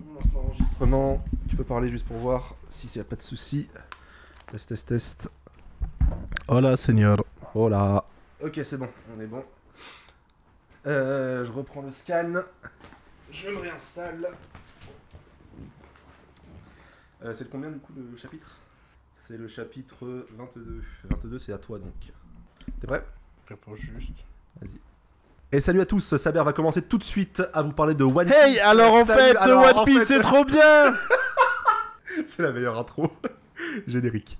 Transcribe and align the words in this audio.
On 0.00 0.14
lance 0.14 0.32
l'enregistrement. 0.32 1.24
Tu 1.48 1.56
peux 1.56 1.64
parler 1.64 1.90
juste 1.90 2.06
pour 2.06 2.16
voir 2.18 2.56
si 2.68 2.88
s'il 2.88 3.00
n'y 3.00 3.06
a 3.06 3.08
pas 3.08 3.16
de 3.16 3.22
souci. 3.22 3.68
Test, 4.50 4.68
test, 4.68 4.88
test. 4.88 5.30
Hola, 6.48 6.76
señor. 6.76 7.24
Hola. 7.54 8.04
Ok, 8.42 8.60
c'est 8.64 8.76
bon, 8.76 8.88
on 9.16 9.20
est 9.20 9.26
bon. 9.26 9.44
Euh, 10.86 11.44
je 11.44 11.52
reprends 11.52 11.82
le 11.82 11.90
scan. 11.90 12.34
Je 13.30 13.48
me 13.48 13.58
réinstalle. 13.58 14.26
Euh, 17.22 17.32
c'est 17.32 17.44
le 17.44 17.50
combien 17.50 17.70
du 17.70 17.78
coup 17.78 17.92
le 17.96 18.16
chapitre? 18.16 18.58
C'est 19.16 19.38
le 19.38 19.48
chapitre 19.48 20.26
22. 20.32 20.82
22, 21.04 21.38
c'est 21.38 21.52
à 21.52 21.58
toi 21.58 21.78
donc. 21.78 22.12
T'es 22.80 22.86
prêt? 22.86 23.04
Réponds 23.48 23.74
juste. 23.74 24.24
Vas-y. 24.60 24.78
Et 25.54 25.60
salut 25.60 25.80
à 25.80 25.86
tous, 25.86 26.16
Saber 26.16 26.42
va 26.44 26.52
commencer 26.52 26.82
tout 26.82 26.98
de 26.98 27.04
suite 27.04 27.40
à 27.52 27.62
vous 27.62 27.70
parler 27.70 27.94
de 27.94 28.02
One 28.02 28.26
Piece. 28.26 28.34
Hey, 28.36 28.58
alors 28.58 28.92
en 28.94 29.04
Salut, 29.04 29.20
fait, 29.20 29.36
alors, 29.36 29.62
One 29.64 29.78
en 29.78 29.84
Piece 29.84 29.98
fait- 30.00 30.04
c'est 30.06 30.20
trop 30.20 30.44
bien 30.44 30.96
C'est 32.26 32.42
la 32.42 32.50
meilleure 32.50 32.76
intro. 32.76 33.12
Générique. 33.86 34.36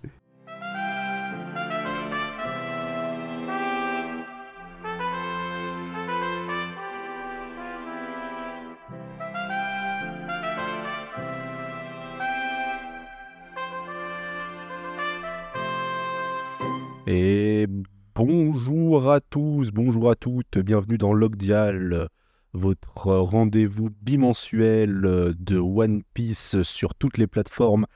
À 19.14 19.20
tous, 19.20 19.70
bonjour 19.70 20.10
à 20.10 20.14
toutes, 20.16 20.58
bienvenue 20.58 20.98
dans 20.98 21.12
Logdial, 21.12 22.08
votre 22.52 23.12
rendez-vous 23.12 23.90
bimensuel 24.02 25.00
de 25.38 25.58
One 25.58 26.02
Piece 26.14 26.62
sur 26.62 26.94
toutes 26.94 27.18
les 27.18 27.26
plateformes. 27.26 27.86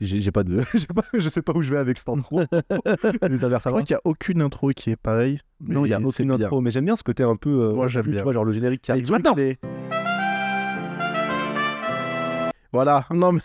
J'ai 0.00 0.32
pas 0.32 0.42
de, 0.42 0.56
pas- 0.94 1.04
je 1.14 1.28
sais 1.28 1.42
pas 1.42 1.52
où 1.54 1.62
je 1.62 1.70
vais 1.72 1.78
avec 1.78 1.98
cette 1.98 2.08
intro. 2.08 2.40
Les 3.30 3.44
averses 3.44 3.64
Je 3.64 3.68
crois 3.68 3.82
qu'il 3.82 3.94
n'y 3.94 3.98
a 3.98 4.00
aucune 4.04 4.42
intro 4.42 4.70
qui 4.70 4.90
est 4.90 4.96
pareille. 4.96 5.38
non, 5.60 5.84
il 5.86 5.90
y 5.90 5.94
a 5.94 6.00
aucune 6.00 6.30
intro, 6.32 6.60
mais 6.60 6.70
j'aime 6.72 6.84
bien 6.86 6.96
ce 6.96 7.04
côté 7.04 7.22
un 7.22 7.36
peu. 7.36 7.50
euh, 7.50 7.72
Moi, 7.72 7.86
j'aime 7.88 8.02
tu 8.04 8.10
bien. 8.10 8.22
vois, 8.24 8.32
genre 8.32 8.44
le 8.44 8.52
générique 8.52 8.82
qui 8.82 8.90
arrive 8.90 9.08
maintenant. 9.10 9.34
Voilà. 12.74 13.06
Non, 13.14 13.30
mais 13.32 13.40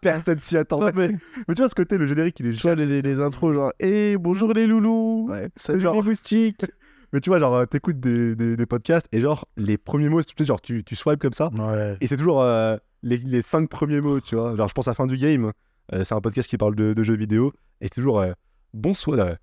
Personne 0.00 0.38
s'y 0.38 0.56
attend. 0.56 0.80
Non, 0.80 0.90
mais 0.94 1.10
Mais 1.46 1.54
tu 1.54 1.60
vois 1.62 1.68
ce 1.68 1.74
côté, 1.74 1.98
le 1.98 2.06
générique, 2.06 2.40
il 2.40 2.46
est 2.46 2.52
tu 2.52 2.62
vois, 2.62 2.74
les, 2.74 3.02
les 3.02 3.20
intros, 3.20 3.52
genre, 3.54 3.72
hé, 3.80 4.16
bonjour 4.16 4.52
les 4.52 4.66
loulous. 4.66 5.26
Ouais. 5.30 5.50
Salut 5.56 5.80
Genre- 5.80 5.94
les 5.94 6.02
moustiques. 6.02 6.64
Mais 7.12 7.20
tu 7.20 7.30
vois, 7.30 7.38
genre, 7.38 7.54
euh, 7.54 7.66
t'écoutes 7.66 8.00
des, 8.00 8.34
des, 8.34 8.56
des 8.56 8.66
podcasts 8.66 9.06
et 9.12 9.20
genre, 9.20 9.46
les 9.56 9.78
premiers 9.78 10.08
mots, 10.08 10.20
c'est 10.22 10.44
genre, 10.44 10.60
tu, 10.60 10.82
tu 10.82 10.96
swipes 10.96 11.20
comme 11.20 11.32
ça 11.32 11.50
Ouais. 11.54 11.96
et 12.00 12.06
c'est 12.08 12.16
toujours 12.16 12.42
euh, 12.42 12.76
les, 13.04 13.18
les 13.18 13.42
cinq 13.42 13.68
premiers 13.70 14.00
mots, 14.00 14.18
tu 14.20 14.34
vois. 14.34 14.56
Genre, 14.56 14.66
je 14.68 14.74
pense 14.74 14.88
à 14.88 14.94
Fin 14.94 15.06
du 15.06 15.16
Game, 15.16 15.52
euh, 15.94 16.02
c'est 16.02 16.14
un 16.14 16.20
podcast 16.20 16.48
qui 16.48 16.56
parle 16.58 16.74
de, 16.74 16.94
de 16.94 17.04
jeux 17.04 17.16
vidéo 17.16 17.52
et 17.80 17.86
c'est 17.86 17.94
toujours 17.94 18.20
euh, 18.20 18.32
bonsoir. 18.74 19.36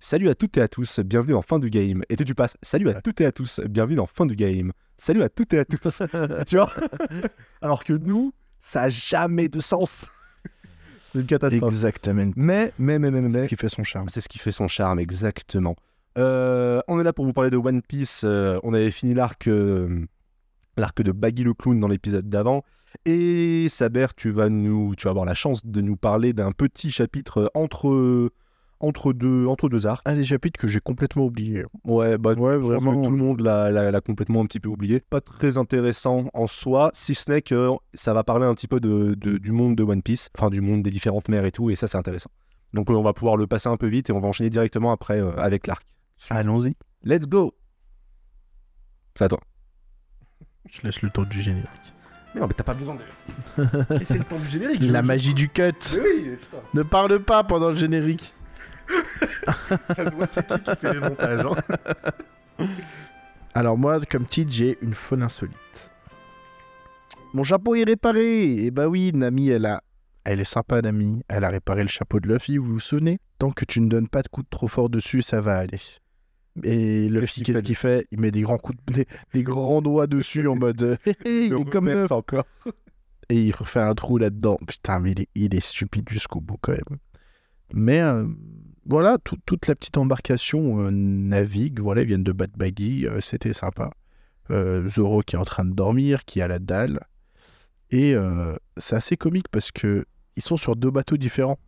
Salut 0.00 0.28
à 0.28 0.34
toutes 0.36 0.56
et 0.56 0.60
à 0.60 0.68
tous, 0.68 1.00
bienvenue 1.00 1.32
dans 1.32 1.42
Fin 1.42 1.58
du 1.58 1.70
Game. 1.70 2.04
Et 2.08 2.14
tu, 2.14 2.24
tu 2.24 2.34
passes, 2.34 2.56
salut 2.62 2.88
à 2.88 3.00
toutes 3.00 3.20
et 3.20 3.26
à 3.26 3.32
tous, 3.32 3.60
bienvenue 3.68 3.96
dans 3.96 4.06
Fin 4.06 4.26
du 4.26 4.36
Game. 4.36 4.72
Salut 4.96 5.22
à 5.24 5.28
toutes 5.28 5.52
et 5.54 5.58
à 5.58 5.64
tous. 5.64 6.02
tu 6.46 6.56
vois? 6.56 6.72
Alors 7.60 7.82
que 7.82 7.94
nous, 7.94 8.32
ça 8.60 8.82
a 8.82 8.88
jamais 8.88 9.48
de 9.48 9.58
sens. 9.58 10.06
c'est 11.12 11.18
une 11.18 11.26
catastrophe. 11.26 11.72
Exactement. 11.72 12.30
Mais, 12.36 12.72
mais, 12.78 13.00
mais, 13.00 13.10
mais, 13.10 13.22
mais, 13.22 13.28
C'est 13.30 13.42
ce 13.42 13.48
qui 13.48 13.56
fait 13.56 13.68
son 13.68 13.82
charme. 13.82 14.08
c'est 14.08 14.20
ce 14.20 14.28
qui 14.28 14.38
fait 14.38 14.52
son 14.52 14.68
charme, 14.68 15.00
exactement. 15.00 15.74
Euh, 16.16 16.80
on 16.86 17.00
est 17.00 17.04
là 17.04 17.12
pour 17.12 17.24
vous 17.24 17.32
parler 17.32 17.50
de 17.50 17.56
One 17.56 17.82
Piece. 17.82 18.22
euh, 18.22 18.60
on 18.62 18.74
avait 18.74 18.92
fini 18.92 19.14
l'arc 19.14 19.48
euh, 19.48 20.06
l'arc 20.76 21.02
de 21.02 21.10
Baggy 21.10 21.42
le 21.42 21.54
Clown 21.54 21.80
dans 21.80 21.88
l'épisode 21.88 22.28
d'avant. 22.28 22.62
Et 23.04 23.68
Saber, 23.68 24.06
tu 24.16 24.30
vas, 24.30 24.48
nous, 24.48 24.94
tu 24.94 25.04
vas 25.04 25.10
avoir 25.10 25.24
la 25.26 25.34
chance 25.34 25.66
de 25.66 25.80
nous 25.80 25.96
parler 25.96 26.32
d'un 26.32 26.52
petit 26.52 26.92
chapitre 26.92 27.50
entre, 27.54 28.30
entre, 28.80 29.12
deux, 29.12 29.46
entre 29.46 29.68
deux 29.68 29.86
arcs. 29.86 30.02
Un 30.06 30.14
des 30.16 30.24
chapitres 30.24 30.58
que 30.60 30.68
j'ai 30.68 30.80
complètement 30.80 31.24
oublié. 31.24 31.64
Ouais, 31.84 32.16
bah, 32.18 32.34
Ouais, 32.34 32.54
je 32.54 32.58
pense 32.58 32.68
que 32.78 32.84
vraiment. 32.84 33.02
tout 33.02 33.10
le 33.10 33.16
monde 33.16 33.40
l'a, 33.40 33.70
l'a- 33.70 33.90
l'a 33.90 34.00
complètement 34.00 34.40
un 34.42 34.46
petit 34.46 34.60
peu 34.60 34.68
oublié. 34.68 35.00
Pas 35.00 35.20
très 35.20 35.56
intéressant 35.58 36.26
en 36.34 36.46
soi, 36.46 36.90
si 36.94 37.14
ce 37.14 37.30
n'est 37.30 37.42
que 37.42 37.70
ça 37.94 38.14
va 38.14 38.24
parler 38.24 38.46
un 38.46 38.54
petit 38.54 38.68
peu 38.68 38.80
de, 38.80 39.14
de- 39.14 39.38
du 39.38 39.52
monde 39.52 39.76
de 39.76 39.82
One 39.82 40.02
Piece, 40.02 40.28
enfin 40.36 40.50
du 40.50 40.60
monde 40.60 40.82
des 40.82 40.90
différentes 40.90 41.28
mers 41.28 41.44
et 41.44 41.52
tout, 41.52 41.70
et 41.70 41.76
ça 41.76 41.88
c'est 41.88 41.98
intéressant. 41.98 42.30
Donc 42.74 42.90
on 42.90 43.02
va 43.02 43.12
pouvoir 43.12 43.36
le 43.36 43.46
passer 43.46 43.68
un 43.68 43.76
peu 43.76 43.86
vite 43.88 44.10
et 44.10 44.12
on 44.12 44.20
va 44.20 44.28
enchaîner 44.28 44.50
directement 44.50 44.92
après 44.92 45.20
euh, 45.20 45.32
avec 45.38 45.66
l'arc. 45.66 45.82
Allons-y. 46.30 46.74
Let's 47.02 47.26
go 47.26 47.54
C'est 49.16 49.24
à 49.24 49.28
toi. 49.28 49.40
Je 50.70 50.82
laisse 50.82 51.00
le 51.02 51.10
temps 51.10 51.22
du 51.22 51.40
générique. 51.40 51.68
Mais 52.34 52.42
non, 52.42 52.46
mais 52.46 52.52
t'as 52.54 52.62
pas 52.64 52.74
besoin 52.74 52.94
de... 52.96 53.64
c'est 54.04 54.18
le 54.18 54.24
temps 54.24 54.38
du 54.38 54.46
générique 54.48 54.82
La 54.82 55.00
magie 55.00 55.32
du 55.32 55.48
cut. 55.48 55.62
Mais 55.94 56.00
oui, 56.02 56.36
putain, 56.38 56.58
Ne 56.74 56.82
parle 56.82 57.18
pas 57.20 57.42
pendant 57.42 57.70
le 57.70 57.76
générique. 57.76 58.34
Ça 59.88 59.94
se 60.10 60.14
voit, 60.14 60.26
c'est 60.26 60.46
qui 60.46 60.62
qui 60.62 60.76
fait 60.76 60.92
les 60.94 61.00
montages. 61.00 61.44
hein. 61.44 62.66
Alors 63.54 63.76
moi, 63.78 63.98
comme 64.08 64.26
titre, 64.26 64.52
j'ai 64.52 64.78
une 64.82 64.94
faune 64.94 65.22
insolite. 65.22 65.90
Mon 67.34 67.42
chapeau 67.42 67.74
est 67.74 67.84
réparé. 67.84 68.64
Et 68.64 68.70
bah 68.70 68.88
oui, 68.88 69.12
Nami, 69.12 69.48
elle 69.50 69.66
a... 69.66 69.82
Elle 70.24 70.40
est 70.40 70.44
sympa, 70.44 70.82
Nami. 70.82 71.22
Elle 71.28 71.44
a 71.44 71.48
réparé 71.50 71.82
le 71.82 71.88
chapeau 71.88 72.20
de 72.20 72.28
Luffy, 72.28 72.58
vous 72.58 72.74
vous 72.74 72.80
souvenez? 72.80 73.18
Tant 73.38 73.50
que 73.50 73.64
tu 73.64 73.80
ne 73.80 73.88
donnes 73.88 74.08
pas 74.08 74.22
de 74.22 74.28
coups 74.28 74.44
de 74.46 74.50
trop 74.50 74.68
fort 74.68 74.90
dessus, 74.90 75.22
ça 75.22 75.40
va 75.40 75.56
aller. 75.58 75.80
Et 76.64 77.08
Luffy, 77.08 77.42
qu'est-ce 77.42 77.62
qu'il 77.62 77.76
fait 77.76 78.06
Il 78.10 78.20
met 78.20 78.30
des 78.30 78.42
grands 78.42 78.58
coups, 78.58 78.78
de... 78.86 78.92
des, 78.94 79.06
des 79.32 79.42
grands 79.42 79.80
doigts 79.82 80.06
dessus 80.06 80.46
en 80.46 80.56
mode... 80.56 80.82
euh, 80.82 80.96
il 81.24 81.52
est 81.54 81.70
comme 81.70 81.86
neuf. 81.86 82.10
encore. 82.12 82.44
Et 83.30 83.42
il 83.44 83.52
refait 83.52 83.80
un 83.80 83.94
trou 83.94 84.18
là-dedans. 84.18 84.58
Putain, 84.66 85.00
mais 85.00 85.12
il 85.12 85.20
est, 85.22 85.28
il 85.34 85.54
est 85.54 85.64
stupide 85.64 86.08
jusqu'au 86.10 86.40
bout 86.40 86.56
quand 86.60 86.72
même. 86.72 86.98
Mais 87.72 88.00
euh, 88.00 88.26
voilà, 88.86 89.18
tout- 89.18 89.36
toute 89.46 89.66
la 89.66 89.74
petite 89.74 89.96
embarcation 89.98 90.80
euh, 90.80 90.90
navigue. 90.90 91.80
Voilà, 91.80 92.02
ils 92.02 92.08
viennent 92.08 92.24
de 92.24 92.32
Bad 92.32 92.50
Baggy. 92.56 93.06
euh, 93.06 93.20
C'était 93.20 93.52
sympa. 93.52 93.90
Zoro 94.86 95.20
qui 95.20 95.36
est 95.36 95.38
en 95.38 95.44
train 95.44 95.66
de 95.66 95.74
dormir, 95.74 96.24
qui 96.24 96.40
a 96.40 96.48
la 96.48 96.58
dalle. 96.58 97.00
Et 97.90 98.14
c'est 98.78 98.96
assez 98.96 99.16
comique 99.18 99.46
parce 99.50 99.70
que 99.70 100.06
ils 100.36 100.42
sont 100.42 100.56
sur 100.56 100.74
deux 100.74 100.90
bateaux 100.90 101.18
différents. 101.18 101.58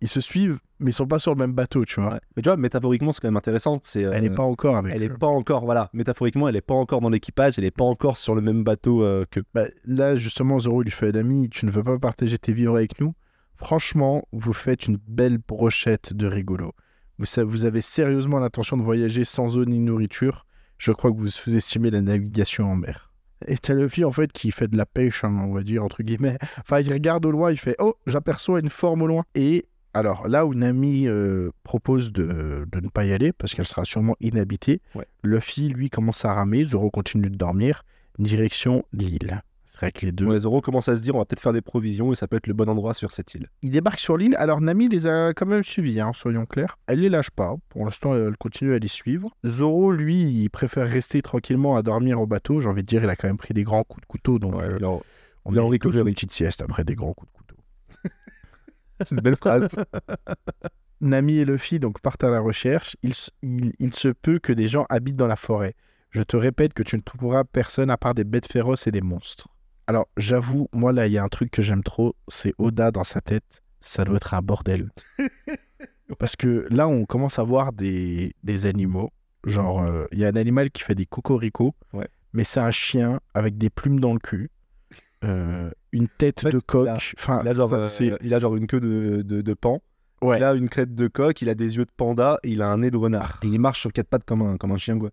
Ils 0.00 0.08
se 0.08 0.20
suivent, 0.20 0.58
mais 0.78 0.90
ils 0.90 0.94
sont 0.94 1.06
pas 1.08 1.18
sur 1.18 1.32
le 1.34 1.38
même 1.38 1.52
bateau, 1.54 1.84
tu 1.84 2.00
vois. 2.00 2.12
Ouais. 2.12 2.20
Mais 2.36 2.42
tu 2.42 2.48
vois, 2.48 2.56
métaphoriquement, 2.58 3.10
c'est 3.10 3.20
quand 3.22 3.26
même 3.28 3.36
intéressant. 3.36 3.80
C'est, 3.82 4.02
Elle 4.02 4.22
n'est 4.22 4.30
pas 4.30 4.42
encore 4.44 4.76
avec 4.76 4.94
Elle 4.94 5.02
est 5.02 5.08
eux. 5.10 5.16
pas 5.18 5.26
encore, 5.26 5.64
voilà, 5.64 5.88
métaphoriquement, 5.94 6.46
elle 6.48 6.54
est 6.56 6.60
pas 6.60 6.74
encore 6.74 7.00
dans 7.00 7.08
l'équipage, 7.10 7.58
elle 7.58 7.64
est 7.64 7.70
pas 7.76 7.84
encore 7.84 8.18
sur 8.18 8.34
le 8.36 8.40
même 8.40 8.62
bateau 8.62 9.02
euh, 9.02 9.24
que. 9.30 9.40
Bah, 9.54 9.64
là, 9.84 10.14
justement, 10.14 10.60
Zoro 10.60 10.82
lui 10.82 10.90
fait 10.92 11.16
Ami, 11.16 11.48
tu 11.48 11.64
ne 11.66 11.70
veux 11.72 11.82
pas 11.82 11.98
partager 11.98 12.38
tes 12.38 12.52
vivres 12.52 12.76
avec 12.76 13.00
nous? 13.00 13.14
Franchement, 13.56 14.26
vous 14.32 14.52
faites 14.52 14.86
une 14.86 14.98
belle 15.08 15.38
brochette 15.38 16.12
de 16.12 16.26
rigolo. 16.26 16.72
Vous, 17.18 17.64
avez 17.64 17.80
sérieusement 17.80 18.38
l'intention 18.38 18.76
de 18.76 18.82
voyager 18.82 19.24
sans 19.24 19.56
eau 19.56 19.64
ni 19.64 19.78
nourriture 19.78 20.44
Je 20.76 20.92
crois 20.92 21.10
que 21.10 21.16
vous 21.16 21.28
sous-estimez 21.28 21.90
la 21.90 22.02
navigation 22.02 22.70
en 22.70 22.76
mer. 22.76 23.10
Et 23.46 23.56
t'as 23.56 23.74
Luffy, 23.74 24.04
en 24.04 24.12
fait, 24.12 24.32
qui 24.32 24.50
fait 24.50 24.68
de 24.68 24.76
la 24.76 24.84
pêche, 24.86 25.24
hein, 25.24 25.34
on 25.48 25.52
va 25.52 25.62
dire, 25.62 25.82
entre 25.82 26.02
guillemets. 26.02 26.36
Enfin, 26.60 26.80
il 26.80 26.92
regarde 26.92 27.24
au 27.24 27.30
loin, 27.30 27.50
il 27.50 27.58
fait 27.58 27.76
Oh, 27.78 27.94
j'aperçois 28.06 28.60
une 28.60 28.68
forme 28.68 29.02
au 29.02 29.06
loin. 29.06 29.24
Et 29.34 29.66
alors, 29.94 30.28
là 30.28 30.44
où 30.44 30.54
Nami 30.54 31.08
euh, 31.08 31.50
propose 31.62 32.12
de, 32.12 32.66
de 32.70 32.80
ne 32.80 32.88
pas 32.88 33.06
y 33.06 33.12
aller, 33.12 33.32
parce 33.32 33.54
qu'elle 33.54 33.66
sera 33.66 33.86
sûrement 33.86 34.16
inhabitée, 34.20 34.82
Ouais. 34.94 35.06
Luffy, 35.22 35.68
lui, 35.68 35.88
commence 35.88 36.24
à 36.26 36.34
ramer. 36.34 36.64
Zoro 36.64 36.90
continue 36.90 37.30
de 37.30 37.36
dormir. 37.36 37.82
Direction 38.18 38.84
l'île. 38.92 39.42
C'est 39.78 39.80
vrai 39.86 39.92
que 39.92 40.06
les 40.06 40.12
deux. 40.12 40.24
Ouais, 40.24 40.38
Zoro 40.38 40.62
commence 40.62 40.88
à 40.88 40.96
se 40.96 41.02
dire, 41.02 41.14
on 41.14 41.18
va 41.18 41.26
peut-être 41.26 41.42
faire 41.42 41.52
des 41.52 41.60
provisions 41.60 42.10
et 42.10 42.14
ça 42.14 42.26
peut 42.26 42.36
être 42.36 42.46
le 42.46 42.54
bon 42.54 42.66
endroit 42.68 42.94
sur 42.94 43.12
cette 43.12 43.34
île. 43.34 43.50
Il 43.60 43.70
débarque 43.72 43.98
sur 43.98 44.16
l'île. 44.16 44.34
Alors 44.38 44.62
Nami 44.62 44.88
les 44.88 45.06
a 45.06 45.34
quand 45.34 45.44
même 45.44 45.62
suivis, 45.62 46.00
hein, 46.00 46.12
soyons 46.14 46.46
clairs. 46.46 46.78
Elle 46.86 47.00
les 47.00 47.10
lâche 47.10 47.30
pas. 47.30 47.56
Pour 47.68 47.84
l'instant, 47.84 48.14
elle 48.16 48.38
continue 48.38 48.72
à 48.72 48.78
les 48.78 48.88
suivre. 48.88 49.36
Zoro, 49.44 49.92
lui, 49.92 50.22
il 50.22 50.48
préfère 50.48 50.88
rester 50.88 51.20
tranquillement 51.20 51.76
à 51.76 51.82
dormir 51.82 52.18
au 52.22 52.26
bateau. 52.26 52.62
J'ai 52.62 52.68
envie 52.70 52.82
de 52.82 52.86
dire, 52.86 53.04
il 53.04 53.10
a 53.10 53.16
quand 53.16 53.28
même 53.28 53.36
pris 53.36 53.52
des 53.52 53.64
grands 53.64 53.82
coups 53.84 54.00
de 54.00 54.06
couteau. 54.06 54.38
Donc, 54.38 54.54
euh, 54.62 54.76
alors, 54.76 55.02
on 55.44 55.50
recovery. 55.50 55.98
une 56.08 56.14
petite 56.14 56.32
sieste 56.32 56.62
après 56.62 56.82
des 56.84 56.94
grands 56.94 57.12
coups 57.12 57.30
de 57.30 57.36
couteau. 57.36 57.56
c'est 59.04 59.10
une 59.14 59.20
belle 59.20 59.36
phrase. 59.36 59.68
Nami 61.02 61.36
et 61.38 61.44
Luffy 61.44 61.78
donc 61.78 62.00
partent 62.00 62.24
à 62.24 62.30
la 62.30 62.40
recherche. 62.40 62.96
Il, 63.02 63.10
s- 63.10 63.30
il- 63.42 63.74
il 63.78 63.92
se 63.94 64.08
peut 64.08 64.38
que 64.38 64.54
des 64.54 64.68
gens 64.68 64.86
habitent 64.88 65.16
dans 65.16 65.26
la 65.26 65.36
forêt. 65.36 65.74
Je 66.10 66.22
te 66.22 66.36
répète 66.36 66.72
que 66.72 66.82
tu 66.82 66.96
ne 66.96 67.02
trouveras 67.02 67.44
personne 67.44 67.90
à 67.90 67.98
part 67.98 68.14
des 68.14 68.24
bêtes 68.24 68.50
féroces 68.50 68.86
et 68.86 68.90
des 68.90 69.02
monstres. 69.02 69.48
Alors, 69.86 70.06
j'avoue, 70.16 70.68
moi 70.72 70.92
là, 70.92 71.06
il 71.06 71.12
y 71.12 71.18
a 71.18 71.22
un 71.24 71.28
truc 71.28 71.50
que 71.50 71.62
j'aime 71.62 71.82
trop, 71.82 72.14
c'est 72.28 72.52
Oda 72.58 72.90
dans 72.90 73.04
sa 73.04 73.20
tête. 73.20 73.62
Ça 73.80 74.04
doit 74.04 74.16
être 74.16 74.34
un 74.34 74.42
bordel. 74.42 74.90
Parce 76.18 76.36
que 76.36 76.66
là, 76.70 76.88
on 76.88 77.04
commence 77.04 77.38
à 77.38 77.42
voir 77.44 77.72
des, 77.72 78.34
des 78.42 78.66
animaux. 78.66 79.10
Genre, 79.44 79.82
euh, 79.82 80.06
il 80.12 80.18
y 80.18 80.24
a 80.24 80.28
un 80.28 80.36
animal 80.36 80.70
qui 80.70 80.82
fait 80.82 80.94
des 80.96 81.06
cocoricots, 81.06 81.74
Ouais. 81.92 82.08
mais 82.32 82.42
c'est 82.44 82.58
un 82.60 82.70
chien 82.72 83.20
avec 83.34 83.56
des 83.58 83.70
plumes 83.70 84.00
dans 84.00 84.12
le 84.12 84.18
cul. 84.18 84.50
Euh, 85.24 85.70
une 85.92 86.08
tête 86.08 86.40
En 86.44 86.48
fait, 86.48 86.52
de 86.52 86.58
coq. 86.58 86.86
il 86.86 86.88
a- 86.88 86.94
Enfin, 87.18 87.40
Il 87.44 87.48
a, 87.48 87.54
genre, 87.54 87.70
ça, 87.88 88.02
euh, 88.04 88.16
il 88.22 88.34
a 88.34 88.40
genre 88.40 88.56
une 88.56 88.66
queue 88.66 88.80
de, 88.80 89.22
de, 89.22 89.40
de 89.40 89.54
pan, 89.54 89.80
Ouais. 90.22 90.38
il 90.38 90.44
a 90.44 90.54
une 90.54 90.68
crête 90.68 90.94
de 90.94 91.06
coq, 91.08 91.40
il 91.42 91.48
a 91.48 91.54
des 91.54 91.76
yeux 91.76 91.84
de 91.84 91.90
panda 91.96 92.38
et 92.42 92.50
il 92.50 92.62
a 92.62 92.68
un 92.68 92.78
nez 92.78 92.90
de 92.90 92.96
renard. 92.96 93.38
Et 93.44 93.46
il 93.48 93.60
marche 93.60 93.80
sur 93.80 93.92
quatre 93.92 94.08
pattes 94.08 94.24
comme 94.24 94.42
un, 94.42 94.56
comme 94.56 94.72
un 94.72 94.78
chien, 94.78 94.98
quoi. 94.98 95.10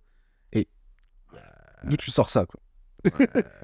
Et 0.52 0.68
d'où 1.84 1.98
tu 1.98 2.10
sors 2.12 2.30
ça, 2.30 2.46
quoi 2.46 2.60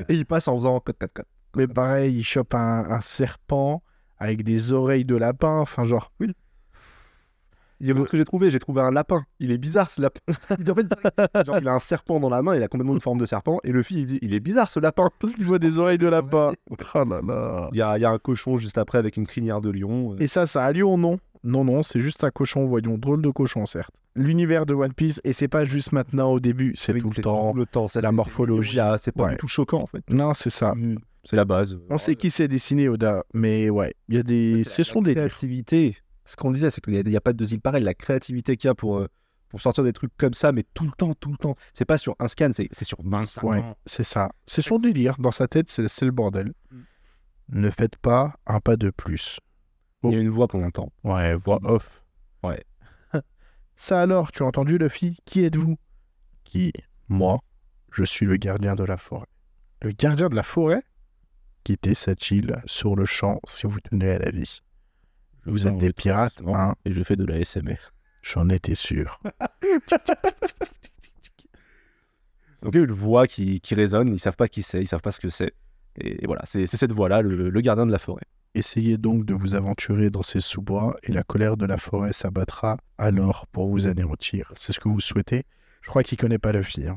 Et 0.09 0.15
il 0.15 0.25
passe 0.25 0.47
en 0.47 0.55
faisant 0.57 0.79
code 0.79 0.97
4 0.97 1.13
4. 1.13 1.27
Mais 1.55 1.67
pareil, 1.67 2.17
il 2.17 2.23
chope 2.23 2.53
un, 2.53 2.85
un 2.89 3.01
serpent 3.01 3.81
avec 4.19 4.43
des 4.43 4.71
oreilles 4.71 5.05
de 5.05 5.15
lapin. 5.15 5.59
Enfin, 5.59 5.83
genre, 5.83 6.11
Il 6.19 6.33
dit, 7.79 7.93
ce 8.05 8.09
que 8.09 8.17
j'ai 8.17 8.25
trouvé, 8.25 8.51
j'ai 8.51 8.59
trouvé 8.59 8.81
un 8.81 8.91
lapin. 8.91 9.23
Il 9.39 9.51
est 9.51 9.57
bizarre 9.57 9.89
ce 9.89 10.01
lapin. 10.01 10.19
Il, 10.59 10.63
dit, 10.63 10.71
en 10.71 10.75
fait, 10.75 11.45
genre, 11.45 11.57
il 11.59 11.67
a 11.67 11.73
un 11.73 11.79
serpent 11.79 12.19
dans 12.19 12.29
la 12.29 12.41
main, 12.41 12.55
il 12.55 12.61
a 12.61 12.67
complètement 12.67 12.93
une 12.93 13.01
forme 13.01 13.17
de 13.17 13.25
serpent. 13.25 13.59
Et 13.63 13.71
le 13.71 13.81
fils, 13.81 13.99
il 13.99 14.05
dit, 14.05 14.19
il 14.21 14.33
est 14.33 14.39
bizarre 14.39 14.69
ce 14.69 14.79
lapin. 14.79 15.09
parce 15.19 15.33
qu'il 15.33 15.45
voit 15.45 15.59
des 15.59 15.79
oreilles 15.79 15.97
de 15.97 16.07
lapin. 16.07 16.53
Oh 16.69 17.03
là 17.05 17.21
là. 17.25 17.69
Il 17.71 17.77
y 17.77 17.81
a, 17.81 17.97
il 17.97 18.01
y 18.01 18.05
a 18.05 18.09
un 18.09 18.17
cochon 18.17 18.57
juste 18.57 18.77
après 18.77 18.97
avec 18.97 19.17
une 19.17 19.25
crinière 19.25 19.61
de 19.61 19.69
lion. 19.69 20.15
Et 20.19 20.27
ça, 20.27 20.45
c'est 20.45 20.59
un 20.59 20.71
lion, 20.71 20.97
non 20.97 21.19
Non, 21.43 21.63
non, 21.63 21.83
c'est 21.83 21.99
juste 22.01 22.23
un 22.23 22.31
cochon, 22.31 22.65
voyons. 22.65 22.97
Drôle 22.97 23.21
de 23.21 23.29
cochon, 23.29 23.65
certes. 23.65 23.93
L'univers 24.15 24.65
de 24.65 24.73
One 24.73 24.93
Piece, 24.93 25.21
et 25.23 25.31
c'est 25.33 25.47
pas 25.47 25.63
juste 25.65 25.91
maintenant 25.93 26.31
au 26.31 26.39
début, 26.39 26.73
c'est 26.75 26.91
Oui, 26.93 26.99
tout 27.01 27.11
le 27.15 27.21
temps. 27.23 27.53
Le 27.53 27.65
temps. 27.65 27.87
ça, 27.87 28.01
La 28.01 28.11
morphologie. 28.11 28.79
c'est- 28.99 29.11
pas 29.13 29.23
Ouais. 29.25 29.31
du 29.31 29.37
tout 29.37 29.47
choquant 29.47 29.81
en 29.81 29.85
fait. 29.87 30.03
Non, 30.09 30.33
c'est 30.33 30.49
ça. 30.49 30.73
C'est 31.23 31.35
la 31.35 31.45
base. 31.45 31.77
On 31.89 31.97
sait 31.97 32.15
qui 32.15 32.29
c'est 32.31 32.47
dessiné, 32.47 32.89
Oda, 32.89 33.23
mais 33.33 33.69
ouais, 33.69 33.93
il 34.09 34.15
y 34.15 34.17
a 34.17 34.23
des. 34.23 34.63
Ce 34.65 34.83
sont 34.83 35.01
des. 35.01 35.13
créativité. 35.15 35.95
Ce 36.25 36.35
qu'on 36.35 36.51
disait, 36.51 36.69
c'est 36.69 36.81
qu'il 36.81 36.93
n'y 36.93 36.99
a, 36.99 37.01
il 37.05 37.11
y 37.11 37.17
a 37.17 37.21
pas 37.21 37.33
de 37.33 37.37
deux 37.37 37.53
îles 37.53 37.61
pareilles. 37.61 37.83
La 37.83 37.93
créativité 37.93 38.55
qu'il 38.57 38.67
y 38.67 38.71
a 38.71 38.75
pour, 38.75 38.97
euh, 38.99 39.07
pour 39.49 39.61
sortir 39.61 39.83
des 39.83 39.93
trucs 39.93 40.11
comme 40.17 40.33
ça, 40.33 40.51
mais 40.51 40.63
tout 40.73 40.85
le 40.85 40.91
temps, 40.91 41.13
tout 41.15 41.31
le 41.31 41.37
temps. 41.37 41.55
C'est 41.73 41.85
pas 41.85 41.97
sur 41.97 42.15
un 42.19 42.27
scan, 42.27 42.51
c'est 42.53 42.83
sur 42.83 42.99
25 43.03 43.43
Ouais, 43.43 43.63
c'est 43.85 44.03
ça. 44.03 44.29
C'est 44.45 44.61
son 44.61 44.77
délire. 44.77 45.15
Dans 45.19 45.31
sa 45.31 45.47
tête, 45.47 45.69
c'est 45.69 45.87
c'est 45.87 46.05
le 46.05 46.11
bordel. 46.11 46.53
Mm. 46.71 46.77
Ne 47.61 47.69
faites 47.71 47.95
pas 47.97 48.33
un 48.45 48.59
pas 48.59 48.75
de 48.77 48.89
plus. 48.91 49.39
Il 50.03 50.11
y 50.11 50.15
a 50.15 50.19
une 50.19 50.29
voix 50.29 50.47
qu'on 50.47 50.63
entend. 50.63 50.91
Ouais, 51.03 51.35
voix 51.35 51.59
off. 51.63 52.03
Ouais. 52.43 52.63
Ça 53.75 54.01
alors, 54.01 54.31
tu 54.31 54.43
as 54.43 54.45
entendu, 54.45 54.77
Luffy? 54.77 55.17
Qui 55.25 55.43
êtes-vous? 55.43 55.77
Qui? 56.45 56.71
Moi, 57.09 57.39
je 57.91 58.03
suis 58.03 58.25
le 58.25 58.37
gardien 58.37 58.75
de 58.75 58.83
la 58.83 58.97
forêt. 58.97 59.27
Le 59.81 59.91
gardien 59.91 60.29
de 60.29 60.35
la 60.35 60.43
forêt? 60.43 60.83
Quittez 61.63 61.95
cette 61.95 62.31
île 62.31 62.61
sur 62.65 62.95
le 62.95 63.05
champ 63.05 63.39
si 63.45 63.67
vous 63.67 63.79
tenez 63.81 64.11
à 64.11 64.19
la 64.19 64.31
vie. 64.31 64.61
Vous 65.45 65.67
êtes 65.67 65.77
des 65.77 65.91
pirates, 65.91 66.41
hein 66.47 66.75
Et 66.85 66.93
je 66.93 67.03
fais 67.03 67.15
de 67.15 67.25
la 67.25 67.43
SMR. 67.43 67.91
J'en 68.21 68.49
étais 68.49 68.75
sûr. 68.75 69.19
Donc 72.61 72.73
il 72.73 72.77
y 72.77 72.81
a 72.81 72.83
une 72.83 72.91
voix 72.91 73.25
qui, 73.27 73.61
qui 73.61 73.73
résonne, 73.75 74.13
ils 74.13 74.19
savent 74.19 74.35
pas 74.35 74.47
qui 74.49 74.63
c'est, 74.63 74.81
ils 74.81 74.87
savent 74.87 75.01
pas 75.01 75.11
ce 75.11 75.19
que 75.21 75.29
c'est. 75.29 75.53
Et 76.01 76.25
voilà, 76.25 76.41
c'est 76.45 76.67
c'est 76.67 76.77
cette 76.77 76.91
voix-là, 76.91 77.21
le, 77.21 77.49
le 77.49 77.61
gardien 77.61 77.85
de 77.85 77.91
la 77.91 77.99
forêt. 77.99 78.23
Essayez 78.55 78.97
donc 78.97 79.25
de 79.25 79.33
vous 79.33 79.53
aventurer 79.55 80.09
dans 80.09 80.23
ces 80.23 80.41
sous-bois 80.41 80.95
et 81.03 81.11
la 81.11 81.23
colère 81.23 81.55
de 81.55 81.65
la 81.65 81.77
forêt 81.77 82.13
s'abattra 82.13 82.77
alors 82.97 83.45
pour 83.47 83.67
vous 83.67 83.85
anéantir. 83.87 84.51
C'est 84.55 84.73
ce 84.73 84.79
que 84.79 84.89
vous 84.89 84.99
souhaitez? 84.99 85.43
Je 85.81 85.89
crois 85.89 86.03
qu'il 86.03 86.17
connaît 86.17 86.39
pas 86.39 86.51
Luffy. 86.51 86.87
hein. 86.87 86.95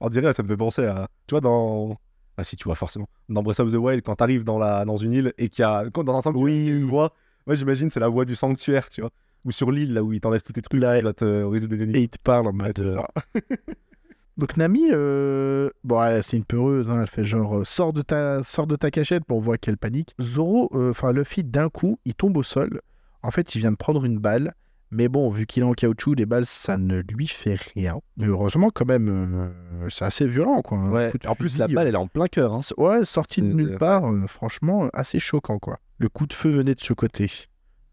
On 0.00 0.08
dirait, 0.10 0.32
ça 0.32 0.42
me 0.42 0.48
fait 0.48 0.56
penser 0.56 0.84
à. 0.84 1.08
Tu 1.28 1.32
vois, 1.34 1.40
dans. 1.40 1.96
Ah 2.36 2.44
si, 2.44 2.56
tu 2.56 2.64
vois, 2.64 2.74
forcément. 2.74 3.08
Dans 3.28 3.42
Breath 3.42 3.60
of 3.60 3.70
the 3.70 3.76
Wild, 3.76 4.02
quand 4.02 4.16
t'arrives 4.16 4.42
dans, 4.42 4.58
la... 4.58 4.84
dans 4.84 4.96
une 4.96 5.12
île 5.12 5.32
et 5.38 5.48
qu'il 5.48 5.62
y 5.62 5.64
a. 5.64 5.88
Quand 5.90 6.02
dans 6.02 6.16
un 6.16 6.22
sanctuaire, 6.22 6.48
il 6.48 6.68
a 6.72 6.74
une 6.74 6.84
voix. 6.84 7.12
Moi, 7.46 7.54
j'imagine, 7.56 7.88
c'est 7.90 8.00
la 8.00 8.08
voix 8.08 8.24
du 8.24 8.34
sanctuaire, 8.34 8.88
tu 8.88 9.00
vois. 9.02 9.10
Ou 9.44 9.52
sur 9.52 9.70
l'île, 9.70 9.94
là 9.94 10.02
où 10.02 10.12
ils 10.12 10.20
t'enlèvent 10.20 10.42
tous 10.42 10.52
tes 10.52 10.62
trucs, 10.62 10.80
Là, 10.80 11.12
te 11.12 11.44
résoudre 11.44 11.76
des. 11.76 11.98
Et 11.98 12.02
il 12.02 12.08
te 12.08 12.18
parle 12.18 12.48
en 12.48 12.52
mode. 12.52 13.00
euh. 14.38 14.40
Donc 14.40 14.56
Nami, 14.56 14.88
euh, 14.90 15.70
bon, 15.84 16.02
elle, 16.02 16.22
c'est 16.22 16.36
une 16.36 16.44
peureuse, 16.44 16.90
hein, 16.90 17.00
elle 17.02 17.06
fait 17.08 17.24
genre 17.24 17.58
euh, 17.58 17.64
sors 17.64 17.92
de 17.92 18.02
ta, 18.02 18.42
sors 18.42 18.66
de 18.66 18.76
ta 18.76 18.90
cachette, 18.90 19.22
bon, 19.28 19.36
on 19.36 19.40
voit 19.40 19.58
qu'elle 19.58 19.76
panique. 19.78 20.14
Zoro, 20.20 20.70
euh, 20.74 20.90
enfin 20.90 21.12
Luffy, 21.12 21.44
d'un 21.44 21.68
coup, 21.68 21.98
il 22.04 22.14
tombe 22.14 22.36
au 22.36 22.42
sol. 22.42 22.80
En 23.22 23.30
fait, 23.30 23.54
il 23.54 23.58
vient 23.58 23.70
de 23.70 23.76
prendre 23.76 24.04
une 24.04 24.18
balle, 24.18 24.54
mais 24.90 25.08
bon, 25.08 25.28
vu 25.30 25.46
qu'il 25.46 25.62
est 25.62 25.66
en 25.66 25.72
caoutchouc, 25.72 26.14
les 26.14 26.26
balles, 26.26 26.44
ça 26.44 26.76
ne 26.76 27.00
lui 27.00 27.26
fait 27.26 27.58
rien. 27.74 28.00
Mais 28.16 28.26
heureusement, 28.26 28.70
quand 28.70 28.84
même, 28.84 29.08
euh, 29.08 29.88
c'est 29.90 30.04
assez 30.04 30.26
violent, 30.26 30.60
quoi. 30.62 30.78
Ouais. 30.88 31.12
En 31.26 31.34
plus, 31.34 31.50
fusil, 31.50 31.58
la 31.60 31.68
balle, 31.68 31.86
elle 31.86 31.94
est 31.94 31.98
en 31.98 32.08
plein 32.08 32.26
cœur. 32.26 32.52
Hein. 32.52 32.60
euh, 32.78 32.82
Ouais, 32.82 33.04
sorti 33.04 33.42
de 33.42 33.46
nulle 33.46 33.78
part, 33.78 34.04
euh, 34.04 34.26
franchement, 34.26 34.88
assez 34.92 35.18
choquant, 35.18 35.58
quoi. 35.58 35.78
Le 35.98 36.08
coup 36.08 36.26
de 36.26 36.32
feu 36.32 36.50
venait 36.50 36.74
de 36.74 36.80
ce 36.80 36.92
côté. 36.94 37.30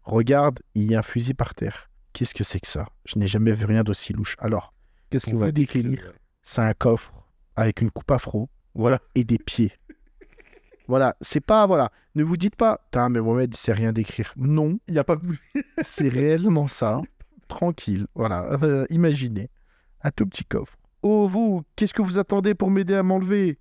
Regarde, 0.02 0.60
il 0.74 0.90
y 0.90 0.94
a 0.94 0.98
un 0.98 1.02
fusil 1.02 1.34
par 1.34 1.54
terre. 1.54 1.90
Qu'est-ce 2.12 2.34
que 2.34 2.44
c'est 2.44 2.60
que 2.60 2.66
ça? 2.66 2.86
Je 3.04 3.18
n'ai 3.18 3.28
jamais 3.28 3.52
vu 3.52 3.66
rien 3.66 3.84
d'aussi 3.84 4.12
louche. 4.12 4.36
Alors, 4.38 4.74
Qu'est-ce 5.10 5.28
Pour 5.30 5.40
vous 5.40 5.52
décrire? 5.52 6.12
C'est 6.42 6.60
un 6.62 6.72
coffre 6.74 7.12
avec 7.56 7.80
une 7.80 7.90
coupe 7.90 8.10
afro 8.10 8.48
Voilà. 8.74 8.98
et 9.14 9.24
des 9.24 9.38
pieds. 9.38 9.72
Voilà, 10.88 11.14
c'est 11.20 11.40
pas, 11.40 11.66
voilà, 11.68 11.90
ne 12.16 12.24
vous 12.24 12.36
dites 12.36 12.56
pas, 12.56 12.78
putain, 12.86 13.08
mais 13.10 13.20
Mohamed, 13.20 13.54
il 13.54 13.56
sait 13.56 13.72
rien 13.72 13.92
décrire. 13.92 14.32
Non, 14.36 14.78
Il 14.88 14.94
n'y 14.94 14.98
a 14.98 15.04
pas 15.04 15.16
c'est 15.82 16.08
réellement 16.08 16.66
ça. 16.66 17.00
Tranquille, 17.48 18.06
voilà, 18.14 18.58
Euh, 18.62 18.86
imaginez. 18.90 19.50
Un 20.02 20.10
tout 20.10 20.26
petit 20.26 20.44
coffre. 20.44 20.76
Oh, 21.02 21.28
vous, 21.28 21.62
qu'est-ce 21.76 21.94
que 21.94 22.02
vous 22.02 22.18
attendez 22.18 22.54
pour 22.54 22.70
m'aider 22.70 22.94
à 22.94 23.02
m'enlever? 23.02 23.58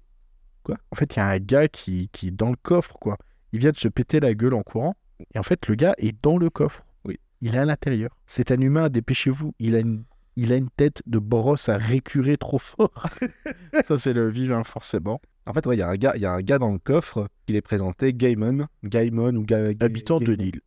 Quoi? 0.63 0.77
En 0.91 0.95
fait, 0.95 1.15
il 1.15 1.19
y 1.19 1.21
a 1.21 1.27
un 1.27 1.37
gars 1.37 1.67
qui, 1.67 2.09
qui 2.11 2.29
est 2.29 2.31
dans 2.31 2.49
le 2.49 2.55
coffre, 2.55 2.97
quoi. 2.99 3.17
Il 3.51 3.59
vient 3.59 3.71
de 3.71 3.77
se 3.77 3.87
péter 3.87 4.19
la 4.19 4.33
gueule 4.33 4.53
en 4.55 4.63
courant. 4.63 4.95
Et 5.33 5.39
en 5.39 5.43
fait, 5.43 5.67
le 5.67 5.75
gars 5.75 5.93
est 5.97 6.19
dans 6.23 6.37
le 6.37 6.49
coffre. 6.49 6.85
Oui. 7.05 7.19
Il 7.41 7.55
est 7.55 7.59
à 7.59 7.65
l'intérieur. 7.65 8.09
C'est 8.25 8.51
un 8.51 8.59
humain, 8.59 8.89
dépêchez-vous. 8.89 9.53
Il 9.59 9.75
a 9.75 9.79
une, 9.79 10.03
il 10.39 10.53
a 10.53 10.55
une 10.55 10.69
tête 10.69 11.01
de 11.05 11.19
brosse 11.19 11.67
à 11.67 11.77
récurer 11.77 12.37
trop 12.37 12.59
fort. 12.59 13.09
ça, 13.83 13.97
c'est 13.97 14.13
le 14.13 14.29
vivant, 14.29 14.63
forcément. 14.63 15.19
En 15.45 15.53
fait, 15.53 15.65
ouais, 15.67 15.75
il 15.75 15.79
y, 15.79 15.81
a 15.81 15.89
un 15.89 15.95
gars- 15.95 16.13
il 16.15 16.21
y 16.21 16.25
a 16.25 16.31
un 16.31 16.41
gars 16.41 16.59
dans 16.59 16.71
le 16.71 16.79
coffre 16.79 17.27
qui 17.45 17.55
est 17.55 17.61
présenté, 17.61 18.13
Gaimon. 18.13 18.67
Gaimon 18.85 19.35
ou 19.35 19.43
Ga... 19.43 19.71
Habitant 19.81 20.19
de 20.19 20.31
l'île. 20.31 20.61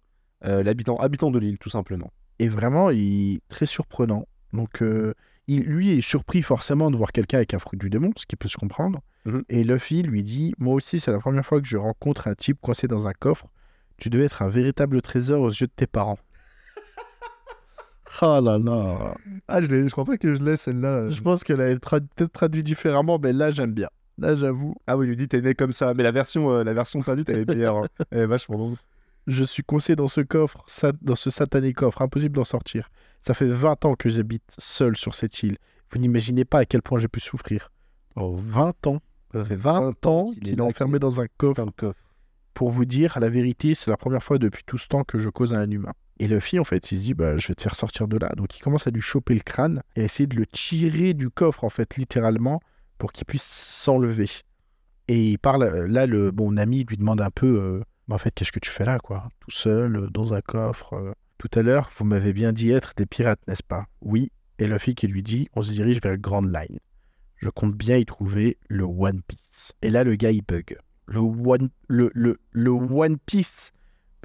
Euh, 0.44 0.62
L'habitant 0.62 0.96
habitant 0.96 1.30
de 1.30 1.38
l'île, 1.38 1.56
tout 1.56 1.70
simplement. 1.70 2.12
Et 2.38 2.48
vraiment, 2.48 2.90
il 2.90 3.36
est 3.36 3.40
très 3.48 3.64
surprenant. 3.64 4.26
Donc, 4.52 4.82
euh, 4.82 5.14
il, 5.46 5.62
lui 5.62 5.90
est 5.90 6.02
surpris 6.02 6.42
forcément 6.42 6.90
de 6.90 6.96
voir 6.96 7.12
quelqu'un 7.12 7.38
avec 7.38 7.54
un 7.54 7.58
fruit 7.58 7.78
du 7.78 7.88
démon, 7.88 8.10
ce 8.16 8.26
qui 8.26 8.36
peut 8.36 8.48
se 8.48 8.58
comprendre. 8.58 9.00
Mhm. 9.24 9.44
Et 9.48 9.64
Luffy 9.64 10.02
lui 10.02 10.22
dit 10.22 10.54
Moi 10.58 10.74
aussi, 10.74 11.00
c'est 11.00 11.12
la 11.12 11.18
première 11.18 11.46
fois 11.46 11.60
que 11.62 11.66
je 11.66 11.78
rencontre 11.78 12.28
un 12.28 12.34
type 12.34 12.60
coincé 12.60 12.88
dans 12.88 13.08
un 13.08 13.12
coffre. 13.12 13.46
Tu 13.96 14.10
devais 14.10 14.24
être 14.24 14.42
un 14.42 14.48
véritable 14.48 15.00
trésor 15.00 15.40
aux 15.42 15.50
yeux 15.50 15.66
de 15.68 15.72
tes 15.74 15.86
parents. 15.86 16.18
Ah 18.24 18.40
là 18.40 18.56
là 18.56 19.14
Ah, 19.48 19.60
je, 19.60 19.66
je 19.66 19.88
crois 19.90 20.04
pas 20.04 20.16
que 20.16 20.34
je 20.34 20.42
l'ai 20.42 20.56
celle-là. 20.56 21.10
Je 21.10 21.20
pense 21.20 21.42
qu'elle 21.42 21.60
a 21.60 21.70
été 21.70 21.78
tra- 21.80 22.00
peut-être 22.14 22.32
traduite 22.32 22.64
différemment, 22.64 23.18
mais 23.20 23.32
là, 23.32 23.50
j'aime 23.50 23.72
bien. 23.72 23.88
Là, 24.18 24.36
j'avoue, 24.36 24.76
Ah 24.86 24.96
oui, 24.96 25.06
il 25.06 25.08
lui 25.10 25.16
dit 25.16 25.26
t'es 25.28 25.40
né 25.40 25.54
comme 25.54 25.72
ça. 25.72 25.92
Mais 25.94 26.02
la 26.04 26.12
version, 26.12 26.50
euh, 26.52 26.62
la 26.64 26.72
version 26.72 27.00
traduite, 27.00 27.28
elle 27.30 27.40
est 27.40 27.48
meilleure. 27.48 27.78
hein. 27.78 27.86
Elle 28.12 28.20
est 28.20 28.26
vachement 28.26 28.56
longue. 28.58 28.76
je 29.26 29.42
suis 29.42 29.62
coincé 29.64 29.96
dans 29.96 30.06
ce 30.08 30.20
coffre, 30.20 30.64
dans 31.00 31.16
ce 31.16 31.30
satané 31.30 31.72
coffre, 31.72 32.00
impossible 32.02 32.36
d'en 32.36 32.44
sortir. 32.44 32.88
Ça 33.22 33.34
fait 33.34 33.46
20 33.48 33.84
ans 33.86 33.94
que 33.96 34.08
j'habite 34.08 34.44
seul 34.56 34.96
sur 34.96 35.14
cette 35.16 35.42
île. 35.42 35.56
Vous 35.90 35.98
n'imaginez 35.98 36.44
pas 36.44 36.58
à 36.60 36.64
quel 36.64 36.82
point 36.82 36.98
j'ai 37.00 37.08
pu 37.08 37.20
souffrir. 37.20 37.70
Oh, 38.16 38.36
20 38.36 38.86
ans 38.86 39.00
Ça 39.34 39.44
fait 39.44 39.56
20 39.56 40.06
ans 40.06 40.30
qu'il 40.32 40.50
est 40.50 40.60
enfermé 40.60 40.98
dans 41.00 41.20
un 41.20 41.26
coffre. 41.38 41.56
Dans 41.56 41.64
le 41.66 41.72
coffre. 41.72 41.98
Pour 42.54 42.70
vous 42.70 42.84
dire, 42.84 43.18
la 43.18 43.30
vérité, 43.30 43.74
c'est 43.74 43.90
la 43.90 43.96
première 43.96 44.22
fois 44.22 44.38
depuis 44.38 44.62
tout 44.66 44.76
ce 44.78 44.86
temps 44.86 45.02
que 45.04 45.18
je 45.18 45.28
cause 45.30 45.54
à 45.54 45.58
un 45.58 45.70
humain. 45.70 45.92
Et 46.18 46.28
Luffy, 46.28 46.58
en 46.58 46.64
fait, 46.64 46.92
il 46.92 46.98
se 46.98 47.02
dit, 47.02 47.14
bah, 47.14 47.38
je 47.38 47.48
vais 47.48 47.54
te 47.54 47.62
faire 47.62 47.74
sortir 47.74 48.06
de 48.08 48.16
là. 48.16 48.30
Donc, 48.36 48.56
il 48.56 48.60
commence 48.60 48.86
à 48.86 48.90
lui 48.90 49.00
choper 49.00 49.34
le 49.34 49.40
crâne 49.40 49.82
et 49.96 50.02
à 50.02 50.04
essayer 50.04 50.26
de 50.26 50.36
le 50.36 50.46
tirer 50.46 51.14
du 51.14 51.30
coffre, 51.30 51.64
en 51.64 51.70
fait, 51.70 51.96
littéralement, 51.96 52.60
pour 52.98 53.12
qu'il 53.12 53.24
puisse 53.26 53.42
s'enlever. 53.42 54.28
Et 55.08 55.30
il 55.30 55.38
parle, 55.38 55.64
euh, 55.64 55.88
là, 55.88 56.06
le 56.06 56.30
bon 56.30 56.56
ami 56.58 56.84
lui 56.84 56.96
demande 56.96 57.20
un 57.20 57.30
peu, 57.30 57.82
Bah, 58.08 58.14
en 58.14 58.18
fait, 58.18 58.32
qu'est-ce 58.34 58.52
que 58.52 58.60
tu 58.60 58.70
fais 58.70 58.84
là, 58.84 58.98
quoi? 58.98 59.28
Tout 59.40 59.50
seul, 59.50 59.96
euh, 59.96 60.10
dans 60.10 60.34
un 60.34 60.40
coffre. 60.40 61.14
Tout 61.38 61.50
à 61.54 61.62
l'heure, 61.62 61.90
vous 61.96 62.04
m'avez 62.04 62.32
bien 62.32 62.52
dit 62.52 62.70
être 62.70 62.92
des 62.96 63.06
pirates, 63.06 63.40
n'est-ce 63.48 63.64
pas? 63.64 63.86
Oui. 64.00 64.30
Et 64.58 64.68
Luffy 64.68 64.94
qui 64.94 65.08
lui 65.08 65.24
dit, 65.24 65.48
on 65.54 65.62
se 65.62 65.72
dirige 65.72 66.00
vers 66.00 66.16
Grand 66.18 66.42
Line. 66.42 66.78
Je 67.36 67.48
compte 67.48 67.74
bien 67.74 67.96
y 67.96 68.04
trouver 68.04 68.58
le 68.68 68.84
One 68.84 69.22
Piece. 69.22 69.72
Et 69.82 69.90
là, 69.90 70.04
le 70.04 70.14
gars, 70.14 70.30
il 70.30 70.42
bug. 70.42 70.78
Le 71.06 71.18
One, 71.18 71.70
le, 71.88 72.12
le, 72.14 72.36
le 72.52 72.70
One 72.70 73.18
Piece. 73.18 73.72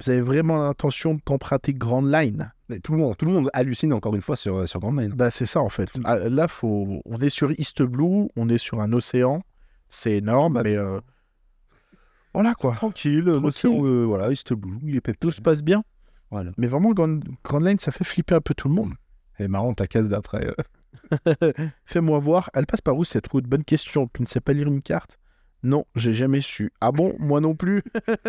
Vous 0.00 0.10
avez 0.10 0.20
vraiment 0.20 0.62
l'intention 0.62 1.14
de 1.14 1.20
t'emprunter 1.20 1.74
Grand 1.74 2.02
Line 2.02 2.52
Mais 2.68 2.78
tout 2.78 2.92
le 2.92 2.98
monde, 2.98 3.16
tout 3.16 3.26
le 3.26 3.32
monde 3.32 3.50
hallucine 3.52 3.92
encore 3.92 4.14
une 4.14 4.20
fois 4.22 4.36
sur, 4.36 4.56
euh, 4.58 4.66
sur 4.66 4.78
Grand 4.80 4.92
Line. 4.92 5.12
Bah, 5.12 5.30
c'est 5.30 5.46
ça, 5.46 5.60
en 5.60 5.68
fait. 5.68 5.90
Ah, 6.04 6.16
Là, 6.28 6.46
faut... 6.48 7.00
on 7.04 7.18
est 7.18 7.30
sur 7.30 7.50
East 7.58 7.82
Blue, 7.82 8.28
on 8.36 8.48
est 8.48 8.58
sur 8.58 8.80
un 8.80 8.92
océan. 8.92 9.42
C'est 9.88 10.12
énorme, 10.18 10.54
Bah, 10.54 10.62
mais... 10.64 10.76
euh, 10.76 11.00
Voilà, 12.32 12.54
quoi. 12.54 12.74
Tranquille, 12.74 13.24
Tranquille. 13.24 13.42
l'océan, 13.42 13.84
euh, 13.84 14.04
voilà, 14.04 14.30
East 14.30 14.52
Blue, 14.52 14.78
il 14.84 14.96
est. 14.96 15.18
Tout 15.18 15.30
se 15.32 15.40
passe 15.40 15.62
bien. 15.62 15.82
Voilà. 16.30 16.52
Mais 16.58 16.66
vraiment, 16.68 16.92
Grand, 16.92 17.18
Grand 17.42 17.58
Line, 17.60 17.78
ça 17.78 17.90
fait 17.90 18.04
flipper 18.04 18.34
un 18.36 18.40
peu 18.40 18.54
tout 18.54 18.68
le 18.68 18.74
monde. 18.74 18.92
C'est 19.36 19.48
marrant 19.48 19.72
ta 19.74 19.86
case 19.86 20.08
d'après. 20.08 20.46
euh. 20.46 21.52
Fais-moi 21.86 22.18
voir, 22.18 22.50
elle 22.54 22.66
passe 22.66 22.80
par 22.82 22.96
où 22.96 23.04
cette 23.04 23.26
route? 23.28 23.46
Bonne 23.46 23.64
question. 23.64 24.08
Tu 24.12 24.22
ne 24.22 24.26
sais 24.26 24.40
pas 24.40 24.52
lire 24.52 24.68
une 24.68 24.82
carte? 24.82 25.17
Non, 25.62 25.84
j'ai 25.96 26.14
jamais 26.14 26.40
su. 26.40 26.72
Ah 26.80 26.92
bon 26.92 27.14
Moi 27.18 27.40
non 27.40 27.54
plus. 27.56 27.82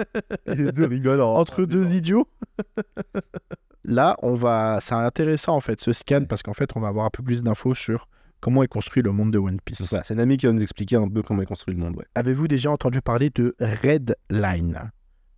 Les 0.47 0.71
deux 0.71 0.85
rigolent. 0.85 1.21
en- 1.21 1.35
Entre 1.35 1.65
deux 1.65 1.93
idiots. 1.93 2.27
Là, 3.83 4.15
on 4.21 4.35
va. 4.35 4.79
C'est 4.81 4.93
intéressant 4.95 5.55
en 5.55 5.61
fait 5.61 5.79
ce 5.79 5.93
scan 5.93 6.25
parce 6.27 6.43
qu'en 6.43 6.53
fait, 6.53 6.71
on 6.75 6.79
va 6.79 6.89
avoir 6.89 7.05
un 7.05 7.09
peu 7.09 7.23
plus 7.23 7.43
d'infos 7.43 7.75
sur 7.75 8.07
comment 8.39 8.61
est 8.63 8.67
construit 8.67 9.01
le 9.03 9.11
monde 9.11 9.31
de 9.31 9.37
One 9.37 9.59
Piece. 9.61 9.81
voilà, 9.89 10.03
c'est 10.03 10.15
Nami 10.15 10.37
qui 10.37 10.45
va 10.45 10.51
nous 10.51 10.61
expliquer 10.61 10.95
un 10.97 11.07
peu 11.07 11.21
comment 11.23 11.41
est 11.41 11.45
construit 11.45 11.73
le 11.75 11.81
monde. 11.81 11.95
Ouais. 11.97 12.05
Avez-vous 12.15 12.47
déjà 12.47 12.71
entendu 12.71 13.01
parler 13.01 13.29
de 13.29 13.55
Red 13.59 14.15
Line 14.29 14.91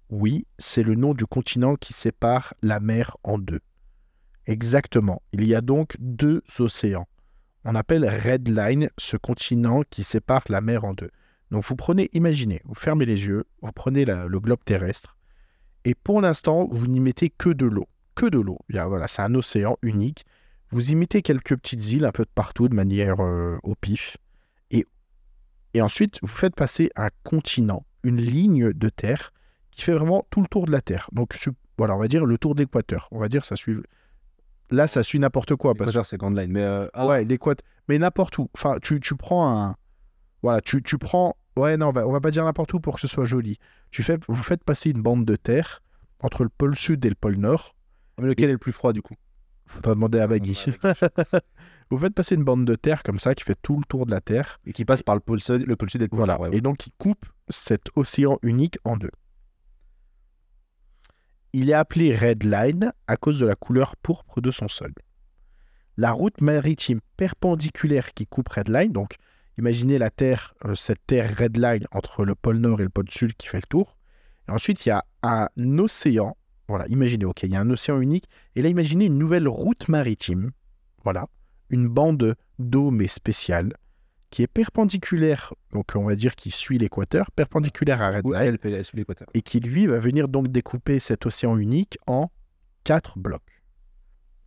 Oui, 0.10 0.46
c'est 0.58 0.84
le 0.84 0.96
nom 0.96 1.14
du 1.14 1.26
continent 1.26 1.76
qui 1.76 1.94
sépare 1.94 2.54
la 2.62 2.80
mer 2.80 3.16
en 3.24 3.38
deux. 3.38 3.60
Exactement. 4.48 5.22
Il 5.34 5.46
y 5.46 5.56
a 5.56 5.62
donc 5.62 5.96
deux 6.00 6.42
océans. 6.60 7.08
On 7.64 7.76
appelle 7.76 8.06
Red 8.06 8.48
Line 8.50 8.90
ce 8.98 9.18
continent 9.18 9.84
qui 9.90 10.04
sépare 10.04 10.44
la 10.50 10.62
mer 10.62 10.84
en 10.84 10.94
deux. 10.94 11.12
Donc 11.52 11.64
vous 11.66 11.76
prenez, 11.76 12.10
imaginez, 12.14 12.62
vous 12.66 12.74
fermez 12.74 13.06
les 13.06 13.26
yeux, 13.26 13.44
vous 13.62 13.72
prenez 13.74 14.06
la- 14.06 14.26
le 14.28 14.40
globe 14.40 14.64
terrestre, 14.64 15.18
et 15.84 15.96
pour 15.96 16.22
l'instant, 16.22 16.68
vous 16.72 16.88
n'y 16.88 17.00
mettez 17.00 17.30
que 17.30 17.50
de 17.50 17.66
l'eau. 17.66 17.88
Que 18.16 18.26
de 18.28 18.40
l'eau. 18.40 18.60
Voilà, 18.70 19.08
c'est 19.08 19.22
un 19.22 19.34
océan 19.36 19.78
unique. 19.82 20.26
Vous 20.70 20.92
y 20.92 20.96
mettez 20.96 21.22
quelques 21.22 21.56
petites 21.58 21.90
îles 21.92 22.06
un 22.06 22.12
peu 22.12 22.24
de 22.24 22.30
partout 22.34 22.70
de 22.70 22.76
manière 22.76 23.20
euh, 23.20 23.58
au 23.64 23.76
pif. 23.76 24.18
Et, 24.70 24.86
et 25.74 25.82
ensuite, 25.82 26.20
vous 26.22 26.28
faites 26.28 26.56
passer 26.56 26.92
un 26.96 27.10
continent, 27.24 27.86
une 28.04 28.18
ligne 28.18 28.72
de 28.74 28.90
terre 28.90 29.32
qui 29.72 29.82
fait 29.82 29.94
vraiment 29.94 30.26
tout 30.30 30.42
le 30.42 30.48
tour 30.48 30.66
de 30.66 30.72
la 30.72 30.82
Terre. 30.82 31.10
Donc 31.14 31.38
voilà, 31.78 31.96
on 31.96 32.00
va 32.00 32.08
dire 32.08 32.26
le 32.26 32.38
tour 32.38 32.54
de 32.56 32.62
l'équateur. 32.62 33.08
On 33.12 33.20
va 33.20 33.28
dire 33.30 33.44
ça 33.46 33.56
suit. 33.56 33.78
Là, 34.70 34.88
ça 34.88 35.04
suit 35.04 35.20
n'importe 35.20 35.56
quoi. 35.56 35.74
Parce... 35.74 35.88
L'équateur, 35.90 36.06
c'est 36.06 36.18
Grand 36.18 36.30
Line. 36.30 36.52
Mais 36.52 36.62
euh, 36.64 36.88
ah, 36.94 37.08
Ouais, 37.08 37.26
l'équateur. 37.26 37.66
Mais 37.88 37.98
n'importe 37.98 38.38
où. 38.38 38.50
Enfin, 38.54 38.78
tu, 38.82 39.00
tu 39.00 39.16
prends 39.16 39.58
un. 39.58 39.76
Voilà, 40.44 40.62
tu, 40.62 40.84
tu 40.84 40.98
prends. 40.98 41.36
Ouais, 41.58 41.78
non, 41.78 41.88
on 41.90 41.92
va, 41.92 42.08
on 42.08 42.12
va 42.12 42.22
pas 42.22 42.32
dire 42.32 42.46
n'importe 42.46 42.74
où 42.74 42.80
pour 42.80 42.96
que 42.96 43.02
ce 43.02 43.08
soit 43.08 43.26
joli. 43.26 43.58
Tu 43.92 44.04
fais, 44.04 44.18
vous 44.28 44.36
faites 44.42 44.64
passer 44.64 44.92
une 44.92 45.02
bande 45.02 45.26
de 45.26 45.36
terre 45.36 45.82
entre 46.20 46.44
le 46.44 46.50
pôle 46.50 46.76
sud 46.76 47.06
et 47.06 47.10
le 47.10 47.16
pôle 47.16 47.36
nord. 47.36 47.76
mais 48.20 48.28
lequel 48.28 48.50
est 48.50 48.54
le 48.54 48.58
plus 48.58 48.72
froid 48.72 48.94
du 48.94 49.02
coup? 49.02 49.16
Faudra 49.66 49.94
demander 49.96 50.20
à 50.20 50.28
Baggy. 50.28 50.66
vous 51.90 51.98
faites 51.98 52.14
passer 52.14 52.36
une 52.36 52.44
bande 52.44 52.66
de 52.66 52.76
terre 52.76 53.04
comme 53.04 53.20
ça 53.20 53.36
qui 53.36 53.44
fait 53.44 53.58
tout 53.62 53.78
le 53.78 53.86
tour 53.86 54.06
de 54.06 54.12
la 54.12 54.20
Terre. 54.22 54.60
Et 54.66 54.74
qui 54.74 54.84
passe 54.86 55.02
par 55.02 55.16
le 55.16 55.22
pôle 55.22 55.40
sud, 55.42 55.66
le 55.66 55.76
pôle 55.76 55.90
sud 55.90 56.02
et 56.02 56.06
le 56.06 56.10
pôle 56.10 56.20
Voilà. 56.20 56.34
nord, 56.34 56.42
ouais, 56.42 56.50
ouais. 56.50 56.58
Et 56.58 56.62
donc, 56.62 56.88
il 56.88 56.92
coupe 56.98 57.26
cet 57.48 57.88
océan 57.96 58.38
unique 58.44 58.78
en 58.84 58.98
deux. 58.98 59.12
Il 61.54 61.70
est 61.70 61.74
appelé 61.74 62.16
Red 62.16 62.44
Line 62.44 62.94
à 63.08 63.18
cause 63.18 63.40
de 63.40 63.46
la 63.46 63.56
couleur 63.56 63.96
pourpre 63.98 64.42
de 64.42 64.52
son 64.52 64.68
sol. 64.68 64.94
La 65.98 66.12
route 66.12 66.40
maritime 66.42 67.02
perpendiculaire 67.18 68.14
qui 68.14 68.26
coupe 68.26 68.50
Red 68.50 68.70
Line, 68.70 68.92
donc 68.92 69.16
imaginez 69.58 69.98
la 69.98 70.10
Terre, 70.10 70.54
euh, 70.66 70.76
cette 70.76 71.06
Terre 71.08 71.36
Red 71.38 71.58
Line 71.58 71.88
entre 71.92 72.26
le 72.26 72.36
pôle 72.36 72.58
Nord 72.58 72.82
et 72.82 72.84
le 72.84 72.90
pôle 72.90 73.10
Sud 73.10 73.34
qui 73.36 73.48
fait 73.48 73.58
le 73.58 73.68
tour. 73.68 73.98
Et 74.48 74.52
ensuite, 74.52 74.86
il 74.86 74.90
y 74.90 74.92
a 74.92 75.06
un 75.24 75.48
océan. 75.78 76.36
Voilà, 76.68 76.88
imaginez, 76.88 77.26
ok, 77.26 77.44
il 77.44 77.52
y 77.52 77.56
a 77.56 77.60
un 77.60 77.70
océan 77.70 78.00
unique. 78.00 78.30
Et 78.56 78.62
là, 78.62 78.70
imaginez 78.70 79.06
une 79.06 79.18
nouvelle 79.18 79.48
route 79.48 79.88
maritime. 79.90 80.52
Voilà, 81.04 81.28
une 81.70 81.88
bande 81.88 82.36
d'eau 82.60 82.92
mais 82.92 83.08
spéciale 83.08 83.74
qui 84.32 84.44
est 84.44 84.48
perpendiculaire, 84.48 85.54
donc 85.72 85.92
on 85.94 86.06
va 86.06 86.16
dire 86.16 86.36
qui 86.36 86.52
suit 86.52 86.78
l'équateur, 86.78 87.30
perpendiculaire 87.32 88.02
à 88.02 88.12
Red 88.12 88.26
Line, 88.26 88.58
elle 88.64 88.84
l'équateur. 88.94 89.28
et 89.34 89.42
qui 89.42 89.60
lui 89.60 89.88
va 89.88 90.00
venir 90.00 90.30
donc 90.30 90.48
découper 90.48 91.00
cet 91.00 91.26
océan 91.26 91.58
unique 91.58 91.98
en 92.08 92.32
quatre 92.86 93.20
blocs. 93.20 93.62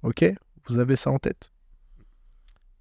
Ok 0.02 0.24
Vous 0.66 0.78
avez 0.78 0.96
ça 0.96 1.10
en 1.10 1.18
tête? 1.18 1.52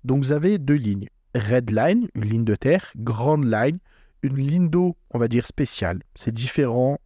Donc 0.06 0.24
vous 0.24 0.32
avez 0.32 0.58
deux 0.58 0.76
lignes. 0.76 1.10
Red 1.36 1.72
Line, 1.72 2.08
une 2.16 2.26
ligne 2.26 2.46
de 2.46 2.56
terre, 2.56 2.92
Grand 2.98 3.38
Line, 3.38 3.80
une 4.22 4.38
ligne 4.38 4.70
d'eau, 4.70 4.96
on 5.12 5.20
va 5.20 5.28
dire 5.28 5.48
spéciale. 5.48 6.02
C'est 6.16 6.32
différent 6.32 7.00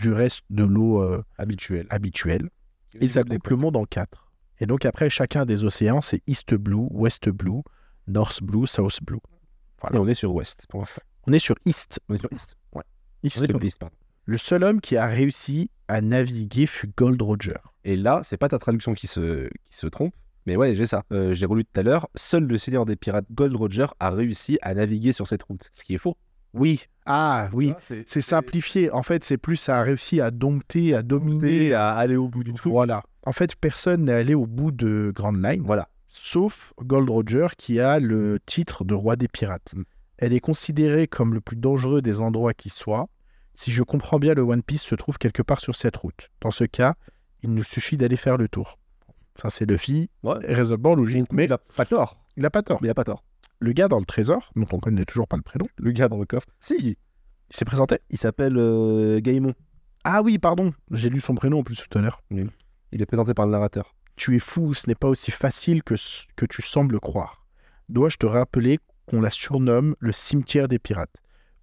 du 0.00 0.12
reste 0.12 0.42
de 0.50 0.64
l'eau 0.64 1.02
euh, 1.02 1.22
Habituel. 1.38 1.86
habituelle. 1.90 2.50
Et 3.00 3.08
ça 3.08 3.24
coupe 3.24 3.48
le 3.48 3.56
monde 3.56 3.76
en 3.76 3.84
quatre. 3.84 4.30
Et 4.58 4.66
donc 4.66 4.84
après, 4.84 5.10
chacun 5.10 5.44
des 5.44 5.64
océans, 5.64 6.00
c'est 6.00 6.22
East 6.26 6.54
Blue, 6.54 6.86
West 6.90 7.28
Blue, 7.28 7.62
North 8.06 8.42
Blue, 8.42 8.66
South 8.66 8.98
Blue. 9.02 9.18
Et 9.92 9.98
on 9.98 10.08
est 10.08 10.14
sur 10.14 10.34
Ouest 10.34 10.66
l'instant. 10.72 11.02
On 11.26 11.32
est 11.32 11.38
sur 11.38 11.56
East. 11.66 12.00
On 12.08 12.14
est 12.14 12.18
sur 12.18 12.32
East. 12.32 12.56
East 13.22 13.38
On 13.40 13.44
est 13.44 13.50
sur. 13.50 13.64
East, 13.64 13.78
pardon. 13.78 13.94
Le 14.24 14.38
seul 14.38 14.64
homme 14.64 14.80
qui 14.80 14.96
a 14.96 15.06
réussi 15.06 15.70
à 15.88 16.00
naviguer 16.00 16.66
fut 16.66 16.90
Gold 16.96 17.20
Roger. 17.20 17.58
Et 17.84 17.96
là, 17.96 18.22
c'est 18.24 18.36
pas 18.36 18.48
ta 18.48 18.58
traduction 18.58 18.94
qui 18.94 19.06
se, 19.06 19.48
qui 19.70 19.76
se 19.76 19.86
trompe. 19.86 20.14
Mais 20.46 20.56
ouais, 20.56 20.74
j'ai 20.74 20.86
ça. 20.86 21.02
Euh, 21.12 21.32
j'ai 21.32 21.46
relu 21.46 21.64
tout 21.64 21.80
à 21.80 21.82
l'heure. 21.82 22.08
Seul 22.14 22.44
le 22.44 22.56
seigneur 22.56 22.86
des 22.86 22.96
pirates 22.96 23.26
Gold 23.32 23.54
Roger 23.56 23.86
a 24.00 24.10
réussi 24.10 24.58
à 24.62 24.74
naviguer 24.74 25.12
sur 25.12 25.26
cette 25.26 25.42
route. 25.42 25.70
Ce 25.72 25.82
qui 25.84 25.94
est 25.94 25.98
faux. 25.98 26.16
Oui. 26.54 26.84
Ah 27.04 27.48
oui. 27.52 27.74
c'est 27.80 28.08
C'est 28.08 28.20
simplifié. 28.20 28.90
En 28.90 29.02
fait, 29.02 29.24
c'est 29.24 29.36
plus 29.38 29.56
ça 29.56 29.78
a 29.80 29.82
réussi 29.82 30.20
à 30.20 30.30
dompter, 30.30 30.94
à 30.94 31.02
dominer. 31.02 31.72
à 31.74 31.90
aller 31.94 32.16
au 32.16 32.28
bout 32.28 32.44
du 32.44 32.52
truc. 32.54 32.72
Voilà. 32.72 33.02
En 33.24 33.32
fait, 33.32 33.56
personne 33.56 34.04
n'est 34.04 34.12
allé 34.12 34.34
au 34.34 34.46
bout 34.46 34.70
de 34.70 35.12
Grand 35.14 35.32
Line, 35.32 35.62
Voilà. 35.64 35.88
sauf 36.08 36.72
Gold 36.80 37.10
Roger 37.10 37.48
qui 37.58 37.80
a 37.80 37.98
le 37.98 38.38
titre 38.46 38.84
de 38.84 38.94
roi 38.94 39.16
des 39.16 39.28
pirates. 39.28 39.74
Mm. 39.76 39.82
Elle 40.18 40.32
est 40.32 40.40
considérée 40.40 41.08
comme 41.08 41.34
le 41.34 41.40
plus 41.40 41.56
dangereux 41.56 42.00
des 42.02 42.20
endroits 42.20 42.54
qui 42.54 42.70
soit. 42.70 43.08
Si 43.52 43.70
je 43.70 43.82
comprends 43.82 44.18
bien, 44.18 44.34
le 44.34 44.42
One 44.42 44.62
Piece 44.62 44.82
se 44.84 44.94
trouve 44.94 45.18
quelque 45.18 45.42
part 45.42 45.60
sur 45.60 45.74
cette 45.74 45.96
route. 45.96 46.30
Dans 46.40 46.50
ce 46.50 46.64
cas, 46.64 46.94
il 47.42 47.52
nous 47.52 47.62
suffit 47.64 47.96
d'aller 47.96 48.16
faire 48.16 48.36
le 48.36 48.48
tour. 48.48 48.78
Ça, 49.40 49.50
c'est 49.50 49.66
Luffy, 49.66 50.10
Ouais. 50.22 50.38
raisonnement 50.42 50.94
logique. 50.94 51.26
Mais 51.32 51.42
Mais 51.42 51.44
il 51.46 51.52
a 51.52 51.58
pas 51.58 51.84
tort. 51.84 52.24
il 52.36 52.42
n'a 52.42 52.50
pas 52.50 52.62
tort. 52.62 52.78
Mais 52.80 52.88
il 52.88 52.90
a 52.90 52.94
pas 52.94 53.04
tort. 53.04 53.24
Le 53.58 53.72
gars 53.72 53.88
dans 53.88 53.98
le 53.98 54.04
trésor, 54.04 54.50
dont 54.56 54.66
on 54.72 54.78
connaît 54.78 55.04
toujours 55.04 55.28
pas 55.28 55.36
le 55.36 55.42
prénom, 55.42 55.66
Le 55.76 55.90
gars 55.92 56.08
dans 56.08 56.18
le 56.18 56.26
coffre. 56.26 56.46
Si, 56.60 56.74
il 56.78 56.96
s'est 57.50 57.64
présenté. 57.64 57.98
il 58.10 58.18
s'appelle 58.18 58.56
euh, 58.58 59.20
Gaimon. 59.20 59.54
Ah 60.04 60.22
oui, 60.22 60.38
pardon, 60.38 60.72
j'ai 60.90 61.08
lu 61.10 61.20
son 61.20 61.34
prénom 61.34 61.60
en 61.60 61.62
plus 61.62 61.76
tout 61.88 61.98
à 61.98 62.02
l'heure. 62.02 62.22
Il 62.30 63.02
est 63.02 63.06
présenté 63.06 63.34
par 63.34 63.46
le 63.46 63.52
narrateur. 63.52 63.94
Tu 64.16 64.36
es 64.36 64.38
fou, 64.38 64.72
ce 64.74 64.86
n'est 64.88 64.94
pas 64.94 65.08
aussi 65.08 65.30
facile 65.30 65.82
que 65.82 65.96
ce 65.96 66.24
que 66.36 66.46
tu 66.46 66.62
sembles 66.62 67.00
croire. 67.00 67.44
Dois-je 67.88 68.16
te 68.16 68.26
rappeler 68.26 68.78
qu'on 69.06 69.20
la 69.20 69.30
surnomme 69.30 69.94
le 69.98 70.12
cimetière 70.12 70.68
des 70.68 70.78
pirates? 70.78 71.16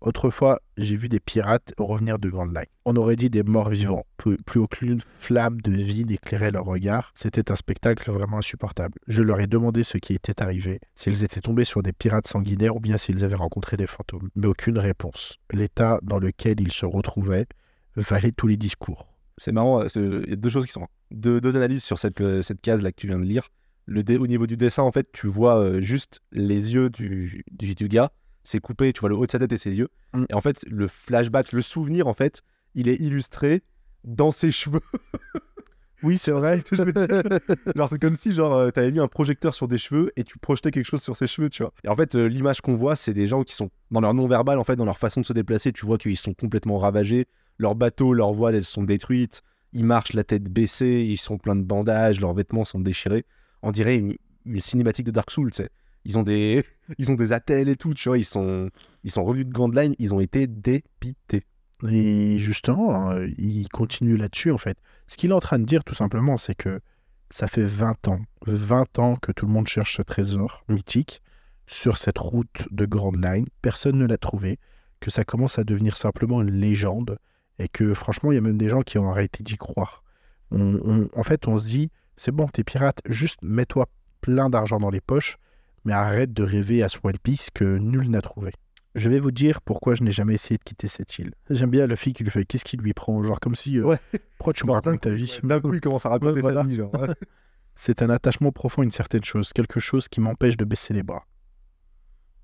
Autrefois, 0.04 0.60
j'ai 0.76 0.98
vu 0.98 1.08
des 1.08 1.22
pirates 1.22 1.74
revenir 1.78 2.20
de 2.20 2.30
Grand 2.30 2.46
Line. 2.46 2.66
On 2.84 2.98
aurait 2.98 3.16
dit 3.16 3.30
des 3.30 3.42
morts 3.42 3.70
vivants. 3.70 4.04
Plus, 4.18 4.60
aucune 4.60 5.00
flamme 5.00 5.62
de 5.62 5.72
vie 5.72 6.04
n'éclairait 6.04 6.52
leur 6.52 6.66
regard. 6.66 7.14
C'était 7.16 7.50
un 7.52 7.56
spectacle 7.56 8.12
vraiment 8.12 8.40
insupportable. 8.40 8.96
Je 9.08 9.22
leur 9.22 9.40
ai 9.40 9.48
demandé 9.48 9.84
ce 9.84 9.98
qui 9.98 10.14
était 10.14 10.44
arrivé, 10.44 10.82
s'ils 10.96 11.24
étaient 11.24 11.40
tombés 11.40 11.64
sur 11.64 11.82
des 11.82 11.94
pirates 11.94 12.28
sanguinaires 12.28 12.76
ou 12.76 12.82
bien 12.82 12.98
s'ils 12.98 13.24
avaient 13.24 13.36
rencontré 13.36 13.78
des 13.78 13.88
fantômes. 13.88 14.28
Mais 14.36 14.48
aucune 14.48 14.78
réponse. 14.78 15.38
L'état 15.54 16.00
dans 16.04 16.20
lequel 16.20 16.60
ils 16.60 16.74
se 16.74 16.86
retrouvaient 16.86 17.46
valait 17.96 18.34
tous 18.34 18.48
les 18.48 18.58
discours. 18.58 19.08
C'est 19.38 19.54
marrant, 19.54 19.84
euh, 19.84 20.22
il 20.26 20.30
y 20.32 20.34
a 20.34 20.36
deux 20.36 20.50
choses 20.50 20.66
qui 20.66 20.74
sont. 20.74 20.88
Deux, 21.12 21.40
analyses 21.56 21.84
sur 21.84 21.98
cette, 21.98 22.20
euh, 22.20 22.42
cette 22.42 22.60
case 22.60 22.82
là 22.82 22.92
que 22.92 22.98
tu 22.98 23.08
viens 23.08 23.20
de 23.20 23.24
lire. 23.24 23.48
Au 23.88 24.28
niveau 24.28 24.48
du 24.48 24.58
dessin, 24.58 24.84
en 24.84 24.92
fait, 24.92 25.12
tu 25.14 25.28
vois 25.28 25.60
euh, 25.60 25.82
juste 25.82 26.20
les 26.34 26.74
yeux 26.74 26.90
du, 26.90 27.46
du, 27.52 27.74
du 27.74 27.88
gars. 27.88 28.12
C'est 28.44 28.60
coupé, 28.60 28.92
tu 28.94 29.00
vois 29.00 29.10
le 29.10 29.16
haut 29.16 29.26
de 29.26 29.32
sa 29.32 29.40
tête 29.40 29.52
et 29.52 29.58
ses 29.58 29.78
yeux. 29.78 29.90
Mm. 30.14 30.26
Et 30.30 30.34
en 30.34 30.42
fait, 30.42 30.64
le 30.68 30.88
flashback, 30.88 31.52
le 31.52 31.62
souvenir, 31.62 32.08
en 32.08 32.14
fait, 32.14 32.42
il 32.76 32.88
est 32.88 32.96
illustré 32.96 33.64
dans 34.04 34.32
ses 34.32 34.52
cheveux. 34.52 34.82
Oui, 36.04 36.18
c'est 36.18 36.32
vrai. 36.32 36.62
Genre, 37.76 37.90
c'est 37.90 38.00
comme 38.00 38.18
si, 38.18 38.34
genre, 38.34 38.54
euh, 38.56 38.70
t'avais 38.72 38.92
mis 38.92 39.00
un 39.00 39.08
projecteur 39.08 39.56
sur 39.56 39.70
des 39.70 39.78
cheveux 39.78 40.12
et 40.18 40.26
tu 40.26 40.38
projetais 40.38 40.70
quelque 40.70 40.86
chose 40.86 41.02
sur 41.02 41.16
ses 41.16 41.28
cheveux, 41.28 41.50
tu 41.50 41.64
vois. 41.64 41.74
Et 41.86 41.88
en 41.88 41.96
fait, 41.96 42.16
euh, 42.16 42.26
l'image 42.26 42.60
qu'on 42.60 42.76
voit, 42.76 42.98
c'est 42.98 43.14
des 43.14 43.26
gens 43.26 43.44
qui 43.44 43.56
sont 43.56 43.70
dans 43.90 44.02
leur 44.02 44.14
non-verbal, 44.14 44.60
en 44.60 44.66
fait, 44.66 44.76
dans 44.76 44.84
leur 44.84 44.98
façon 44.98 45.22
de 45.22 45.26
se 45.26 45.32
déplacer. 45.32 45.72
Tu 45.72 45.86
vois 45.86 45.98
qu'ils 45.98 46.18
sont 46.18 46.34
complètement 46.34 46.78
ravagés. 46.78 47.28
Leurs 47.58 47.76
bateaux, 47.76 48.14
leurs 48.14 48.34
voiles, 48.34 48.56
elles 48.56 48.66
sont 48.66 48.84
détruites. 48.84 49.44
Ils 49.72 49.86
marchent 49.86 50.12
la 50.12 50.26
tête 50.26 50.44
baissée, 50.44 51.06
ils 51.08 51.18
sont 51.18 51.38
pleins 51.38 51.56
de 51.56 51.64
bandages, 51.64 52.20
leurs 52.20 52.34
vêtements 52.34 52.66
sont 52.66 52.82
déchirés. 52.82 53.26
On 53.62 53.72
dirait 53.72 53.96
une, 53.96 54.18
une 54.46 54.60
cinématique 54.60 55.06
de 55.06 55.12
Dark 55.12 55.32
Souls, 55.32 55.52
tu 55.52 55.64
sais. 55.64 55.70
Ils 56.06 56.18
ont 56.18 56.24
des, 56.24 56.64
ils 56.98 57.12
ont 57.12 57.16
des 57.16 57.34
attelles 57.34 57.70
et 57.70 57.76
tout, 57.76 57.94
tu 57.94 58.10
vois. 58.10 58.18
Ils 58.18 58.26
sont, 58.26 58.70
ils 59.04 59.12
sont 59.12 59.24
revenus 59.24 59.48
de 59.48 59.54
Grand 59.54 59.74
Line, 59.74 59.96
ils 60.00 60.14
ont 60.14 60.20
été 60.20 60.48
dépités. 60.48 61.44
Et 61.90 62.40
justement, 62.40 63.12
euh, 63.12 63.28
il 63.38 63.68
continue 63.70 64.16
là-dessus, 64.16 64.52
en 64.52 64.58
fait. 64.58 64.78
Ce 65.08 65.18
qu'il 65.18 65.32
est 65.32 65.36
en 65.36 65.40
train 65.40 65.60
de 65.60 65.66
dire, 65.66 65.84
tout 65.84 65.96
simplement, 65.96 66.38
c'est 66.38 66.56
que 66.56 66.80
ça 67.30 67.48
fait 67.48 67.64
20 67.64 68.08
ans, 68.08 68.20
20 68.46 69.00
ans 69.00 69.16
que 69.16 69.32
tout 69.32 69.46
le 69.46 69.52
monde 69.52 69.68
cherche 69.68 69.98
ce 69.98 70.02
trésor 70.02 70.64
mythique 70.70 71.22
sur 71.68 71.98
cette 71.98 72.20
route 72.20 72.68
de 72.72 72.86
Grand 72.86 73.16
Line. 73.16 73.48
Personne 73.62 73.98
ne 73.98 74.06
l'a 74.06 74.18
trouvé, 74.18 74.60
que 75.00 75.12
ça 75.12 75.24
commence 75.24 75.60
à 75.60 75.64
devenir 75.64 75.98
simplement 75.98 76.42
une 76.42 76.52
légende, 76.52 77.18
et 77.60 77.68
que 77.68 77.94
franchement, 77.94 78.32
il 78.32 78.36
y 78.36 78.38
a 78.38 78.42
même 78.42 78.58
des 78.58 78.70
gens 78.70 78.82
qui 78.82 78.98
ont 78.98 79.10
arrêté 79.10 79.44
d'y 79.44 79.58
croire. 79.58 80.04
En 80.52 81.24
fait, 81.24 81.48
on 81.48 81.58
se 81.58 81.66
dit, 81.66 81.90
c'est 82.16 82.32
bon, 82.32 82.48
t'es 82.48 82.64
pirate, 82.64 83.02
juste 83.08 83.40
mets-toi 83.42 83.88
plein 84.22 84.50
d'argent 84.50 84.78
dans 84.78 84.92
les 84.92 85.02
poches, 85.02 85.38
mais 85.86 85.94
arrête 85.94 86.34
de 86.34 86.44
rêver 86.44 86.84
à 86.84 86.90
ce 86.90 86.98
One 87.04 87.18
Piece 87.18 87.50
que 87.54 87.78
nul 87.78 88.10
n'a 88.10 88.22
trouvé. 88.22 88.52
Je 88.96 89.10
vais 89.10 89.20
vous 89.20 89.32
dire 89.32 89.62
pourquoi 89.62 89.96
je 89.96 90.04
n'ai 90.04 90.12
jamais 90.12 90.36
essayé 90.36 90.58
de 90.58 90.64
quitter 90.64 90.88
cette 90.88 91.18
île. 91.18 91.32
J'aime 91.50 91.72
bien 91.72 91.88
le 91.88 91.96
fille 91.96 92.14
qui 92.14 92.24
lui 92.24 92.30
fait 92.32 92.46
qu'est-ce 92.46 92.64
qui 92.66 92.78
lui 92.78 92.94
prend 92.94 93.24
Genre 93.24 93.40
comme 93.40 93.56
si. 93.56 93.80
euh, 93.80 93.84
Ouais. 93.86 93.98
Pourquoi 94.38 94.54
tu 94.54 94.66
me 94.68 94.72
racontes 94.72 95.02
ta 95.02 95.10
vie? 95.10 95.40
D'un 95.44 95.60
coup, 95.60 95.74
il 95.74 95.82
commence 95.82 96.06
à 96.06 96.10
raconter 96.10 96.34
Ouais, 96.34 96.42
voilà. 96.42 96.62
sa 96.62 96.68
vie, 96.68 96.76
genre. 96.76 96.94
ouais. 97.00 97.08
C'est 97.76 98.04
un 98.04 98.10
attachement 98.12 98.52
profond 98.52 98.84
à 98.84 98.86
une 98.86 98.92
certaine 98.92 99.24
chose, 99.24 99.52
quelque 99.52 99.80
chose 99.80 100.08
qui 100.08 100.22
m'empêche 100.22 100.58
de 100.58 100.64
baisser 100.66 100.94
les 100.94 101.02
bras. 101.02 101.24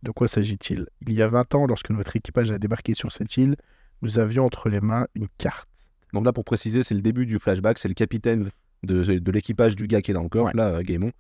De 0.01 0.12
quoi 0.12 0.27
s'agit-il? 0.27 0.88
Il 1.08 1.13
y 1.13 1.22
a 1.22 1.27
20 1.27 1.53
ans, 1.55 1.67
lorsque 1.67 1.89
notre 1.91 2.15
équipage 2.15 2.50
a 2.51 2.58
débarqué 2.58 2.93
sur 2.96 3.12
cette 3.12 3.36
île, 3.38 3.55
nous 4.01 4.17
avions 4.17 4.46
entre 4.46 4.69
les 4.69 4.81
mains 4.81 5.05
une 5.13 5.27
carte. 5.38 5.67
Donc 6.13 6.25
là, 6.25 6.34
pour 6.34 6.46
préciser, 6.46 6.81
c'est 6.81 6.96
le 6.96 7.01
début 7.01 7.25
du 7.27 7.38
flashback. 7.38 7.77
C'est 7.77 7.89
le 7.89 7.93
capitaine 7.93 8.50
de, 8.84 9.03
de 9.03 9.31
l'équipage 9.31 9.75
du 9.75 9.86
gars 9.88 10.01
qui 10.01 10.10
est 10.12 10.13
dans 10.15 10.24
le 10.24 10.29
corps, 10.29 10.46
Ouais. 10.48 10.51
là, 10.55 10.69
euh, 10.69 10.81
Gaemon, 10.81 11.12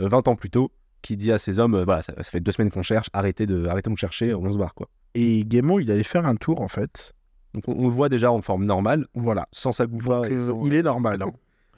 euh, 0.00 0.08
20 0.08 0.28
ans 0.28 0.36
plus 0.36 0.50
tôt, 0.50 0.72
qui 1.04 1.16
dit 1.16 1.30
à 1.30 1.38
ses 1.38 1.58
hommes 1.60 1.74
euh, 1.74 1.84
voilà, 1.84 2.02
ça, 2.02 2.12
ça 2.16 2.24
fait 2.24 2.40
deux 2.40 2.50
semaines 2.52 2.70
qu'on 2.70 2.82
cherche, 2.82 3.08
arrêtez 3.12 3.46
de, 3.46 3.66
arrêtez 3.66 3.90
de 3.90 3.96
chercher, 3.96 4.34
on 4.34 4.50
se 4.50 4.58
barre, 4.58 4.74
quoi. 4.74 4.88
Et 5.14 5.44
Gaemon, 5.46 5.78
il 5.78 5.90
allait 5.90 6.02
faire 6.02 6.26
un 6.26 6.34
tour 6.34 6.60
en 6.60 6.68
fait. 6.68 7.12
Donc 7.52 7.68
on, 7.68 7.72
on 7.78 7.84
le 7.84 7.90
voit 7.90 8.08
déjà 8.08 8.32
en 8.32 8.42
forme 8.42 8.64
normale, 8.64 9.06
Voilà. 9.14 9.46
sans 9.52 9.70
sa 9.72 9.86
gouffre. 9.86 10.10
Euh, 10.24 10.52
il 10.64 10.74
est 10.74 10.82
normal. 10.82 11.22
hein. 11.22 11.30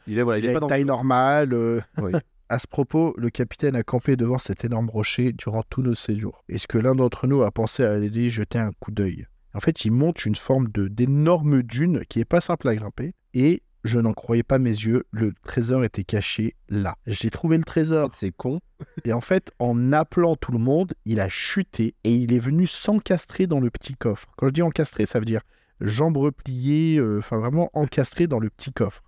il 0.07 0.19
est, 0.19 0.23
voilà, 0.23 0.39
Il, 0.39 0.45
il 0.45 0.51
est 0.51 0.51
a 0.51 0.53
pas 0.55 0.59
une 0.59 0.61
dans 0.61 0.67
taille 0.69 0.85
normale. 0.87 1.53
euh, 1.53 1.81
Oui. 2.01 2.13
À 2.49 2.61
ce 2.61 2.69
propos, 2.69 3.13
le 3.19 3.29
capitaine 3.29 3.75
a 3.75 3.83
campé 3.83 4.15
devant 4.15 4.39
cet 4.39 4.65
énorme 4.65 4.89
rocher 4.89 5.33
durant 5.33 5.65
tous 5.69 5.83
nos 5.83 5.97
séjours. 5.97 6.45
Est-ce 6.49 6.69
que 6.69 6.79
l'un 6.79 6.95
d'entre 6.95 7.27
nous 7.27 7.43
a 7.43 7.51
pensé 7.51 7.83
à 7.85 7.91
aller 7.91 8.07
y 8.07 8.31
jeter 8.31 8.61
un 8.61 8.71
coup 8.79 8.93
d'œil? 8.93 9.27
En 9.53 9.59
fait, 9.59 9.85
il 9.85 9.91
monte 9.91 10.25
une 10.25 10.37
forme 10.37 10.69
de 10.69 10.87
d'énorme 10.87 11.65
dune 11.65 12.03
qui 12.09 12.21
est 12.21 12.25
pas 12.25 12.41
simple 12.41 12.69
à 12.69 12.77
grimper 12.77 13.15
et 13.35 13.65
je 13.87 13.99
n'en 13.99 14.13
croyais 14.13 14.43
pas 14.43 14.59
mes 14.59 14.71
yeux, 14.71 15.05
le 15.11 15.33
trésor 15.45 15.85
était 15.85 16.05
caché 16.05 16.55
là. 16.69 16.97
J'ai 17.07 17.31
trouvé 17.31 17.57
le 17.57 17.65
trésor 17.65 18.11
C'est 18.15 18.33
con. 18.33 18.61
et 19.05 19.13
en 19.13 19.21
fait, 19.21 19.53
en 19.59 19.93
appelant 19.93 20.37
tout 20.37 20.53
le 20.53 20.59
monde, 20.59 20.95
il 21.05 21.21
a 21.21 21.29
chuté 21.29 21.95
et 22.05 22.15
il 22.15 22.33
est 22.33 22.39
venu 22.39 22.67
s'encastrer 22.67 23.47
dans 23.47 23.61
le 23.61 23.71
petit 23.71 23.95
coffre. 23.95 24.29
Quand 24.37 24.49
je 24.49 24.53
dis 24.53 24.63
encastrer, 24.63 25.07
ça 25.07 25.19
veut 25.19 25.25
dire 25.25 25.41
jambes 25.81 26.17
repliées, 26.17 26.99
euh, 26.99 27.19
enfin 27.19 27.39
vraiment 27.39 27.71
encastré 27.75 28.27
dans 28.27 28.39
le 28.39 28.51
petit 28.51 28.73
coffre. 28.73 29.03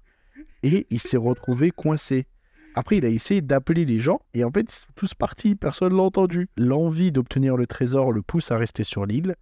Et 0.62 0.86
il 0.90 1.00
s'est 1.00 1.16
retrouvé 1.16 1.70
coincé. 1.70 2.26
Après, 2.74 2.98
il 2.98 3.04
a 3.04 3.08
essayé 3.08 3.40
d'appeler 3.40 3.84
les 3.84 4.00
gens 4.00 4.20
et 4.34 4.44
en 4.44 4.50
fait, 4.50 4.72
ils 4.72 4.78
sont 4.78 4.86
tous 4.94 5.14
partis, 5.14 5.54
personne 5.54 5.96
l'a 5.96 6.02
entendu. 6.02 6.48
L'envie 6.56 7.10
d'obtenir 7.10 7.56
le 7.56 7.66
trésor 7.66 8.12
le 8.12 8.22
pousse 8.22 8.50
à 8.50 8.58
rester 8.58 8.84
sur 8.84 9.06
l'île, 9.06 9.34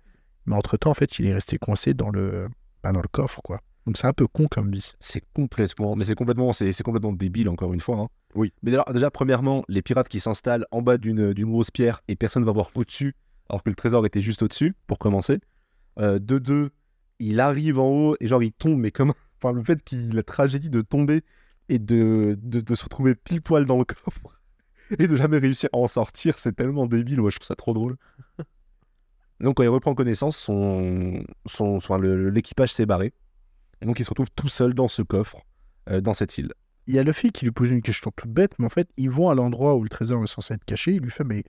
mais 0.47 0.55
entre-temps, 0.57 0.91
en 0.91 0.95
fait, 0.95 1.19
il 1.19 1.27
est 1.27 1.35
resté 1.35 1.59
coincé 1.59 1.93
dans 1.93 2.11
le, 2.11 2.49
bah, 2.83 2.93
dans 2.93 3.03
le 3.03 3.09
coffre, 3.09 3.41
quoi. 3.43 3.61
Donc 3.87 3.97
c'est 3.97 4.07
un 4.07 4.13
peu 4.13 4.27
con 4.27 4.49
comme 4.51 4.71
vie. 4.71 4.93
C'est 4.99 5.23
complètement, 5.35 5.95
mais 5.95 6.05
c'est 6.05 6.15
complètement, 6.17 6.53
c'est 6.53 6.73
c'est 6.73 6.83
complètement 6.83 7.13
débile 7.13 7.49
encore 7.49 7.73
une 7.73 7.81
fois. 7.81 7.99
hein. 8.01 8.09
Oui. 8.35 8.53
Mais 8.63 8.73
déjà, 8.73 8.85
déjà, 8.93 9.11
premièrement, 9.11 9.65
les 9.69 9.81
pirates 9.83 10.09
qui 10.09 10.19
s'installent 10.21 10.67
en 10.73 10.83
bas 10.83 10.99
d'une 10.99 11.33
d'une 11.33 11.51
grosse 11.51 11.71
pierre 11.71 12.01
et 12.09 12.17
personne 12.17 12.45
va 12.45 12.53
voir 12.53 12.71
au-dessus, 12.75 13.15
alors 13.49 13.63
que 13.63 13.71
le 13.71 13.77
trésor 13.77 14.05
était 14.05 14.21
juste 14.21 14.43
au-dessus, 14.43 14.75
pour 14.89 14.99
commencer. 14.99 15.39
Euh, 16.01 16.19
de 16.19 16.39
deux, 16.39 16.71
il 17.21 17.41
arrive 17.41 17.79
en 17.79 17.89
haut 17.89 18.17
et 18.21 18.27
genre 18.27 18.43
il 18.43 18.53
tombe, 18.53 18.79
mais 18.79 18.91
comme, 18.91 19.13
enfin 19.41 19.53
le 19.53 19.63
fait 19.63 19.83
qu'il 19.85 20.11
la 20.15 20.23
tragédie 20.25 20.69
de 20.71 20.81
tomber 20.83 21.23
et 21.69 21.79
de, 21.79 22.37
de, 22.43 22.61
de 22.61 22.75
se 22.75 22.85
retrouver 22.85 23.15
pile 23.15 23.41
poil 23.43 23.65
dans 23.67 23.79
le 23.79 23.85
coffre 23.85 24.21
et 24.99 25.07
de 25.07 25.17
jamais 25.17 25.39
réussir 25.39 25.71
à 25.73 25.77
en 25.79 25.87
sortir, 25.87 26.39
c'est 26.41 26.55
tellement 26.55 26.87
débile. 26.87 27.21
Moi, 27.21 27.31
je 27.31 27.37
trouve 27.37 27.47
ça 27.47 27.55
trop 27.57 27.73
drôle. 27.73 27.97
Donc 29.41 29.57
quand 29.57 29.63
il 29.63 29.69
reprend 29.69 29.95
connaissance, 29.95 30.37
son, 30.37 31.23
son, 31.47 31.81
son- 31.81 31.99
le- 31.99 32.31
l'équipage 32.31 32.73
s'est 32.73 32.87
barré. 32.87 33.13
Et 33.81 33.87
donc 33.87 33.99
il 33.99 34.05
se 34.05 34.11
retrouve 34.11 34.31
tout 34.35 34.49
seul 34.49 34.75
dans 34.75 34.89
ce 34.89 35.03
coffre, 35.03 35.39
euh, 35.91 36.01
dans 36.01 36.15
cette 36.15 36.37
île. 36.39 36.53
Il 36.87 36.95
y 36.95 36.99
a 36.99 37.03
Luffy 37.03 37.33
qui 37.33 37.45
lui 37.45 37.53
pose 37.53 37.71
une 37.71 37.83
question 37.83 38.13
toute 38.15 38.31
bête, 38.31 38.53
mais 38.59 38.67
en 38.67 38.71
fait, 38.71 38.89
ils 38.97 39.11
vont 39.11 39.29
à 39.29 39.35
l'endroit 39.35 39.75
où 39.75 39.83
le 39.83 39.89
trésor 39.89 40.23
est 40.23 40.29
censé 40.29 40.55
être 40.55 40.65
caché. 40.65 40.93
Il 40.93 41.01
lui 41.01 41.11
fait 41.11 41.25
Mais 41.25 41.43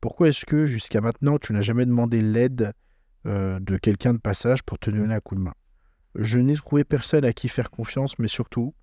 pourquoi 0.00 0.28
est-ce 0.28 0.44
que 0.44 0.66
jusqu'à 0.66 1.00
maintenant, 1.00 1.38
tu 1.38 1.52
n'as 1.52 1.60
jamais 1.60 1.86
demandé 1.86 2.22
l'aide 2.22 2.72
euh, 3.26 3.60
de 3.60 3.76
quelqu'un 3.76 4.14
de 4.14 4.18
passage 4.18 4.62
pour 4.64 4.78
te 4.78 4.90
donner 4.90 5.14
un 5.14 5.20
coup 5.20 5.36
de 5.36 5.40
main? 5.40 5.54
Je 6.16 6.38
n'ai 6.38 6.56
trouvé 6.56 6.82
personne 6.82 7.24
à 7.24 7.32
qui 7.32 7.48
faire 7.48 7.70
confiance, 7.70 8.18
mais 8.18 8.26
surtout, 8.26 8.74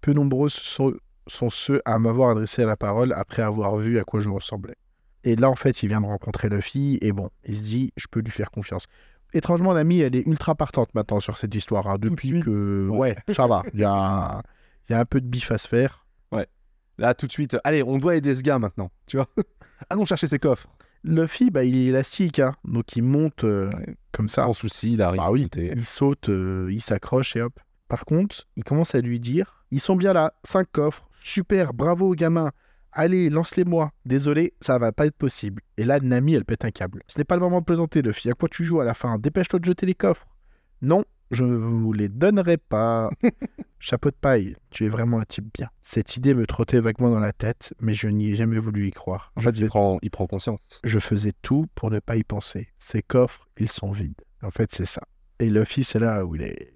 peu 0.00 0.14
nombreux 0.14 0.48
sont, 0.48 0.94
sont 1.26 1.50
ceux 1.50 1.82
à 1.84 1.98
m'avoir 1.98 2.30
adressé 2.30 2.64
la 2.64 2.76
parole 2.76 3.12
après 3.12 3.42
avoir 3.42 3.76
vu 3.76 3.98
à 3.98 4.04
quoi 4.04 4.20
je 4.20 4.30
ressemblais. 4.30 4.76
Et 5.24 5.36
là, 5.36 5.50
en 5.50 5.56
fait, 5.56 5.82
il 5.82 5.88
vient 5.88 6.00
de 6.00 6.06
rencontrer 6.06 6.48
Luffy, 6.48 6.98
et 7.02 7.12
bon, 7.12 7.28
il 7.44 7.54
se 7.54 7.64
dit 7.64 7.92
Je 7.98 8.06
peux 8.10 8.20
lui 8.20 8.30
faire 8.30 8.50
confiance. 8.50 8.86
Étrangement, 9.32 9.74
Nami, 9.74 10.00
elle 10.00 10.16
est 10.16 10.26
ultra 10.26 10.54
partante 10.54 10.94
maintenant 10.94 11.20
sur 11.20 11.38
cette 11.38 11.54
histoire. 11.54 11.86
hein, 11.86 11.98
de 11.98 12.08
depuis 12.08 12.40
que. 12.40 12.88
ouais. 12.88 13.16
Ouais, 13.28 13.34
ça 13.34 13.46
va. 13.46 13.62
Il 13.74 13.80
y 13.80 13.84
a, 13.84 14.42
il 14.88 14.92
y 14.92 14.94
a 14.94 15.00
un 15.00 15.04
peu 15.04 15.20
de 15.20 15.26
bif 15.26 15.50
à 15.52 15.58
se 15.58 15.68
faire. 15.68 16.06
Là, 16.98 17.14
tout 17.14 17.26
de 17.26 17.32
suite, 17.32 17.56
allez, 17.64 17.82
on 17.82 17.96
doit 17.96 18.14
aider 18.16 18.34
ce 18.34 18.42
gars 18.42 18.58
maintenant, 18.58 18.90
tu 19.06 19.16
vois. 19.16 19.26
Allons 19.88 20.04
chercher 20.04 20.26
ses 20.26 20.38
coffres. 20.38 20.68
Luffy, 21.02 21.50
bah, 21.50 21.64
il 21.64 21.74
est 21.74 21.86
élastique, 21.86 22.40
hein, 22.40 22.54
donc 22.62 22.94
il 22.94 23.02
monte 23.02 23.42
euh, 23.44 23.70
Ouais. 23.70 23.96
comme 24.12 24.28
ça. 24.28 24.44
Sans 24.44 24.52
souci, 24.52 24.92
il 24.92 25.00
arrive. 25.00 25.18
Bah 25.18 25.30
oui. 25.30 25.48
Il 25.56 25.86
saute, 25.86 26.28
euh, 26.28 26.68
il 26.70 26.82
s'accroche 26.82 27.36
et 27.36 27.40
hop. 27.40 27.58
Par 27.88 28.04
contre, 28.04 28.46
il 28.56 28.64
commence 28.64 28.94
à 28.94 29.00
lui 29.00 29.18
dire 29.18 29.64
Ils 29.70 29.80
sont 29.80 29.96
bien 29.96 30.12
là, 30.12 30.34
cinq 30.44 30.66
coffres, 30.70 31.08
super, 31.10 31.72
bravo 31.72 32.14
gamin. 32.14 32.50
Allez, 32.92 33.30
lance-les-moi. 33.30 33.92
Désolé, 34.04 34.54
ça 34.60 34.78
va 34.78 34.92
pas 34.92 35.06
être 35.06 35.16
possible. 35.16 35.62
Et 35.76 35.84
là, 35.84 36.00
Nami, 36.00 36.34
elle 36.34 36.44
pète 36.44 36.64
un 36.64 36.70
câble. 36.70 37.02
Ce 37.08 37.18
n'est 37.18 37.24
pas 37.24 37.36
le 37.36 37.40
moment 37.40 37.60
de 37.60 37.64
plaisanter, 37.64 38.02
Luffy. 38.02 38.30
À 38.30 38.34
quoi 38.34 38.48
tu 38.48 38.64
joues 38.64 38.80
à 38.80 38.84
la 38.84 38.94
fin? 38.94 39.18
Dépêche-toi 39.18 39.60
de 39.60 39.64
jeter 39.64 39.86
les 39.86 39.94
coffres. 39.94 40.26
Non, 40.82 41.04
je 41.30 41.44
ne 41.44 41.54
vous 41.56 41.92
les 41.92 42.08
donnerai 42.08 42.56
pas. 42.56 43.10
Chapeau 43.78 44.10
de 44.10 44.16
paille, 44.16 44.56
tu 44.70 44.84
es 44.84 44.88
vraiment 44.88 45.20
un 45.20 45.24
type 45.24 45.48
bien. 45.54 45.68
Cette 45.82 46.16
idée 46.16 46.34
me 46.34 46.46
trottait 46.46 46.80
vaguement 46.80 47.10
dans 47.10 47.20
la 47.20 47.32
tête, 47.32 47.72
mais 47.80 47.92
je 47.94 48.08
n'y 48.08 48.32
ai 48.32 48.34
jamais 48.34 48.58
voulu 48.58 48.88
y 48.88 48.90
croire. 48.90 49.32
En 49.36 49.40
Je 49.40 49.50
fait, 49.50 49.58
il 49.58 49.66
prend, 49.68 49.98
il 50.02 50.10
prend 50.10 50.26
conscience. 50.26 50.58
je 50.84 50.98
faisais 50.98 51.32
tout 51.42 51.66
pour 51.74 51.90
ne 51.90 51.98
pas 52.00 52.16
y 52.16 52.24
penser. 52.24 52.68
Ces 52.78 53.02
coffres, 53.02 53.48
ils 53.58 53.70
sont 53.70 53.90
vides. 53.90 54.20
En 54.42 54.50
fait, 54.50 54.70
c'est 54.74 54.86
ça. 54.86 55.02
Et 55.38 55.48
Luffy, 55.48 55.84
c'est 55.84 55.98
là 56.00 56.26
où 56.26 56.34
il 56.34 56.42
est. 56.42 56.74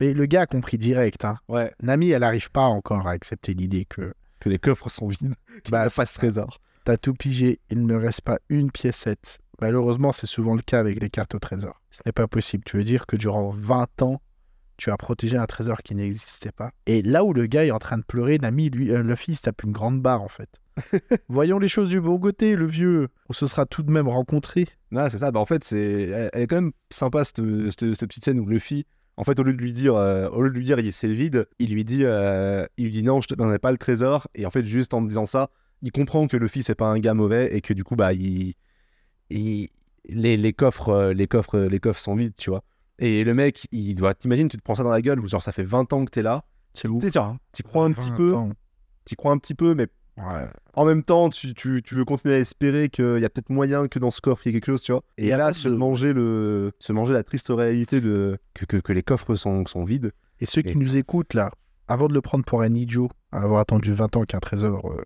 Mais 0.00 0.14
le 0.14 0.24
gars 0.26 0.42
a 0.42 0.46
compris 0.46 0.78
direct. 0.78 1.24
Hein. 1.24 1.38
Ouais. 1.48 1.72
Nami, 1.82 2.10
elle 2.10 2.20
n'arrive 2.20 2.50
pas 2.50 2.64
encore 2.66 3.08
à 3.08 3.10
accepter 3.10 3.52
l'idée 3.52 3.84
que 3.84 4.14
Que 4.40 4.48
les 4.48 4.58
coffres 4.58 4.88
sont 4.88 5.08
vides. 5.08 5.34
Bah, 5.70 5.88
pas 5.90 6.06
ce 6.06 6.12
ça. 6.12 6.18
trésor. 6.18 6.60
t'as 6.84 6.96
tout 6.96 7.14
pigé, 7.14 7.60
il 7.70 7.84
ne 7.84 7.94
reste 7.94 8.20
pas 8.22 8.38
une 8.48 8.70
piécette. 8.70 9.40
Malheureusement, 9.60 10.12
c'est 10.12 10.26
souvent 10.26 10.54
le 10.54 10.62
cas 10.62 10.78
avec 10.78 11.00
les 11.00 11.10
cartes 11.10 11.34
au 11.34 11.40
trésor. 11.40 11.80
Ce 11.90 12.00
n'est 12.06 12.12
pas 12.12 12.28
possible. 12.28 12.62
Tu 12.64 12.76
veux 12.76 12.84
dire 12.84 13.06
que 13.06 13.16
durant 13.16 13.50
20 13.50 14.02
ans, 14.02 14.22
tu 14.76 14.90
as 14.92 14.96
protégé 14.96 15.36
un 15.36 15.46
trésor 15.46 15.82
qui 15.82 15.96
n'existait 15.96 16.52
pas. 16.52 16.70
Et 16.86 17.02
là 17.02 17.24
où 17.24 17.32
le 17.32 17.46
gars 17.46 17.64
est 17.66 17.72
en 17.72 17.80
train 17.80 17.98
de 17.98 18.04
pleurer, 18.04 18.38
Nami, 18.38 18.70
lui, 18.70 18.92
euh, 18.92 19.02
Luffy, 19.02 19.32
il 19.32 19.36
se 19.36 19.42
tape 19.42 19.64
une 19.64 19.72
grande 19.72 20.00
barre 20.00 20.22
en 20.22 20.28
fait. 20.28 20.48
Voyons 21.28 21.58
les 21.58 21.66
choses 21.66 21.88
du 21.88 22.00
bon 22.00 22.18
côté, 22.20 22.54
le 22.54 22.66
vieux. 22.66 23.08
On 23.28 23.32
se 23.32 23.48
sera 23.48 23.66
tout 23.66 23.82
de 23.82 23.90
même 23.90 24.06
rencontrés. 24.06 24.68
Non, 24.92 25.08
c'est 25.10 25.18
ça. 25.18 25.32
Bah, 25.32 25.40
en 25.40 25.46
fait, 25.46 25.64
c'est, 25.64 26.02
elle, 26.02 26.30
elle 26.32 26.42
est 26.42 26.46
quand 26.46 26.60
même 26.60 26.72
sympa 26.90 27.24
cette, 27.24 27.42
cette, 27.70 27.94
cette 27.94 28.08
petite 28.08 28.24
scène 28.24 28.38
où 28.38 28.46
Luffy, 28.46 28.86
en 29.18 29.24
fait, 29.24 29.38
au 29.38 29.42
lieu 29.42 29.52
de 29.52 29.58
lui 29.60 29.72
dire, 29.72 29.94
euh, 29.96 30.28
au 30.30 30.42
lieu 30.42 30.50
de 30.50 30.54
lui 30.56 30.64
dire, 30.64 30.78
il- 30.78 30.92
c'est 30.92 31.08
vide, 31.08 31.46
il 31.58 31.72
lui 31.74 31.84
dit, 31.84 32.04
euh, 32.04 32.64
il 32.76 32.84
lui 32.84 32.92
dit 32.92 33.02
non, 33.02 33.20
je 33.20 33.28
te 33.28 33.34
donnerai 33.34 33.58
pas 33.58 33.72
le 33.72 33.78
trésor. 33.78 34.28
Et 34.34 34.46
en 34.46 34.50
fait, 34.50 34.64
juste 34.64 34.94
en 34.94 35.02
disant 35.02 35.26
ça, 35.26 35.50
il 35.82 35.92
comprend 35.92 36.26
que 36.28 36.36
Luffy 36.36 36.62
c'est 36.62 36.74
pas 36.74 36.86
un 36.88 36.98
gars 36.98 37.14
mauvais 37.14 37.54
et 37.54 37.60
que 37.60 37.72
du 37.74 37.84
coup, 37.84 37.96
bah, 37.96 38.12
il, 38.12 38.54
il- 39.30 39.68
les, 40.08 40.36
les 40.36 40.52
coffres, 40.52 40.88
euh, 40.88 41.12
les 41.12 41.26
coffres, 41.26 41.58
les 41.58 41.80
coffres 41.80 42.00
sont 42.00 42.14
vides, 42.16 42.34
tu 42.36 42.48
vois. 42.50 42.62
Et 42.98 43.24
le 43.24 43.34
mec, 43.34 43.66
il 43.72 43.94
doit, 43.94 44.14
t'imagines, 44.14 44.48
tu 44.48 44.56
te 44.56 44.62
prends 44.62 44.74
ça 44.74 44.82
dans 44.82 44.88
la 44.90 45.02
gueule, 45.02 45.20
ou 45.20 45.28
genre 45.28 45.42
ça 45.42 45.52
fait 45.52 45.62
20 45.62 45.92
ans 45.92 46.04
que 46.04 46.10
t'es 46.10 46.22
là. 46.22 46.44
C'est 46.72 46.88
Tu 46.88 47.06
sais, 47.06 47.10
tiens, 47.10 47.38
t'y 47.52 47.62
crois 47.62 47.84
un 47.84 47.92
petit 47.92 48.08
20 48.10 48.16
peu, 48.16 48.30
t'y 49.04 49.16
crois 49.16 49.32
un 49.32 49.38
petit 49.38 49.54
peu, 49.54 49.74
mais 49.74 49.86
Ouais. 50.18 50.46
en 50.74 50.84
même 50.84 51.02
temps, 51.04 51.28
tu, 51.30 51.54
tu, 51.54 51.80
tu 51.82 51.94
veux 51.94 52.04
continuer 52.04 52.34
à 52.34 52.38
espérer 52.38 52.88
qu'il 52.88 53.18
y 53.20 53.24
a 53.24 53.30
peut-être 53.30 53.50
moyen 53.50 53.86
que 53.88 53.98
dans 53.98 54.10
ce 54.10 54.20
coffre 54.20 54.46
il 54.46 54.48
y 54.48 54.56
ait 54.56 54.60
quelque 54.60 54.72
chose, 54.72 54.82
tu 54.82 54.92
vois. 54.92 55.02
Et 55.16 55.28
Et 55.28 55.30
là, 55.30 55.52
se 55.52 55.68
de- 55.68 55.76
manger, 55.76 56.12
le, 56.12 56.72
se 56.80 56.92
manger 56.92 57.12
la 57.14 57.22
triste 57.22 57.48
réalité 57.50 58.00
de 58.00 58.36
que, 58.54 58.64
que, 58.64 58.76
que 58.78 58.92
les 58.92 59.02
coffres 59.02 59.34
sont, 59.36 59.64
sont 59.66 59.84
vides. 59.84 60.12
Et 60.40 60.46
ceux 60.46 60.62
qui 60.62 60.72
Et- 60.72 60.74
nous 60.76 60.96
écoutent 60.96 61.34
là, 61.34 61.50
avant 61.86 62.08
de 62.08 62.14
le 62.14 62.20
prendre 62.20 62.44
pour 62.44 62.62
un 62.62 62.74
idiot, 62.74 63.08
à 63.32 63.42
avoir 63.42 63.60
attendu 63.60 63.92
20 63.92 64.16
ans 64.16 64.24
qu'un 64.24 64.40
trésor 64.40 64.90
euh, 64.92 65.02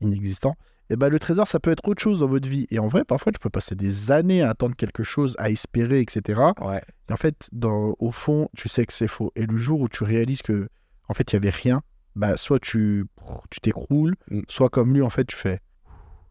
inexistant, 0.00 0.54
eh 0.88 0.96
ben, 0.96 1.08
le 1.08 1.18
trésor, 1.18 1.48
ça 1.48 1.58
peut 1.58 1.70
être 1.72 1.86
autre 1.88 2.00
chose 2.00 2.20
dans 2.20 2.28
votre 2.28 2.48
vie. 2.48 2.66
Et 2.70 2.78
en 2.78 2.86
vrai, 2.86 3.04
parfois, 3.04 3.32
tu 3.32 3.40
peux 3.40 3.50
passer 3.50 3.74
des 3.74 4.12
années 4.12 4.42
à 4.42 4.50
attendre 4.50 4.76
quelque 4.76 5.02
chose, 5.02 5.34
à 5.38 5.50
espérer, 5.50 6.00
etc. 6.00 6.40
Ouais. 6.60 6.80
Et 7.08 7.12
en 7.12 7.16
fait, 7.16 7.48
dans, 7.52 7.94
au 7.98 8.12
fond, 8.12 8.48
tu 8.56 8.68
sais 8.68 8.86
que 8.86 8.92
c'est 8.92 9.08
faux. 9.08 9.32
Et 9.34 9.46
le 9.46 9.56
jour 9.58 9.80
où 9.80 9.88
tu 9.88 10.04
réalises 10.04 10.42
que, 10.42 10.68
en 11.08 11.14
fait, 11.14 11.32
il 11.32 11.34
y 11.34 11.38
avait 11.38 11.50
rien, 11.50 11.82
bah, 12.16 12.36
soit 12.36 12.58
tu 12.58 13.06
tu 13.50 13.60
t'écroules, 13.60 14.16
Mm. 14.30 14.40
soit 14.48 14.68
comme 14.70 14.92
lui, 14.94 15.02
en 15.02 15.10
fait, 15.10 15.24
tu 15.26 15.36
fais 15.36 15.60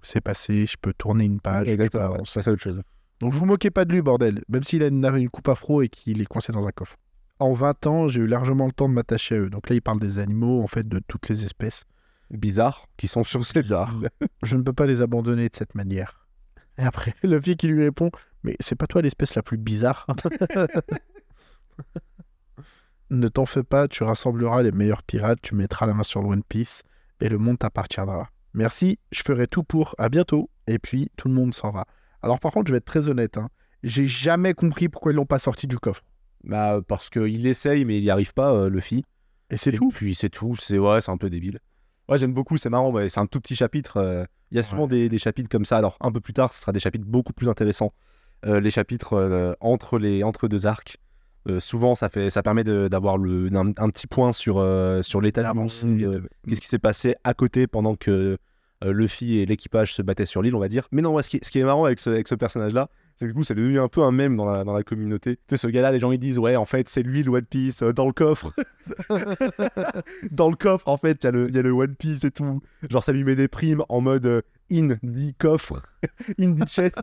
c'est 0.02 0.22
passé, 0.22 0.68
je 0.68 0.76
peux 0.80 0.94
tourner 0.94 1.26
une 1.26 1.40
page. 1.40 1.68
Exactement. 1.68 2.12
ouais. 2.12 2.20
c'est 2.26 2.48
autre 2.48 2.62
chose. 2.62 2.82
Donc 3.22 3.32
vous 3.32 3.40
vous 3.40 3.46
moquez 3.48 3.72
pas 3.72 3.86
de 3.86 3.94
lui, 3.94 4.02
bordel, 4.04 4.44
même 4.50 4.64
s'il 4.64 4.84
a 4.84 4.88
une, 4.88 5.04
une 5.04 5.30
coupe 5.30 5.48
afro 5.48 5.82
et 5.82 5.88
qu'il 5.90 6.22
est 6.22 6.26
coincé 6.26 6.52
dans 6.52 6.68
un 6.68 6.72
coffre. 6.72 6.98
En 7.40 7.54
20 7.54 7.88
ans, 7.88 8.08
j'ai 8.08 8.22
eu 8.22 8.28
largement 8.28 8.66
le 8.68 8.72
temps 8.72 8.88
de 8.88 8.94
m'attacher 8.94 9.36
à 9.36 9.40
eux. 9.40 9.50
Donc 9.50 9.68
là, 9.70 9.76
il 9.76 9.82
parle 9.82 10.00
des 10.00 10.20
animaux, 10.20 10.62
en 10.62 10.68
fait, 10.68 10.88
de 10.88 11.00
toutes 11.08 11.28
les 11.30 11.44
espèces. 11.44 11.86
Bizarres 12.30 12.86
qui 12.98 13.08
sont 13.08 13.24
sur 13.24 13.46
cette 13.46 13.64
Bizarre. 13.64 13.94
île. 14.00 14.10
Je 14.44 14.56
ne 14.58 14.62
peux 14.64 14.74
pas 14.74 14.86
les 14.86 15.02
abandonner 15.02 15.50
de 15.50 15.56
cette 15.56 15.76
manière. 15.76 16.28
Et 16.78 16.84
après, 16.84 17.14
le 17.24 17.38
vieux 17.40 17.54
qui 17.56 17.68
lui 17.68 17.84
répond 17.84 18.10
Mais 18.44 18.56
c'est 18.60 18.76
pas 18.76 18.88
toi 18.88 19.02
l'espèce 19.02 19.36
la 19.36 19.42
plus 19.44 19.58
bizarre 19.58 20.06
Ne 23.12 23.28
t'en 23.28 23.46
fais 23.46 23.64
pas, 23.64 23.88
tu 23.88 24.04
rassembleras 24.04 24.64
les 24.64 24.72
meilleurs 24.72 25.04
pirates, 25.04 25.40
tu 25.42 25.56
mettras 25.56 25.86
la 25.86 25.94
main 25.94 26.04
sur 26.04 26.22
le 26.22 26.28
One 26.30 26.44
Piece 26.44 26.84
et 27.22 27.30
le 27.30 27.38
monde 27.38 27.60
t'appartiendra. 27.60 28.30
Merci, 28.54 28.98
je 29.12 29.22
ferai 29.26 29.48
tout 29.48 29.64
pour. 29.64 29.94
À 29.98 30.10
bientôt. 30.10 30.50
Et 30.68 30.80
puis, 30.80 31.10
tout 31.18 31.28
le 31.28 31.34
monde 31.34 31.54
s'en 31.54 31.70
va. 31.72 31.86
Alors, 32.22 32.40
par 32.40 32.52
contre, 32.52 32.68
je 32.68 32.72
vais 32.74 32.78
être 32.80 32.86
très 32.86 33.08
honnête. 33.08 33.38
hein. 33.38 33.50
J'ai 33.84 34.08
jamais 34.08 34.54
compris 34.54 34.90
pourquoi 34.90 35.12
ils 35.12 35.16
l'ont 35.16 35.26
pas 35.26 35.38
sorti 35.40 35.68
du 35.68 35.78
coffre. 35.78 36.02
Bah, 36.44 36.80
parce 36.88 37.10
qu'il 37.10 37.46
essaye, 37.46 37.86
mais 37.86 37.98
il 38.00 38.02
n'y 38.02 38.10
arrive 38.10 38.34
pas, 38.34 38.54
euh, 38.54 38.70
Luffy. 38.70 39.04
Et 39.52 39.58
c'est 39.58 39.72
tout. 39.74 39.90
Puis 39.90 40.16
c'est 40.16 40.30
tout. 40.30 40.56
C'est 40.56 40.80
ouais, 40.80 41.02
c'est 41.02 41.12
un 41.12 41.18
peu 41.18 41.30
débile. 41.30 41.60
Ouais, 42.10 42.18
j'aime 42.18 42.34
beaucoup, 42.34 42.58
c'est 42.58 42.70
marrant. 42.70 42.92
ouais, 42.92 43.10
c'est 43.10 43.20
un 43.20 43.28
tout 43.28 43.40
petit 43.42 43.56
chapitre. 43.56 43.98
euh, 43.98 44.24
Il 44.52 44.58
y 44.58 44.60
a 44.60 44.64
souvent 44.64 44.88
des, 44.88 45.10
des 45.10 45.20
chapitres 45.20 45.50
comme 45.50 45.66
ça. 45.66 45.78
Alors, 45.78 45.98
un 46.02 46.12
peu 46.12 46.20
plus 46.22 46.34
tard, 46.34 46.52
ce 46.54 46.62
sera 46.62 46.72
des 46.72 46.80
chapitres 46.80 47.06
beaucoup 47.06 47.34
plus 47.34 47.50
intéressants. 47.50 47.94
Euh, 48.46 48.60
les 48.60 48.72
chapitres 48.72 49.14
euh, 49.14 49.54
entre, 49.60 50.00
les, 50.00 50.24
entre 50.24 50.48
deux 50.48 50.66
arcs. 50.66 50.98
Euh, 51.48 51.60
souvent, 51.60 51.94
ça, 51.96 52.10
fait, 52.10 52.30
ça 52.32 52.42
permet 52.42 52.64
d'avoir 52.64 53.16
un, 53.16 53.68
un 53.78 53.90
petit 53.90 54.08
point 54.08 54.32
sur, 54.32 54.58
euh, 54.58 55.02
sur 55.04 55.22
l'état 55.22 55.42
de- 55.42 55.48
euh, 56.06 56.22
Qu'est-ce 56.48 56.62
qui 56.62 56.68
s'est 56.68 56.80
passé 56.80 57.16
à 57.24 57.34
côté 57.34 57.68
pendant 57.68 57.96
que 57.96 58.38
euh, 58.84 58.92
Luffy 58.94 59.38
et 59.38 59.46
l'équipage 59.46 59.94
se 59.94 60.02
battaient 60.02 60.26
sur 60.26 60.42
l'île, 60.42 60.56
on 60.56 60.60
va 60.60 60.68
dire. 60.68 60.88
Mais 60.92 61.02
non, 61.02 61.22
ce, 61.22 61.30
qui, 61.30 61.40
ce 61.44 61.50
qui 61.52 61.60
est 61.60 61.64
marrant 61.64 61.86
avec 61.86 62.00
ce, 62.00 62.10
avec 62.10 62.28
ce 62.28 62.36
personnage-là, 62.36 62.90
c'est 63.18 63.26
que 63.26 63.30
du 63.32 63.34
coup, 63.34 63.44
c'est 63.44 63.56
devenu 63.56 63.80
un 63.80 63.88
peu 63.88 64.02
un 64.04 64.12
mème 64.12 64.36
dans 64.36 64.46
la, 64.46 64.64
dans 64.66 64.74
la 64.74 64.84
communauté. 64.84 65.38
Tu 65.38 65.42
sais, 65.52 65.58
ce 65.58 65.68
gars-là, 65.68 65.92
les 65.94 66.00
gens 66.02 66.12
ils 66.12 66.20
disent, 66.20 66.38
ouais, 66.40 66.56
en 66.58 66.66
fait, 66.66 66.90
c'est 66.90 67.02
lui 67.04 67.24
le 67.24 67.32
One 67.32 67.46
Piece 67.46 67.82
dans 67.84 68.06
le 68.08 68.12
coffre. 68.12 68.52
dans 70.32 70.50
le 70.50 70.56
coffre, 70.56 70.88
en 70.88 70.98
fait, 70.98 71.24
il 71.24 71.26
y, 71.26 71.28
a 71.28 71.32
le- 71.32 71.48
il 71.50 71.56
y 71.56 71.60
a 71.60 71.62
le 71.62 71.72
One 71.72 71.96
Piece 71.96 72.24
et 72.26 72.32
tout. 72.32 72.62
Genre, 72.90 73.04
ça 73.04 73.12
lui 73.14 73.24
met 73.24 73.36
des 73.36 73.48
primes 73.48 73.84
en 73.88 74.02
mode 74.02 74.44
in 74.72 74.98
dit 75.04 75.34
coffre, 75.38 75.82
in 76.40 76.50
dit 76.50 76.64
chest. 76.68 77.00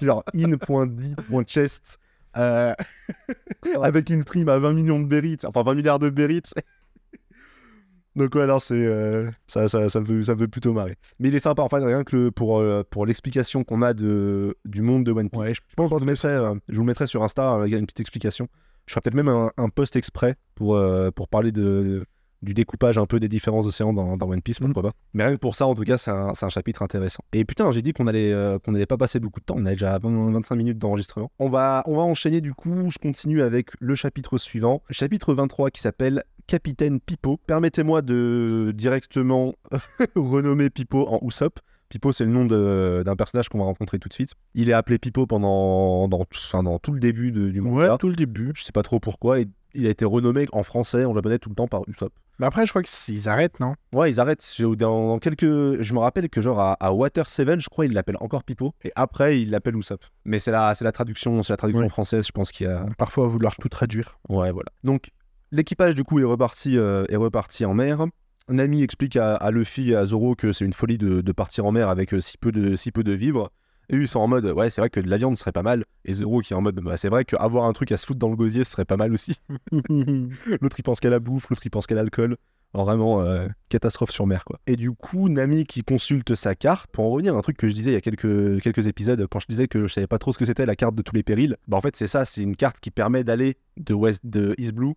Genre, 0.00 0.24
in.d.chest. 0.34 1.98
Euh, 2.36 2.74
avec 3.82 4.10
une 4.10 4.24
prime 4.24 4.48
à 4.48 4.58
20 4.58 4.72
millions 4.72 5.00
de 5.00 5.06
berries, 5.06 5.36
enfin 5.44 5.62
20 5.62 5.74
milliards 5.74 5.98
de 5.98 6.10
berries. 6.10 6.42
Donc 8.16 8.34
ouais, 8.34 8.42
alors 8.42 8.60
c'est 8.60 8.74
euh, 8.74 9.30
ça, 9.46 9.68
ça, 9.68 9.88
ça, 9.88 10.00
me 10.00 10.04
fait, 10.04 10.22
ça 10.24 10.34
me 10.34 10.40
fait 10.40 10.48
plutôt 10.48 10.72
marrer. 10.72 10.96
Mais 11.20 11.28
il 11.28 11.34
est 11.34 11.40
sympa, 11.40 11.62
en 11.62 11.68
fait, 11.68 11.78
rien 11.78 12.02
que 12.02 12.16
le- 12.16 12.30
pour, 12.32 12.58
euh, 12.58 12.82
pour 12.90 13.06
l'explication 13.06 13.62
qu'on 13.62 13.82
a 13.82 13.94
de, 13.94 14.56
du 14.64 14.82
monde 14.82 15.04
de 15.04 15.12
One 15.12 15.30
Piece. 15.30 15.40
Ouais, 15.40 15.54
je 15.54 15.60
pense 15.76 15.90
que 15.90 15.96
je, 15.96 16.00
vous 16.00 16.10
mettrai, 16.10 16.28
euh, 16.28 16.54
je 16.68 16.74
vous 16.74 16.82
le 16.82 16.86
mettrai 16.86 17.06
sur 17.06 17.22
Insta, 17.22 17.54
euh, 17.54 17.68
il 17.68 17.72
y 17.72 17.74
a 17.76 17.78
une 17.78 17.86
petite 17.86 18.00
explication. 18.00 18.48
Je 18.86 18.92
ferai 18.92 19.02
peut-être 19.02 19.14
même 19.14 19.28
un, 19.28 19.50
un 19.56 19.68
post 19.68 19.94
exprès 19.94 20.34
pour, 20.56 20.80
pour 21.14 21.28
parler 21.28 21.52
de, 21.52 22.04
du 22.42 22.54
découpage 22.54 22.96
un 22.98 23.06
peu 23.06 23.20
des 23.20 23.28
différents 23.28 23.66
océans 23.66 23.92
dans, 23.92 24.16
dans 24.16 24.28
One 24.28 24.40
Piece, 24.40 24.58
pourquoi 24.60 24.82
pas. 24.82 24.92
Mais 25.12 25.24
rien 25.24 25.34
que 25.34 25.40
pour 25.40 25.54
ça, 25.56 25.66
en 25.66 25.74
tout 25.74 25.82
cas, 25.84 25.98
c'est 25.98 26.10
un, 26.10 26.32
chapitre 26.48 26.82
intéressant. 26.82 27.22
Et 27.32 27.44
putain, 27.44 27.70
j'ai 27.70 27.82
dit 27.82 27.92
qu'on 27.92 28.06
allait, 28.06 28.32
euh, 28.32 28.58
qu'on 28.58 28.74
allait 28.74 28.86
pas 28.86 28.96
passer 28.96 29.20
beaucoup 29.20 29.40
de 29.40 29.44
temps, 29.44 29.56
on 29.58 29.66
a 29.66 29.72
déjà 29.72 29.98
20 29.98 30.32
25 30.32 30.56
minutes 30.56 30.78
d'enregistrement. 30.78 31.30
On 31.38 31.48
va, 31.50 31.82
on 31.86 31.96
va 31.96 32.02
enchaîner 32.02 32.40
du 32.40 32.54
coup, 32.54 32.90
je 32.90 32.98
continue 32.98 33.42
avec 33.42 33.70
le 33.78 33.94
chapitre 33.94 34.38
suivant, 34.38 34.82
chapitre 34.90 35.34
23 35.34 35.70
qui 35.70 35.80
s'appelle 35.80 36.24
Capitaine 36.46 36.98
Pipo. 37.00 37.38
Permettez-moi 37.46 38.02
de 38.02 38.72
directement 38.74 39.54
renommer 40.16 40.70
Pipo 40.70 41.06
en 41.08 41.20
Usopp. 41.26 41.60
Pipo, 41.90 42.12
c'est 42.12 42.24
le 42.24 42.30
nom 42.30 42.46
de- 42.46 43.02
d'un 43.04 43.16
personnage 43.16 43.48
qu'on 43.48 43.58
va 43.58 43.64
rencontrer 43.64 43.98
tout 43.98 44.08
de 44.08 44.14
suite. 44.14 44.32
Il 44.54 44.68
est 44.70 44.72
appelé 44.72 44.98
Pipo 44.98 45.26
pendant 45.26 46.06
dans, 46.08 46.24
enfin, 46.32 46.62
dans 46.62 46.78
tout 46.78 46.92
le 46.92 47.00
début 47.00 47.32
de- 47.32 47.50
du 47.50 47.60
manga. 47.60 47.92
Ouais, 47.92 47.98
tout 47.98 48.08
le 48.08 48.14
début. 48.16 48.52
Je 48.54 48.62
sais 48.62 48.72
pas 48.72 48.82
trop 48.84 48.98
pourquoi. 49.00 49.40
et 49.40 49.46
il 49.74 49.86
a 49.86 49.90
été 49.90 50.04
renommé 50.04 50.46
en 50.52 50.64
français, 50.64 51.04
en 51.04 51.14
japonais 51.14 51.38
tout 51.38 51.48
le 51.48 51.54
temps 51.54 51.68
par 51.68 51.82
Usopp. 51.88 52.12
Mais 52.40 52.46
après, 52.46 52.64
je 52.64 52.70
crois 52.70 52.82
qu'ils 52.82 53.28
arrêtent, 53.28 53.60
non? 53.60 53.74
Ouais, 53.92 54.10
ils 54.10 54.18
arrêtent. 54.18 54.48
J'ai- 54.56 54.64
Dans, 54.64 55.08
dans 55.08 55.18
quelques... 55.18 55.44
Je 55.82 55.94
me 55.94 55.98
rappelle 55.98 56.28
que 56.30 56.40
genre 56.40 56.58
à, 56.58 56.72
à 56.80 56.90
Water 56.92 57.28
7, 57.28 57.60
je 57.60 57.68
crois, 57.68 57.84
il 57.84 57.92
l'appelle 57.92 58.16
encore 58.20 58.42
Pipo. 58.44 58.72
Et 58.82 58.90
après, 58.96 59.40
il 59.42 59.50
l'appelle 59.50 59.76
Usopp. 59.76 60.02
Mais 60.24 60.38
c'est 60.38 60.50
la, 60.50 60.74
c'est 60.74 60.84
la 60.84 60.92
traduction, 60.92 61.42
c'est 61.42 61.52
la 61.52 61.58
traduction 61.58 61.88
française, 61.90 62.26
je 62.26 62.32
pense 62.32 62.50
qu'il 62.50 62.66
y 62.66 62.70
a. 62.70 62.86
Parfois, 62.96 63.28
vouloir 63.28 63.54
tout 63.56 63.68
traduire. 63.68 64.18
Ouais, 64.30 64.50
voilà. 64.52 64.70
Donc, 64.84 65.10
l'équipage, 65.52 65.94
du 65.94 66.02
coup, 66.02 66.18
est 66.18 66.24
reparti, 66.24 66.78
euh, 66.78 67.04
est 67.10 67.16
reparti 67.16 67.64
en 67.66 67.74
mer. 67.74 68.06
Nami 68.48 68.82
explique 68.82 69.16
à, 69.16 69.36
à 69.36 69.50
Luffy 69.50 69.90
et 69.90 69.94
à 69.96 70.04
Zoro 70.06 70.34
que 70.34 70.52
c'est 70.52 70.64
une 70.64 70.72
folie 70.72 70.98
de, 70.98 71.20
de 71.20 71.32
partir 71.32 71.66
en 71.66 71.72
mer 71.72 71.88
avec 71.88 72.14
euh, 72.14 72.20
si, 72.20 72.36
peu 72.38 72.50
de, 72.50 72.74
si 72.74 72.90
peu 72.90 73.04
de 73.04 73.12
vivres. 73.12 73.50
Et 73.90 73.96
eux, 73.96 74.02
ils 74.02 74.08
sont 74.08 74.20
en 74.20 74.28
mode, 74.28 74.44
ouais, 74.46 74.70
c'est 74.70 74.80
vrai 74.80 74.88
que 74.88 75.00
de 75.00 75.08
la 75.08 75.16
viande 75.16 75.36
serait 75.36 75.50
pas 75.50 75.64
mal. 75.64 75.84
Et 76.04 76.12
Zoro 76.12 76.40
qui 76.40 76.52
est 76.52 76.56
en 76.56 76.60
mode, 76.60 76.76
bah, 76.76 76.96
c'est 76.96 77.08
vrai 77.08 77.24
qu'avoir 77.24 77.64
un 77.64 77.72
truc 77.72 77.90
à 77.90 77.96
se 77.96 78.06
foutre 78.06 78.20
dans 78.20 78.28
le 78.28 78.36
gosier, 78.36 78.62
ce 78.62 78.70
serait 78.70 78.84
pas 78.84 78.96
mal 78.96 79.12
aussi. 79.12 79.34
L'autre, 79.90 80.78
il 80.78 80.82
pense 80.84 81.00
qu'à 81.00 81.10
la 81.10 81.18
bouffe, 81.18 81.50
l'autre, 81.50 81.62
il 81.64 81.70
pense 81.70 81.88
qu'à 81.88 81.96
l'alcool. 81.96 82.36
Vraiment, 82.72 83.20
euh, 83.22 83.48
catastrophe 83.68 84.10
sur 84.12 84.26
mer, 84.28 84.44
quoi. 84.44 84.60
Et 84.68 84.76
du 84.76 84.92
coup, 84.92 85.28
Nami 85.28 85.64
qui 85.64 85.82
consulte 85.82 86.34
sa 86.36 86.54
carte, 86.54 86.88
pour 86.92 87.04
en 87.04 87.10
revenir 87.10 87.34
à 87.34 87.38
un 87.38 87.40
truc 87.40 87.56
que 87.56 87.68
je 87.68 87.74
disais 87.74 87.90
il 87.90 87.94
y 87.94 87.96
a 87.96 88.00
quelques, 88.00 88.60
quelques 88.62 88.86
épisodes, 88.86 89.26
quand 89.28 89.40
je 89.40 89.46
disais 89.48 89.66
que 89.66 89.86
je 89.88 89.92
savais 89.92 90.06
pas 90.06 90.18
trop 90.18 90.32
ce 90.32 90.38
que 90.38 90.44
c'était 90.44 90.66
la 90.66 90.76
carte 90.76 90.94
de 90.94 91.02
tous 91.02 91.14
les 91.14 91.24
périls, 91.24 91.56
bah 91.66 91.76
en 91.76 91.80
fait, 91.80 91.96
c'est 91.96 92.06
ça, 92.06 92.24
c'est 92.24 92.42
une 92.42 92.54
carte 92.54 92.78
qui 92.78 92.90
permet 92.92 93.24
d'aller 93.24 93.56
de 93.76 93.92
West, 93.94 94.24
de 94.24 94.54
East 94.58 94.72
Blue 94.72 94.92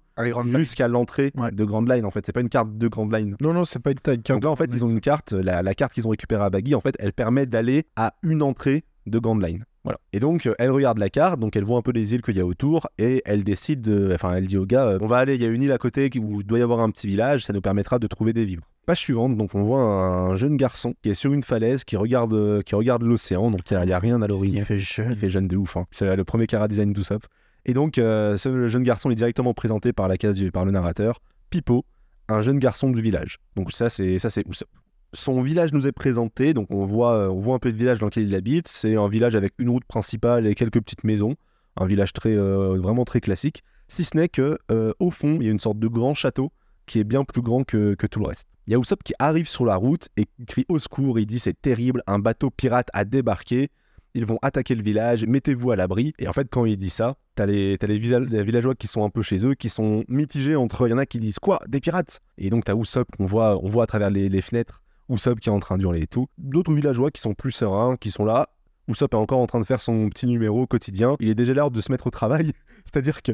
jusqu'à 0.58 0.88
l'entrée 0.88 1.32
Ouais. 1.36 1.52
de 1.52 1.66
Grand 1.66 1.82
Line, 1.90 2.06
en 2.06 2.12
fait. 2.12 2.24
C'est 2.26 2.32
pas 2.32 2.42
une 2.42 2.50
carte 2.50 2.78
de 2.78 2.88
Grand 2.88 3.12
Line. 3.12 3.36
Non, 3.42 3.54
non, 3.54 3.66
c'est 3.66 3.80
pas 3.80 3.92
une 3.92 4.00
taille. 4.00 4.20
Donc 4.20 4.44
là, 4.44 4.52
en 4.52 4.56
fait, 4.56 4.70
ils 4.72 4.86
ont 4.86 4.90
une 4.90 5.02
carte, 5.02 5.32
la, 5.34 5.64
la 5.64 5.74
carte 5.74 5.94
qu'ils 5.94 6.06
ont 6.06 6.12
récupérée 6.12 6.44
à 6.44 6.50
Baggy, 6.52 6.76
en 6.76 6.82
fait, 6.82 6.96
elle 7.00 7.14
permet 7.14 7.46
d'aller 7.48 7.88
à 7.96 8.14
une 8.22 8.44
entrée 8.44 8.84
de 9.08 9.18
Grand 9.20 9.38
Line. 9.38 9.66
Voilà. 9.84 10.00
Et 10.14 10.20
donc, 10.20 10.46
euh, 10.46 10.54
elle 10.60 10.72
regarde 10.72 10.98
la 10.98 11.10
carte, 11.10 11.40
donc 11.40 11.56
elle 11.58 11.64
voit 11.66 11.78
un 11.78 11.82
peu 11.82 11.92
les 11.92 12.14
îles 12.14 12.22
qu'il 12.22 12.38
y 12.38 12.40
a 12.40 12.46
autour, 12.46 12.88
et 12.98 13.22
elle 13.26 13.44
décide 13.44 13.82
de. 13.82 14.12
Enfin, 14.14 14.34
elle 14.34 14.48
dit 14.48 14.58
au 14.58 14.66
gars 14.66 14.88
euh, 14.88 14.98
on 15.02 15.08
va 15.08 15.18
aller, 15.18 15.36
il 15.36 15.42
y 15.42 15.46
a 15.46 15.50
une 15.50 15.62
île 15.62 15.72
à 15.74 15.78
côté 15.78 16.10
où 16.20 16.40
il 16.42 16.48
doit 16.48 16.60
y 16.60 16.62
avoir 16.62 16.80
un 16.80 16.90
petit 16.90 17.08
village, 17.08 17.44
ça 17.44 17.52
nous 17.52 17.60
permettra 17.62 18.00
de 18.00 18.08
trouver 18.08 18.32
des 18.32 18.46
vivres. 18.46 18.64
Page 18.86 19.00
suivante, 19.00 19.38
donc 19.38 19.56
on 19.56 19.64
voit 19.64 19.82
un 19.82 20.36
jeune 20.36 20.56
garçon 20.58 20.94
qui 21.02 21.10
est 21.10 21.14
sur 21.14 21.34
une 21.34 21.44
falaise, 21.44 21.84
qui 21.84 21.98
regarde, 21.98 22.34
euh, 22.34 22.62
qui 22.62 22.76
regarde 22.76 23.02
l'océan, 23.04 23.52
donc 23.52 23.62
il 23.72 23.78
n'y 23.78 23.92
a, 23.92 24.00
rien 24.00 24.22
à 24.22 24.28
l'horizon. 24.28 24.56
Il 24.58 24.66
fait 24.66 24.80
jeune. 24.80 25.12
Il 25.12 25.18
fait 25.18 25.30
jeune 25.30 25.48
de 25.48 25.56
ouf. 25.58 25.76
hein. 25.78 25.86
C'est 25.92 26.16
le 26.16 26.24
premier 26.24 26.48
Cara 26.48 26.68
Design 26.68 26.92
d'Usopp. 26.94 27.26
Et 27.66 27.74
donc, 27.74 27.98
euh, 27.98 28.36
ce 28.38 28.68
jeune 28.68 28.84
garçon 28.84 29.10
est 29.10 29.16
directement 29.16 29.54
présenté 29.54 29.94
par 29.94 30.08
la 30.10 30.18
case 30.18 30.36
du- 30.36 30.52
par 30.52 30.66
le 30.66 30.72
narrateur, 30.72 31.20
Pipo, 31.50 31.86
un 32.30 32.42
jeune 32.42 32.60
garçon 32.60 32.90
du 32.90 33.02
village. 33.02 33.38
Donc 33.56 33.72
ça, 33.72 33.90
c'est 33.90 34.20
ça, 34.20 34.30
c'est 34.30 34.46
Usopp. 34.50 34.68
Son 35.14 35.42
village 35.42 35.74
nous 35.74 35.86
est 35.86 35.92
présenté, 35.92 36.56
donc 36.56 36.72
on 36.72 36.86
voit, 36.86 37.14
euh, 37.14 37.30
on 37.30 37.40
voit 37.40 37.56
un 37.56 37.60
peu 37.60 37.70
le 37.70 37.78
village 37.78 38.00
dans 38.00 38.08
lequel 38.08 38.28
il 38.28 38.34
habite. 38.34 38.68
C'est 38.68 38.96
un 38.96 39.08
village 39.08 39.36
avec 39.36 39.54
une 39.60 39.70
route 39.70 39.86
principale 39.86 40.48
et 40.48 40.56
quelques 40.56 40.82
petites 40.82 41.04
maisons. 41.04 41.36
Un 41.78 41.86
village 41.86 42.14
très, 42.14 42.36
euh, 42.36 42.80
vraiment 42.80 43.06
très 43.06 43.22
classique. 43.22 43.64
Si 43.88 44.04
ce 44.04 44.18
n'est 44.18 44.30
que 44.30 44.58
euh, 44.72 44.92
au 45.00 45.12
fond, 45.12 45.38
il 45.40 45.46
y 45.46 45.50
a 45.50 45.52
une 45.52 45.60
sorte 45.60 45.78
de 45.78 45.88
grand 45.88 46.16
château 46.16 46.52
qui 46.88 47.00
est 47.00 47.04
bien 47.04 47.24
plus 47.24 47.42
grand 47.42 47.64
que, 47.64 47.94
tout 47.94 48.20
le 48.20 48.26
reste. 48.26 48.50
Il 48.66 48.74
y 48.74 48.76
a 48.76 48.80
Usopp 48.80 49.04
qui 49.04 49.14
arrive 49.20 49.48
sur 49.48 49.66
la 49.66 49.76
route 49.76 50.10
et 50.18 50.26
crie 50.48 50.66
au 50.68 50.80
secours. 50.80 51.20
Il 51.20 51.28
dit 51.28 51.40
c'est 51.40 51.62
terrible, 51.62 52.02
un 52.08 52.20
bateau 52.20 52.50
pirate 52.50 52.90
a 52.94 53.06
débarqué 53.06 53.70
ils 54.16 54.28
vont 54.28 54.38
attaquer 54.44 54.76
le 54.76 54.84
village, 54.84 55.26
mettez-vous 55.26 55.72
à 55.72 55.76
l'abri. 55.76 56.14
Et 56.20 56.28
en 56.28 56.34
fait, 56.34 56.48
quand 56.48 56.66
il 56.66 56.78
dit 56.78 56.92
ça, 56.92 57.16
t'as 57.34 57.48
les, 57.48 57.80
t'as 57.80 57.88
les, 57.88 57.98
villageois 57.98 58.76
qui 58.76 58.86
sont 58.86 59.04
un 59.04 59.10
peu 59.10 59.24
chez 59.24 59.44
eux, 59.44 59.56
qui 59.56 59.70
sont 59.70 60.04
mitigés 60.08 60.56
entre. 60.56 60.88
Il 60.88 60.92
y 60.92 60.94
en 60.94 61.00
a 61.00 61.08
qui 61.08 61.20
disent 61.20 61.40
quoi 61.40 61.60
Des 61.68 61.80
pirates? 61.80 62.20
Et 62.38 62.52
donc, 62.52 62.64
t'as 62.64 62.76
Usopp 62.76 63.08
qu'on 63.18 63.26
voit, 63.26 63.58
on 63.64 63.70
voit 63.70 63.86
à 63.86 63.88
travers 63.88 64.12
les 64.12 64.42
fenêtres, 64.42 64.83
Usopp 65.14 65.40
qui 65.40 65.50
est 65.50 65.52
en 65.52 65.60
train 65.60 65.78
d'hurler 65.78 66.02
et 66.02 66.08
tout. 66.08 66.28
D'autres 66.38 66.74
villageois 66.74 67.12
qui 67.12 67.22
sont 67.22 67.34
plus 67.34 67.52
sereins, 67.52 67.96
qui 67.98 68.12
sont 68.12 68.26
là. 68.26 68.50
Usopp 68.88 69.14
est 69.14 69.18
encore 69.18 69.40
en 69.40 69.48
train 69.48 69.60
de 69.60 69.66
faire 69.66 69.82
son 69.82 70.10
petit 70.10 70.28
numéro 70.28 70.68
quotidien. 70.68 71.16
Il 71.20 71.30
est 71.30 71.36
déjà 71.36 71.54
l'heure 71.54 71.72
de 71.72 71.82
se 71.82 71.92
mettre 71.92 72.08
au 72.08 72.12
travail. 72.12 72.52
C'est-à-dire 72.86 73.22
que. 73.22 73.34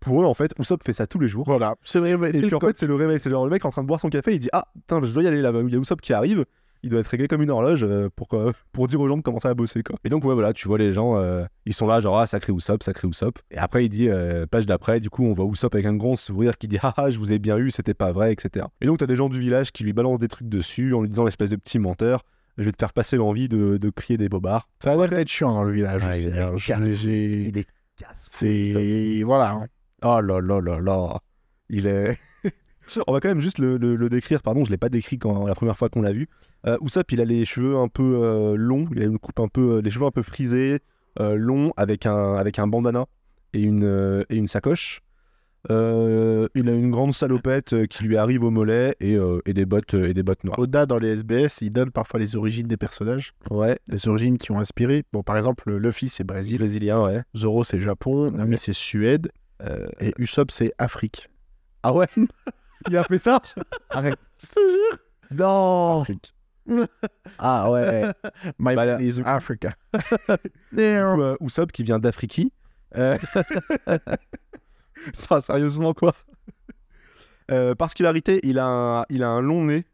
Pour 0.00 0.20
eux, 0.20 0.26
en 0.26 0.34
fait, 0.34 0.52
Usopp 0.58 0.82
fait 0.82 0.92
ça 0.92 1.06
tous 1.06 1.20
les 1.20 1.28
jours. 1.28 1.44
Voilà, 1.46 1.76
c'est 1.84 2.00
le 2.00 2.06
réveil. 2.06 2.30
Et 2.30 2.32
c'est 2.32 2.40
puis 2.40 2.50
le 2.50 2.56
en 2.56 2.60
fait, 2.60 2.76
c'est 2.76 2.88
le 2.88 2.94
réveil. 2.94 3.20
C'est 3.20 3.30
genre 3.30 3.44
le 3.44 3.50
mec 3.50 3.64
en 3.64 3.70
train 3.70 3.82
de 3.82 3.86
boire 3.86 4.00
son 4.00 4.08
café, 4.10 4.34
il 4.34 4.40
dit 4.40 4.48
Ah, 4.52 4.66
putain, 4.74 5.00
je 5.02 5.12
dois 5.12 5.22
y 5.22 5.28
aller 5.28 5.40
là-bas. 5.40 5.60
Il 5.62 5.72
y 5.72 5.76
a 5.76 5.78
Usopp 5.78 6.00
qui 6.00 6.12
arrive. 6.12 6.44
Il 6.84 6.90
doit 6.90 7.00
être 7.00 7.06
réglé 7.06 7.28
comme 7.28 7.42
une 7.42 7.50
horloge 7.50 7.84
euh, 7.84 8.08
pour, 8.16 8.26
quoi- 8.28 8.52
pour 8.72 8.88
dire 8.88 9.00
aux 9.00 9.06
gens 9.08 9.16
de 9.16 9.22
commencer 9.22 9.46
à 9.48 9.54
bosser. 9.54 9.82
Quoi. 9.82 9.96
Et 10.04 10.08
donc, 10.08 10.24
ouais, 10.24 10.34
voilà, 10.34 10.52
tu 10.52 10.66
vois 10.66 10.78
les 10.78 10.92
gens, 10.92 11.16
euh, 11.16 11.44
ils 11.64 11.74
sont 11.74 11.86
là, 11.86 12.00
genre, 12.00 12.18
ah, 12.18 12.26
sacré 12.26 12.52
Usopp, 12.52 12.82
sacré 12.82 13.06
Usopp. 13.06 13.38
Et 13.50 13.56
après, 13.58 13.84
il 13.84 13.88
dit, 13.88 14.08
euh, 14.08 14.46
page 14.46 14.66
d'après, 14.66 14.98
du 14.98 15.08
coup, 15.08 15.24
on 15.24 15.32
voit 15.32 15.46
Usopp 15.46 15.74
avec 15.74 15.86
un 15.86 15.94
grand 15.94 16.16
sourire 16.16 16.58
qui 16.58 16.66
dit 16.68 16.78
Ah, 16.82 16.92
ah, 16.96 17.10
je 17.10 17.18
vous 17.18 17.32
ai 17.32 17.38
bien 17.38 17.56
eu, 17.56 17.70
c'était 17.70 17.94
pas 17.94 18.10
vrai, 18.12 18.32
etc. 18.32 18.66
Et 18.80 18.86
donc, 18.86 18.98
t'as 18.98 19.06
des 19.06 19.16
gens 19.16 19.28
du 19.28 19.38
village 19.38 19.70
qui 19.72 19.84
lui 19.84 19.92
balancent 19.92 20.18
des 20.18 20.28
trucs 20.28 20.48
dessus 20.48 20.92
en 20.94 21.02
lui 21.02 21.08
disant, 21.08 21.26
espèce 21.28 21.50
de 21.50 21.56
petit 21.56 21.78
menteur, 21.78 22.22
je 22.58 22.64
vais 22.64 22.72
te 22.72 22.78
faire 22.78 22.92
passer 22.92 23.16
l'envie 23.16 23.48
de, 23.48 23.76
de 23.78 23.90
crier 23.90 24.18
des 24.18 24.28
bobards. 24.28 24.68
Ça 24.82 24.92
a 24.92 24.96
l'air 24.96 25.08
d'être 25.08 25.28
chiant 25.28 25.52
dans 25.54 25.62
le 25.64 25.72
village. 25.72 26.02
Ouais, 26.02 26.10
aussi, 26.10 26.22
il 26.22 26.28
est 26.36 26.40
hein. 26.40 26.54
casse- 26.66 26.90
J'ai- 26.90 27.48
est 27.60 27.66
casse. 27.96 28.28
C'est. 28.32 29.22
Voilà. 29.24 29.52
hein. 29.52 29.66
Oh 30.04 30.20
là 30.20 30.40
là 30.40 30.60
là 30.60 30.80
là. 30.80 31.18
Il 31.70 31.86
est. 31.86 32.18
On 33.06 33.12
va 33.12 33.20
quand 33.20 33.28
même 33.28 33.40
juste 33.40 33.58
le, 33.58 33.76
le- 33.76 33.96
le 33.96 34.08
décrire, 34.08 34.42
pardon, 34.42 34.64
je 34.64 34.70
l'ai 34.70 34.76
pas 34.76 34.88
décrit 34.88 35.18
quand 35.18 35.46
la 35.46 35.54
première 35.54 35.76
fois 35.76 35.88
qu'on 35.88 36.02
l'a 36.02 36.12
vu. 36.12 36.28
Euh, 36.66 36.76
Usopp, 36.82 37.10
il 37.12 37.20
a 37.20 37.24
les 37.24 37.44
cheveux 37.44 37.76
un 37.76 37.88
peu 37.88 38.20
euh, 38.22 38.54
longs, 38.56 38.86
il 38.94 39.02
a 39.02 39.04
une 39.04 39.18
coupe 39.18 39.40
un 39.40 39.48
peu, 39.48 39.76
euh, 39.76 39.80
les 39.80 39.90
cheveux 39.90 40.06
un 40.06 40.10
peu 40.10 40.22
frisés, 40.22 40.80
euh, 41.20 41.34
longs, 41.36 41.72
avec 41.76 42.06
un, 42.06 42.34
avec 42.34 42.58
un 42.58 42.66
bandana 42.66 43.06
et 43.54 43.60
une, 43.62 44.24
et 44.30 44.36
une 44.36 44.46
sacoche. 44.46 45.00
Il 45.70 45.74
a 45.74 46.72
une 46.72 46.90
grande 46.90 47.14
salopette 47.14 47.86
qui 47.86 48.04
lui 48.04 48.16
arrive 48.16 48.42
au 48.42 48.50
mollet 48.50 48.96
et, 49.00 49.16
et 49.46 49.52
des 49.54 49.64
bottes 49.64 49.94
et 49.94 50.12
des 50.12 50.22
bottes 50.24 50.42
noires. 50.44 50.58
Oda, 50.58 50.86
dans 50.86 50.98
les 50.98 51.08
SBS, 51.18 51.60
il 51.62 51.70
donne 51.70 51.90
parfois 51.92 52.18
les 52.18 52.34
origines 52.34 52.66
des 52.66 52.76
personnages, 52.76 53.32
Ouais, 53.50 53.78
les 53.86 54.08
origines 54.08 54.38
qui 54.38 54.50
ont 54.50 54.58
inspiré. 54.58 55.04
Bon, 55.12 55.22
par 55.22 55.36
exemple, 55.36 55.72
Luffy, 55.76 56.08
c'est 56.08 56.24
Brésil. 56.24 56.58
brésilien, 56.58 57.02
ouais. 57.04 57.22
Zoro, 57.36 57.62
c'est 57.64 57.80
Japon. 57.80 58.30
Nami, 58.32 58.58
c'est 58.58 58.72
Suède. 58.72 59.30
Et 60.00 60.12
Usopp, 60.18 60.50
c'est 60.50 60.72
Afrique. 60.78 61.28
Ah 61.84 61.92
ouais? 61.94 62.06
Il 62.88 62.96
a 62.96 63.04
fait 63.04 63.18
ça 63.18 63.40
Arrête. 63.90 64.18
Je 64.38 64.46
te 64.46 64.60
jure. 64.60 64.98
Non 65.32 66.00
Afrique. 66.02 66.34
Ah 67.38 67.70
ouais 67.70 68.04
My 68.58 68.74
Bah, 68.74 69.00
is 69.02 69.20
Africa. 69.24 69.74
Ou, 69.94 70.78
euh, 70.78 71.36
qui 71.72 71.82
vient 71.82 71.98
d'Afrique. 71.98 72.52
Euh... 72.96 73.16
ça, 75.12 75.40
sérieusement, 75.40 75.94
quoi 75.94 76.12
Euh, 77.50 77.74
Particularité, 77.74 78.40
il 78.44 78.58
a, 78.58 78.66
un, 78.66 79.04
il 79.10 79.22
a 79.22 79.28
un 79.28 79.40
long 79.40 79.64
nez. 79.64 79.84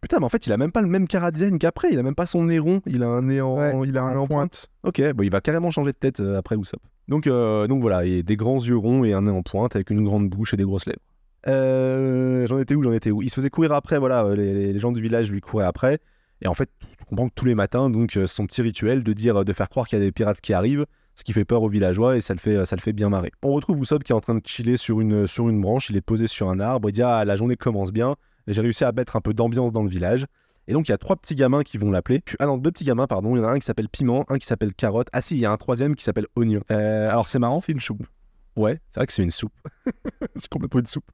Putain, 0.00 0.18
mais 0.18 0.24
en 0.24 0.28
fait, 0.30 0.46
il 0.46 0.52
a 0.52 0.56
même 0.56 0.72
pas 0.72 0.80
le 0.80 0.88
même 0.88 1.06
cara 1.06 1.30
design 1.30 1.58
qu'après. 1.58 1.88
Il 1.92 1.98
a 1.98 2.02
même 2.02 2.14
pas 2.14 2.26
son 2.26 2.44
nez 2.44 2.58
rond. 2.58 2.80
Il 2.86 3.02
a 3.02 3.06
un 3.06 3.22
nez 3.22 3.40
en, 3.40 3.56
Ouais, 3.56 3.88
il 3.88 3.96
a 3.98 4.02
un 4.02 4.16
en 4.16 4.26
pointe. 4.26 4.68
Ok, 4.82 5.00
bon, 5.12 5.22
il 5.22 5.30
va 5.30 5.40
carrément 5.40 5.70
changer 5.70 5.92
de 5.92 5.96
tête 5.96 6.20
euh, 6.20 6.38
après 6.38 6.56
Usopp. 6.56 6.80
Donc, 7.08 7.26
euh, 7.26 7.66
donc 7.66 7.82
voilà, 7.82 8.04
il 8.06 8.20
a 8.20 8.22
des 8.22 8.36
grands 8.36 8.58
yeux 8.62 8.76
ronds 8.76 9.04
et 9.04 9.12
un 9.12 9.22
nez 9.22 9.30
en 9.30 9.42
pointe 9.42 9.74
avec 9.76 9.90
une 9.90 10.02
grande 10.04 10.28
bouche 10.30 10.54
et 10.54 10.56
des 10.56 10.64
grosses 10.64 10.86
lèvres. 10.86 11.00
Euh, 11.46 12.46
j'en 12.46 12.58
étais 12.58 12.74
où 12.74 12.82
J'en 12.82 12.92
étais 12.92 13.10
où? 13.10 13.22
Il 13.22 13.30
se 13.30 13.34
faisait 13.34 13.50
courir 13.50 13.72
après, 13.72 13.98
voilà, 13.98 14.24
euh, 14.24 14.36
les, 14.36 14.78
gens 14.78 14.92
du 14.92 15.00
village 15.00 15.30
lui 15.30 15.40
couraient 15.40 15.64
après. 15.64 15.98
Et 16.42 16.48
en 16.48 16.54
fait, 16.54 16.70
tu 16.98 17.04
comprends 17.04 17.28
que 17.28 17.34
tous 17.34 17.44
les 17.44 17.54
matins, 17.54 17.90
donc 17.90 18.16
euh, 18.16 18.26
son 18.26 18.46
petit 18.46 18.62
rituel 18.62 19.02
de 19.02 19.12
dire, 19.12 19.44
de 19.44 19.52
faire 19.52 19.68
croire 19.68 19.86
qu'il 19.86 19.98
y 19.98 20.02
a 20.02 20.04
des 20.04 20.12
pirates 20.12 20.40
qui 20.40 20.52
arrivent, 20.52 20.86
ce 21.14 21.24
qui 21.24 21.32
fait 21.32 21.44
peur 21.44 21.62
aux 21.62 21.68
villageois 21.68 22.16
et 22.16 22.20
ça 22.20 22.32
le 22.32 22.40
fait, 22.40 22.64
ça 22.64 22.76
le 22.76 22.80
fait 22.80 22.92
bien 22.92 23.10
marrer. 23.10 23.30
On 23.42 23.52
retrouve 23.52 23.78
Usopp 23.78 24.02
qui 24.04 24.12
est 24.12 24.14
en 24.14 24.20
train 24.20 24.34
de 24.34 24.46
chiller 24.46 24.78
sur 24.78 25.00
une, 25.00 25.26
sur 25.26 25.48
une 25.50 25.60
branche, 25.60 25.90
il 25.90 25.96
est 25.96 26.00
posé 26.00 26.26
sur 26.26 26.48
un 26.48 26.60
arbre, 26.60 26.88
il 26.88 26.92
dit 26.92 27.02
ah 27.02 27.26
la 27.26 27.36
journée 27.36 27.56
commence 27.56 27.92
bien, 27.92 28.16
j'ai 28.46 28.62
réussi 28.62 28.84
à 28.84 28.92
mettre 28.92 29.16
un 29.16 29.20
peu 29.20 29.34
d'ambiance 29.34 29.72
dans 29.72 29.82
le 29.82 29.90
village. 29.90 30.26
Et 30.66 30.72
donc 30.72 30.88
il 30.88 30.92
y 30.92 30.94
a 30.94 30.98
trois 30.98 31.16
petits 31.16 31.34
gamins 31.34 31.62
qui 31.62 31.78
vont 31.78 31.90
l'appeler. 31.90 32.22
Ah 32.38 32.46
non, 32.46 32.56
deux 32.56 32.70
petits 32.70 32.84
gamins, 32.84 33.06
pardon. 33.06 33.34
Il 33.34 33.40
y 33.40 33.42
en 33.42 33.48
a 33.48 33.50
un 33.50 33.58
qui 33.58 33.66
s'appelle 33.66 33.88
Piment, 33.88 34.24
un 34.28 34.38
qui 34.38 34.46
s'appelle 34.46 34.72
Carotte. 34.72 35.08
Ah 35.12 35.20
si, 35.20 35.34
il 35.34 35.40
y 35.40 35.44
a 35.44 35.50
un 35.50 35.56
troisième 35.56 35.96
qui 35.96 36.04
s'appelle 36.04 36.26
Oignon. 36.36 36.62
Euh, 36.70 37.10
alors 37.10 37.28
c'est 37.28 37.40
marrant. 37.40 37.60
C'est 37.60 37.72
une 37.72 37.80
soupe. 37.80 38.06
Ouais, 38.56 38.80
c'est 38.90 39.00
vrai 39.00 39.06
que 39.06 39.12
c'est 39.12 39.22
une 39.22 39.30
soupe. 39.30 39.54
c'est 40.36 40.48
complètement 40.48 40.80
une 40.80 40.86
soupe. 40.86 41.10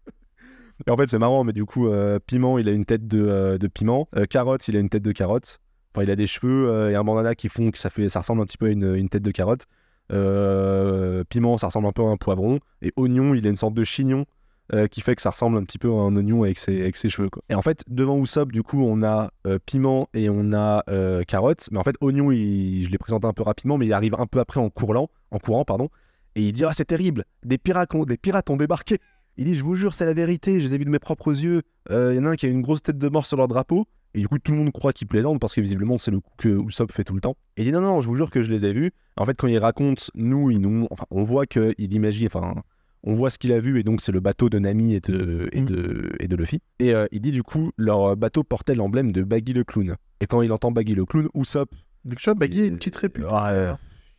Et 0.86 0.90
en 0.90 0.96
fait, 0.96 1.08
c'est 1.08 1.18
marrant, 1.18 1.44
mais 1.44 1.52
du 1.52 1.64
coup, 1.64 1.88
euh, 1.88 2.18
Piment, 2.18 2.58
il 2.58 2.68
a 2.68 2.72
une 2.72 2.84
tête 2.84 3.06
de, 3.06 3.24
euh, 3.26 3.58
de 3.58 3.66
piment. 3.66 4.08
Euh, 4.16 4.26
carotte, 4.26 4.68
il 4.68 4.76
a 4.76 4.80
une 4.80 4.90
tête 4.90 5.02
de 5.02 5.12
carotte. 5.12 5.58
Enfin, 5.94 6.04
il 6.04 6.10
a 6.10 6.16
des 6.16 6.26
cheveux 6.26 6.90
et 6.90 6.94
un 6.94 7.04
bandana 7.04 7.34
qui 7.34 7.48
font 7.48 7.70
que 7.70 7.78
ça, 7.78 7.88
fait, 7.88 8.10
ça 8.10 8.20
ressemble 8.20 8.42
un 8.42 8.44
petit 8.44 8.58
peu 8.58 8.66
à 8.66 8.70
une, 8.70 8.94
une 8.94 9.08
tête 9.08 9.22
de 9.22 9.30
carotte. 9.30 9.64
Piment, 10.10 11.56
ça 11.56 11.68
ressemble 11.68 11.86
un 11.86 11.92
peu 11.92 12.02
à 12.02 12.08
un 12.08 12.18
poivron. 12.18 12.60
Et 12.82 12.92
Oignon, 12.96 13.32
il 13.32 13.46
a 13.46 13.50
une 13.50 13.56
sorte 13.56 13.72
de 13.72 13.82
chignon 13.82 14.26
qui 14.90 15.00
fait 15.00 15.14
que 15.14 15.22
ça 15.22 15.30
ressemble 15.30 15.56
un 15.56 15.64
petit 15.64 15.78
peu 15.78 15.88
à 15.88 15.94
un 15.94 16.14
oignon 16.16 16.42
avec 16.42 16.58
ses, 16.58 16.82
avec 16.82 16.96
ses 16.96 17.08
cheveux. 17.08 17.30
Et 17.48 17.54
en 17.54 17.62
fait, 17.62 17.82
devant 17.88 18.18
Usopp, 18.18 18.52
du 18.52 18.62
coup, 18.62 18.82
on 18.82 19.02
a 19.02 19.30
Piment 19.64 20.06
et 20.12 20.28
on 20.28 20.52
a 20.52 20.84
Carotte. 21.26 21.66
Mais 21.72 21.78
en 21.78 21.82
fait, 21.82 21.96
Oignon, 22.02 22.30
je 22.30 22.90
l'ai 22.90 22.98
présenté 22.98 23.26
un 23.26 23.32
peu 23.32 23.42
rapidement, 23.42 23.78
mais 23.78 23.86
il 23.86 23.94
arrive 23.94 24.16
un 24.18 24.26
peu 24.26 24.38
après 24.38 24.60
en 24.60 24.68
courant, 24.68 25.08
en 25.30 25.38
courant 25.38 25.64
pardon. 25.64 25.88
Et 26.36 26.42
il 26.42 26.52
dit 26.52 26.64
Ah, 26.64 26.72
c'est 26.72 26.84
terrible, 26.84 27.24
des 27.44 27.58
pirates, 27.58 27.92
ont, 27.94 28.04
des 28.04 28.16
pirates 28.16 28.48
ont 28.50 28.56
débarqué. 28.56 28.98
Il 29.38 29.46
dit 29.46 29.54
Je 29.56 29.64
vous 29.64 29.74
jure, 29.74 29.94
c'est 29.94 30.04
la 30.06 30.14
vérité, 30.14 30.60
je 30.60 30.68
les 30.68 30.74
ai 30.74 30.78
vus 30.78 30.84
de 30.84 30.90
mes 30.90 30.98
propres 31.00 31.32
yeux. 31.42 31.62
Euh, 31.90 32.12
Il 32.12 32.16
y 32.16 32.20
en 32.20 32.26
a 32.26 32.30
un 32.30 32.36
qui 32.36 32.46
a 32.46 32.48
une 32.48 32.62
grosse 32.62 32.82
tête 32.82 32.98
de 32.98 33.08
mort 33.08 33.26
sur 33.26 33.36
leur 33.36 33.48
drapeau. 33.48 33.86
Et 34.14 34.20
du 34.20 34.28
coup, 34.28 34.38
tout 34.38 34.52
le 34.52 34.58
monde 34.58 34.72
croit 34.72 34.94
qu'il 34.94 35.06
plaisante 35.08 35.40
parce 35.40 35.52
que 35.54 35.60
visiblement, 35.60 35.98
c'est 35.98 36.10
le 36.10 36.20
coup 36.20 36.30
que 36.38 36.48
Usopp 36.48 36.90
fait 36.92 37.04
tout 37.04 37.14
le 37.14 37.20
temps. 37.20 37.36
Et 37.56 37.62
il 37.62 37.64
dit 37.64 37.72
Non, 37.72 37.80
non, 37.80 38.00
je 38.00 38.06
vous 38.06 38.14
jure 38.16 38.30
que 38.30 38.42
je 38.42 38.50
les 38.50 38.64
ai 38.64 38.72
vus. 38.72 38.92
En 39.16 39.26
fait, 39.26 39.34
quand 39.36 39.48
il 39.48 39.58
raconte, 39.58 40.10
nous, 40.14 40.50
il 40.50 40.60
nous, 40.60 40.86
enfin, 40.90 41.04
on 41.10 41.22
voit 41.22 41.44
qu'il 41.46 41.74
imagine, 41.78 42.26
enfin, 42.28 42.54
on 43.02 43.12
voit 43.12 43.28
ce 43.30 43.38
qu'il 43.38 43.52
a 43.52 43.60
vu, 43.60 43.78
et 43.78 43.82
donc 43.82 44.00
c'est 44.00 44.12
le 44.12 44.20
bateau 44.20 44.48
de 44.48 44.58
Nami 44.58 44.94
et 44.94 45.00
de, 45.00 45.48
et 45.52 45.60
Mm. 45.60 45.64
de, 45.66 46.12
et 46.18 46.28
de 46.28 46.36
Luffy. 46.36 46.60
Et 46.80 46.94
euh, 46.94 47.06
il 47.12 47.20
dit 47.20 47.30
du 47.32 47.42
coup, 47.42 47.70
leur 47.76 48.16
bateau 48.16 48.42
portait 48.42 48.74
l'emblème 48.74 49.12
de 49.12 49.22
Baggy 49.22 49.52
le 49.52 49.64
clown. 49.64 49.96
Et 50.20 50.26
quand 50.26 50.40
il 50.42 50.50
entend 50.50 50.72
Baggy 50.72 50.94
le 50.94 51.04
clown, 51.04 51.28
Usopp, 51.34 51.74
vois, 52.04 52.34
Baggy 52.34 52.62
a 52.62 52.66
une 52.66 52.76
petite 52.76 52.96
réplique. 52.96 53.26
euh, 53.30 53.74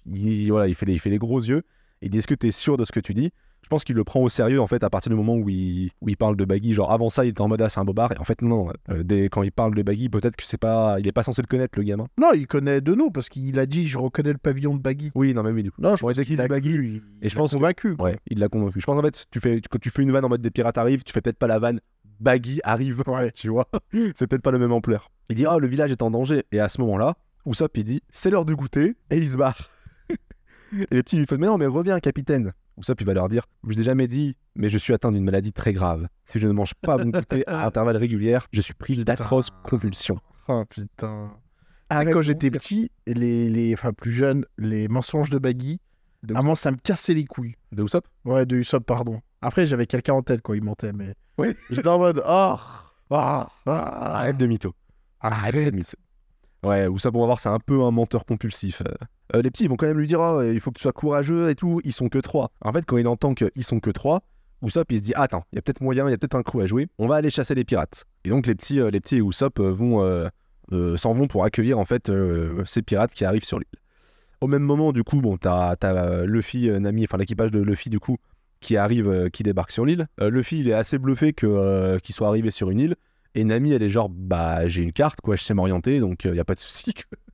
il, 0.06 0.49
voilà, 0.51 0.67
il, 0.67 0.75
fait 0.75 0.86
les, 0.86 0.93
il 0.93 0.99
fait 0.99 1.10
les 1.10 1.17
gros 1.17 1.39
yeux. 1.41 1.63
Il 2.02 2.10
dit 2.10 2.20
Est-ce 2.20 2.28
que 2.28 2.36
tu 2.36 2.48
es 2.48 2.52
sûr 2.52 2.78
de 2.78 2.86
ce 2.86 2.92
que 2.92 3.00
tu 3.00 3.14
dis? 3.14 3.32
Je 3.64 3.70
pense 3.70 3.84
qu'il 3.84 3.96
le 3.98 4.04
prend 4.06 4.22
au 4.22 4.30
sérieux 4.30 4.62
en 4.62 4.68
fait 4.68 4.82
à 4.84 4.90
partir 4.90 5.10
du 5.10 5.16
moment 5.18 5.36
où 5.36 5.50
il, 5.50 5.90
où 6.00 6.08
il 6.08 6.16
parle 6.16 6.38
de 6.38 6.46
Baggy. 6.46 6.74
Genre 6.74 6.90
avant 6.90 7.10
ça, 7.10 7.26
il 7.26 7.30
était 7.30 7.42
en 7.42 7.50
mode 7.50 7.62
Ah, 7.62 7.70
c'est 7.70 7.80
un 7.80 7.86
bobard. 7.86 8.12
Et 8.14 8.18
en 8.20 8.24
fait, 8.24 8.42
non. 8.42 8.70
euh, 8.90 9.04
dès, 9.04 9.28
quand 9.30 9.44
il 9.44 9.52
parle 9.52 9.74
de 9.76 9.82
Baggy, 9.82 10.08
peut-être 10.08 10.36
que 10.38 10.46
c'est 10.46 10.58
pas. 10.60 10.98
Il 11.00 11.08
est 11.08 11.12
pas 11.12 11.24
censé 11.24 11.42
le 11.42 11.48
connaître, 11.48 11.78
le 11.78 11.84
gamin. 11.84 12.08
Non, 12.18 12.30
il 12.34 12.48
connaît 12.48 12.80
de 12.80 12.94
nous 12.96 13.12
parce 13.12 13.28
qu'il 13.30 13.60
a 13.60 13.66
dit 13.66 13.86
Je 13.86 13.98
reconnais 13.98 14.32
le 14.32 14.38
pavillon 14.38 14.76
de 14.76 14.82
Baggy. 14.82 15.12
Oui, 15.16 15.34
non, 15.34 15.44
mais 15.44 15.52
oui, 15.52 15.64
du 15.64 15.72
coup. 15.72 15.82
Non, 15.82 15.96
je 15.98 16.02
Bon, 16.02 16.08
pense 16.14 16.22
qu'il 16.22 16.38
Baggy. 16.38 16.70
il- 16.76 17.02
Et 17.22 17.30
je 17.30 17.36
l'a 17.36 17.42
pense 17.42 17.52
convaincu. 17.54 17.96
Ouais, 18.00 18.16
il 18.30 18.40
l'a 18.40 18.48
convaincu. 18.48 18.80
Je 18.80 18.86
pense 18.86 18.98
en 18.98 19.02
fait, 19.02 19.26
tu 19.32 19.40
fais, 19.42 19.60
quand 19.70 19.80
tu 19.82 19.90
fais 19.90 20.04
une 20.04 20.12
vanne 20.12 20.24
en 20.24 20.30
mode 20.30 20.42
des 20.42 20.52
pirates 20.52 20.78
arrivent, 20.78 21.04
tu 21.04 21.12
fais 21.12 21.22
peut-être 21.22 21.40
pas 21.40 21.48
la 21.48 21.60
vanne 21.60 21.82
Baggy 22.22 22.62
arrive. 22.64 23.04
Ouais. 23.08 23.32
tu 23.32 23.50
vois? 23.50 23.68
c'est 23.92 24.28
peut-être 24.28 24.42
pas 24.44 24.52
le 24.52 24.60
même 24.60 24.72
ampleur. 24.72 25.12
Il 25.30 25.36
dit 25.36 25.46
Ah, 25.46 25.58
le 25.60 25.68
village 25.68 25.92
est 25.92 26.02
en 26.04 26.12
danger. 26.12 26.44
Et 26.54 26.60
à 26.62 26.70
ce 26.70 26.80
moment-là, 26.82 27.16
Usopp, 27.46 27.76
il 27.76 27.84
dit 27.84 28.02
C'est 28.12 28.30
l'heure 28.30 28.46
de 28.46 28.54
goûter. 28.54 28.96
Et 29.10 29.18
il 29.18 29.30
se 29.30 29.36
barre. 29.38 29.58
Et 30.73 30.88
les 30.95 31.03
petits 31.03 31.17
lui 31.17 31.25
font 31.25 31.38
Mais 31.39 31.47
non, 31.47 31.58
mais 31.58 31.65
reviens, 31.65 31.99
capitaine. 31.99 32.53
Usopp, 32.77 33.01
il 33.01 33.08
va 33.08 33.13
leur 33.13 33.27
dire 33.30 33.45
Je 33.63 33.73
vous 33.73 33.80
ai 33.80 33.84
jamais 33.84 34.08
dit, 34.08 34.36
mais 34.56 34.69
je 34.69 34.77
suis 34.77 34.93
atteint 34.93 35.12
d'une 35.12 35.23
maladie 35.23 35.53
très 35.53 35.73
grave. 35.73 36.08
Si 36.25 36.39
je 36.39 36.47
ne 36.47 36.53
mange 36.53 36.73
pas 36.75 36.97
mon 36.97 37.10
goûter 37.10 37.47
à 37.47 37.65
intervalles 37.67 37.97
réguliers, 37.97 38.39
je 38.51 38.62
suis 38.62 38.73
pris 38.73 39.03
d'atroces 39.03 39.49
convulsions. 39.63 40.19
Oh 40.47 40.63
putain. 40.69 41.32
Ah, 41.89 42.06
quand 42.06 42.21
j'étais 42.21 42.51
petit, 42.51 42.91
les, 43.06 43.49
les, 43.49 43.73
enfin 43.73 43.93
plus 43.93 44.12
jeune, 44.12 44.45
les 44.58 44.88
mensonges 44.89 45.30
de 45.30 45.39
Baggy, 45.39 45.80
De 46.23 46.36
avant 46.36 46.53
ça 46.53 46.71
me 46.71 46.77
cassait 46.77 47.13
les 47.13 47.25
couilles. 47.25 47.56
De 47.71 47.84
Usopp? 47.84 48.06
Ouais, 48.25 48.45
de 48.45 48.58
Usopp, 48.58 48.86
pardon. 48.86 49.21
Après, 49.41 49.65
j'avais 49.65 49.86
quelqu'un 49.86 50.13
en 50.13 50.21
tête 50.21 50.41
quand 50.41 50.53
il 50.53 50.63
mentait, 50.63 50.93
mais. 50.93 51.15
Oui. 51.38 51.56
J'étais 51.69 51.88
en 51.88 51.99
mode 51.99 52.21
Ah 52.25 52.60
Ah 53.10 53.49
Ah 53.65 54.17
Arrête 54.19 54.38
de 54.38 54.45
mytho. 54.47 54.73
Arrête 55.21 55.71
de 55.71 55.77
mytho. 55.77 55.97
Ouais, 56.67 56.86
Usopp, 56.86 57.15
on 57.15 57.21
va 57.21 57.27
voir, 57.27 57.39
c'est 57.39 57.47
un 57.47 57.60
peu 57.60 57.82
un 57.86 57.91
menteur 57.91 58.25
compulsif. 58.25 58.82
Euh, 58.82 58.91
euh, 59.36 59.41
les 59.41 59.49
petits, 59.49 59.63
ils 59.63 59.69
vont 59.69 59.77
quand 59.77 59.88
même 59.88 59.97
lui 59.97 60.08
dire 60.08 60.19
Ah, 60.19 60.45
il 60.45 60.60
faut 60.60 60.69
que 60.71 60.77
tu 60.77 60.82
sois 60.82 60.91
courageux 60.91 61.49
et 61.49 61.56
tout. 61.56 61.80
Ils 61.86 61.93
sont 61.93 62.10
que 62.10 62.17
trois. 62.17 62.51
En 62.60 62.73
fait, 62.73 62.86
quand 62.86 62.97
il 62.97 63.08
entend 63.08 63.34
qu'ils 63.34 63.63
sont 63.63 63.80
que 63.80 63.89
trois, 63.89 64.21
Usopp, 64.62 64.91
il 64.91 64.97
se 64.97 65.03
dit 65.03 65.13
Ah, 65.15 65.23
Attends, 65.23 65.45
il 65.53 65.56
y 65.56 65.60
a 65.60 65.62
peut-être 65.62 65.80
moyen, 65.80 66.08
il 66.08 66.12
y 66.12 66.13
a 66.13 66.17
peut-être 66.17 66.36
un 66.36 66.43
coup 66.43 66.60
à 66.60 66.65
jouer. 66.65 66.89
On 66.97 67.08
va 67.08 67.15
aller 67.15 67.30
chasser 67.30 67.56
les 67.56 67.63
pirates. 67.63 68.03
Et 68.25 68.30
donc, 68.30 68.47
les 68.47 68.56
petits, 68.56 68.82
euh, 68.82 68.89
les 68.89 68.99
petits 68.99 69.15
et 69.15 69.21
Usopp 69.21 69.62
vont, 69.62 70.30
s'en 70.97 71.13
vont 71.13 71.27
pour 71.27 71.45
accueillir 71.45 71.80
en 71.80 71.86
fait 71.86 72.12
ces 72.65 72.82
pirates 72.82 73.13
qui 73.13 73.23
arrivent 73.23 73.45
sur 73.45 73.60
l'île. 73.60 73.67
Au 74.41 74.47
même 74.47 74.63
moment, 74.63 74.91
du 74.91 75.06
coup, 75.06 75.21
bon, 75.21 75.38
t'as 75.38 76.25
Luffy, 76.25 76.69
Nami, 76.69 77.06
enfin 77.06 77.17
l'équipage 77.17 77.51
de 77.51 77.62
Luffy, 77.62 77.89
du 77.89 78.01
coup, 78.01 78.17
qui 78.60 78.75
arrive, 78.75 79.30
qui 79.32 79.43
débarque 79.43 79.71
sur 79.71 79.86
l'île. 79.86 80.08
Luffy, 80.19 80.60
il 80.60 80.67
est 80.67 80.73
assez 80.73 80.97
bluffé 80.97 81.32
que, 81.32 81.97
qu'il 81.99 82.13
soit 82.13 82.27
arrivé 82.27 82.51
sur 82.51 82.69
une 82.69 82.82
île. 82.82 82.95
Et 83.38 83.43
Nami, 83.43 83.71
elle 83.71 83.84
est 83.84 83.89
genre, 83.89 84.10
bah, 84.10 84.67
j'ai 84.67 84.82
une 84.82 84.91
carte, 84.91 85.21
quoi, 85.21 85.36
je 85.36 85.43
sais 85.43 85.54
m'orienter, 85.54 86.00
donc 86.00 86.26
il 86.26 86.34
y 86.34 86.39
a 86.39 86.43
pas 86.43 86.56
de 86.56 86.60
souci. 86.60 86.91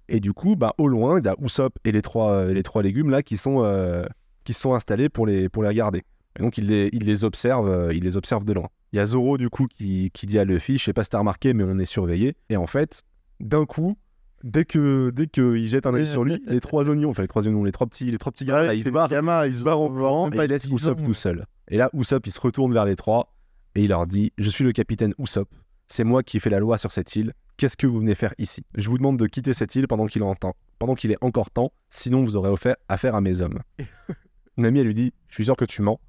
Et 0.09 0.19
du 0.19 0.33
coup, 0.33 0.57
bah, 0.57 0.73
au 0.77 0.89
loin, 0.89 1.17
il 1.17 1.25
y 1.25 1.29
a 1.29 1.35
Usopp 1.41 1.79
et 1.85 1.93
les 1.93 2.01
trois, 2.01 2.31
euh, 2.33 2.53
les 2.53 2.61
trois 2.61 2.83
légumes 2.83 3.09
là 3.09 3.23
qui 3.23 3.37
sont, 3.37 3.63
euh, 3.63 4.03
qui 4.43 4.51
sont 4.51 4.73
installés 4.73 5.07
pour 5.07 5.25
les, 5.25 5.47
pour 5.47 5.63
les 5.63 5.69
regarder. 5.69 6.03
Et 6.37 6.41
donc, 6.41 6.57
il 6.57 6.67
les, 6.67 6.89
il 6.91 7.05
les 7.05 7.23
observe, 7.23 7.69
euh, 7.69 7.93
il 7.93 8.03
les 8.03 8.17
observe 8.17 8.43
de 8.43 8.51
loin. 8.51 8.67
Il 8.91 8.97
y 8.97 8.99
a 8.99 9.05
Zoro, 9.05 9.37
du 9.37 9.49
coup, 9.49 9.65
qui, 9.67 10.11
qui 10.13 10.25
dit 10.25 10.37
à 10.37 10.43
Luffy, 10.43 10.77
je 10.77 10.83
sais 10.83 10.91
pas 10.91 11.05
si 11.05 11.09
t'as 11.09 11.19
remarqué, 11.19 11.53
mais 11.53 11.63
on 11.63 11.79
est 11.79 11.85
surveillé. 11.85 12.35
Et 12.49 12.57
en 12.57 12.67
fait, 12.67 13.03
d'un 13.39 13.65
coup, 13.65 13.97
dès 14.43 14.65
que 14.65 15.09
dès 15.09 15.27
qu'il 15.27 15.65
jette 15.69 15.85
un 15.85 15.93
œil 15.93 16.05
sur 16.05 16.25
lui, 16.25 16.43
les 16.47 16.59
trois 16.59 16.89
oignons, 16.89 17.11
enfin 17.11 17.21
les 17.21 17.29
trois 17.29 17.47
oignons, 17.47 17.63
les 17.63 17.71
trois 17.71 17.87
petits, 17.87 18.11
les 18.11 18.17
trois 18.17 18.33
petits 18.33 18.43
gars, 18.43 18.63
là, 18.63 18.73
ils 18.73 18.83
se 18.83 18.89
barrent, 18.89 19.07
gamin, 19.09 19.45
ils 19.45 19.55
se 19.55 19.63
barrent 19.63 19.79
en 19.79 19.87
courant 19.87 20.29
et 20.29 20.35
il 20.35 20.73
Usopp 20.73 21.01
tout 21.01 21.13
seul. 21.13 21.45
Et 21.69 21.77
là, 21.77 21.89
Usopp, 21.93 22.27
il 22.27 22.31
se 22.31 22.41
retourne 22.41 22.73
vers 22.73 22.83
les 22.83 22.97
trois 22.97 23.33
et 23.75 23.83
il 23.83 23.87
leur 23.87 24.05
dit 24.05 24.33
Je 24.37 24.49
suis 24.49 24.65
le 24.65 24.73
capitaine 24.73 25.13
Usopp. 25.17 25.47
C'est 25.87 26.03
moi 26.03 26.23
qui 26.23 26.39
fais 26.39 26.49
la 26.49 26.59
loi 26.59 26.77
sur 26.77 26.91
cette 26.91 27.15
île. 27.15 27.33
Qu'est-ce 27.57 27.77
que 27.77 27.87
vous 27.87 27.99
venez 27.99 28.15
faire 28.15 28.33
ici? 28.37 28.65
Je 28.75 28.89
vous 28.89 28.97
demande 28.97 29.17
de 29.17 29.27
quitter 29.27 29.53
cette 29.53 29.75
île 29.75 29.87
pendant 29.87 30.07
qu'il 30.07 30.23
en 30.23 30.35
pendant 30.79 30.95
qu'il 30.95 31.11
est 31.11 31.23
encore 31.23 31.51
temps, 31.51 31.71
sinon 31.89 32.23
vous 32.23 32.35
aurez 32.35 32.49
offert 32.49 32.75
affaire 32.89 33.15
à 33.15 33.21
mes 33.21 33.41
hommes. 33.41 33.59
Nami, 34.57 34.79
elle 34.79 34.87
lui 34.87 34.95
dit 34.95 35.13
Je 35.29 35.35
suis 35.35 35.45
sûr 35.45 35.55
que 35.55 35.65
tu 35.65 35.81
mens. 35.81 35.99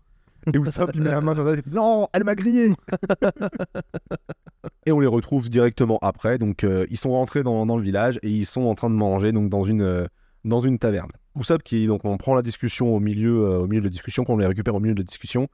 Et 0.53 0.59
Usopp, 0.59 0.91
il 0.95 1.01
met 1.01 1.11
la 1.11 1.21
main 1.21 1.35
sur 1.35 1.45
sa 1.45 1.57
tête 1.57 1.67
Non, 1.67 2.09
elle 2.13 2.25
m'a 2.25 2.35
grillé 2.35 2.73
Et 4.87 4.93
on 4.93 5.01
les 5.01 5.07
retrouve 5.07 5.49
directement 5.49 5.99
après. 6.03 6.39
Donc, 6.39 6.65
euh, 6.65 6.87
ils 6.91 6.99
sont 6.99 7.11
rentrés 7.11 7.43
dans, 7.43 7.65
dans 7.65 7.77
le 7.77 7.83
village 7.83 8.19
et 8.23 8.29
ils 8.29 8.45
sont 8.45 8.63
en 8.63 8.75
train 8.75 8.91
de 8.91 8.95
manger 8.95 9.33
donc, 9.33 9.49
dans, 9.49 9.65
une, 9.65 9.83
euh, 9.83 10.07
dans 10.45 10.61
une 10.61 10.79
taverne. 10.79 11.11
Usopp, 11.39 11.63
qui, 11.63 11.87
donc, 11.87 12.05
on 12.05 12.17
prend 12.19 12.35
la 12.35 12.43
discussion 12.43 12.95
au 12.95 13.01
milieu, 13.01 13.45
euh, 13.45 13.61
au 13.61 13.67
milieu 13.67 13.81
de 13.81 13.87
la 13.87 13.91
discussion, 13.91 14.25
qu'on 14.25 14.37
les 14.37 14.47
récupère 14.47 14.75
au 14.75 14.81
milieu 14.81 14.95
de 14.95 15.01
la 15.01 15.07
discussion. 15.07 15.49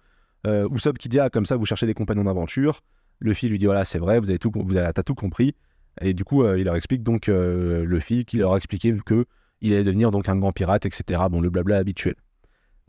Usopp 0.44 0.98
qui 0.98 1.09
dit 1.09 1.20
Ah, 1.20 1.30
comme 1.30 1.46
ça, 1.46 1.56
vous 1.56 1.66
cherchez 1.66 1.87
des 1.87 1.94
compagnons 1.94 2.24
d'aventure. 2.24 2.80
Luffy 3.20 3.48
lui 3.48 3.59
dit 3.59 3.66
Voilà, 3.66 3.85
c'est 3.85 3.98
vrai, 3.98 4.18
vous 4.18 4.30
avez 4.30 4.38
tout, 4.38 4.50
t'as 4.72 4.92
tout 5.02 5.14
compris. 5.14 5.54
Et 6.00 6.14
du 6.14 6.24
coup, 6.24 6.42
euh, 6.42 6.59
il 6.59 6.64
leur 6.64 6.76
explique 6.76 7.02
donc 7.02 7.28
euh, 7.28 7.85
Luffy 7.85 8.24
qui 8.24 8.38
leur 8.38 8.54
a 8.54 8.56
expliqué 8.56 8.94
que 9.04 9.26
il 9.61 9.74
allait 9.74 9.85
devenir 9.85 10.11
donc 10.11 10.28
un 10.28 10.37
grand 10.37 10.52
pirate, 10.52 10.87
etc. 10.87 11.22
Bon, 11.30 11.40
le 11.40 11.50
blabla 11.50 11.76
habituel. 11.76 12.14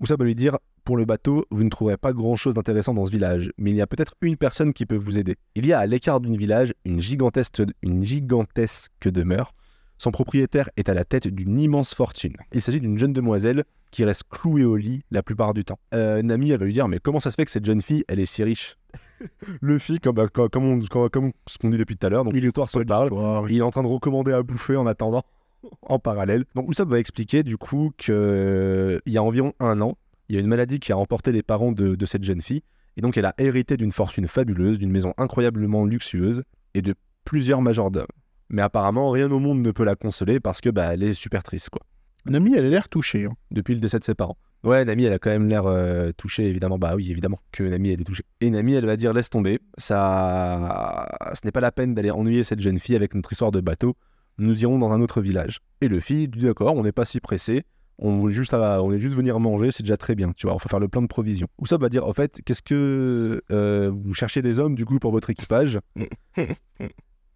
Usopp 0.01 0.19
va 0.19 0.25
lui 0.25 0.35
dire 0.35 0.57
Pour 0.85 0.97
le 0.97 1.05
bateau, 1.05 1.45
vous 1.51 1.63
ne 1.63 1.69
trouverez 1.69 1.97
pas 1.97 2.13
grand-chose 2.13 2.53
d'intéressant 2.53 2.93
dans 2.93 3.05
ce 3.05 3.11
village, 3.11 3.51
mais 3.57 3.71
il 3.71 3.75
y 3.75 3.81
a 3.81 3.87
peut-être 3.87 4.15
une 4.21 4.37
personne 4.37 4.73
qui 4.73 4.85
peut 4.85 4.95
vous 4.95 5.17
aider. 5.17 5.35
Il 5.55 5.65
y 5.65 5.73
a 5.73 5.79
à 5.79 5.85
l'écart 5.85 6.21
d'une 6.21 6.37
village 6.37 6.73
une 6.85 7.01
gigantesque, 7.01 7.61
une 7.81 8.03
gigantesque 8.03 9.09
demeure. 9.09 9.53
Son 9.97 10.11
propriétaire 10.11 10.69
est 10.77 10.89
à 10.89 10.95
la 10.95 11.05
tête 11.05 11.27
d'une 11.27 11.59
immense 11.59 11.93
fortune. 11.93 12.35
Il 12.53 12.61
s'agit 12.61 12.81
d'une 12.81 12.97
jeune 12.97 13.13
demoiselle 13.13 13.65
qui 13.91 14.03
reste 14.03 14.23
clouée 14.29 14.63
au 14.63 14.75
lit 14.75 15.03
la 15.11 15.21
plupart 15.21 15.53
du 15.53 15.63
temps. 15.63 15.77
Euh, 15.93 16.23
Nami, 16.23 16.49
elle 16.49 16.59
va 16.59 16.65
lui 16.65 16.73
dire 16.73 16.87
Mais 16.87 16.97
comment 16.97 17.19
ça 17.19 17.29
se 17.29 17.35
fait 17.35 17.45
que 17.45 17.51
cette 17.51 17.65
jeune 17.65 17.81
fille, 17.81 18.03
elle 18.07 18.19
est 18.19 18.25
si 18.25 18.43
riche? 18.43 18.77
Luffy, 19.61 19.99
comme, 19.99 20.15
bah, 20.15 20.27
comme, 20.27 20.49
comme 20.49 20.65
on- 20.65 20.79
comme- 20.85 21.09
comme 21.09 21.31
ce 21.47 21.57
qu'on 21.57 21.69
dit 21.69 21.77
depuis 21.77 21.97
tout 21.97 22.07
à 22.07 22.09
l'heure, 22.09 22.23
donc 22.23 22.33
l'histoire 22.41 22.69
se 22.69 22.79
parle. 22.87 23.09
Il 23.49 23.57
est 23.57 23.61
en 23.61 23.71
train 23.71 23.83
de 23.83 23.87
recommander 23.87 24.31
à 24.33 24.41
bouffer 24.43 24.75
en 24.75 24.87
attendant, 24.87 25.23
en 25.83 25.99
parallèle. 25.99 26.45
Donc 26.55 26.69
Usopp 26.69 26.89
va 26.89 26.99
expliquer 26.99 27.43
du 27.43 27.57
coup 27.57 27.91
qu'il 27.97 29.01
y 29.05 29.17
a 29.17 29.23
environ 29.23 29.53
un 29.59 29.81
an, 29.81 29.97
il 30.29 30.35
y 30.35 30.37
a 30.37 30.41
une 30.41 30.47
maladie 30.47 30.79
qui 30.79 30.91
a 30.91 30.97
emporté 30.97 31.31
les 31.31 31.43
parents 31.43 31.71
de, 31.71 31.95
de 31.95 32.05
cette 32.05 32.23
jeune 32.23 32.41
fille. 32.41 32.63
Et 32.97 33.01
donc 33.01 33.17
elle 33.17 33.25
a 33.25 33.33
hérité 33.37 33.77
d'une 33.77 33.91
fortune 33.91 34.27
fabuleuse, 34.27 34.77
d'une 34.79 34.91
maison 34.91 35.13
incroyablement 35.17 35.85
luxueuse 35.85 36.43
et 36.73 36.81
de 36.81 36.93
plusieurs 37.23 37.61
majordomes. 37.61 38.05
Mais 38.49 38.61
apparemment, 38.61 39.09
rien 39.11 39.31
au 39.31 39.39
monde 39.39 39.61
ne 39.61 39.71
peut 39.71 39.85
la 39.85 39.95
consoler 39.95 40.39
parce 40.41 40.59
que 40.59 40.69
bah, 40.69 40.93
elle 40.93 41.03
est 41.03 41.13
super 41.13 41.41
triste, 41.41 41.69
quoi. 41.69 41.81
Nami, 42.25 42.53
elle 42.55 42.65
a 42.65 42.69
l'air 42.69 42.89
touchée. 42.89 43.25
hein. 43.25 43.33
Depuis 43.49 43.73
le 43.73 43.79
décès 43.79 43.97
de 43.97 44.03
ses 44.03 44.13
parents. 44.13 44.37
Ouais, 44.63 44.85
Nami, 44.85 45.05
elle 45.05 45.13
a 45.13 45.19
quand 45.19 45.31
même 45.31 45.47
l'air 45.47 45.65
euh, 45.65 46.11
touchée, 46.15 46.45
évidemment. 46.47 46.77
Bah 46.77 46.93
oui, 46.95 47.09
évidemment 47.09 47.39
que 47.51 47.63
Nami, 47.63 47.91
elle 47.91 48.01
est 48.01 48.03
touchée. 48.03 48.23
Et 48.41 48.49
Nami, 48.51 48.73
elle 48.73 48.85
va 48.85 48.95
dire 48.95 49.11
laisse 49.11 49.29
tomber. 49.29 49.59
Ça, 49.77 51.07
ce 51.33 51.39
n'est 51.45 51.51
pas 51.51 51.61
la 51.61 51.71
peine 51.71 51.93
d'aller 51.95 52.11
ennuyer 52.11 52.43
cette 52.43 52.59
jeune 52.61 52.79
fille 52.79 52.95
avec 52.95 53.15
notre 53.15 53.31
histoire 53.31 53.51
de 53.51 53.59
bateau. 53.59 53.95
Nous 54.37 54.61
irons 54.61 54.77
dans 54.77 54.91
un 54.91 55.01
autre 55.01 55.21
village. 55.21 55.59
Et 55.81 55.87
le 55.87 55.99
fille 55.99 56.27
dit 56.27 56.41
d'accord, 56.41 56.75
on 56.75 56.83
n'est 56.83 56.91
pas 56.91 57.05
si 57.05 57.19
pressé. 57.19 57.63
On 58.03 58.17
voulait 58.19 58.33
juste, 58.33 58.53
à- 58.53 58.81
on 58.81 58.91
est 58.91 58.97
juste 58.99 59.15
venir 59.15 59.39
manger, 59.39 59.71
c'est 59.71 59.83
déjà 59.83 59.97
très 59.97 60.15
bien. 60.15 60.31
Tu 60.35 60.47
vois, 60.47 60.55
on 60.55 60.59
faut 60.59 60.69
faire 60.69 60.79
le 60.79 60.87
plein 60.87 61.01
de 61.03 61.07
provisions. 61.07 61.47
Usopp 61.61 61.81
va 61.81 61.89
dire 61.89 62.07
au 62.07 62.13
fait, 62.13 62.41
qu'est-ce 62.45 62.63
que 62.63 63.43
euh, 63.51 63.91
vous 63.93 64.13
cherchez 64.15 64.41
des 64.41 64.59
hommes 64.59 64.73
du 64.75 64.85
coup 64.85 64.97
pour 64.99 65.11
votre 65.11 65.29
équipage? 65.29 65.79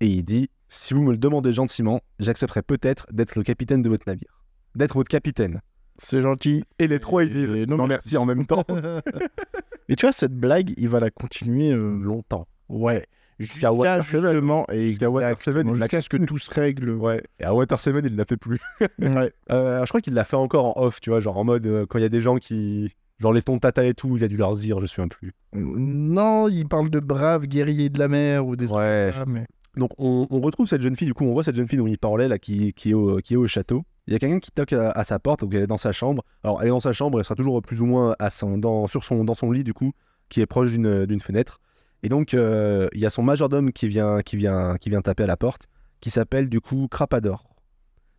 Et 0.01 0.07
il 0.07 0.23
dit 0.23 0.49
si 0.67 0.93
vous 0.93 1.03
me 1.03 1.11
le 1.11 1.17
demandez 1.17 1.53
gentiment, 1.53 2.01
j'accepterai 2.19 2.61
peut-être 2.63 3.07
d'être 3.11 3.35
le 3.35 3.43
capitaine 3.43 3.81
de 3.81 3.89
votre 3.89 4.03
navire, 4.07 4.43
d'être 4.75 4.95
votre 4.95 5.09
capitaine. 5.09 5.61
C'est 5.97 6.21
gentil. 6.21 6.63
Et 6.79 6.87
les 6.87 6.99
trois, 6.99 7.23
ils 7.23 7.31
disent 7.31 7.67
non, 7.67 7.87
merci 7.87 8.17
en 8.17 8.25
même 8.25 8.45
temps. 8.45 8.63
Mais 9.89 9.95
tu 9.95 10.05
vois, 10.05 10.13
cette 10.13 10.35
blague, 10.35 10.73
il 10.77 10.89
va 10.89 10.99
la 10.99 11.11
continuer 11.11 11.71
euh, 11.71 11.97
Longtemps. 11.99 12.47
Ouais. 12.69 13.05
Jusqu'à 13.37 13.73
Water 13.73 14.01
justement, 14.01 14.65
et 14.71 14.89
Jusqu'à 14.89 15.09
Water 15.09 15.39
Seven, 15.41 15.73
jusqu'à 15.75 15.99
ce 15.99 16.07
que 16.07 16.17
tout 16.17 16.37
se 16.37 16.49
règle. 16.51 16.91
Ouais. 16.91 17.21
Et 17.39 17.43
à 17.43 17.53
Water 17.53 17.79
Seven, 17.79 18.05
il 18.05 18.15
l'a 18.15 18.25
fait 18.25 18.37
plus. 18.37 18.59
Ouais. 18.99 19.31
Euh, 19.51 19.81
je 19.81 19.89
crois 19.89 20.01
qu'il 20.01 20.13
l'a 20.13 20.23
fait 20.23 20.37
encore 20.37 20.77
en 20.77 20.83
off, 20.83 21.01
tu 21.01 21.09
vois, 21.09 21.19
genre 21.19 21.37
en 21.37 21.43
mode 21.43 21.65
euh, 21.65 21.85
quand 21.85 21.99
il 21.99 22.01
y 22.01 22.05
a 22.05 22.09
des 22.09 22.21
gens 22.21 22.37
qui. 22.37 22.91
Genre 23.19 23.31
les 23.31 23.41
tons 23.41 23.59
tata 23.59 23.85
et 23.85 23.93
tout, 23.93 24.17
il 24.17 24.23
a 24.25 24.27
dû 24.27 24.35
leur 24.35 24.55
dire, 24.55 24.81
je 24.81 24.85
suis 24.85 25.01
un 25.01 25.07
plus. 25.07 25.33
Non, 25.53 26.49
il 26.49 26.67
parle 26.67 26.89
de 26.89 26.99
braves 26.99 27.45
guerriers 27.45 27.89
de 27.89 27.97
la 27.97 28.09
mer 28.09 28.45
ou 28.45 28.57
des 28.57 28.65
trucs 28.65 28.77
Ouais, 28.77 29.11
comme 29.13 29.25
ça, 29.25 29.31
mais... 29.31 29.45
Donc 29.77 29.91
on, 29.97 30.27
on 30.29 30.39
retrouve 30.39 30.67
cette 30.67 30.81
jeune 30.81 30.95
fille, 30.95 31.07
du 31.07 31.13
coup 31.13 31.25
on 31.25 31.33
voit 31.33 31.43
cette 31.43 31.55
jeune 31.55 31.67
fille 31.67 31.77
dont 31.77 31.87
il 31.87 31.97
parlait 31.97 32.27
là, 32.27 32.39
qui, 32.39 32.73
qui, 32.73 32.91
est, 32.91 32.93
au, 32.93 33.17
qui 33.17 33.33
est 33.33 33.37
au 33.37 33.47
château. 33.47 33.83
Il 34.07 34.13
y 34.13 34.15
a 34.15 34.19
quelqu'un 34.19 34.39
qui 34.39 34.51
toque 34.51 34.73
à, 34.73 34.91
à 34.91 35.03
sa 35.03 35.19
porte, 35.19 35.41
donc 35.41 35.53
elle 35.53 35.63
est 35.63 35.67
dans 35.67 35.77
sa 35.77 35.91
chambre. 35.91 36.23
Alors 36.43 36.61
elle 36.61 36.67
est 36.67 36.71
dans 36.71 36.79
sa 36.79 36.93
chambre, 36.93 37.19
elle 37.19 37.25
sera 37.25 37.35
toujours 37.35 37.61
plus 37.61 37.81
ou 37.81 37.85
moins 37.85 38.15
à 38.19 38.29
son, 38.29 38.57
dans, 38.57 38.87
sur 38.87 39.03
son, 39.03 39.23
dans 39.23 39.33
son 39.33 39.51
lit 39.51 39.63
du 39.63 39.73
coup, 39.73 39.91
qui 40.29 40.41
est 40.41 40.45
proche 40.45 40.71
d'une 40.71 41.19
fenêtre. 41.19 41.59
Et 42.03 42.09
donc 42.09 42.33
euh, 42.33 42.87
il 42.93 43.01
y 43.01 43.05
a 43.05 43.09
son 43.09 43.23
majordome 43.23 43.71
qui 43.71 43.87
vient, 43.87 44.21
qui, 44.21 44.37
vient, 44.37 44.77
qui 44.77 44.89
vient 44.89 45.01
taper 45.01 45.23
à 45.23 45.27
la 45.27 45.37
porte, 45.37 45.67
qui 46.01 46.09
s'appelle 46.09 46.49
du 46.49 46.61
coup 46.61 46.87
Crapador. 46.89 47.47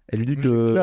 Elle 0.09 0.21
lui 0.21 0.27
dit 0.27 0.37
que... 0.37 0.75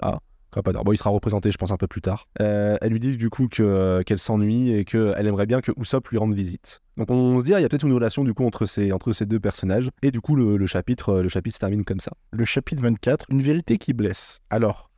Ah, 0.00 0.18
Bon, 0.54 0.92
il 0.92 0.98
sera 0.98 1.10
représenté, 1.10 1.50
je 1.50 1.56
pense, 1.56 1.72
un 1.72 1.76
peu 1.76 1.86
plus 1.86 2.02
tard. 2.02 2.28
Euh, 2.40 2.76
elle 2.82 2.92
lui 2.92 3.00
dit 3.00 3.16
du 3.16 3.30
coup 3.30 3.48
que, 3.48 4.02
qu'elle 4.02 4.18
s'ennuie 4.18 4.72
et 4.72 4.84
qu'elle 4.84 5.26
aimerait 5.26 5.46
bien 5.46 5.62
que 5.62 5.72
Usopp 5.78 6.08
lui 6.08 6.18
rende 6.18 6.34
visite. 6.34 6.82
Donc 6.98 7.10
on 7.10 7.40
se 7.40 7.44
dit, 7.44 7.54
ah, 7.54 7.60
il 7.60 7.62
y 7.62 7.64
a 7.64 7.68
peut-être 7.68 7.86
une 7.86 7.94
relation 7.94 8.22
du 8.22 8.34
coup 8.34 8.44
entre 8.44 8.66
ces, 8.66 8.92
entre 8.92 9.12
ces 9.12 9.24
deux 9.24 9.40
personnages. 9.40 9.88
Et 10.02 10.10
du 10.10 10.20
coup, 10.20 10.36
le, 10.36 10.66
chapitre, 10.66 11.20
le 11.20 11.28
chapitre 11.28 11.54
se 11.54 11.60
termine 11.60 11.84
comme 11.84 12.00
ça. 12.00 12.12
Le 12.32 12.44
chapitre 12.44 12.82
24, 12.82 13.26
une 13.30 13.40
vérité 13.40 13.78
qui 13.78 13.94
blesse. 13.94 14.40
Alors, 14.50 14.90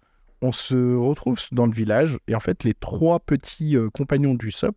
on 0.42 0.50
se 0.50 0.96
retrouve 0.96 1.38
dans 1.52 1.66
le 1.66 1.72
village 1.72 2.18
et 2.26 2.34
en 2.34 2.40
fait, 2.40 2.64
les 2.64 2.74
trois 2.74 3.20
petits 3.20 3.76
euh, 3.76 3.90
compagnons 3.90 4.34
du 4.34 4.50
SOP, 4.50 4.76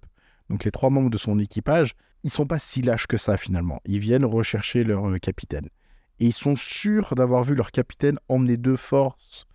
donc 0.50 0.64
les 0.64 0.72
trois 0.72 0.92
membres 0.92 1.10
de 1.10 1.18
son 1.18 1.40
équipage, 1.40 1.96
ils 2.24 2.30
sont 2.30 2.46
pas 2.46 2.60
si 2.60 2.84
lâches 2.84 3.08
que 3.08 3.18
ça 3.18 3.36
finalement. 3.38 3.82
Ils 3.86 4.00
viennent 4.00 4.26
rechercher 4.26 4.84
leur 4.84 5.10
euh, 5.10 5.18
capitaine. 5.18 5.68
Et 6.20 6.26
ils 6.28 6.34
sont 6.34 6.56
sûrs 6.56 7.16
d'avoir 7.16 7.44
vu 7.44 7.56
leur 7.56 7.72
capitaine 7.72 8.20
emmener 8.30 8.58
de 8.58 8.76
force 8.76 9.47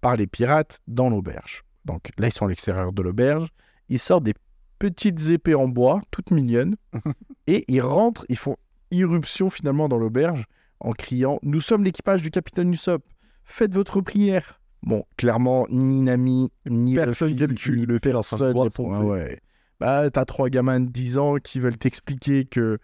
par 0.00 0.16
les 0.16 0.26
pirates 0.26 0.80
dans 0.86 1.10
l'auberge. 1.10 1.64
Donc 1.84 2.10
là, 2.18 2.28
ils 2.28 2.32
sont 2.32 2.46
à 2.46 2.48
l'extérieur 2.48 2.92
de 2.92 3.02
l'auberge. 3.02 3.48
Ils 3.88 3.98
sortent 3.98 4.24
des 4.24 4.34
petites 4.78 5.30
épées 5.30 5.54
en 5.54 5.68
bois, 5.68 6.00
toutes 6.10 6.30
mignonnes, 6.30 6.76
et 7.46 7.64
ils 7.68 7.82
rentrent, 7.82 8.24
ils 8.28 8.36
font 8.36 8.56
irruption 8.90 9.50
finalement 9.50 9.88
dans 9.88 9.98
l'auberge 9.98 10.44
en 10.80 10.92
criant 10.92 11.38
Nous 11.42 11.60
sommes 11.60 11.84
l'équipage 11.84 12.22
du 12.22 12.30
capitaine 12.30 12.72
Usopp, 12.72 13.04
faites 13.44 13.74
votre 13.74 14.00
prière. 14.00 14.60
Bon, 14.82 15.04
clairement, 15.16 15.66
ni 15.70 16.00
Nami, 16.00 16.50
ni 16.66 16.94
Personne 16.94 17.28
Luffy, 17.28 17.40
calcule 17.40 17.76
ni 17.76 17.86
le 17.86 18.00
personne 18.00 18.54
Ah 18.56 19.04
ouais. 19.04 19.40
Bah, 19.78 20.10
t'as 20.10 20.24
trois 20.24 20.48
gamins 20.48 20.80
de 20.80 20.90
10 20.90 21.18
ans 21.18 21.34
qui 21.36 21.60
veulent 21.60 21.76
t'expliquer 21.76 22.46
que 22.46 22.78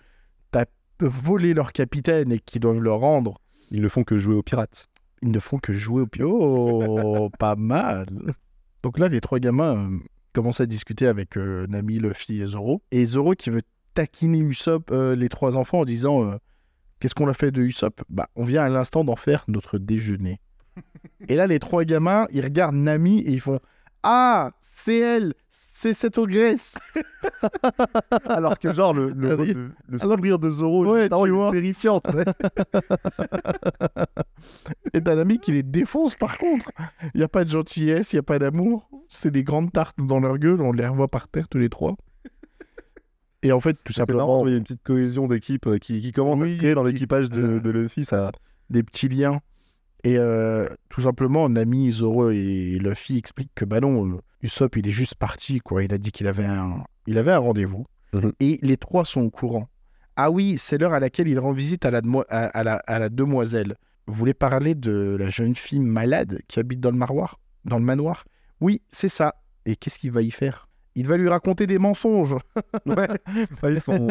t'as 0.51 0.65
volé 1.01 1.55
leur 1.55 1.73
capitaine 1.73 2.33
et 2.33 2.39
qu'ils 2.39 2.61
doivent 2.61 2.81
le 2.81 2.93
rendre. 2.93 3.41
Ils 3.71 3.83
ne 3.83 3.89
font 3.89 4.05
que 4.05 4.19
jouer 4.19 4.35
aux 4.35 4.43
pirates. 4.43 4.89
Ils 5.23 5.31
ne 5.31 5.39
font 5.39 5.59
que 5.59 5.73
jouer 5.73 6.03
au 6.03 6.07
pio. 6.07 6.31
Oh, 6.31 7.31
pas 7.39 7.57
mal. 7.57 8.07
Donc 8.83 8.99
là, 8.99 9.09
les 9.09 9.21
trois 9.21 9.39
gamins 9.39 9.77
euh, 9.77 9.99
commencent 10.33 10.61
à 10.61 10.67
discuter 10.67 11.07
avec 11.07 11.37
euh, 11.37 11.67
Nami, 11.69 11.99
Luffy 11.99 12.41
et 12.41 12.47
Zoro. 12.47 12.83
Et 12.91 13.05
Zoro 13.05 13.35
qui 13.35 13.51
veut 13.51 13.63
taquiner 13.95 14.39
Usopp, 14.39 14.91
euh, 14.91 15.17
les 15.17 15.29
trois 15.29 15.57
enfants, 15.57 15.81
en 15.81 15.85
disant 15.85 16.39
Qu'est-ce 17.01 17.15
qu'on 17.15 17.29
a 17.29 17.35
fait 17.35 17.51
de 17.51 17.63
Usopp? 17.63 18.03
Bah, 18.09 18.29
on 18.37 18.45
vient 18.45 18.63
à 18.63 18.69
l'instant 18.69 19.05
d'en 19.05 19.17
faire 19.17 19.45
notre 19.49 19.79
déjeuner. 19.79 20.41
et 21.29 21.35
là, 21.35 21.47
les 21.47 21.59
trois 21.59 21.85
gamins, 21.85 22.27
ils 22.31 22.43
regardent 22.43 22.77
Nami 22.77 23.21
et 23.21 23.33
ils 23.33 23.41
font 23.41 23.61
Ah, 24.09 24.53
c'est 24.61 24.99
elle, 24.99 25.35
c'est 25.51 25.93
cette 25.93 26.17
ogresse. 26.17 26.79
Alors 28.29 28.57
que 28.59 28.73
genre, 28.73 28.95
le, 28.95 29.11
le, 29.11 29.33
Ah 29.33 29.37
le- 29.37 29.73
de 30.39 30.51
Zoro, 30.51 30.87
Ouais, 30.87 31.09
tu 31.09 31.15
il 31.27 31.33
vois. 31.33 31.51
terrifiant. 31.51 32.01
Et 34.95 35.01
Nami 35.01 35.39
qui 35.39 35.53
les 35.53 35.63
défonce 35.63 36.15
par 36.15 36.39
contre. 36.39 36.71
Il 37.15 37.19
n'y 37.19 37.25
a 37.25 37.29
pas 37.29 37.45
de 37.45 37.51
gentillesse, 37.51 38.13
il 38.13 38.17
n'y 38.17 38.21
a 38.21 38.23
pas 38.23 38.39
d'amour. 38.39 38.89
C'est 39.09 39.31
des 39.31 39.43
grandes 39.43 39.73
tartes 39.73 39.97
dans 39.99 40.21
leur 40.21 40.39
gueule, 40.39 40.61
on 40.61 40.73
les 40.73 40.87
revoit 40.87 41.09
par 41.09 41.29
terre 41.29 41.49
tous 41.49 41.59
les 41.59 41.69
trois. 41.69 41.97
Et 43.43 43.53
en 43.53 43.61
fait, 43.61 43.77
tout 43.85 43.93
simplement, 43.93 44.47
il 44.47 44.53
y 44.53 44.55
a 44.55 44.59
une 44.59 44.65
petite 44.65 44.83
cohésion 44.83 45.27
d'équipe 45.29 45.67
euh, 45.67 45.79
qui, 45.79 46.01
qui 46.01 46.13
commence 46.13 46.41
à 46.41 46.45
Oui, 46.45 46.57
créer 46.59 46.75
dans 46.75 46.85
qui- 46.85 46.93
l'équipage 46.93 47.29
de, 47.29 47.59
de 47.59 47.71
Luffy. 47.71 48.05
Ça... 48.05 48.33
des 48.71 48.83
petits 48.83 49.09
liens. 49.09 49.41
Et 50.07 50.19
euh, 50.19 50.69
tout 50.89 51.01
simplement, 51.01 51.49
Nami, 51.49 51.91
Zoro 51.91 52.31
et 52.31 52.79
Luffy 52.81 53.19
expliquent 53.19 53.51
que 53.57 53.65
bah 53.65 53.81
non, 53.81 54.07
euh, 54.09 54.21
Usopp, 54.41 54.77
il 54.77 54.87
est 54.87 54.93
juste 54.93 55.17
parti, 55.17 55.59
quoi. 55.59 55.83
Il 55.83 55.93
a 55.93 55.99
dit 55.99 56.13
qu'il 56.13 56.29
avait 56.29 56.45
un, 56.45 56.85
il 57.09 57.19
avait 57.19 57.33
un 57.33 57.39
rendez-vous. 57.39 57.85
Mhm. 58.13 58.33
Et 58.39 58.61
les 58.63 58.77
trois 58.77 59.05
sont 59.05 59.23
au 59.23 59.31
courant. 59.31 59.69
Ah 60.15 60.31
oui, 60.31 60.59
c'est 60.59 60.79
l'heure 60.79 60.93
à 60.93 61.01
laquelle 61.01 61.27
il 61.27 61.41
rend 61.41 61.51
visite 61.51 61.85
à 61.85 61.91
la, 61.91 62.03
demo- 62.03 62.25
à, 62.29 62.45
à 62.47 62.63
la, 62.63 62.77
à 62.87 63.01
la 63.01 63.09
demoiselle. 63.09 63.75
Vous 64.07 64.15
voulez 64.15 64.33
parler 64.33 64.77
de 64.77 65.17
la 65.19 65.29
jeune 65.29 65.57
fille 65.57 65.81
malade 65.81 66.41
qui 66.47 66.61
habite 66.61 66.79
dans 66.79 66.93
le 66.93 66.97
manoir 66.99 67.41
Dans 67.65 67.79
le 67.79 67.85
manoir? 67.85 68.25
Oui, 68.61 68.83
c'est 68.89 69.09
ça. 69.09 69.35
Et 69.65 69.75
qu'est-ce 69.75 69.99
qu'il 69.99 70.13
va 70.13 70.23
y 70.23 70.31
faire? 70.31 70.69
Il 70.95 71.09
va 71.09 71.17
lui 71.17 71.29
raconter 71.29 71.67
des 71.67 71.81
mensonges. 71.81 72.37
Ouais. 72.87 73.09
Ouais, 73.65 73.73
ils 73.75 73.81
sont... 73.81 74.07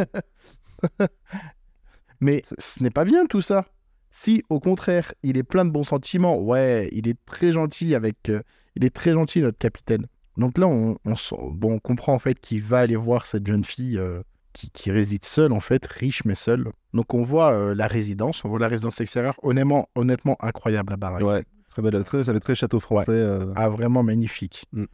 Mais 2.20 2.44
ce 2.60 2.84
n'est 2.84 2.90
pas 2.92 3.06
bien 3.06 3.26
tout 3.26 3.42
ça. 3.42 3.66
Si 4.18 4.44
au 4.48 4.62
contraire, 4.62 5.14
il 5.24 5.36
est 5.36 5.44
plein 5.44 5.66
de 5.66 5.72
bons 5.72 5.84
sentiments, 5.84 6.40
ouais, 6.40 6.88
il 6.94 7.10
est 7.10 7.18
très 7.26 7.52
gentil 7.52 7.96
avec, 7.96 8.30
euh, 8.30 8.44
il 8.78 8.86
est 8.86 8.96
très 8.96 9.12
gentil 9.12 9.42
notre 9.42 9.58
capitaine. 9.58 10.08
Donc 10.38 10.58
là, 10.58 10.68
on, 10.68 10.98
on, 11.04 11.16
bon, 11.52 11.74
on 11.74 11.80
comprend 11.80 12.14
en 12.14 12.20
fait 12.20 12.40
qu'il 12.40 12.64
va 12.64 12.80
aller 12.80 12.96
voir 12.96 13.26
cette 13.26 13.46
jeune 13.46 13.66
fille 13.66 13.98
euh, 13.98 14.22
qui, 14.54 14.70
qui 14.70 14.90
réside 14.90 15.26
seule 15.26 15.52
en 15.52 15.60
fait, 15.60 15.86
riche 15.86 16.24
mais 16.24 16.34
seule. 16.34 16.72
Donc 16.94 17.14
on 17.14 17.24
voit 17.24 17.52
euh, 17.52 17.76
la 17.76 17.88
résidence, 17.88 18.46
on 18.46 18.48
voit 18.48 18.58
la 18.58 18.70
résidence 18.70 19.02
extérieure, 19.02 19.36
honnêtement, 19.44 19.90
honnêtement 19.96 20.38
incroyable 20.40 20.92
la 20.92 20.98
baraque. 20.98 21.22
Ouais, 21.22 21.44
très 21.68 21.82
belle, 21.82 22.02
très, 22.06 22.24
ça 22.24 22.32
fait 22.32 22.40
très 22.40 22.56
château 22.56 22.80
français. 22.80 23.22
Ah, 23.58 23.68
vraiment 23.68 24.02
magnifique. 24.02 24.66
Mm. 24.72 24.86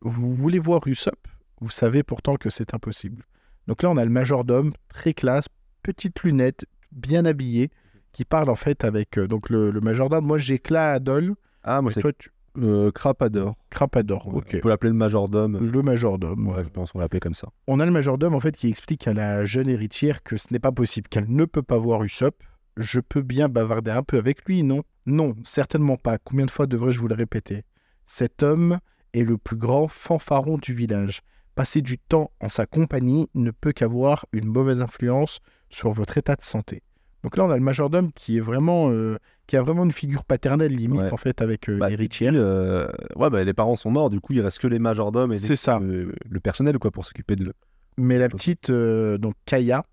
Vous 0.00 0.34
voulez 0.34 0.58
voir 0.58 0.80
Usopp? 0.86 1.28
Vous 1.60 1.70
savez 1.70 2.02
pourtant 2.02 2.36
que 2.36 2.48
c'est 2.48 2.72
impossible. 2.72 3.24
Donc 3.66 3.82
là, 3.82 3.90
on 3.90 3.98
a 3.98 4.04
le 4.06 4.10
majordome, 4.10 4.72
très 4.88 5.12
classe, 5.12 5.48
petites 5.82 6.22
lunettes, 6.22 6.64
bien 6.92 7.26
habillé, 7.26 7.70
qui 8.12 8.24
parle 8.24 8.50
en 8.50 8.54
fait 8.56 8.84
avec 8.84 9.18
euh, 9.18 9.26
donc 9.26 9.50
le, 9.50 9.70
le 9.70 9.80
majordome. 9.80 10.26
Moi, 10.26 10.38
j'ai 10.38 10.58
Claadol. 10.58 11.34
Ah, 11.62 11.82
moi 11.82 11.92
c'est 11.92 12.00
toi, 12.00 12.12
tu... 12.12 12.30
euh, 12.58 12.90
Crapador. 12.90 13.56
Crapador. 13.70 14.28
Ok. 14.34 14.52
On 14.54 14.58
peut 14.60 14.68
l'appeler 14.68 14.90
le 14.90 14.96
majordome. 14.96 15.58
Le 15.58 15.82
majordome. 15.82 16.48
Ouais, 16.48 16.64
je 16.64 16.70
pense 16.70 16.92
qu'on 16.92 16.98
l'appelait 17.00 17.20
comme 17.20 17.34
ça. 17.34 17.48
On 17.66 17.80
a 17.80 17.84
le 17.84 17.92
majordome 17.92 18.34
en 18.34 18.40
fait 18.40 18.56
qui 18.56 18.68
explique 18.68 19.06
à 19.06 19.12
la 19.12 19.44
jeune 19.44 19.68
héritière 19.68 20.22
que 20.22 20.36
ce 20.36 20.48
n'est 20.52 20.58
pas 20.58 20.72
possible, 20.72 21.08
qu'elle 21.08 21.30
ne 21.30 21.44
peut 21.44 21.62
pas 21.62 21.78
voir 21.78 22.02
Usopp. 22.04 22.42
Je 22.76 23.00
peux 23.00 23.22
bien 23.22 23.48
bavarder 23.48 23.90
un 23.90 24.02
peu 24.02 24.18
avec 24.18 24.44
lui, 24.44 24.62
non? 24.62 24.82
Non, 25.04 25.34
certainement 25.42 25.96
pas. 25.96 26.18
Combien 26.18 26.46
de 26.46 26.50
fois 26.50 26.66
devrais-je 26.66 27.00
vous 27.00 27.08
le 27.08 27.14
répéter? 27.14 27.64
Cet 28.06 28.42
homme 28.42 28.78
est 29.14 29.24
le 29.24 29.36
plus 29.36 29.56
grand 29.56 29.88
fanfaron 29.88 30.58
du 30.58 30.74
village. 30.74 31.22
Passer 31.54 31.82
du 31.82 31.98
temps 31.98 32.30
en 32.40 32.48
sa 32.48 32.66
compagnie 32.66 33.28
ne 33.34 33.50
peut 33.50 33.72
qu'avoir 33.72 34.26
une 34.32 34.46
mauvaise 34.46 34.80
influence 34.80 35.40
sur 35.70 35.90
votre 35.90 36.18
état 36.18 36.36
de 36.36 36.44
santé. 36.44 36.82
Donc 37.24 37.36
là, 37.36 37.44
on 37.44 37.50
a 37.50 37.56
le 37.56 37.62
majordome 37.62 38.12
qui 38.12 38.36
est 38.36 38.40
vraiment, 38.40 38.90
euh, 38.90 39.16
qui 39.46 39.56
a 39.56 39.62
vraiment 39.62 39.84
une 39.84 39.92
figure 39.92 40.24
paternelle 40.24 40.72
limite 40.72 41.00
Ouais. 41.02 41.12
en 41.12 41.16
fait 41.16 41.42
avec 41.42 41.68
euh, 41.68 41.78
Bah, 41.78 41.88
euh, 41.90 42.88
ouais, 43.16 43.30
bah, 43.30 43.42
les 43.44 43.52
parents 43.54 43.74
sont 43.76 43.90
morts, 43.90 44.10
du 44.10 44.20
coup, 44.20 44.32
il 44.34 44.40
reste 44.40 44.58
que 44.60 44.68
les 44.68 44.78
majordomes 44.78 45.32
et 45.32 45.38
les- 45.38 45.56
ça. 45.56 45.80
Le, 45.80 46.14
le 46.28 46.40
personnel 46.40 46.78
quoi, 46.78 46.90
pour 46.90 47.04
s'occuper 47.04 47.34
de 47.36 47.44
le. 47.44 47.52
Mais 47.96 48.18
la 48.18 48.28
petite, 48.28 48.70
euh, 48.70 49.18
donc 49.18 49.34
Kaya, 49.46 49.84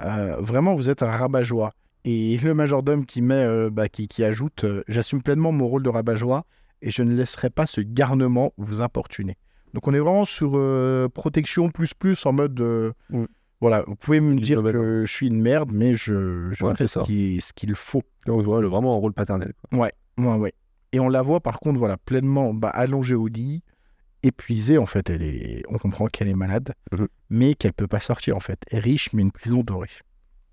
euh, 0.00 0.36
vraiment, 0.38 0.74
vous 0.74 0.88
êtes 0.90 1.02
un 1.02 1.10
rabat-joie. 1.10 1.72
Et 2.04 2.38
le 2.44 2.54
majordome 2.54 3.04
qui 3.06 3.22
met, 3.22 3.34
euh, 3.44 3.70
bah, 3.70 3.88
qui, 3.88 4.06
qui 4.06 4.22
ajoute, 4.22 4.62
euh, 4.64 4.84
j'assume 4.86 5.22
pleinement 5.22 5.50
mon 5.50 5.66
rôle 5.66 5.82
de 5.82 5.88
rabat-joie 5.88 6.44
et 6.80 6.92
je 6.92 7.02
ne 7.02 7.14
laisserai 7.16 7.50
pas 7.50 7.66
ce 7.66 7.80
garnement 7.80 8.52
vous 8.56 8.80
importuner. 8.80 9.36
Donc 9.74 9.88
on 9.88 9.92
est 9.94 9.98
vraiment 9.98 10.24
sur 10.24 10.52
euh, 10.54 11.08
protection 11.08 11.68
plus 11.70 11.92
plus 11.92 12.24
en 12.24 12.32
mode, 12.32 12.60
euh, 12.60 12.92
Mm. 13.10 13.24
Voilà, 13.60 13.82
vous 13.86 13.96
pouvez 13.96 14.20
me 14.20 14.38
dire 14.40 14.62
que 14.62 15.04
je 15.04 15.12
suis 15.12 15.26
une 15.28 15.40
merde, 15.40 15.70
mais 15.72 15.94
je, 15.94 16.50
je 16.52 16.64
Ouais, 16.64 16.74
c'est 16.78 16.86
ce 16.86 17.52
qu'il 17.54 17.74
faut. 17.74 18.02
Donc, 18.26 18.42
voilà, 18.42 18.68
vraiment 18.68 18.94
un 18.94 18.98
rôle 18.98 19.12
paternel. 19.12 19.52
quoi. 19.70 19.78
Ouais, 19.80 19.92
ouais. 20.36 20.52
Et 20.92 21.00
on 21.00 21.08
la 21.08 21.22
voit 21.22 21.40
par 21.40 21.58
contre, 21.60 21.78
voilà, 21.78 21.96
pleinement 21.96 22.54
bah, 22.54 22.70
allongée 22.70 23.14
au 23.14 23.26
lit, 23.26 23.62
épuisée 24.22 24.78
en 24.78 24.86
fait. 24.86 25.10
Elle 25.10 25.22
est, 25.22 25.62
on 25.68 25.76
comprend 25.78 26.06
qu'elle 26.06 26.28
est 26.28 26.34
malade, 26.34 26.72
Mhm. 26.92 27.08
mais 27.30 27.54
qu'elle 27.54 27.72
peut 27.72 27.86
pas 27.86 28.00
sortir 28.00 28.36
en 28.36 28.40
fait. 28.40 28.58
Elle 28.70 28.78
est 28.78 28.82
riche, 28.82 29.12
mais 29.12 29.22
une 29.22 29.32
prison 29.32 29.62
dorée. 29.62 29.88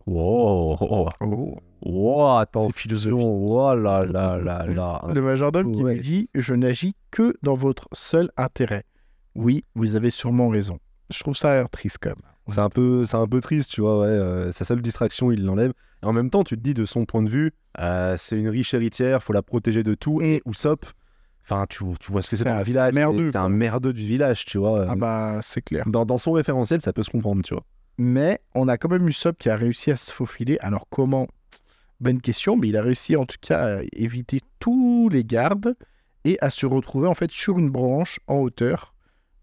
Wow, 0.08 0.78
oh, 0.82 1.10
Oh. 1.22 1.58
wow, 1.82 2.38
attention, 2.38 2.72
philosophique. 2.74 3.18
oh 3.20 3.74
là 3.76 4.06
là 4.06 4.38
là 4.38 4.66
là. 4.68 5.02
Le 5.14 5.22
majordome 5.22 5.72
qui 5.72 5.84
Ouais. 5.84 5.96
lui 5.96 6.00
dit 6.02 6.30
Je 6.36 6.54
n'agis 6.54 6.96
que 7.12 7.36
dans 7.42 7.56
votre 7.56 7.88
seul 7.92 8.30
intérêt. 8.38 8.84
Oui, 9.36 9.64
vous 9.74 9.96
avez 9.96 10.10
sûrement 10.12 10.50
raison. 10.50 10.80
Je 11.10 11.20
trouve 11.20 11.36
ça 11.36 11.66
triste 11.70 11.98
quand 12.02 12.10
même. 12.12 12.32
C'est 12.48 12.60
un 12.60 12.70
peu, 12.70 13.06
c'est 13.06 13.16
un 13.18 13.28
peu 13.28 13.42
triste, 13.42 13.72
tu 13.72 13.82
vois. 13.82 14.02
Ouais, 14.02 14.08
euh, 14.08 14.52
sa 14.52 14.66
seule 14.66 14.82
distraction, 14.82 15.32
il 15.32 15.44
l'enlève. 15.44 15.74
Et 16.04 16.06
en 16.06 16.14
même 16.14 16.30
temps, 16.30 16.44
tu 16.44 16.56
te 16.56 16.62
dis 16.62 16.74
de 16.74 16.86
son 16.86 17.06
point 17.06 17.24
de 17.24 17.30
vue, 17.30 17.52
euh, 17.80 18.16
c'est 18.18 18.38
une 18.40 18.50
riche 18.50 18.74
héritière, 18.74 19.24
faut 19.24 19.34
la 19.34 19.42
protéger 19.42 19.82
de 19.84 19.96
tout. 19.96 20.22
Et 20.22 20.42
Usopp, 20.46 20.86
enfin, 21.44 21.66
tu, 21.68 21.84
tu 22.00 22.12
vois 22.12 22.22
ce 22.22 22.30
que 22.30 22.36
c'est 22.38 22.44
dans 22.44 22.52
un 22.52 22.58
le 22.60 22.64
village. 22.64 22.94
merdeux, 22.94 23.32
c'est- 23.32 23.38
un 23.38 23.50
merdeux 23.50 23.94
du 23.94 24.06
village, 24.06 24.46
tu 24.46 24.58
vois. 24.60 24.86
Ah 24.88 24.96
bah, 24.96 25.40
c'est 25.42 25.62
clair. 25.64 25.86
dans, 25.88 26.06
dans 26.06 26.18
son 26.20 26.34
référentiel, 26.34 26.82
ça 26.82 26.94
peut 26.94 27.04
se 27.04 27.10
comprendre, 27.10 27.42
tu 27.42 27.54
vois. 27.56 27.64
Mais 27.98 28.40
on 28.54 28.68
a 28.68 28.78
quand 28.78 28.90
même 28.90 29.08
Usopp 29.08 29.38
qui 29.40 29.50
a 29.50 29.56
réussi 29.56 29.90
à 29.90 29.96
se 29.98 30.12
faufiler. 30.14 30.58
Alors 30.60 30.86
comment? 30.90 31.28
Bonne 32.02 32.20
question, 32.20 32.58
mais 32.58 32.68
il 32.68 32.76
a 32.78 32.82
réussi 32.82 33.16
en 33.16 33.26
tout 33.26 33.38
cas 33.42 33.78
à 33.78 33.82
éviter 33.94 34.42
tous 34.60 35.08
les 35.10 35.24
gardes 35.24 35.76
et 36.26 36.38
à 36.42 36.50
se 36.50 36.66
retrouver 36.66 37.08
en 37.08 37.14
fait 37.16 37.32
sur 37.32 37.58
une 37.58 37.70
branche 37.70 38.20
en 38.28 38.36
hauteur. 38.40 38.94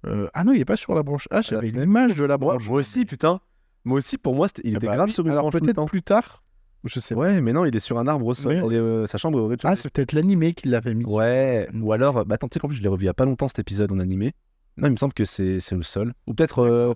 Euh, 0.06 0.28
ah 0.34 0.44
non, 0.44 0.52
il 0.52 0.60
est 0.60 0.64
pas 0.64 0.76
sur 0.76 0.94
la 0.94 1.02
branche. 1.02 1.28
Ah, 1.30 1.42
j'avais 1.42 1.70
l'image 1.70 2.14
de 2.14 2.24
la 2.24 2.38
branche. 2.38 2.66
moi 2.68 2.78
aussi, 2.80 3.04
putain. 3.04 3.40
Moi 3.84 3.98
aussi, 3.98 4.18
pour 4.18 4.34
moi, 4.34 4.48
il 4.64 4.74
Ah 4.74 4.76
était 4.78 4.86
bah 4.86 4.96
grave 4.96 5.10
sur 5.10 5.24
une 5.24 5.30
Alors 5.30 5.50
branche 5.50 5.60
peut-être 5.60 5.84
plus 5.86 6.02
tard. 6.02 6.42
Je 6.84 6.98
sais. 6.98 7.14
Ouais, 7.14 7.40
mais 7.40 7.52
non, 7.52 7.64
il 7.64 7.74
est 7.76 7.80
sur 7.80 7.98
un 7.98 8.08
arbre 8.08 8.26
au 8.26 8.34
sol. 8.34 8.64
Ouais. 8.64 8.74
Euh, 8.76 9.06
sa 9.06 9.18
chambre 9.18 9.38
est 9.38 9.42
au 9.42 9.56
Ah, 9.64 9.76
c'est 9.76 9.88
peut-être 9.90 10.12
l'animé 10.12 10.52
qui 10.52 10.68
l'avait 10.68 10.94
mis. 10.94 11.04
Ouais, 11.04 11.68
ou 11.74 11.92
alors, 11.92 12.24
bah 12.24 12.34
attends, 12.34 12.48
tu 12.48 12.54
sais 12.54 12.60
qu'en 12.60 12.68
plus, 12.68 12.76
je 12.76 12.82
l'ai 12.82 12.88
revu 12.88 13.04
il 13.04 13.06
y 13.06 13.08
a 13.10 13.14
pas 13.14 13.24
longtemps 13.24 13.46
cet 13.48 13.60
épisode 13.60 13.92
en 13.92 14.00
animé. 14.00 14.32
Non, 14.76 14.88
il 14.88 14.92
me 14.92 14.96
semble 14.96 15.12
que 15.12 15.24
c'est 15.24 15.60
c'est 15.60 15.76
le 15.76 15.82
sol. 15.82 16.12
Ou 16.26 16.34
peut-être 16.34 16.60
euh, 16.60 16.92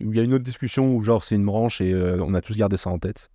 il 0.00 0.14
y 0.14 0.20
a 0.20 0.22
une 0.22 0.32
autre 0.32 0.44
discussion 0.44 0.94
où, 0.94 1.02
genre, 1.02 1.22
c'est 1.24 1.34
une 1.34 1.44
branche 1.44 1.80
et 1.80 1.94
on 1.94 2.32
a 2.34 2.40
tous 2.40 2.56
gardé 2.56 2.76
ça 2.76 2.90
en 2.90 2.98
tête. 2.98 3.30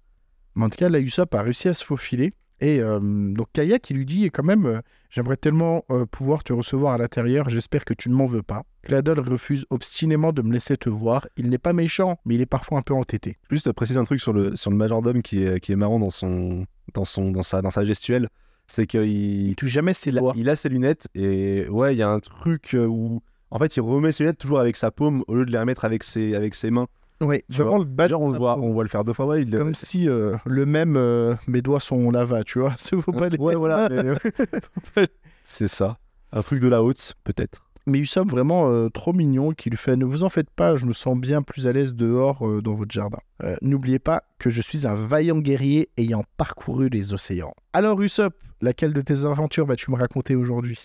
Mais 0.56 0.66
en 0.66 0.70
tout 0.70 0.78
cas, 0.78 0.90
là, 0.90 1.00
Usopp 1.00 1.34
a 1.36 1.42
réussi 1.42 1.68
à 1.68 1.74
se 1.74 1.84
faufiler. 1.84 2.34
Et 2.62 2.80
euh, 2.80 3.00
donc 3.02 3.48
Kaya 3.54 3.80
qui 3.80 3.94
lui 3.96 4.06
dit 4.06 4.30
quand 4.30 4.44
même, 4.44 4.66
euh, 4.68 4.80
j'aimerais 5.10 5.36
tellement 5.36 5.84
euh, 5.90 6.06
pouvoir 6.06 6.44
te 6.44 6.54
recevoir 6.54 6.94
à 6.94 6.98
l'intérieur, 7.00 7.50
j'espère 7.50 7.84
que 7.86 7.94
tu 7.96 8.08
ne 8.10 8.14
m'en 8.14 8.28
veux 8.28 8.44
pas. 8.44 8.64
Gladol 8.88 9.20
refuse 9.20 9.66
obstinément 9.72 10.32
de 10.32 10.42
me 10.44 10.54
laisser 10.54 10.78
te 10.78 10.88
voir. 10.88 11.28
Il 11.38 11.50
n'est 11.50 11.58
pas 11.58 11.74
méchant, 11.74 12.20
mais 12.24 12.36
il 12.36 12.42
est 12.42 12.46
parfois 12.46 12.78
un 12.78 12.82
peu 12.84 12.94
entêté. 12.94 13.38
Juste 13.50 13.72
préciser 13.74 14.00
un 14.00 14.04
truc 14.04 14.22
sur 14.22 14.32
le, 14.32 14.56
sur 14.56 14.70
le 14.72 14.78
majordome 14.78 15.22
qui 15.24 15.44
est, 15.44 15.60
qui 15.60 15.72
est 15.72 15.76
marrant 15.76 15.98
dans, 16.00 16.10
son, 16.12 16.66
dans, 16.94 17.04
son, 17.06 17.32
dans, 17.32 17.44
sa, 17.44 17.62
dans 17.64 17.72
sa 17.72 17.84
gestuelle. 17.84 18.30
C'est 18.68 18.86
qu'il 18.86 19.02
Il 19.50 19.56
touche 19.56 19.72
jamais 19.72 19.94
ses 19.94 20.12
il, 20.12 20.18
a- 20.18 20.22
doigts. 20.22 20.34
il 20.38 20.48
a 20.48 20.56
ses 20.56 20.70
lunettes 20.70 21.08
et 21.16 21.68
ouais, 21.68 21.96
il 21.96 21.98
y 21.98 22.04
a 22.04 22.10
un 22.10 22.20
truc 22.20 22.76
où 22.80 23.22
en 23.50 23.60
fait 23.60 23.76
il 23.76 23.82
remet 23.82 24.12
ses 24.12 24.24
lunettes 24.24 24.38
toujours 24.38 24.60
avec 24.60 24.78
sa 24.78 24.92
paume 24.92 25.24
au 25.28 25.34
lieu 25.36 25.46
de 25.46 25.52
les 25.52 25.58
remettre 25.58 25.84
avec 25.84 26.04
ses, 26.04 26.36
avec 26.36 26.54
ses 26.56 26.70
mains. 26.72 26.88
Oui, 27.22 27.44
vraiment 27.50 27.78
le 27.78 28.08
Genre 28.08 28.22
on 28.22 28.32
voit, 28.32 28.58
on 28.58 28.72
voit 28.74 28.84
le 28.84 28.90
faire 28.90 29.04
deux 29.04 29.14
fois. 29.14 29.26
Ouais, 29.28 29.44
il 29.44 29.52
Comme 29.56 29.76
si 29.76 30.10
euh, 30.10 30.36
le 30.46 30.66
même 30.66 30.96
euh, 30.98 31.36
mes 31.48 31.62
doigts 31.62 31.80
sont 31.80 32.10
lava, 32.12 32.44
tu 32.44 32.60
vois. 32.60 32.74
Ça 32.78 32.98
faut 33.00 33.12
pas 33.14 33.30
les- 33.30 33.38
Ouais, 33.38 33.56
voilà. 33.56 33.88
mais- 34.98 35.08
C'est 35.44 35.68
ça. 35.68 35.98
Un 36.32 36.42
truc 36.42 36.60
de 36.62 36.68
la 36.68 36.84
haute, 36.84 37.14
peut-être. 37.24 37.64
Mais 37.88 37.98
Usopp 38.00 38.30
vraiment 38.30 38.70
euh, 38.70 38.90
trop 38.90 39.12
mignon 39.12 39.52
qui 39.54 39.70
lui 39.72 39.78
fait 39.78 39.96
ne 39.96 40.06
vous 40.06 40.22
en 40.24 40.30
faites 40.30 40.50
pas, 40.52 40.78
je 40.78 40.86
me 40.86 40.94
sens 40.94 41.18
bien 41.18 41.42
plus 41.42 41.66
à 41.68 41.74
l'aise 41.74 41.94
dehors 41.96 42.62
dans 42.62 42.76
votre 42.76 42.92
jardin. 42.92 43.18
N'oubliez 43.64 43.98
pas 43.98 44.24
que 44.38 44.52
je 44.52 44.62
suis 44.62 44.86
un 44.86 44.94
vaillant 44.94 45.40
guerrier 45.40 45.90
ayant 45.98 46.24
parcouru 46.38 46.90
les 46.90 47.14
océans. 47.16 47.54
Alors 47.74 48.00
Usopp, 48.02 48.36
laquelle 48.62 48.94
de 48.94 49.02
tes 49.02 49.26
aventures 49.26 49.66
vas-tu 49.66 49.90
me 49.90 49.96
raconter 49.98 50.36
aujourd'hui? 50.36 50.80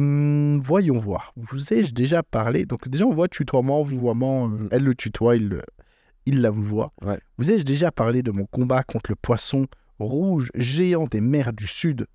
Hmm, 0.00 0.58
Voyons 0.60 0.98
voir. 0.98 1.32
Vous 1.36 1.72
ai-je 1.74 1.92
déjà 1.92 2.22
parlé? 2.22 2.64
Donc 2.64 2.88
déjà 2.88 3.04
on 3.06 3.12
voit 3.12 3.28
tutoiement, 3.28 3.82
vouvoiement. 3.82 4.48
euh. 4.50 4.68
Elle 4.70 4.84
le 4.84 4.94
tutoie, 4.94 5.36
il, 5.36 5.48
le- 5.48 5.62
il 6.24 6.40
la 6.40 6.50
vouvoie. 6.50 6.92
Ouais. 7.02 7.18
Vous 7.36 7.50
ai-je 7.50 7.64
déjà 7.64 7.90
parlé 7.90 8.22
de 8.22 8.30
mon 8.30 8.46
combat 8.46 8.82
contre 8.82 9.10
le 9.10 9.16
poisson 9.16 9.66
rouge 9.98 10.50
géant 10.54 11.04
des 11.06 11.20
mers 11.20 11.52
du 11.52 11.66
Sud? 11.66 12.06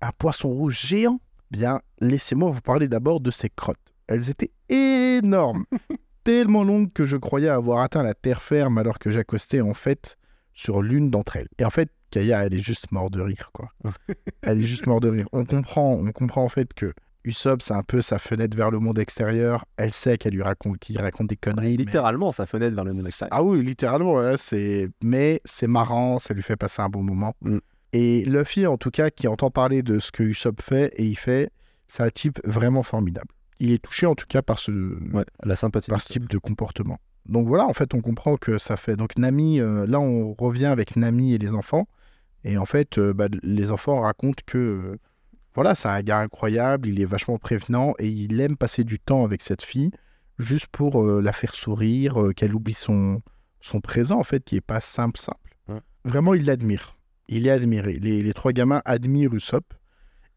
Un 0.00 0.10
poisson 0.18 0.48
rouge 0.48 0.80
géant? 0.86 1.20
Bien, 1.50 1.80
laissez-moi 2.00 2.48
vous 2.50 2.62
parler 2.62 2.88
d'abord 2.88 3.20
de 3.20 3.30
ses 3.30 3.50
crottes. 3.50 3.78
Elles 4.06 4.30
étaient 4.30 4.50
énormes, 4.70 5.64
tellement 6.24 6.64
longues 6.64 6.92
que 6.92 7.04
je 7.04 7.16
croyais 7.18 7.48
avoir 7.50 7.80
atteint 7.80 8.02
la 8.02 8.14
terre 8.14 8.42
ferme 8.42 8.78
alors 8.78 8.98
que 8.98 9.10
j'accostais 9.10 9.60
en 9.60 9.74
fait 9.74 10.16
sur 10.54 10.82
l'une 10.82 11.10
d'entre 11.10 11.36
elles. 11.36 11.48
Et 11.58 11.64
en 11.64 11.70
fait, 11.70 11.90
Kaya, 12.10 12.44
elle 12.46 12.54
est 12.54 12.58
juste 12.58 12.90
morte 12.92 13.12
de 13.12 13.20
rire, 13.20 13.50
quoi. 13.52 13.70
elle 14.42 14.58
est 14.60 14.66
juste 14.66 14.86
morte 14.86 15.02
de 15.02 15.08
rire. 15.08 15.26
On 15.32 15.44
comprend, 15.44 15.92
on 15.94 16.12
comprend 16.12 16.44
en 16.44 16.48
fait 16.48 16.72
que 16.74 16.92
Usopp, 17.24 17.62
c'est 17.62 17.74
un 17.74 17.82
peu 17.82 18.00
sa 18.02 18.18
fenêtre 18.18 18.56
vers 18.56 18.70
le 18.70 18.78
monde 18.78 18.98
extérieur. 18.98 19.64
Elle 19.76 19.92
sait 19.92 20.18
qu'elle 20.18 20.34
lui 20.34 20.42
raconte, 20.42 20.78
qu'il 20.78 21.00
raconte 21.00 21.28
des 21.28 21.36
conneries. 21.36 21.72
mais- 21.78 21.84
Littéralement, 21.84 22.32
sa 22.32 22.46
fenêtre 22.46 22.74
vers 22.74 22.84
le 22.84 22.92
monde 22.92 23.06
extérieur. 23.06 23.30
ah 23.36 23.42
oui, 23.42 23.62
littéralement, 23.64 24.14
ouais, 24.14 24.36
c'est... 24.36 24.88
mais 25.02 25.40
c'est 25.44 25.66
marrant, 25.66 26.18
ça 26.18 26.34
lui 26.34 26.42
fait 26.42 26.56
passer 26.56 26.82
un 26.82 26.88
bon 26.88 27.02
moment. 27.02 27.34
Mm. 27.40 27.58
Et 27.92 28.24
Luffy, 28.24 28.66
en 28.66 28.76
tout 28.76 28.90
cas, 28.90 29.10
qui 29.10 29.28
entend 29.28 29.50
parler 29.50 29.82
de 29.82 29.98
ce 30.00 30.10
que 30.12 30.22
Usopp 30.22 30.60
fait, 30.60 30.92
et 30.96 31.04
il 31.04 31.14
fait, 31.16 31.50
c'est 31.88 32.02
un 32.02 32.10
type 32.10 32.40
vraiment 32.44 32.82
formidable. 32.82 33.28
Il 33.60 33.70
est 33.70 33.82
touché, 33.82 34.04
en 34.06 34.14
tout 34.16 34.26
cas, 34.28 34.42
par 34.42 34.58
ce, 34.58 34.72
Ouais, 35.12 35.24
la 35.44 35.56
sympathie. 35.56 35.90
par 35.90 36.00
ce 36.00 36.08
type 36.08 36.28
de 36.28 36.38
comportement. 36.38 36.98
Donc 37.26 37.46
voilà, 37.46 37.64
en 37.66 37.72
fait, 37.72 37.94
on 37.94 38.00
comprend 38.00 38.36
que 38.36 38.58
ça 38.58 38.76
fait... 38.76 38.96
Donc 38.96 39.16
Nami, 39.16 39.60
euh, 39.60 39.86
là, 39.86 39.98
on 40.00 40.34
revient 40.34 40.66
avec 40.66 40.96
Nami 40.96 41.32
et 41.34 41.38
les 41.38 41.54
enfants. 41.54 41.86
Et 42.42 42.58
en 42.58 42.66
fait, 42.66 42.98
euh, 42.98 43.14
bah, 43.14 43.28
les 43.42 43.70
enfants 43.70 44.00
racontent 44.00 44.42
que... 44.44 44.58
euh, 44.58 44.98
voilà, 45.54 45.74
c'est 45.74 45.88
un 45.88 46.02
gars 46.02 46.18
incroyable, 46.18 46.88
il 46.88 47.00
est 47.00 47.04
vachement 47.04 47.38
prévenant, 47.38 47.94
et 47.98 48.08
il 48.08 48.40
aime 48.40 48.56
passer 48.56 48.84
du 48.84 48.98
temps 48.98 49.24
avec 49.24 49.40
cette 49.40 49.62
fille, 49.62 49.90
juste 50.38 50.66
pour 50.66 51.02
euh, 51.02 51.20
la 51.22 51.32
faire 51.32 51.54
sourire, 51.54 52.20
euh, 52.20 52.32
qu'elle 52.32 52.54
oublie 52.54 52.74
son, 52.74 53.22
son 53.60 53.80
présent, 53.80 54.18
en 54.18 54.24
fait, 54.24 54.44
qui 54.44 54.56
est 54.56 54.60
pas 54.60 54.80
simple, 54.80 55.18
simple. 55.18 55.56
Ouais. 55.68 55.80
Vraiment, 56.04 56.34
il 56.34 56.44
l'admire. 56.44 56.96
Il 57.28 57.46
est 57.46 57.50
admiré. 57.50 57.98
Les, 58.00 58.22
les 58.22 58.32
trois 58.34 58.52
gamins 58.52 58.82
admirent 58.84 59.32
Usopp. 59.32 59.74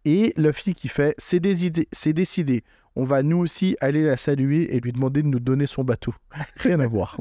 Et 0.09 0.33
Luffy 0.37 0.73
qui 0.73 0.87
fait 0.87 1.13
c'est 1.17 1.41
décidé, 1.41 1.89
c'est 1.91 2.13
décidé. 2.13 2.63
On 2.95 3.03
va 3.03 3.23
nous 3.23 3.37
aussi 3.39 3.75
aller 3.81 4.03
la 4.05 4.15
saluer 4.15 4.73
et 4.73 4.79
lui 4.79 4.93
demander 4.93 5.21
de 5.21 5.27
nous 5.27 5.41
donner 5.41 5.65
son 5.67 5.83
bateau. 5.83 6.13
Rien 6.55 6.79
à 6.79 6.87
voir. 6.87 7.17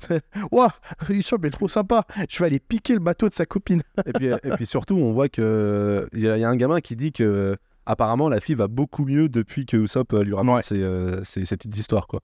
Ouah, 0.52 0.72
Usopp 1.10 1.44
est 1.44 1.50
trop 1.50 1.66
sympa. 1.68 2.06
Je 2.30 2.38
vais 2.38 2.46
aller 2.46 2.60
piquer 2.60 2.94
le 2.94 3.00
bateau 3.00 3.28
de 3.28 3.34
sa 3.34 3.44
copine. 3.44 3.82
et, 4.06 4.12
puis, 4.12 4.26
et 4.26 4.50
puis 4.56 4.66
surtout, 4.66 4.94
on 4.94 5.12
voit 5.12 5.28
que 5.28 6.08
il 6.12 6.20
y, 6.20 6.28
a 6.28 6.48
un 6.48 6.56
gamin 6.56 6.80
qui 6.80 6.94
dit 6.94 7.10
que 7.12 7.56
apparemment 7.86 8.28
la 8.28 8.40
fille 8.40 8.54
va 8.54 8.68
beaucoup 8.68 9.04
mieux 9.04 9.28
depuis 9.28 9.66
que 9.66 9.76
Usopp 9.76 10.12
euh, 10.12 10.22
lui 10.22 10.32
raconte 10.34 10.54
Ouais. 10.54 10.62
ses, 10.62 10.80
euh, 10.80 11.24
ses- 11.24 11.44
ses 11.44 11.56
petites 11.56 11.76
histoires. 11.76 12.06
Quoi. 12.06 12.20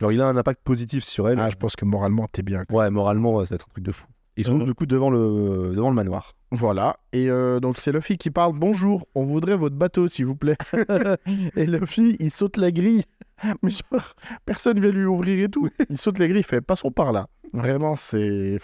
Genre, 0.00 0.12
il 0.12 0.20
a 0.20 0.26
un 0.26 0.36
impact 0.36 0.60
positif 0.62 1.04
sur 1.04 1.28
elle. 1.28 1.40
Ah, 1.40 1.48
je 1.50 1.56
pense 1.56 1.74
que 1.74 1.86
moralement, 1.86 2.28
t'es 2.30 2.42
bien. 2.42 2.64
Ouais, 2.70 2.90
moralement, 2.90 3.44
ça 3.44 3.50
va 3.50 3.54
être 3.56 3.66
un 3.68 3.72
truc 3.72 3.84
de 3.84 3.92
fou. 3.92 4.06
Ils 4.36 4.44
sont 4.44 4.60
Euh. 4.60 4.64
du 4.64 4.74
coup 4.74 4.86
devant 4.86 5.10
le, 5.10 5.72
devant 5.74 5.88
le 5.90 5.94
manoir. 5.94 6.32
Voilà. 6.50 6.96
Et 7.12 7.30
euh, 7.30 7.60
donc, 7.60 7.78
c'est 7.78 7.92
Luffy 7.92 8.18
qui 8.18 8.30
parle 8.30 8.52
Bonjour, 8.58 9.06
on 9.14 9.24
voudrait 9.24 9.56
votre 9.56 9.76
bateau, 9.76 10.08
s'il 10.08 10.26
vous 10.26 10.34
plaît. 10.36 10.56
et 11.56 11.66
Luffy, 11.66 12.16
il 12.20 12.30
saute 12.30 12.56
la 12.56 12.70
grille. 12.72 13.04
Mais 13.62 13.70
genre, 13.70 14.14
personne 14.46 14.80
vient 14.80 14.90
lui 14.90 15.04
ouvrir 15.04 15.44
et 15.44 15.48
tout. 15.48 15.68
Il 15.88 15.96
saute 15.98 16.18
la 16.18 16.26
grille, 16.28 16.40
il 16.40 16.44
fait 16.44 16.60
Passons 16.60 16.90
par 16.90 17.12
là. 17.12 17.28
Vraiment, 17.52 17.94
c'est 17.96 18.58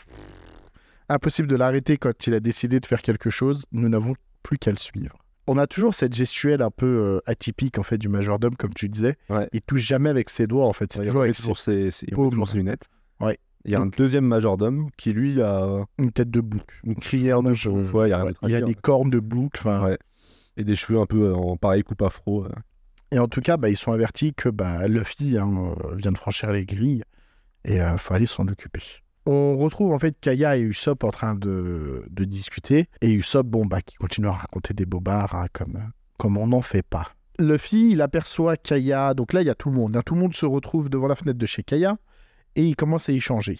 impossible 1.08 1.48
de 1.48 1.56
l'arrêter 1.56 1.96
quand 1.96 2.26
il 2.26 2.34
a 2.34 2.40
décidé 2.40 2.80
de 2.80 2.86
faire 2.86 3.02
quelque 3.02 3.30
chose. 3.30 3.64
Nous 3.72 3.88
n'avons 3.88 4.14
plus 4.42 4.58
qu'à 4.58 4.70
le 4.70 4.76
suivre. 4.76 5.16
On 5.46 5.58
a 5.58 5.66
toujours 5.66 5.94
cette 5.94 6.14
gestuelle 6.14 6.62
un 6.62 6.70
peu 6.70 6.86
euh, 6.86 7.20
atypique 7.26 7.78
en 7.78 7.82
fait 7.82 7.98
du 7.98 8.08
majordome, 8.08 8.54
comme 8.56 8.72
tu 8.74 8.88
disais. 8.88 9.16
Ouais. 9.28 9.48
Il 9.52 9.62
touche 9.62 9.80
jamais 9.80 10.08
avec 10.10 10.30
ses 10.30 10.46
doigts 10.46 10.66
en 10.66 10.72
fait. 10.72 10.92
C'est 10.92 11.00
Ouais, 11.00 11.06
toujours 11.06 11.22
avec 11.22 11.34
toujours 11.36 11.58
ses 11.58 11.90
lunettes. 12.54 12.84
Il 13.64 13.72
y 13.72 13.74
a 13.74 13.80
un 13.80 13.86
deuxième 13.86 14.24
majordome 14.24 14.88
qui 14.96 15.12
lui 15.12 15.40
a 15.42 15.84
une 15.98 16.12
tête 16.12 16.30
de 16.30 16.40
bouc. 16.40 16.62
une 16.84 16.94
crinière 16.94 17.42
de 17.42 17.52
cheveux. 17.52 17.90
Ouais, 17.94 18.08
il 18.08 18.10
y 18.10 18.14
a, 18.14 18.24
Ouais, 18.24 18.32
il 18.44 18.50
y 18.58 18.62
des 18.62 18.74
cornes 18.74 19.10
de 19.10 19.20
bouc. 19.20 19.52
Ouais. 19.64 19.98
Et 20.56 20.64
des 20.64 20.74
cheveux 20.76 20.98
un 20.98 21.06
peu 21.06 21.24
euh, 21.28 21.34
en 21.34 21.56
pareil 21.56 21.82
coupe 21.82 22.02
afro. 22.02 22.44
euh. 22.44 22.50
Et 23.12 23.18
en 23.18 23.28
tout 23.28 23.40
cas, 23.40 23.56
bah, 23.56 23.68
ils 23.68 23.76
sont 23.76 23.92
avertis 23.92 24.32
que 24.34 24.48
bah, 24.48 24.86
Luffy 24.88 25.36
hein, 25.36 25.74
euh, 25.84 25.94
vient 25.96 26.12
de 26.12 26.18
franchir 26.18 26.52
les 26.52 26.64
grilles 26.64 27.02
et 27.64 27.76
il 27.76 27.98
faut 27.98 28.14
aller 28.14 28.26
s'en 28.26 28.46
occuper. 28.48 28.80
On 29.26 29.58
retrouve 29.58 29.92
en 29.92 29.98
fait 29.98 30.16
Kaya 30.18 30.56
et 30.56 30.62
Usopp 30.62 31.04
en 31.04 31.10
train 31.10 31.34
de, 31.34 32.04
de 32.08 32.24
discuter 32.24 32.88
et 33.02 33.12
Usopp, 33.12 33.46
bon, 33.46 33.66
bah, 33.66 33.82
qui 33.82 33.96
continue 33.96 34.28
à 34.28 34.32
raconter 34.32 34.72
des 34.72 34.86
bobards 34.86 35.34
hein, 35.34 35.46
comme, 35.52 35.78
comme 36.16 36.38
on 36.38 36.46
n'en 36.46 36.62
fait 36.62 36.82
pas. 36.82 37.08
Luffy, 37.38 37.90
il 37.92 38.00
aperçoit 38.00 38.56
Kaya, 38.56 39.12
donc 39.14 39.32
là, 39.34 39.42
il 39.42 39.46
y 39.46 39.50
a 39.50 39.54
tout 39.54 39.68
le 39.70 39.76
monde. 39.76 39.96
hein. 39.96 40.02
Tout 40.04 40.14
le 40.14 40.20
monde 40.20 40.34
se 40.34 40.46
retrouve 40.46 40.88
devant 40.88 41.06
la 41.08 41.16
fenêtre 41.16 41.38
de 41.38 41.46
chez 41.46 41.62
Kaya 41.62 41.98
et 42.56 42.64
il 42.66 42.76
commence 42.76 43.08
à 43.08 43.12
échanger. 43.12 43.58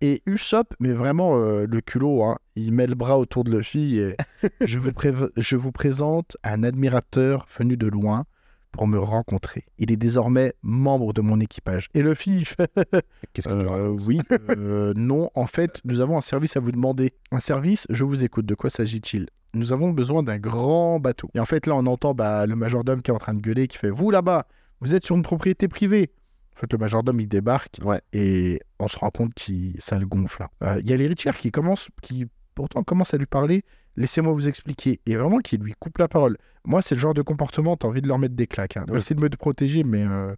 Et 0.00 0.22
Usopp, 0.26 0.74
mais 0.80 0.92
vraiment 0.92 1.36
euh, 1.36 1.66
le 1.68 1.80
culot, 1.80 2.22
hein, 2.24 2.38
il 2.56 2.72
met 2.72 2.86
le 2.86 2.94
bras 2.94 3.18
autour 3.18 3.44
de 3.44 3.56
Luffy 3.56 3.98
et 3.98 4.16
je, 4.60 4.78
vous 4.78 4.90
prév- 4.90 5.30
je 5.36 5.56
vous 5.56 5.72
présente 5.72 6.36
un 6.42 6.62
admirateur 6.62 7.46
venu 7.56 7.76
de 7.76 7.86
loin 7.86 8.24
pour 8.72 8.88
me 8.88 8.98
rencontrer. 8.98 9.64
Il 9.78 9.92
est 9.92 9.96
désormais 9.96 10.52
membre 10.62 11.12
de 11.12 11.20
mon 11.20 11.38
équipage. 11.40 11.88
Et 11.94 12.02
Luffy, 12.02 12.38
il 12.38 12.44
fait 12.44 12.70
Qu'est-ce 13.32 13.48
que 13.48 13.54
tu 13.54 13.66
euh, 13.66 13.70
racontes 13.70 14.00
Oui, 14.06 14.20
euh, 14.50 14.92
non, 14.96 15.30
en 15.36 15.46
fait, 15.46 15.80
nous 15.84 16.00
avons 16.00 16.16
un 16.16 16.20
service 16.20 16.56
à 16.56 16.60
vous 16.60 16.72
demander. 16.72 17.14
Un 17.30 17.40
service, 17.40 17.86
je 17.88 18.02
vous 18.04 18.24
écoute, 18.24 18.46
de 18.46 18.54
quoi 18.56 18.70
s'agit-il? 18.70 19.28
Nous 19.54 19.72
avons 19.72 19.90
besoin 19.90 20.24
d'un 20.24 20.38
grand 20.38 20.98
bateau. 20.98 21.30
Et 21.34 21.40
en 21.40 21.44
fait, 21.44 21.66
là, 21.68 21.76
on 21.76 21.86
entend 21.86 22.14
bah, 22.14 22.46
le 22.46 22.56
majordome 22.56 23.00
qui 23.00 23.12
est 23.12 23.14
en 23.14 23.18
train 23.18 23.34
de 23.34 23.40
gueuler, 23.40 23.68
qui 23.68 23.78
fait 23.78 23.90
Vous 23.90 24.10
là-bas, 24.10 24.48
vous 24.80 24.94
êtes 24.96 25.04
sur 25.04 25.14
une 25.14 25.22
propriété 25.22 25.68
privée. 25.68 26.10
En 26.56 26.60
fait, 26.60 26.72
le 26.72 26.78
majordome, 26.78 27.20
il 27.20 27.26
débarque 27.28 27.78
Ouais. 27.82 28.00
et 28.12 28.60
on 28.78 28.86
se 28.88 28.96
rend 28.98 29.10
compte 29.10 29.34
que 29.34 29.52
ça 29.78 29.98
le 29.98 30.06
gonfle. 30.06 30.42
hein. 30.44 30.48
Euh, 30.62 30.80
Il 30.82 30.88
y 30.88 30.92
a 30.92 30.96
l'héritière 30.96 31.36
qui 31.36 31.50
commence, 31.50 31.88
qui 32.02 32.26
pourtant 32.54 32.82
commence 32.84 33.12
à 33.12 33.16
lui 33.16 33.26
parler. 33.26 33.64
Laissez-moi 33.96 34.32
vous 34.32 34.48
expliquer. 34.48 35.00
Et 35.06 35.16
vraiment, 35.16 35.38
qui 35.38 35.56
lui 35.56 35.74
coupe 35.78 35.98
la 35.98 36.08
parole. 36.08 36.36
Moi, 36.64 36.80
c'est 36.82 36.94
le 36.94 37.00
genre 37.00 37.14
de 37.14 37.22
comportement, 37.22 37.76
t'as 37.76 37.88
envie 37.88 38.02
de 38.02 38.08
leur 38.08 38.18
mettre 38.18 38.34
des 38.34 38.46
claques. 38.46 38.76
Hein. 38.76 38.84
Ouais. 38.88 38.98
Essaye 38.98 39.16
de 39.16 39.20
me 39.22 39.28
protéger, 39.28 39.82
mais 39.84 40.04
euh, 40.04 40.34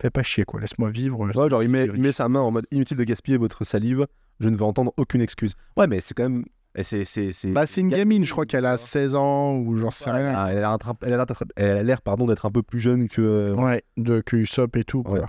fais 0.00 0.10
pas 0.10 0.22
chier, 0.22 0.44
quoi. 0.44 0.60
Laisse-moi 0.60 0.90
vivre. 0.90 1.18
Ouais, 1.20 1.48
genre 1.50 1.62
il 1.62 1.68
met, 1.70 1.86
c'est 1.86 1.94
il 1.94 2.00
met 2.02 2.12
sa 2.12 2.28
main 2.28 2.40
en 2.40 2.50
mode 2.50 2.66
inutile 2.70 2.96
de 2.96 3.04
gaspiller 3.04 3.36
votre 3.36 3.64
salive, 3.64 4.06
je 4.40 4.48
ne 4.48 4.56
veux 4.56 4.64
entendre 4.64 4.92
aucune 4.96 5.20
excuse. 5.20 5.54
Ouais, 5.76 5.86
mais 5.86 6.00
c'est 6.00 6.14
quand 6.14 6.24
même. 6.28 6.44
et 6.74 6.82
C'est, 6.82 7.04
c'est, 7.04 7.30
c'est, 7.32 7.50
Bah, 7.50 7.66
c'est 7.66 7.82
une 7.82 7.90
gamine, 7.90 8.24
je 8.24 8.32
crois 8.32 8.46
qu'elle 8.46 8.66
a 8.66 8.76
16 8.78 9.14
ans 9.14 9.56
ou 9.56 9.76
j'en 9.76 9.90
sais 9.90 10.10
rien. 10.10 10.34
Ah, 10.36 10.48
elle 10.50 10.64
a 10.64 10.76
l'air, 11.08 11.26
d'être- 11.26 12.02
pardon, 12.02 12.26
un 12.28 12.50
peu 12.50 12.62
plus 12.62 12.80
jeune 12.80 13.08
que. 13.08 13.20
euh, 13.22 13.54
Ouais, 13.54 13.82
de 13.98 14.20
que 14.22 14.36
Usopp 14.36 14.76
et 14.76 14.84
tout. 14.84 15.02
Quoi. 15.02 15.26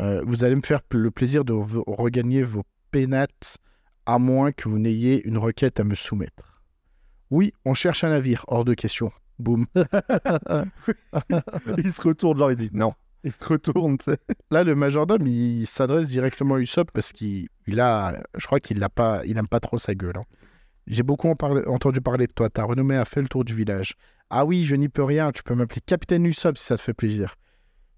Euh, 0.00 0.22
vous 0.26 0.44
allez 0.44 0.56
me 0.56 0.62
faire 0.62 0.80
le 0.92 1.10
plaisir 1.10 1.44
de 1.44 1.52
regagner 1.52 2.42
vos 2.42 2.62
pénate, 2.90 3.58
à 4.06 4.18
moins 4.18 4.50
que 4.52 4.68
vous 4.68 4.78
n'ayez 4.78 5.26
une 5.26 5.38
requête 5.38 5.78
à 5.78 5.84
me 5.84 5.94
soumettre. 5.94 6.62
Oui, 7.30 7.52
on 7.64 7.74
cherche 7.74 8.02
un 8.02 8.08
navire, 8.08 8.44
hors 8.48 8.64
de 8.64 8.74
question. 8.74 9.12
Boum. 9.38 9.66
il 11.78 11.92
se 11.92 12.00
retourne, 12.02 12.38
genre, 12.38 12.50
il 12.50 12.56
dit 12.56 12.70
non. 12.72 12.92
Il 13.22 13.32
se 13.32 13.44
retourne. 13.44 13.98
Là, 14.50 14.64
le 14.64 14.74
majordome, 14.74 15.26
il 15.26 15.66
s'adresse 15.66 16.08
directement 16.08 16.54
à 16.54 16.60
Usopp 16.60 16.90
parce 16.92 17.12
qu'il 17.12 17.48
il 17.66 17.78
a, 17.78 18.22
je 18.36 18.46
crois 18.46 18.60
qu'il 18.60 18.78
n'a 18.78 18.88
pas, 18.88 19.22
il 19.26 19.36
aime 19.36 19.48
pas 19.48 19.60
trop 19.60 19.78
sa 19.78 19.94
gueule. 19.94 20.16
hein. 20.16 20.24
J'ai 20.86 21.02
beaucoup 21.02 21.28
en 21.28 21.36
entendu 21.66 22.00
parler 22.00 22.26
de 22.26 22.32
toi. 22.32 22.48
Ta 22.48 22.64
renommée 22.64 22.96
a 22.96 23.04
fait 23.04 23.20
le 23.20 23.28
tour 23.28 23.44
du 23.44 23.54
village. 23.54 23.94
Ah 24.30 24.44
oui, 24.44 24.64
je 24.64 24.74
n'y 24.74 24.88
peux 24.88 25.04
rien. 25.04 25.30
Tu 25.32 25.42
peux 25.42 25.54
m'appeler 25.54 25.82
Capitaine 25.84 26.24
Usopp 26.24 26.56
si 26.56 26.64
ça 26.64 26.76
te 26.76 26.82
fait 26.82 26.94
plaisir. 26.94 27.36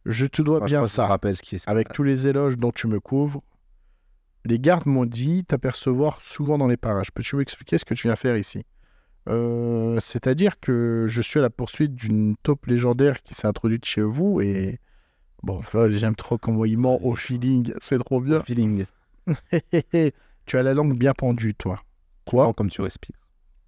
Je 0.07 0.27
te 0.27 0.43
dois 0.43 0.57
Enfin, 0.59 0.67
bien 0.67 0.87
ça. 0.87 1.07
rappelle 1.07 1.37
ce 1.37 1.43
qui 1.43 1.57
est. 1.57 1.69
Avec 1.69 1.93
tous 1.93 2.03
les 2.03 2.27
éloges 2.27 2.57
dont 2.59 2.73
tu 2.73 2.87
me 2.89 2.99
couvres, 3.01 3.43
les 4.45 4.59
gardes 4.59 4.87
m'ont 4.87 5.05
dit 5.07 5.45
t'apercevoir 5.45 6.21
souvent 6.23 6.59
dans 6.59 6.67
les 6.67 6.77
parages. 6.77 7.13
Peux-tu 7.13 7.37
m'expliquer 7.37 7.79
ce 7.79 7.85
que 7.85 7.95
tu 7.95 8.09
viens 8.09 8.17
faire 8.17 8.37
ici? 8.37 8.65
Euh, 9.29 10.01
C'est-à-dire 10.01 10.59
que 10.59 11.07
je 11.09 11.23
suis 11.23 11.39
à 11.39 11.43
la 11.43 11.51
poursuite 11.51 11.95
d'une 11.95 12.37
taupe 12.43 12.67
légendaire 12.67 13.23
qui 13.23 13.35
s'est 13.35 13.47
introduite 13.47 13.85
chez 13.85 14.03
vous 14.03 14.41
et. 14.41 14.81
Bon, 15.45 15.61
là, 15.75 15.89
j'aime 15.89 16.15
trop 16.15 16.39
comment 16.39 16.65
il 16.65 16.79
ment 16.79 17.03
au 17.05 17.15
feeling, 17.17 17.73
c'est 17.81 17.99
trop 17.99 18.21
bien. 18.21 18.41
feeling. 18.41 18.85
tu 20.47 20.57
as 20.57 20.63
la 20.63 20.75
langue 20.75 20.97
bien 20.97 21.15
pendue, 21.15 21.55
toi. 21.55 21.81
Quoi? 22.25 22.53
Comme 22.55 22.71
tu 22.71 22.81
respires. 22.81 23.17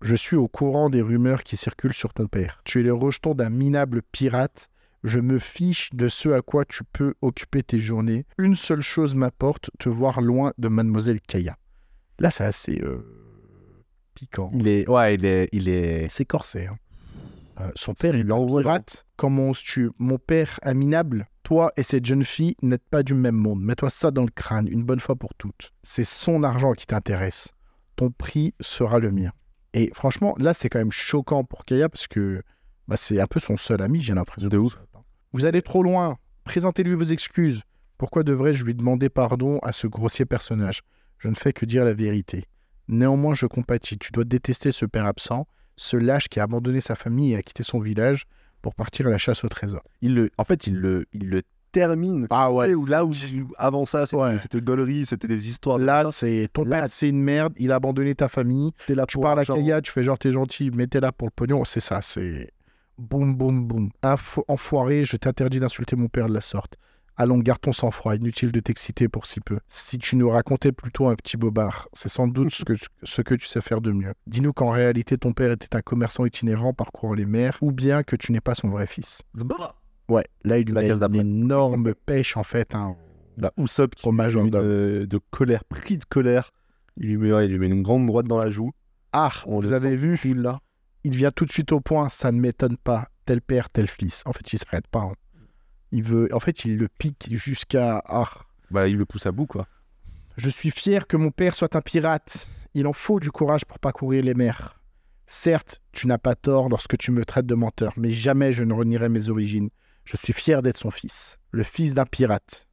Je 0.01 0.15
suis 0.15 0.37
au 0.37 0.47
courant 0.49 0.89
des 0.91 1.03
rumeurs 1.03 1.43
qui 1.43 1.57
circulent 1.57 1.93
sur 1.95 2.13
ton 2.13 2.27
père. 2.27 2.61
Tu 2.65 2.81
es 2.81 2.83
le 2.83 2.93
rejeton 2.95 3.35
d'un 3.35 3.51
minable 3.51 4.03
pirate. 4.13 4.69
Je 5.05 5.21
me 5.21 5.39
fiche 5.39 5.91
de 5.93 6.09
ce 6.09 6.31
à 6.31 6.41
quoi 6.41 6.65
tu 6.65 6.83
peux 6.83 7.15
occuper 7.21 7.63
tes 7.63 7.79
journées. 7.79 8.25
Une 8.39 8.57
seule 8.57 8.81
chose 8.81 9.15
m'apporte, 9.15 9.71
te 9.79 9.91
voir 9.91 10.23
loin 10.23 10.53
de 10.57 10.69
mademoiselle 10.69 11.21
Kaya. 11.21 11.57
Là, 12.19 12.31
c'est 12.31 12.45
assez 12.45 12.81
euh, 12.83 13.05
piquant. 14.15 14.51
Il 14.55 14.67
est, 14.67 14.89
ouais, 14.89 15.15
il 15.15 15.27
est, 15.27 15.49
il 15.53 15.69
est. 15.69 16.07
C'est 16.09 16.25
corsé. 16.25 16.67
hein. 16.69 16.79
Euh, 17.61 17.71
son 17.75 17.95
père 17.95 18.15
est 18.17 18.25
pirate. 18.25 19.05
Comment 19.17 19.51
oses-tu? 19.51 19.91
Mon 19.99 20.19
père, 20.19 20.59
un 20.63 20.75
minable 20.75 21.29
Toi 21.43 21.71
et 21.77 21.83
cette 21.83 22.05
jeune 22.05 22.25
fille 22.25 22.57
n'êtes 22.63 22.89
pas 22.91 23.03
du 23.03 23.15
même 23.15 23.37
monde. 23.37 23.61
Mets-toi 23.63 23.91
ça 23.91 24.11
dans 24.11 24.25
le 24.25 24.31
crâne, 24.31 24.67
une 24.69 24.85
bonne 24.85 25.01
fois 25.01 25.17
pour 25.17 25.35
toutes. 25.35 25.73
C'est 25.83 26.05
son 26.05 26.43
argent 26.43 26.73
qui 26.73 26.87
t'intéresse. 26.87 27.53
Ton 27.97 28.11
prix 28.11 28.55
sera 28.61 28.99
le 28.99 29.11
mien. 29.13 29.31
Et 29.73 29.91
franchement, 29.95 30.35
là, 30.39 30.55
c'est 30.55 30.69
quand 30.69 30.79
même 30.79 30.91
choquant 30.93 31.45
pour 31.45 31.65
Kaya 31.65 31.89
parce 31.89 32.07
que 32.07 32.43
bah, 32.89 32.97
c'est 32.97 33.21
un 33.21 33.27
peu 33.27 33.39
son 33.39 33.57
seul 33.57 33.83
ami, 33.83 34.01
j'ai 34.01 34.15
l'impression. 34.15 34.49
De 34.49 34.57
ouf. 34.59 34.79
Vous 35.35 35.47
allez 35.47 35.63
trop 35.63 35.83
loin. 35.83 36.17
Présentez-lui 36.45 36.95
vos 36.95 37.03
excuses. 37.03 37.63
Pourquoi 37.99 38.23
devrais-je 38.23 38.65
lui 38.65 38.73
demander 38.75 39.09
pardon 39.09 39.59
à 39.65 39.73
ce 39.73 39.89
grossier 39.89 40.25
personnage? 40.25 40.83
Je 41.19 41.27
ne 41.29 41.35
fais 41.35 41.53
que 41.53 41.67
dire 41.67 41.85
la 41.85 41.93
vérité. 41.93 42.45
Néanmoins, 42.87 43.35
je 43.35 43.47
compatis. 43.47 43.99
Tu 43.99 44.13
dois 44.13 44.23
détester 44.23 44.71
ce 44.71 44.87
père 44.87 45.07
absent, 45.07 45.49
ce 45.77 45.97
lâche 45.97 46.29
qui 46.29 46.39
a 46.39 46.45
abandonné 46.45 46.81
sa 46.81 46.95
famille 46.95 47.33
et 47.33 47.37
a 47.37 47.43
quitté 47.43 47.65
son 47.65 47.81
village 47.81 48.27
pour 48.63 48.77
partir 48.77 49.09
à 49.09 49.11
la 49.11 49.19
chasse 49.19 49.43
au 49.43 49.49
trésor. 49.49 49.83
Il 50.03 50.15
le, 50.15 50.31
en 50.39 50.45
fait, 50.45 50.69
il 50.69 50.77
le, 50.77 51.07
il 51.13 51.29
le 51.29 51.43
termine. 51.73 52.29
Ah 52.31 52.53
où 52.53 52.87
là 52.87 53.05
où 53.05 53.11
avant 53.59 53.87
ça, 53.87 54.07
c'était 54.07 54.17
Ouais. 54.23 54.39
c'était 54.39 54.61
gaulerie, 54.61 55.05
c'était 55.05 55.27
des 55.27 55.49
histoires. 55.49 55.79
Là, 55.79 56.11
c'est 56.13 56.49
ton 56.53 56.65
Là- 56.65 56.83
père, 56.83 56.91
c'est 56.91 57.09
une 57.09 57.21
merde. 57.21 57.55
Il 57.59 57.73
a 57.73 57.77
abandonné 57.77 58.15
ta 58.15 58.29
famille. 58.29 58.71
là 58.89 59.05
Tu 59.07 59.15
pour 59.15 59.25
parles 59.25 59.41
à. 59.41 59.45
Kaya, 59.45 59.81
tu 59.83 59.91
fais 59.91 60.05
genre 60.05 60.17
t'es 60.17 60.31
gentil, 60.31 60.71
mais 60.73 60.87
t'es 60.87 61.01
là 61.01 61.11
pour 61.11 61.27
le 61.27 61.33
pognon. 61.35 61.65
C'est 61.65 61.81
ça, 61.81 62.01
c'est 62.03 62.53
boum, 62.99 63.37
boum, 63.37 63.67
boum. 63.67 63.91
Info- 64.03 64.45
enfoiré, 64.49 65.05
je 65.05 65.17
t'interdis 65.17 65.61
d'insulter 65.61 65.97
mon 65.97 66.09
père 66.09 66.29
de 66.29 66.35
la 66.35 66.41
sorte. 66.41 66.77
Allons, 67.17 67.39
garde 67.39 67.61
ton 67.61 67.73
sang-froid, 67.73 68.17
inutile 68.17 68.51
de 68.51 68.59
t'exciter 68.59 69.09
pour 69.09 69.27
si 69.27 69.41
peu. 69.41 69.59
Si 69.69 69.99
tu 69.99 70.17
nous 70.17 70.29
racontais 70.31 70.73
plutôt 70.73 71.07
un 71.07 71.15
petit 71.15 71.37
bobard, 71.37 71.89
c'est 71.93 72.09
sans 72.09 72.27
doute 72.27 72.51
ce 72.53 72.65
que, 72.65 72.73
ce 73.05 73.23
que 73.23 73.35
tu 73.37 73.47
sais 73.47 73.61
faire 73.61 73.81
de 73.81 73.93
mieux. 73.93 74.15
Dis-nous 74.27 74.53
qu'en 74.53 74.71
réalité 74.71 75.17
ton 75.17 75.33
père 75.33 75.53
était 75.53 75.77
un 75.77 75.81
commerçant 75.81 76.25
itinérant 76.27 76.73
parcourant 76.73 77.15
les 77.15 77.27
mers, 77.27 77.57
ou 77.61 77.71
bien 77.71 78.03
que 78.03 78.17
tu 78.17 78.33
n'es 78.33 78.41
pas 78.41 78.55
son 78.57 78.69
vrai 78.69 78.87
fils. 78.89 79.23
Ouais, 80.09 80.25
là 80.45 80.59
il 80.59 80.73
La 80.73 80.81
lui 80.81 80.89
a 80.91 80.95
une 81.21 81.21
énorme 81.21 81.95
pêche 81.95 82.37
en 82.37 82.43
fait, 82.43 82.75
hein, 82.75 82.97
Là, 83.37 83.53
Usopp 83.57 83.95
qui 83.97 84.03
lui 84.43 84.47
une- 84.47 84.51
de 85.07 85.19
colère, 85.31 85.65
pris 85.65 85.99
de 85.99 86.05
colère. 86.05 86.51
Il 86.97 87.09
lui 87.11 87.17
met, 87.17 87.33
ouais, 87.33 87.47
il 87.47 87.51
lui 87.53 87.59
met 87.59 87.67
une 87.67 87.83
grande 87.83 88.07
droite 88.07 88.27
dans 88.27 88.39
la 88.39 88.49
joue. 88.51 88.71
Ah, 89.13 89.31
On 89.47 89.59
vous 89.59 89.73
avez 89.73 89.97
vu 89.97 90.17
là. 90.43 90.61
Il 91.05 91.15
vient 91.17 91.31
tout 91.31 91.45
de 91.47 91.53
suite 91.53 91.73
au 91.73 91.81
point, 91.81 92.09
ça 92.09 92.33
ne 92.33 92.41
m'étonne 92.41 92.77
pas. 92.77 93.09
Tel 93.27 93.41
père, 93.41 93.71
tel 93.71 93.87
fils. 93.89 94.23
En 94.27 94.33
fait, 94.33 94.53
il 94.53 94.59
s'arrête 94.59 94.87
pas. 94.89 95.01
hein. 95.01 95.13
Il 95.93 96.03
veut, 96.03 96.29
en 96.35 96.41
fait, 96.41 96.65
il 96.65 96.77
le 96.77 96.89
pique 96.89 97.29
jusqu'à. 97.33 98.03
Ah, 98.07 98.29
Bah, 98.71 98.89
il 98.89 98.97
le 98.97 99.07
pousse 99.07 99.27
à 99.27 99.33
bout, 99.33 99.47
quoi. 99.47 99.67
je 100.37 100.51
suis 100.51 100.71
fier 100.71 101.07
que 101.07 101.17
mon 101.17 101.31
père 101.31 101.55
soit 101.55 101.77
un 101.77 101.81
pirate. 101.81 102.47
Il 102.75 102.87
en 102.89 102.93
faut 102.93 103.21
du 103.21 103.31
courage 103.31 103.65
pour 103.65 103.79
parcourir 103.79 104.25
les 104.25 104.35
mers. 104.35 104.81
Certes, 105.27 105.81
tu 105.93 106.07
n'as 106.07 106.19
pas 106.19 106.35
tort 106.35 106.69
lorsque 106.69 106.99
tu 106.99 107.13
me 107.13 107.25
traites 107.25 107.47
de 107.47 107.55
menteur, 107.55 107.93
mais 107.97 108.11
jamais 108.11 108.53
je 108.53 108.65
ne 108.65 108.73
renierai 108.75 109.09
mes 109.09 109.29
origines. 109.31 109.71
Je 110.05 110.17
suis 110.17 110.33
fier 110.35 110.61
d'être 110.61 110.77
son 110.77 110.91
fils, 110.91 111.39
le 111.53 111.63
fils 111.63 111.95
d'un 111.95 112.05
pirate. 112.05 112.69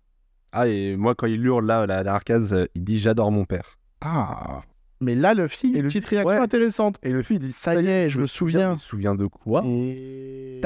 Ah, 0.51 0.67
et 0.67 0.97
moi, 0.97 1.15
quand 1.15 1.27
il 1.27 1.45
hurle 1.45 1.65
là, 1.65 1.86
la, 1.86 2.03
la 2.03 2.13
arcase, 2.15 2.67
il 2.75 2.84
dit 2.84 2.99
J'adore 2.99 3.32
mon 3.32 3.45
père. 3.45 3.77
Ah, 4.01 4.63
mais 5.02 5.16
là, 5.16 5.34
le 5.34 5.47
fils, 5.47 5.74
Et 5.74 5.78
une 5.78 5.84
le- 5.84 5.88
petite 5.89 6.06
réaction 6.06 6.38
ouais. 6.38 6.43
intéressante. 6.43 6.97
Et 7.04 7.12
le 7.12 7.24
fils, 7.24 7.38
il 7.38 7.39
dit 7.39 7.52
Ça 7.52 7.76
y 7.82 7.88
est, 7.88 8.10
je 8.10 8.20
me 8.22 8.26
souviens. 8.26 8.74
Il 8.74 8.80
se 8.80 8.86
souvient 8.86 9.16
de 9.16 9.26
quoi 9.26 9.64
Et... 9.66 10.60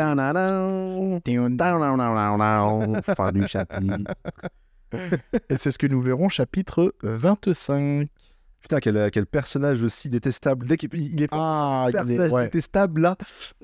Fin 3.16 3.32
du 3.32 3.48
chapitre. 3.48 3.98
Et 5.50 5.56
c'est 5.56 5.72
ce 5.72 5.78
que 5.78 5.88
nous 5.88 6.02
verrons 6.02 6.30
chapitre 6.30 6.94
25. 7.04 8.08
Putain, 8.62 8.80
quel, 8.80 9.10
quel 9.12 9.26
personnage 9.26 9.84
aussi 9.84 10.10
détestable. 10.10 10.66
Dès 10.68 10.78
qu'il 10.78 10.90
il 10.96 11.22
est 11.22 11.28
Ah, 11.32 11.86
il 11.90 11.94
personnage 11.94 12.32
ouais. 12.32 12.44
détestable 12.46 13.02
là. 13.02 13.16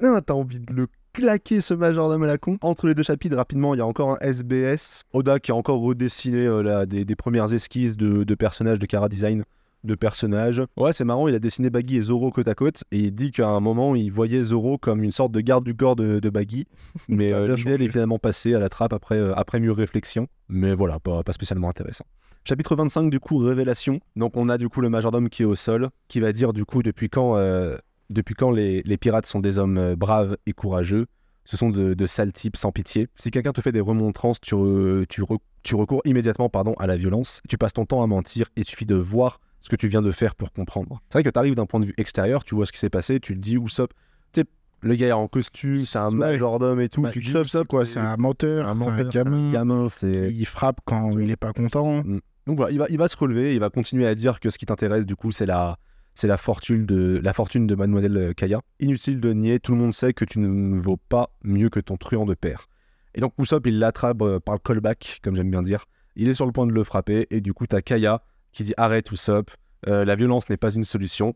Non, 0.01 0.19
t'as 0.21 0.33
envie 0.33 0.59
de 0.59 0.73
le 0.73 0.87
claquer 1.13 1.59
ce 1.61 1.73
majordome 1.73 2.23
à 2.23 2.27
la 2.27 2.37
con. 2.37 2.57
Entre 2.61 2.87
les 2.87 2.93
deux 2.95 3.03
chapitres, 3.03 3.35
rapidement, 3.35 3.73
il 3.73 3.79
y 3.79 3.81
a 3.81 3.85
encore 3.85 4.11
un 4.11 4.17
SBS. 4.19 5.03
Oda 5.13 5.39
qui 5.39 5.51
a 5.51 5.55
encore 5.55 5.79
redessiné 5.81 6.45
euh, 6.45 6.61
là, 6.61 6.85
des, 6.85 7.03
des 7.03 7.15
premières 7.15 7.51
esquisses 7.53 7.97
de, 7.97 8.23
de 8.23 8.35
personnages, 8.35 8.79
de 8.79 8.85
Kara 8.85 9.09
Design 9.09 9.43
de 9.83 9.95
personnages. 9.95 10.61
Ouais, 10.77 10.93
c'est 10.93 11.05
marrant, 11.05 11.27
il 11.27 11.35
a 11.35 11.39
dessiné 11.39 11.69
Baggy 11.69 11.97
et 11.97 12.01
Zoro 12.01 12.31
côte 12.31 12.47
à 12.47 12.55
côte 12.55 12.83
et 12.91 12.97
il 12.99 13.11
dit 13.15 13.31
qu'à 13.31 13.47
un 13.47 13.59
moment, 13.59 13.95
il 13.95 14.11
voyait 14.11 14.41
Zoro 14.41 14.77
comme 14.77 15.03
une 15.03 15.11
sorte 15.11 15.31
de 15.31 15.41
garde 15.41 15.63
du 15.63 15.75
corps 15.75 15.95
de, 15.95 16.19
de 16.19 16.29
Baggy. 16.29 16.67
Mais 17.09 17.31
euh, 17.33 17.45
bien 17.45 17.55
l'idée, 17.55 17.71
elle 17.71 17.81
est 17.81 17.87
finalement 17.89 18.19
passée 18.19 18.53
à 18.53 18.59
la 18.59 18.69
trappe 18.69 18.93
après, 18.93 19.17
euh, 19.17 19.33
après 19.35 19.59
mûre 19.59 19.75
réflexion. 19.75 20.27
Mais 20.49 20.73
voilà, 20.73 20.99
pas, 20.99 21.23
pas 21.23 21.33
spécialement 21.33 21.69
intéressant. 21.69 22.05
Chapitre 22.43 22.75
25, 22.75 23.09
du 23.09 23.19
coup, 23.19 23.37
révélation. 23.37 23.99
Donc, 24.15 24.35
on 24.35 24.49
a 24.49 24.57
du 24.57 24.67
coup 24.67 24.81
le 24.81 24.89
majordome 24.89 25.29
qui 25.29 25.43
est 25.43 25.45
au 25.45 25.55
sol, 25.55 25.89
qui 26.07 26.19
va 26.19 26.31
dire 26.31 26.53
du 26.53 26.65
coup 26.65 26.81
depuis 26.81 27.07
quand, 27.09 27.37
euh, 27.37 27.77
depuis 28.09 28.33
quand 28.33 28.49
les, 28.51 28.81
les 28.83 28.97
pirates 28.97 29.27
sont 29.27 29.39
des 29.39 29.59
hommes 29.59 29.77
euh, 29.77 29.95
braves 29.95 30.37
et 30.47 30.53
courageux? 30.53 31.05
Ce 31.45 31.57
sont 31.57 31.69
de, 31.69 31.95
de 31.95 32.05
sales 32.05 32.31
types 32.31 32.55
sans 32.55 32.71
pitié. 32.71 33.07
Si 33.15 33.31
quelqu'un 33.31 33.51
te 33.51 33.61
fait 33.61 33.71
des 33.71 33.79
remontrances, 33.79 34.39
tu, 34.39 34.53
re- 34.53 35.05
tu, 35.07 35.23
tu 35.63 35.75
recours 35.75 36.01
immédiatement 36.05 36.49
pardon, 36.49 36.73
à 36.77 36.85
la 36.87 36.97
violence. 36.97 37.41
Tu 37.49 37.57
passes 37.57 37.73
ton 37.73 37.85
temps 37.85 38.03
à 38.03 38.07
mentir 38.07 38.47
et 38.55 38.61
il 38.61 38.65
suffit 38.65 38.85
de 38.85 38.95
voir 38.95 39.39
ce 39.61 39.69
que 39.69 39.75
tu 39.75 39.87
viens 39.87 40.01
de 40.01 40.11
faire 40.11 40.35
pour 40.35 40.51
comprendre. 40.51 40.99
C'est 41.09 41.13
vrai 41.13 41.23
que 41.23 41.29
tu 41.29 41.39
arrives 41.39 41.55
d'un 41.55 41.65
point 41.65 41.79
de 41.79 41.85
vue 41.85 41.93
extérieur, 41.97 42.43
tu 42.43 42.55
vois 42.55 42.65
ce 42.65 42.71
qui 42.71 42.79
s'est 42.79 42.89
passé, 42.89 43.19
tu 43.19 43.33
le 43.33 43.39
dis, 43.39 43.57
tu 43.57 43.69
sais, 43.69 44.43
le 44.83 44.95
gars 44.95 45.07
est 45.07 45.11
en 45.11 45.27
costume, 45.27 45.81
c'est 45.85 45.99
un 45.99 46.09
Ouais. 46.09 46.15
majordome 46.17 46.81
et 46.81 46.89
tout. 46.89 47.01
Bah, 47.01 47.11
tu 47.11 47.19
Usopp, 47.19 47.67
quoi, 47.67 47.85
c'est 47.85 47.99
un 47.99 48.17
menteur, 48.17 48.67
un 48.67 48.73
menteur, 48.73 49.27
un 49.27 49.51
gamin. 49.51 49.87
Il 50.03 50.45
frappe 50.45 50.79
quand 50.85 51.11
il 51.11 51.27
n'est 51.27 51.35
pas 51.35 51.53
content. 51.53 52.03
Donc 52.47 52.57
voilà, 52.57 52.71
il 52.71 52.79
va, 52.79 52.87
il 52.89 52.97
va 52.97 53.07
se 53.07 53.15
relever, 53.15 53.53
il 53.53 53.59
va 53.59 53.69
continuer 53.69 54.07
à 54.07 54.15
dire 54.15 54.39
que 54.39 54.49
ce 54.49 54.57
qui 54.57 54.65
t'intéresse, 54.65 55.05
du 55.05 55.15
coup, 55.15 55.31
c'est 55.31 55.45
la, 55.45 55.77
c'est 56.15 56.25
la 56.27 56.37
fortune 56.37 56.87
de 56.87 57.19
la 57.23 57.33
fortune 57.33 57.67
de 57.67 57.75
Mademoiselle 57.75 58.17
euh, 58.17 58.33
Kaya. 58.33 58.61
Inutile 58.79 59.19
de 59.21 59.31
nier, 59.33 59.59
tout 59.59 59.73
le 59.73 59.77
monde 59.77 59.93
sait 59.93 60.13
que 60.13 60.25
tu 60.25 60.39
ne 60.39 60.79
vaux 60.79 60.97
pas 60.97 61.29
mieux 61.43 61.69
que 61.69 61.79
ton 61.79 61.97
truand 61.97 62.25
de 62.25 62.33
père. 62.33 62.65
Et 63.13 63.21
donc 63.21 63.33
Usopp, 63.37 63.67
il 63.67 63.77
l'attrape 63.77 64.21
euh, 64.23 64.39
par 64.39 64.55
le 64.55 64.59
callback, 64.59 65.19
comme 65.23 65.35
j'aime 65.35 65.51
bien 65.51 65.61
dire. 65.61 65.85
Il 66.15 66.27
est 66.27 66.33
sur 66.33 66.47
le 66.47 66.51
point 66.51 66.65
de 66.65 66.71
le 66.73 66.83
frapper, 66.83 67.27
et 67.29 67.39
du 67.41 67.53
coup, 67.53 67.67
t'as 67.67 67.81
Kaya 67.81 68.23
qui 68.51 68.63
dit 68.63 68.73
arrête 68.77 69.11
Usopp, 69.11 69.51
euh, 69.87 70.05
la 70.05 70.15
violence 70.15 70.49
n'est 70.49 70.57
pas 70.57 70.71
une 70.71 70.83
solution. 70.83 71.33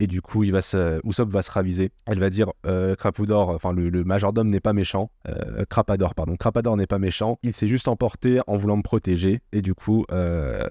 Et 0.00 0.06
du 0.06 0.22
coup, 0.22 0.44
il 0.44 0.52
va 0.52 0.62
se, 0.62 1.00
va 1.24 1.42
se 1.42 1.50
raviser. 1.50 1.90
Elle 2.06 2.20
va 2.20 2.30
dire 2.30 2.52
euh, 2.66 2.94
enfin 3.04 3.72
le, 3.72 4.04
majordome 4.04 4.48
n'est 4.48 4.60
pas 4.60 4.72
méchant. 4.72 5.10
Euh, 5.26 5.64
Crapador, 5.68 6.14
pardon. 6.14 6.36
Crapador 6.36 6.76
n'est 6.76 6.86
pas 6.86 7.00
méchant. 7.00 7.38
Il 7.42 7.52
s'est 7.52 7.66
juste 7.66 7.88
emporté 7.88 8.38
en 8.46 8.56
voulant 8.56 8.76
me 8.76 8.82
protéger. 8.82 9.40
Et 9.52 9.60
du 9.60 9.74
coup, 9.74 10.04
euh, 10.12 10.62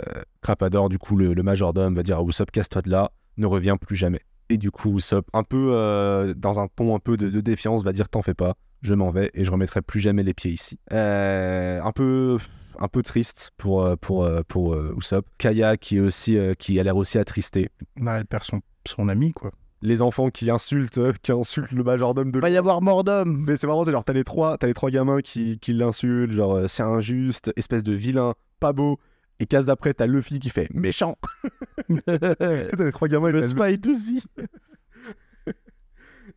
Crapador, 0.41 0.87
du 0.87 0.97
coup, 0.97 1.17
le, 1.17 1.35
majordome 1.43 1.93
va 1.93 2.03
dire 2.03 2.19
à 2.19 2.23
Usopp 2.23 2.51
casse-toi 2.51 2.83
de 2.83 2.89
là, 2.89 3.11
ne 3.35 3.45
reviens 3.45 3.75
plus 3.75 3.97
jamais. 3.97 4.21
Et 4.49 4.57
du 4.57 4.71
coup, 4.71 4.97
Usopp, 4.97 5.27
un 5.33 5.43
peu 5.43 5.71
euh, 5.73 6.33
dans 6.33 6.59
un 6.59 6.67
ton 6.67 6.95
un 6.95 6.99
peu 6.99 7.17
de 7.17 7.41
défiance, 7.41 7.83
va 7.83 7.91
dire 7.91 8.07
t'en 8.07 8.21
fais 8.21 8.33
pas, 8.33 8.55
je 8.81 8.93
m'en 8.93 9.09
vais 9.11 9.31
et 9.33 9.43
je 9.43 9.51
remettrai 9.51 9.81
plus 9.81 9.99
jamais 9.99 10.23
les 10.23 10.33
pieds 10.33 10.51
ici. 10.51 10.79
Euh, 10.93 11.81
un 11.81 11.91
peu 11.91 12.37
un 12.79 12.87
peu 12.87 13.01
triste 13.01 13.51
pour 13.57 13.83
euh, 13.83 13.95
pour 13.99 14.23
euh, 14.23 14.41
pour 14.47 14.75
Usopp. 14.97 15.25
Kaya 15.37 15.77
qui 15.77 15.97
est 15.97 16.01
aussi 16.01 16.37
qui 16.59 16.79
a 16.79 16.83
l'air 16.83 16.95
aussi 16.97 17.17
attristé. 17.17 17.69
Là, 17.99 18.17
elle 18.17 18.25
perd 18.25 18.43
son, 18.43 18.61
son 18.85 19.09
ami, 19.09 19.33
quoi. 19.33 19.51
Les 19.83 20.01
enfants 20.01 20.29
qui 20.31 20.49
insultent 20.49 20.99
qui 21.21 21.31
insultent 21.31 21.71
le 21.71 21.83
majordome 21.83 22.31
de 22.31 22.39
Il 22.39 22.41
va 22.41 22.49
y 22.49 22.57
avoir 22.57 22.81
mort 22.81 23.03
d'homme. 23.03 23.43
mais 23.47 23.57
c'est 23.57 23.67
marrant, 23.67 23.83
genre 23.85 24.03
t'as 24.03 24.13
les 24.13 24.23
trois, 24.23 24.57
t'as 24.57 24.65
les 24.67 24.73
trois 24.73 24.89
gamins 24.89 25.21
qui, 25.21 25.59
qui 25.59 25.73
l'insultent, 25.73 26.31
genre 26.31 26.61
c'est 26.67 26.81
injuste, 26.83 27.51
espèce 27.55 27.83
de 27.83 27.93
vilain, 27.93 28.33
pas 28.59 28.73
beau. 28.73 28.99
Et 29.39 29.45
case 29.45 29.67
d'après, 29.67 29.93
t'as 29.93 30.07
Luffy 30.07 30.39
qui 30.39 30.49
fait 30.49 30.67
méchant. 30.73 31.15
t'as 32.07 32.83
les 32.85 32.91
trois 32.91 33.07
gamins, 33.07 33.29
Le 33.29 33.41
font- 33.47 33.49
Spite 33.65 33.87
aussi. 33.87 34.23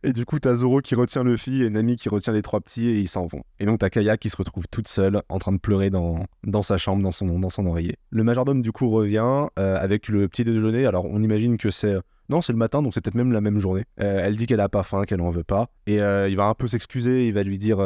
Et 0.03 0.13
du 0.13 0.25
coup, 0.25 0.39
t'as 0.39 0.55
Zoro 0.55 0.81
qui 0.81 0.95
retient 0.95 1.23
Luffy 1.23 1.61
et 1.61 1.69
Nami 1.69 1.95
qui 1.95 2.09
retient 2.09 2.33
les 2.33 2.41
trois 2.41 2.59
petits 2.59 2.87
et 2.87 2.99
ils 2.99 3.07
s'en 3.07 3.27
vont. 3.27 3.43
Et 3.59 3.65
donc, 3.65 3.79
t'as 3.79 3.89
Kaya 3.91 4.17
qui 4.17 4.29
se 4.29 4.37
retrouve 4.37 4.67
toute 4.67 4.87
seule 4.87 5.21
en 5.29 5.37
train 5.37 5.51
de 5.51 5.59
pleurer 5.59 5.91
dans, 5.91 6.25
sa 6.63 6.77
chambre, 6.77 7.03
dans 7.03 7.11
son, 7.11 7.39
dans 7.39 7.49
oreiller. 7.65 7.97
Le 8.09 8.23
majordome, 8.23 8.63
du 8.63 8.71
coup, 8.71 8.89
revient 8.89 9.47
euh, 9.59 9.77
avec 9.77 10.07
le 10.07 10.27
petit 10.27 10.43
déjeuner. 10.43 10.87
Alors, 10.87 11.05
on 11.05 11.21
imagine 11.21 11.57
que 11.57 11.69
c'est. 11.69 11.97
Non, 12.29 12.41
c'est 12.41 12.53
le 12.53 12.57
matin, 12.57 12.81
donc 12.81 12.93
c'est 12.93 13.01
peut-être 13.01 13.15
même 13.15 13.31
la 13.31 13.41
même 13.41 13.59
journée. 13.59 13.83
Euh, 13.99 14.21
elle 14.23 14.37
dit 14.37 14.47
qu'elle 14.47 14.61
a 14.61 14.69
pas 14.69 14.83
faim, 14.83 15.03
qu'elle 15.03 15.21
en 15.21 15.29
veut 15.29 15.43
pas. 15.43 15.67
Et 15.85 16.01
euh, 16.01 16.29
il 16.29 16.37
va 16.37 16.45
un 16.45 16.53
peu 16.55 16.67
s'excuser, 16.67 17.27
il 17.27 17.33
va 17.33 17.43
lui 17.43 17.59
dire. 17.59 17.77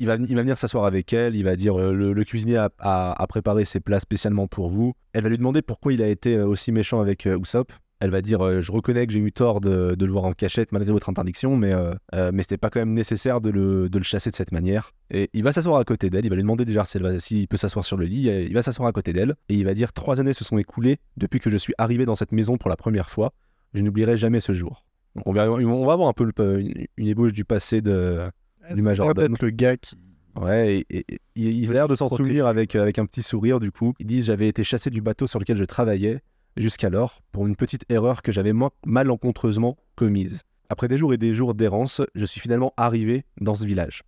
il, 0.00 0.06
va, 0.06 0.16
venir 0.16 0.58
s'asseoir 0.58 0.86
avec 0.86 1.12
elle, 1.12 1.36
il 1.36 1.44
va 1.44 1.54
dire 1.54 1.76
le, 1.76 2.24
cuisinier 2.24 2.66
a, 2.78 3.26
préparé 3.28 3.64
ses 3.64 3.78
plats 3.78 4.00
spécialement 4.00 4.48
pour 4.48 4.70
vous. 4.70 4.94
Elle 5.12 5.22
va 5.22 5.28
lui 5.28 5.38
demander 5.38 5.62
pourquoi 5.62 5.92
il 5.92 6.02
a 6.02 6.08
été 6.08 6.40
aussi 6.40 6.72
méchant 6.72 7.00
avec 7.00 7.26
Usopp. 7.26 7.72
Elle 8.00 8.10
va 8.10 8.20
dire 8.20 8.42
euh, 8.44 8.60
Je 8.60 8.70
reconnais 8.72 9.06
que 9.06 9.12
j'ai 9.12 9.20
eu 9.20 9.32
tort 9.32 9.60
de, 9.60 9.94
de 9.94 10.04
le 10.04 10.12
voir 10.12 10.24
en 10.24 10.32
cachette 10.32 10.72
malgré 10.72 10.92
votre 10.92 11.08
interdiction, 11.08 11.56
mais, 11.56 11.72
euh, 11.72 11.94
euh, 12.14 12.30
mais 12.34 12.42
c'était 12.42 12.58
pas 12.58 12.68
quand 12.70 12.80
même 12.80 12.92
nécessaire 12.92 13.40
de 13.40 13.50
le, 13.50 13.88
de 13.88 13.98
le 13.98 14.04
chasser 14.04 14.30
de 14.30 14.34
cette 14.34 14.52
manière. 14.52 14.92
Et 15.10 15.30
il 15.32 15.42
va 15.42 15.52
s'asseoir 15.52 15.78
à 15.80 15.84
côté 15.84 16.10
d'elle, 16.10 16.24
il 16.24 16.28
va 16.28 16.34
lui 16.36 16.42
demander 16.42 16.64
déjà 16.64 16.84
si 16.84 16.96
elle 16.96 17.02
va- 17.04 17.18
s'il 17.18 17.48
peut 17.48 17.56
s'asseoir 17.56 17.84
sur 17.84 17.96
le 17.96 18.04
lit, 18.06 18.24
il 18.28 18.52
va 18.52 18.62
s'asseoir 18.62 18.88
à 18.88 18.92
côté 18.92 19.12
d'elle, 19.12 19.34
et 19.48 19.54
il 19.54 19.64
va 19.64 19.74
dire 19.74 19.92
Trois 19.92 20.20
années 20.20 20.32
se 20.34 20.44
sont 20.44 20.58
écoulées 20.58 20.98
depuis 21.16 21.40
que 21.40 21.50
je 21.50 21.56
suis 21.56 21.72
arrivé 21.78 22.04
dans 22.04 22.16
cette 22.16 22.32
maison 22.32 22.56
pour 22.58 22.68
la 22.68 22.76
première 22.76 23.08
fois. 23.10 23.32
Je 23.74 23.82
n'oublierai 23.82 24.16
jamais 24.16 24.40
ce 24.40 24.52
jour. 24.52 24.84
Donc 25.14 25.26
on 25.28 25.32
va, 25.32 25.50
on 25.50 25.86
va 25.86 25.92
avoir 25.92 26.08
un 26.08 26.12
peu 26.12 26.24
le- 26.24 26.60
une, 26.60 26.86
une 26.96 27.06
ébauche 27.06 27.32
du 27.32 27.44
passé 27.44 27.80
de. 27.80 28.28
Du 28.74 28.82
majordome. 28.82 29.36
Le 29.40 29.50
gars 29.50 29.76
qui. 29.76 29.94
Ouais, 30.40 30.78
et, 30.78 30.86
et- 30.90 31.04
et 31.14 31.20
il, 31.36 31.62
il 31.62 31.70
a 31.70 31.74
l'air 31.74 31.88
de 31.88 31.94
s'en 31.94 32.08
souvenir 32.24 32.46
avec, 32.48 32.74
avec 32.74 32.98
un 32.98 33.06
petit 33.06 33.22
sourire 33.22 33.60
du 33.60 33.70
coup. 33.70 33.94
Ils 34.00 34.06
disent 34.06 34.24
J'avais 34.26 34.48
été 34.48 34.64
chassé 34.64 34.90
du 34.90 35.00
bateau 35.00 35.26
sur 35.28 35.38
lequel 35.38 35.56
je 35.56 35.64
travaillais 35.64 36.22
jusqu'alors 36.56 37.20
pour 37.32 37.46
une 37.46 37.56
petite 37.56 37.84
erreur 37.90 38.22
que 38.22 38.32
j'avais 38.32 38.52
malencontreusement 38.84 39.76
commise. 39.96 40.42
Après 40.68 40.88
des 40.88 40.96
jours 40.96 41.12
et 41.12 41.18
des 41.18 41.34
jours 41.34 41.54
d'errance, 41.54 42.00
je 42.14 42.24
suis 42.26 42.40
finalement 42.40 42.72
arrivé 42.76 43.24
dans 43.40 43.54
ce 43.54 43.64
village, 43.64 44.02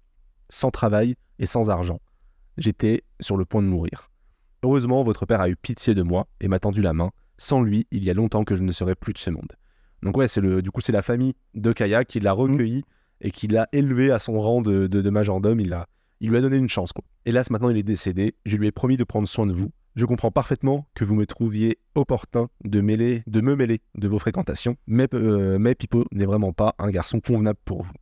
sans 0.49 0.71
travail 0.71 1.17
et 1.39 1.47
sans 1.47 1.71
argent. 1.71 2.01
J'étais 2.57 3.03
sur 3.21 3.37
le 3.37 3.45
point 3.45 3.63
de 3.63 3.69
mourir. 3.69 4.11
Heureusement, 4.63 5.05
votre 5.05 5.27
père 5.27 5.41
a 5.41 5.49
eu 5.49 5.57
pitié 5.57 5.95
de 5.95 6.03
moi 6.03 6.27
et 6.41 6.49
m'a 6.49 6.59
tendu 6.59 6.81
la 6.81 6.95
main. 6.95 7.11
Sans 7.37 7.61
lui, 7.61 7.87
il 7.91 8.03
y 8.03 8.11
a 8.11 8.15
longtemps 8.15 8.45
que 8.45 8.57
je 8.57 8.63
ne 8.63 8.73
serais 8.73 8.95
plus 8.95 9.13
de 9.13 9.19
ce 9.19 9.31
monde. 9.31 9.53
Donc 10.03 10.17
ouais, 10.17 10.29
c'est 10.29 10.41
le, 10.41 10.63
du 10.63 10.71
coup, 10.71 10.81
c'est 10.81 10.93
la 10.93 11.03
famille 11.03 11.35
de 11.55 11.73
Kaya 11.73 12.05
qui 12.05 12.21
l'a 12.21 12.33
recueilli 12.33 12.83
et 13.21 13.31
qui 13.31 13.49
l'a 13.49 13.69
élevé 13.73 14.11
à 14.11 14.19
son 14.19 14.39
rang 14.39 14.63
de, 14.63 14.87
de, 14.87 15.03
de 15.03 15.11
majordome. 15.11 15.61
Il, 15.61 15.73
a, 15.75 15.87
il 16.21 16.31
lui 16.31 16.37
a 16.39 16.41
donné 16.41 16.57
une 16.57 16.69
chance. 16.69 16.93
Quoi. 16.93 17.05
Hélas, 17.27 17.51
maintenant, 17.51 17.69
il 17.69 17.77
est 17.77 17.83
décédé. 17.83 18.35
Je 18.47 18.57
lui 18.57 18.67
ai 18.67 18.73
promis 18.73 18.97
de 18.97 19.05
prendre 19.05 19.29
soin 19.29 19.47
de 19.47 19.53
vous. 19.53 19.71
Je 19.97 20.05
comprends 20.05 20.31
parfaitement 20.31 20.87
que 20.95 21.05
vous 21.05 21.15
me 21.15 21.25
trouviez 21.27 21.79
opportun 21.95 22.49
de, 22.65 22.81
mêler, 22.83 23.23
de 23.27 23.41
me 23.41 23.57
mêler 23.57 23.81
de 23.97 24.09
vos 24.09 24.19
fréquentations, 24.19 24.77
mais, 24.87 25.09
euh, 25.15 25.59
mais 25.59 25.75
Pipo 25.75 26.05
n'est 26.13 26.27
vraiment 26.27 26.53
pas 26.53 26.75
un 26.79 26.91
garçon 26.91 27.19
convenable 27.21 27.59
pour 27.65 27.83
vous. 27.83 27.93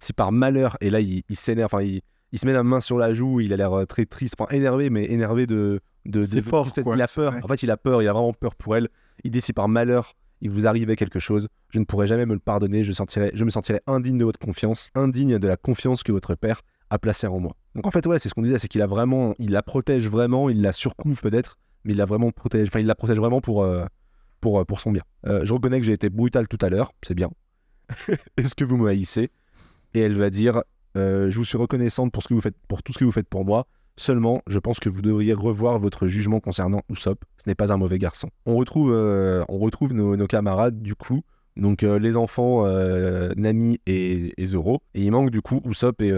Si 0.00 0.12
par 0.12 0.32
malheur, 0.32 0.76
et 0.80 0.90
là 0.90 1.00
il, 1.00 1.22
il 1.28 1.36
s'énerve, 1.36 1.66
enfin 1.72 1.82
il, 1.84 2.02
il 2.32 2.38
se 2.40 2.46
met 2.46 2.52
la 2.52 2.64
main 2.64 2.80
sur 2.80 2.98
la 2.98 3.12
joue, 3.12 3.40
il 3.40 3.52
a 3.52 3.56
l'air 3.56 3.72
euh, 3.72 3.84
très 3.86 4.06
triste, 4.06 4.34
enfin 4.38 4.52
énervé, 4.52 4.90
mais 4.90 5.04
énervé 5.04 5.46
de... 5.46 5.80
de 6.04 6.20
de- 6.40 6.42
Il 6.96 7.02
a 7.02 7.06
peur, 7.06 7.32
en 7.44 7.48
fait 7.48 7.62
il 7.62 7.70
a 7.70 7.76
peur, 7.76 8.02
il 8.02 8.08
a 8.08 8.12
vraiment 8.12 8.32
peur 8.32 8.56
pour 8.56 8.74
elle. 8.76 8.88
Il 9.22 9.30
dit 9.30 9.40
si 9.40 9.52
par 9.52 9.68
malheur 9.68 10.14
il 10.42 10.50
vous 10.50 10.66
arrivait 10.66 10.96
quelque 10.96 11.18
chose, 11.20 11.46
je 11.70 11.78
ne 11.78 11.84
pourrais 11.84 12.06
jamais 12.08 12.26
me 12.26 12.34
le 12.34 12.40
pardonner, 12.40 12.82
je, 12.84 12.92
sentirais, 12.92 13.30
je 13.34 13.44
me 13.44 13.50
sentirais 13.50 13.80
indigne 13.86 14.18
de 14.18 14.24
votre 14.24 14.38
confiance, 14.40 14.90
indigne 14.96 15.38
de 15.38 15.46
la 15.48 15.56
confiance 15.56 16.02
que 16.02 16.12
votre 16.12 16.34
père 16.34 16.60
a 16.90 16.98
placée 16.98 17.26
en 17.26 17.40
moi. 17.40 17.56
Donc 17.74 17.86
en 17.86 17.90
fait 17.90 18.06
ouais, 18.06 18.18
c'est 18.18 18.28
ce 18.28 18.34
qu'on 18.34 18.42
disait, 18.42 18.58
c'est 18.58 18.68
qu'il 18.68 18.82
a 18.82 18.86
vraiment, 18.86 19.34
il 19.38 19.50
la 19.50 19.62
protège 19.62 20.08
vraiment, 20.08 20.48
il 20.48 20.62
la 20.62 20.72
surcouvre 20.72 21.20
peut-être, 21.20 21.58
mais 21.84 21.92
il 21.92 21.96
la 21.96 22.04
vraiment 22.04 22.30
protège, 22.30 22.68
enfin 22.68 22.80
il 22.80 22.86
la 22.86 22.94
protège 22.94 23.18
vraiment 23.18 23.40
pour, 23.40 23.62
euh, 23.62 23.84
pour, 24.40 24.60
euh, 24.60 24.64
pour 24.64 24.80
son 24.80 24.92
bien. 24.92 25.02
Euh, 25.26 25.44
je 25.44 25.52
reconnais 25.52 25.78
que 25.78 25.86
j'ai 25.86 25.92
été 25.92 26.10
brutal 26.10 26.48
tout 26.48 26.58
à 26.60 26.68
l'heure, 26.68 26.92
c'est 27.02 27.14
bien. 27.14 27.30
Est-ce 28.36 28.54
que 28.54 28.64
vous 28.64 28.76
me 28.76 28.88
haïssez? 28.88 29.30
Et 29.94 30.00
elle 30.00 30.14
va 30.14 30.30
dire 30.30 30.62
Je 30.94 31.34
vous 31.34 31.44
suis 31.44 31.58
reconnaissante 31.58 32.12
pour, 32.12 32.22
ce 32.22 32.28
que 32.28 32.34
vous 32.34 32.40
faites, 32.40 32.56
pour 32.68 32.82
tout 32.82 32.92
ce 32.92 32.98
que 32.98 33.04
vous 33.04 33.12
faites 33.12 33.28
pour 33.28 33.44
moi. 33.44 33.66
Seulement, 33.98 34.42
je 34.46 34.58
pense 34.58 34.78
que 34.78 34.90
vous 34.90 35.00
devriez 35.00 35.32
revoir 35.32 35.78
votre 35.78 36.06
jugement 36.06 36.40
concernant 36.40 36.82
Usopp. 36.90 37.24
Ce 37.38 37.48
n'est 37.48 37.54
pas 37.54 37.72
un 37.72 37.78
mauvais 37.78 37.98
garçon. 37.98 38.28
On 38.44 38.56
retrouve, 38.56 38.90
on 38.90 39.58
retrouve 39.58 39.92
nos, 39.92 40.26
camarades 40.26 40.82
du 40.82 40.94
coup. 40.94 41.22
Donc 41.56 41.82
les 41.82 42.16
enfants 42.16 42.66
Nami 43.36 43.80
et, 43.86 44.34
Zoro. 44.44 44.82
Et 44.94 45.02
il 45.02 45.10
manque 45.12 45.30
du 45.30 45.40
coup 45.40 45.62
Usopp 45.64 46.02
et, 46.02 46.12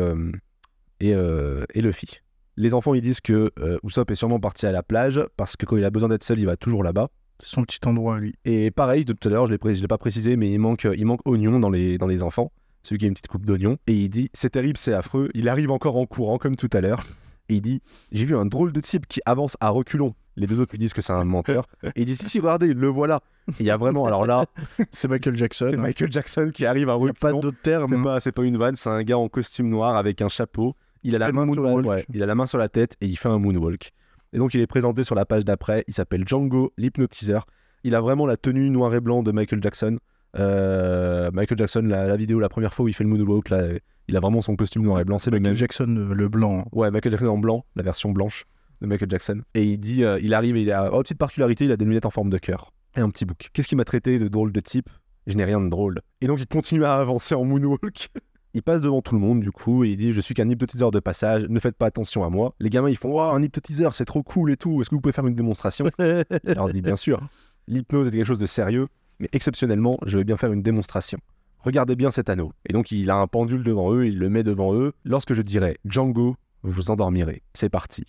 et, 1.00 1.14
euh, 1.14 1.64
et 1.74 1.80
Luffy. 1.82 2.20
Les 2.56 2.74
enfants 2.74 2.94
ils 2.94 3.00
disent 3.02 3.20
que 3.20 3.50
euh, 3.60 3.78
Usopp 3.84 4.10
est 4.10 4.14
sûrement 4.16 4.40
parti 4.40 4.66
à 4.66 4.72
la 4.72 4.82
plage 4.82 5.20
parce 5.36 5.56
que 5.56 5.64
quand 5.64 5.76
il 5.76 5.84
a 5.84 5.90
besoin 5.90 6.08
d'être 6.08 6.24
seul, 6.24 6.38
il 6.40 6.46
va 6.46 6.56
toujours 6.56 6.82
là-bas. 6.82 7.08
C'est 7.40 7.48
son 7.50 7.62
petit 7.62 7.78
endroit, 7.86 8.18
lui. 8.18 8.34
Et 8.44 8.72
pareil, 8.72 9.04
de 9.04 9.12
tout 9.12 9.28
à 9.28 9.30
l'heure, 9.30 9.46
je 9.46 9.52
ne 9.52 9.80
l'ai 9.80 9.86
pas 9.86 9.98
précisé, 9.98 10.36
mais 10.36 10.50
il 10.50 10.58
manque, 10.58 10.88
il 10.92 11.06
manque 11.06 11.20
Oignon 11.24 11.60
dans 11.60 11.70
les, 11.70 11.96
dans 11.98 12.08
les 12.08 12.24
enfants. 12.24 12.50
Celui 12.82 12.98
qui 12.98 13.04
a 13.04 13.08
une 13.08 13.14
petite 13.14 13.28
coupe 13.28 13.44
d'oignon. 13.46 13.76
Et 13.86 13.92
il 13.92 14.08
dit 14.08 14.28
C'est 14.34 14.50
terrible, 14.50 14.76
c'est 14.76 14.92
affreux. 14.92 15.28
Il 15.34 15.48
arrive 15.48 15.70
encore 15.70 15.96
en 15.98 16.06
courant, 16.06 16.38
comme 16.38 16.56
tout 16.56 16.70
à 16.72 16.80
l'heure. 16.80 17.04
Et 17.48 17.54
il 17.56 17.60
dit 17.62 17.80
J'ai 18.10 18.24
vu 18.24 18.36
un 18.36 18.44
drôle 18.44 18.72
de 18.72 18.80
type 18.80 19.06
qui 19.06 19.20
avance 19.24 19.56
à 19.60 19.68
reculons. 19.68 20.14
Les 20.36 20.46
deux 20.46 20.60
autres 20.60 20.72
lui 20.72 20.78
disent 20.78 20.92
que 20.92 21.02
c'est 21.02 21.12
un 21.12 21.24
menteur. 21.24 21.66
Et 21.94 22.02
il 22.02 22.04
dit 22.06 22.16
Si, 22.16 22.28
si, 22.28 22.40
regardez, 22.40 22.72
le 22.74 22.88
voilà. 22.88 23.20
Il 23.60 23.66
y 23.66 23.70
a 23.70 23.76
vraiment, 23.76 24.04
alors 24.06 24.26
là, 24.26 24.46
C'est 24.90 25.08
Michael 25.08 25.36
Jackson. 25.36 25.68
c'est 25.70 25.76
hein. 25.76 25.80
Michael 25.80 26.10
Jackson 26.12 26.50
qui 26.52 26.66
arrive 26.66 26.88
à 26.90 26.96
Il 26.96 27.04
n'y 27.04 27.10
a 27.10 27.12
pas 27.12 27.28
reculons. 27.28 27.40
d'autre 27.40 27.56
C'est 27.64 27.70
terme. 27.70 28.02
pas, 28.02 28.20
c'est 28.20 28.32
pas 28.32 28.42
une 28.42 28.56
vanne, 28.56 28.74
c'est 28.76 28.90
un 28.90 29.02
gars 29.02 29.18
en 29.18 29.28
costume 29.28 29.68
noir 29.68 29.96
avec 29.96 30.22
un 30.22 30.28
chapeau. 30.28 30.74
Il 31.02 31.14
a, 31.14 31.18
la 31.18 31.32
main 31.32 31.46
sur 31.52 31.62
la, 31.62 31.70
moonwalk. 31.70 31.86
ouais, 31.86 32.04
il 32.12 32.22
a 32.22 32.26
la 32.26 32.34
main 32.34 32.46
sur 32.46 32.58
la 32.58 32.68
tête 32.68 32.96
et 33.00 33.06
il 33.06 33.16
fait 33.16 33.28
un 33.28 33.38
moonwalk. 33.38 33.92
Et 34.32 34.38
donc 34.38 34.54
il 34.54 34.60
est 34.60 34.66
présenté 34.66 35.04
sur 35.04 35.14
la 35.14 35.24
page 35.24 35.44
d'après. 35.44 35.84
Il 35.88 35.94
s'appelle 35.94 36.26
Django 36.26 36.72
l'hypnotiseur. 36.76 37.46
Il 37.84 37.94
a 37.94 38.00
vraiment 38.00 38.26
la 38.26 38.36
tenue 38.36 38.68
noir 38.70 38.94
et 38.94 39.00
blanc 39.00 39.22
de 39.22 39.32
Michael 39.32 39.62
Jackson. 39.62 39.98
Euh, 40.38 41.30
Michael 41.32 41.58
Jackson, 41.58 41.82
la, 41.82 42.06
la 42.06 42.16
vidéo, 42.16 42.40
la 42.40 42.48
première 42.48 42.74
fois 42.74 42.84
où 42.84 42.88
il 42.88 42.94
fait 42.94 43.04
le 43.04 43.10
moonwalk, 43.10 43.48
là, 43.48 43.68
il 44.08 44.16
a 44.16 44.20
vraiment 44.20 44.42
son 44.42 44.56
costume 44.56 44.82
noir 44.82 45.00
et 45.00 45.04
blanc. 45.04 45.18
C'est 45.18 45.30
Michael. 45.30 45.56
Jackson, 45.56 45.96
euh, 45.96 46.14
le 46.14 46.28
blanc. 46.28 46.66
Ouais, 46.72 46.90
Michael 46.90 47.12
Jackson 47.12 47.28
en 47.28 47.38
blanc, 47.38 47.64
la 47.76 47.82
version 47.82 48.10
blanche 48.10 48.44
de 48.80 48.86
Michael 48.86 49.10
Jackson. 49.10 49.42
Et 49.54 49.64
il 49.64 49.78
dit, 49.78 50.04
euh, 50.04 50.18
il 50.22 50.34
arrive 50.34 50.56
et 50.56 50.62
il 50.62 50.72
a, 50.72 50.92
oh, 50.92 51.02
petite 51.02 51.18
particularité, 51.18 51.64
il 51.64 51.72
a 51.72 51.76
des 51.76 51.84
lunettes 51.84 52.06
en 52.06 52.10
forme 52.10 52.30
de 52.30 52.38
cœur 52.38 52.72
et 52.96 53.00
un 53.00 53.10
petit 53.10 53.24
bouc. 53.24 53.48
Qu'est-ce 53.52 53.68
qui 53.68 53.76
m'a 53.76 53.84
traité 53.84 54.18
de 54.18 54.28
drôle 54.28 54.52
de 54.52 54.60
type? 54.60 54.88
Je 55.26 55.36
n'ai 55.36 55.44
rien 55.44 55.60
de 55.60 55.68
drôle. 55.68 56.00
Et 56.20 56.26
donc 56.26 56.40
il 56.40 56.46
continue 56.46 56.84
à 56.84 56.94
avancer 56.94 57.34
en 57.34 57.44
moonwalk. 57.44 58.08
Il 58.54 58.62
passe 58.62 58.80
devant 58.80 59.02
tout 59.02 59.14
le 59.14 59.20
monde 59.20 59.40
du 59.40 59.50
coup 59.50 59.84
et 59.84 59.90
il 59.90 59.96
dit 59.96 60.12
je 60.12 60.20
suis 60.20 60.34
qu'un 60.34 60.48
hypnotiseur 60.48 60.90
de 60.90 61.00
passage, 61.00 61.46
ne 61.48 61.60
faites 61.60 61.76
pas 61.76 61.86
attention 61.86 62.24
à 62.24 62.30
moi. 62.30 62.54
Les 62.60 62.70
gamins 62.70 62.88
ils 62.88 62.96
font 62.96 63.10
waouh 63.10 63.34
un 63.34 63.42
hypnotiseur 63.42 63.94
c'est 63.94 64.04
trop 64.04 64.22
cool 64.22 64.50
et 64.50 64.56
tout, 64.56 64.80
est-ce 64.80 64.90
que 64.90 64.94
vous 64.94 65.00
pouvez 65.00 65.12
faire 65.12 65.26
une 65.26 65.34
démonstration 65.34 65.86
Il 65.98 66.54
leur 66.54 66.68
dit 66.70 66.82
bien 66.82 66.96
sûr. 66.96 67.20
L'hypnose 67.66 68.08
est 68.08 68.12
quelque 68.12 68.24
chose 68.24 68.38
de 68.38 68.46
sérieux, 68.46 68.88
mais 69.18 69.28
exceptionnellement 69.32 69.98
je 70.06 70.18
vais 70.18 70.24
bien 70.24 70.36
faire 70.36 70.52
une 70.52 70.62
démonstration. 70.62 71.18
Regardez 71.60 71.96
bien 71.96 72.10
cet 72.10 72.30
anneau. 72.30 72.52
Et 72.68 72.72
donc 72.72 72.90
il 72.90 73.10
a 73.10 73.16
un 73.16 73.26
pendule 73.26 73.64
devant 73.64 73.92
eux, 73.92 74.06
il 74.06 74.18
le 74.18 74.28
met 74.28 74.42
devant 74.42 74.74
eux. 74.74 74.92
Lorsque 75.04 75.34
je 75.34 75.42
dirai 75.42 75.78
Django, 75.84 76.36
vous 76.62 76.70
vous 76.70 76.90
endormirez. 76.90 77.42
C'est 77.52 77.68
parti. 77.68 78.04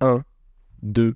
1, 0.00 0.22
2, 0.82 1.14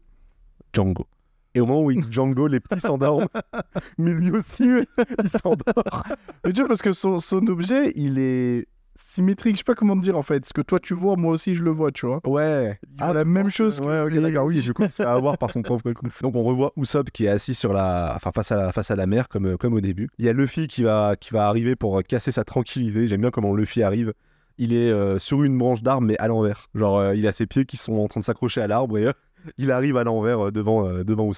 Django. 0.73 1.07
Et 1.55 1.61
au 1.61 1.66
moment 1.66 1.82
où 1.82 1.90
il 1.90 2.03
dit 2.05 2.09
Django, 2.12 2.46
les 2.46 2.61
petits 2.61 2.80
s'endorment. 2.80 3.26
Mais 3.98 4.12
lui 4.12 4.30
aussi, 4.30 4.64
il 4.64 5.28
s'endort. 5.30 6.05
Mais 6.44 6.53
tu 6.53 6.61
vois, 6.61 6.68
parce 6.68 6.82
que 6.82 6.92
son, 6.92 7.18
son 7.18 7.46
objet, 7.48 7.92
il 7.96 8.18
est 8.18 8.66
symétrique. 8.96 9.55
Je 9.55 9.59
sais 9.59 9.64
pas 9.64 9.74
comment 9.74 9.96
te 9.96 10.03
dire 10.03 10.16
en 10.18 10.22
fait. 10.22 10.44
Ce 10.46 10.53
que 10.53 10.61
toi 10.61 10.78
tu 10.78 10.92
vois, 10.94 11.16
moi 11.16 11.32
aussi 11.32 11.55
je 11.55 11.62
le 11.62 11.70
vois, 11.70 11.90
tu 11.90 12.07
vois. 12.07 12.20
Ouais. 12.26 12.78
Il 12.98 13.03
voit 13.05 13.14
la 13.14 13.24
même 13.24 13.48
chose. 13.51 13.80
que- 13.80 13.84
Ouais, 13.84 14.01
ok, 14.16 14.22
d'accord, 14.22 14.44
oui, 14.46 14.57
il 14.59 14.62
se 14.62 14.72
fait 14.90 15.05
avoir 15.05 15.38
par 15.38 15.51
son 15.51 15.62
propre 15.62 15.90
coup. 15.92 16.07
Donc, 16.20 16.36
on 16.36 16.42
revoit 16.42 16.72
Usopp 16.76 17.11
qui 17.11 17.24
est 17.24 17.28
assis 17.28 17.55
sur 17.55 17.72
la, 17.72 18.12
enfin, 18.14 18.30
face 18.34 18.53
à 18.53 18.57
la, 18.57 18.72
face 18.72 18.90
à 18.90 18.96
la 18.96 19.07
mer, 19.07 19.28
comme, 19.28 19.57
comme 19.57 19.72
au 19.74 19.80
début. 19.80 20.09
Il 20.18 20.26
y 20.26 20.28
a 20.28 20.32
Luffy 20.32 20.68
qui 20.68 20.82
va, 20.82 21.16
qui 21.18 21.30
va 21.32 21.46
arriver 21.48 21.76
pour 21.76 22.03
casser 22.03 22.30
sa 22.30 22.44
tranquillité. 22.44 23.09
J'aime 23.09 23.22
bien 23.22 23.30
comment 23.30 23.55
Luffy 23.55 23.82
arrive. 23.82 24.12
Il 24.59 24.74
est 24.74 24.92
euh, 24.92 25.16
sur 25.18 25.42
une 25.42 25.57
branche 25.57 25.82
d'arbre, 25.82 26.07
mais 26.07 26.18
à 26.18 26.28
l'envers. 26.28 26.66
Genre, 26.74 26.98
euh, 26.98 27.14
il 27.16 27.26
a 27.26 27.32
ses 27.32 27.46
pieds 27.46 27.64
qui 27.64 27.78
sont 27.78 27.94
en 27.94 28.09
train 28.09 28.20
de 28.20 28.24
s'accrocher 28.26 28.61
à 28.61 28.66
l'arbre 28.66 28.98
et 28.98 29.07
euh, 29.07 29.12
il 29.59 29.70
arrive 29.70 29.97
à 29.97 30.05
l'envers 30.05 30.47
euh, 30.47 30.51
devant, 30.51 30.86
euh, 30.86 31.05
devant. 31.05 31.30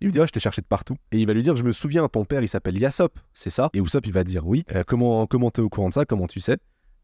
Il 0.00 0.06
lui 0.06 0.12
dit, 0.12 0.20
Ah, 0.20 0.26
je 0.26 0.32
t'ai 0.32 0.40
cherché 0.40 0.60
de 0.60 0.66
partout. 0.66 0.96
Et 1.12 1.18
il 1.18 1.26
va 1.26 1.32
lui 1.32 1.42
dire, 1.42 1.56
je 1.56 1.64
me 1.64 1.72
souviens, 1.72 2.06
ton 2.08 2.24
père, 2.24 2.42
il 2.42 2.48
s'appelle 2.48 2.78
Yasop, 2.78 3.18
c'est 3.34 3.50
ça? 3.50 3.70
Et 3.72 3.78
Usopp, 3.78 4.06
il 4.06 4.12
va 4.12 4.24
dire, 4.24 4.46
oui. 4.46 4.64
Euh, 4.74 4.84
comment 4.86 5.26
comment 5.26 5.50
t'es 5.50 5.62
au 5.62 5.68
courant 5.68 5.88
de 5.88 5.94
ça? 5.94 6.04
Comment 6.04 6.26
tu 6.26 6.40
sais? 6.40 6.58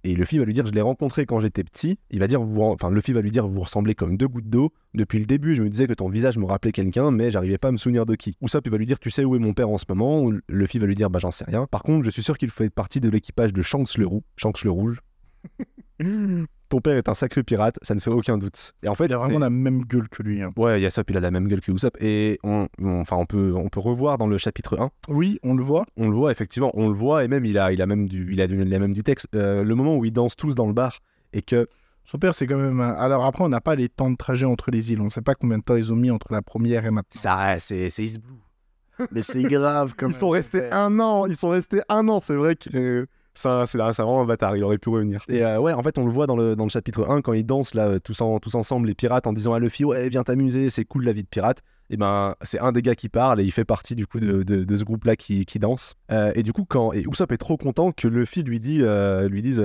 Et 0.04 0.16
Luffy 0.16 0.38
va 0.38 0.44
lui 0.44 0.52
dire, 0.52 0.66
je 0.66 0.72
l'ai 0.72 0.80
rencontré 0.80 1.26
quand 1.26 1.38
j'étais 1.38 1.62
petit. 1.62 1.96
Il 2.10 2.18
va 2.18 2.26
dire, 2.26 2.42
vous, 2.42 2.60
enfin, 2.62 2.90
Luffy 2.90 3.12
va 3.12 3.20
lui 3.20 3.30
dire, 3.30 3.46
vous 3.46 3.60
ressemblez 3.60 3.94
comme 3.94 4.16
deux 4.16 4.26
gouttes 4.26 4.50
d'eau. 4.50 4.72
Depuis 4.94 5.20
le 5.20 5.26
début, 5.26 5.54
je 5.54 5.62
me 5.62 5.70
disais 5.70 5.86
que 5.86 5.92
ton 5.92 6.08
visage 6.08 6.38
me 6.38 6.44
rappelait 6.44 6.72
quelqu'un, 6.72 7.12
mais 7.12 7.30
j'arrivais 7.30 7.56
pas 7.58 7.68
à 7.68 7.72
me 7.72 7.76
souvenir 7.76 8.04
de 8.04 8.16
qui. 8.16 8.36
Usopp, 8.42 8.66
il 8.66 8.70
va 8.70 8.78
lui 8.78 8.86
dire, 8.86 8.98
tu 8.98 9.10
sais 9.10 9.24
où 9.24 9.36
est 9.36 9.38
mon 9.38 9.52
père 9.52 9.70
en 9.70 9.78
ce 9.78 9.84
moment? 9.88 10.28
Luffy 10.48 10.80
va 10.80 10.86
lui 10.86 10.96
dire, 10.96 11.08
bah 11.08 11.20
j'en 11.20 11.30
sais 11.30 11.44
rien. 11.44 11.66
Par 11.66 11.84
contre, 11.84 12.04
je 12.04 12.10
suis 12.10 12.22
sûr 12.22 12.36
qu'il 12.36 12.50
fait 12.50 12.68
partie 12.68 13.00
de 13.00 13.08
l'équipage 13.08 13.52
de 13.52 13.62
Shanks 13.62 13.96
le 13.96 14.08
Shanks 14.36 14.64
le 14.64 14.70
rouge. 14.70 15.00
ton 16.68 16.80
père 16.80 16.96
est 16.96 17.08
un 17.08 17.14
sacré 17.14 17.42
pirate, 17.42 17.76
ça 17.82 17.94
ne 17.94 18.00
fait 18.00 18.10
aucun 18.10 18.38
doute. 18.38 18.72
Et 18.82 18.88
en 18.88 18.94
fait, 18.94 19.04
Il 19.06 19.12
a 19.12 19.18
vraiment 19.18 19.38
la 19.38 19.50
même 19.50 19.82
gueule 19.84 20.08
que 20.08 20.22
lui. 20.22 20.40
hein. 20.42 20.50
Ouais, 20.56 20.80
Yasop, 20.80 21.10
il 21.10 21.16
a 21.16 21.20
la 21.20 21.30
même 21.30 21.46
gueule 21.48 21.60
que 21.60 21.70
Usopp. 21.70 21.96
Et 22.00 22.38
on, 22.42 22.66
on- 22.80 23.00
enfin, 23.00 23.16
on 23.16 23.26
peut, 23.26 23.52
on 23.54 23.68
peut 23.68 23.80
revoir 23.80 24.16
dans 24.18 24.26
le 24.26 24.38
chapitre 24.38 24.78
1 24.80 24.90
Oui, 25.08 25.38
on 25.42 25.54
le 25.54 25.62
voit. 25.62 25.84
on 25.98 26.08
le 26.08 26.14
voit 26.16 26.30
effectivement, 26.32 26.70
on 26.74 26.88
le 26.88 26.94
voit 26.94 27.24
et 27.24 27.28
même 27.28 27.44
il 27.44 27.58
a, 27.58 27.72
il 27.72 27.82
a 27.82 27.86
même 27.86 28.08
du, 28.08 28.32
il 28.32 28.40
a, 28.40 28.46
il 28.46 28.74
a 28.74 28.78
même 28.78 28.94
du 28.94 29.02
texte. 29.02 29.26
Euh, 29.34 29.62
le 29.62 29.74
moment 29.74 29.96
où 29.96 30.04
ils 30.06 30.12
dansent 30.12 30.36
tous 30.36 30.54
dans 30.54 30.66
le 30.66 30.72
bar 30.72 30.98
et 31.34 31.42
que 31.42 31.68
Son 32.04 32.18
père, 32.18 32.32
c'est 32.34 32.46
quand 32.46 32.56
même. 32.56 32.80
un- 32.80 32.94
Alors 32.94 33.24
après, 33.26 33.44
on 33.44 33.48
n'a 33.50 33.60
pas 33.60 33.74
les 33.74 33.88
temps 33.90 34.10
de 34.10 34.16
trajet 34.16 34.46
entre 34.46 34.70
les 34.70 34.92
îles. 34.92 35.00
On 35.02 35.04
ne 35.04 35.10
sait 35.10 35.20
pas 35.22 35.34
combien 35.34 35.58
de 35.58 35.62
temps 35.62 35.76
ils 35.76 35.92
ont 35.92 35.96
mis 35.96 36.10
entre 36.10 36.32
la 36.32 36.40
première 36.42 36.86
et 36.86 36.90
maintenant. 36.90 37.20
Ça, 37.20 37.58
c'est 37.58 37.86
East 37.98 38.18
Blue. 38.18 38.40
Mais 39.10 39.22
c'est 39.22 39.42
grave 39.42 39.94
quand 39.96 40.08
Ils 40.08 40.14
sont 40.14 40.28
restés 40.30 40.70
un 40.70 40.98
an, 41.00 41.26
ils 41.26 41.36
sont 41.36 41.48
restés 41.50 41.80
un 41.88 42.08
an, 42.08 42.18
c'est 42.20 42.34
vrai 42.36 42.56
que 42.56 43.06
ça, 43.34 43.64
c'est 43.66 43.78
vraiment 43.78 44.20
un 44.22 44.26
bâtard, 44.26 44.56
il 44.56 44.62
aurait 44.64 44.78
pu 44.78 44.88
revenir. 44.90 45.24
Et 45.28 45.44
euh, 45.44 45.58
ouais, 45.58 45.72
en 45.72 45.82
fait, 45.82 45.96
on 45.98 46.04
le 46.04 46.10
voit 46.12 46.26
dans 46.26 46.36
le, 46.36 46.54
dans 46.54 46.64
le 46.64 46.70
chapitre 46.70 47.08
1 47.08 47.22
quand 47.22 47.32
ils 47.32 47.44
dansent 47.46 47.74
là, 47.74 47.98
tous, 47.98 48.20
en- 48.20 48.38
tous 48.38 48.54
ensemble, 48.54 48.88
les 48.88 48.94
pirates, 48.94 49.26
en 49.26 49.32
disant 49.32 49.54
à 49.54 49.58
Luffy, 49.58 49.84
ouais, 49.84 50.08
viens 50.08 50.22
t'amuser, 50.22 50.68
c'est 50.70 50.84
cool 50.84 51.04
la 51.04 51.12
vie 51.12 51.22
de 51.22 51.28
pirate. 51.28 51.62
Et 51.90 51.96
ben, 51.96 52.34
c'est 52.42 52.58
un 52.58 52.72
des 52.72 52.82
gars 52.82 52.94
qui 52.94 53.08
parle 53.08 53.40
et 53.40 53.44
il 53.44 53.50
fait 53.52 53.64
partie 53.64 53.94
du 53.94 54.06
coup 54.06 54.20
de, 54.20 54.42
de- 54.42 54.76
ce 54.76 54.84
groupe-là 54.84 55.16
qui, 55.16 55.44
qui 55.46 55.58
danse. 55.58 55.94
Euh, 56.10 56.32
et 56.34 56.42
du 56.42 56.52
coup, 56.52 56.64
quand 56.66 56.92
et 56.92 57.04
Usopp 57.10 57.32
est 57.32 57.38
trop 57.38 57.56
content 57.56 57.92
que 57.92 58.08
Luffy 58.08 58.42
lui 58.42 58.60
dit, 58.60 58.80
euh, 58.82 59.28
lui 59.28 59.42
dise, 59.42 59.62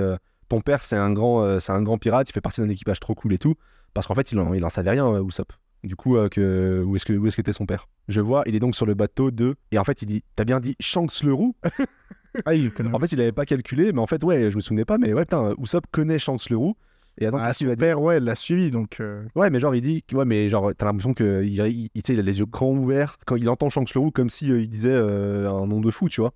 ton 0.48 0.60
père 0.60 0.82
c'est 0.84 0.96
un 0.96 1.12
grand, 1.12 1.58
c'est 1.60 1.72
un 1.72 1.82
grand 1.82 1.98
pirate, 1.98 2.28
il 2.28 2.32
fait 2.32 2.40
partie 2.40 2.60
d'un 2.60 2.68
équipage 2.68 3.00
trop 3.00 3.14
cool 3.14 3.32
et 3.34 3.38
tout, 3.38 3.54
parce 3.94 4.06
qu'en 4.06 4.14
fait, 4.14 4.32
il 4.32 4.38
en, 4.38 4.52
il 4.54 4.64
en 4.64 4.68
savait 4.70 4.90
rien, 4.90 5.22
Usopp. 5.22 5.52
Du 5.84 5.94
coup, 5.96 6.16
euh, 6.16 6.28
que, 6.28 6.82
où 6.84 6.96
est-ce 6.96 7.06
que 7.06 7.12
où 7.12 7.26
est-ce 7.26 7.36
qu'était 7.36 7.52
son 7.52 7.66
père? 7.66 7.88
Je 8.08 8.20
vois, 8.20 8.42
il 8.46 8.54
est 8.54 8.60
donc 8.60 8.74
sur 8.74 8.86
le 8.86 8.94
bateau 8.94 9.30
de. 9.30 9.54
Et 9.70 9.78
en 9.78 9.84
fait, 9.84 10.02
il 10.02 10.06
dit 10.06 10.24
T'as 10.36 10.44
bien 10.44 10.60
dit 10.60 10.74
Shanks 10.80 11.22
le 11.22 11.32
roux 11.32 11.54
Ah, 12.44 12.54
il. 12.54 12.70
En 12.92 12.98
fait, 12.98 13.12
il 13.12 13.20
avait 13.20 13.32
pas 13.32 13.46
calculé, 13.46 13.92
mais 13.92 14.00
en 14.00 14.06
fait, 14.06 14.22
ouais, 14.22 14.50
je 14.50 14.56
me 14.56 14.60
souvenais 14.60 14.84
pas, 14.84 14.98
mais 14.98 15.12
ouais, 15.12 15.22
putain, 15.24 15.54
Usopp 15.58 15.86
connaît 15.90 16.18
Shanks 16.18 16.50
le 16.50 16.56
roux. 16.56 16.76
Et 17.20 17.26
attends, 17.26 17.38
Ah, 17.40 17.52
son 17.52 17.64
dire 17.64 17.76
père, 17.76 18.00
ouais, 18.00 18.20
l'a 18.20 18.36
suivi, 18.36 18.70
donc. 18.70 19.00
euh, 19.00 19.24
Ouais, 19.34 19.50
mais 19.50 19.58
genre, 19.58 19.74
il 19.74 19.80
dit, 19.80 20.04
ouais, 20.12 20.24
mais 20.24 20.48
genre, 20.48 20.72
t'as 20.76 20.86
l'impression 20.86 21.14
qu'il 21.14 21.44
il, 21.46 21.88
il, 21.92 22.18
a 22.20 22.22
les 22.22 22.38
yeux 22.38 22.46
grands 22.46 22.70
ouverts 22.70 23.16
quand 23.26 23.34
il 23.34 23.48
entend 23.48 23.70
Shanks 23.70 23.92
le 23.94 24.10
comme 24.12 24.30
si 24.30 24.52
euh, 24.52 24.60
il 24.60 24.68
disait 24.68 24.92
euh, 24.92 25.50
un 25.50 25.66
nom 25.66 25.80
de 25.80 25.90
fou, 25.90 26.08
tu 26.08 26.20
vois. 26.20 26.32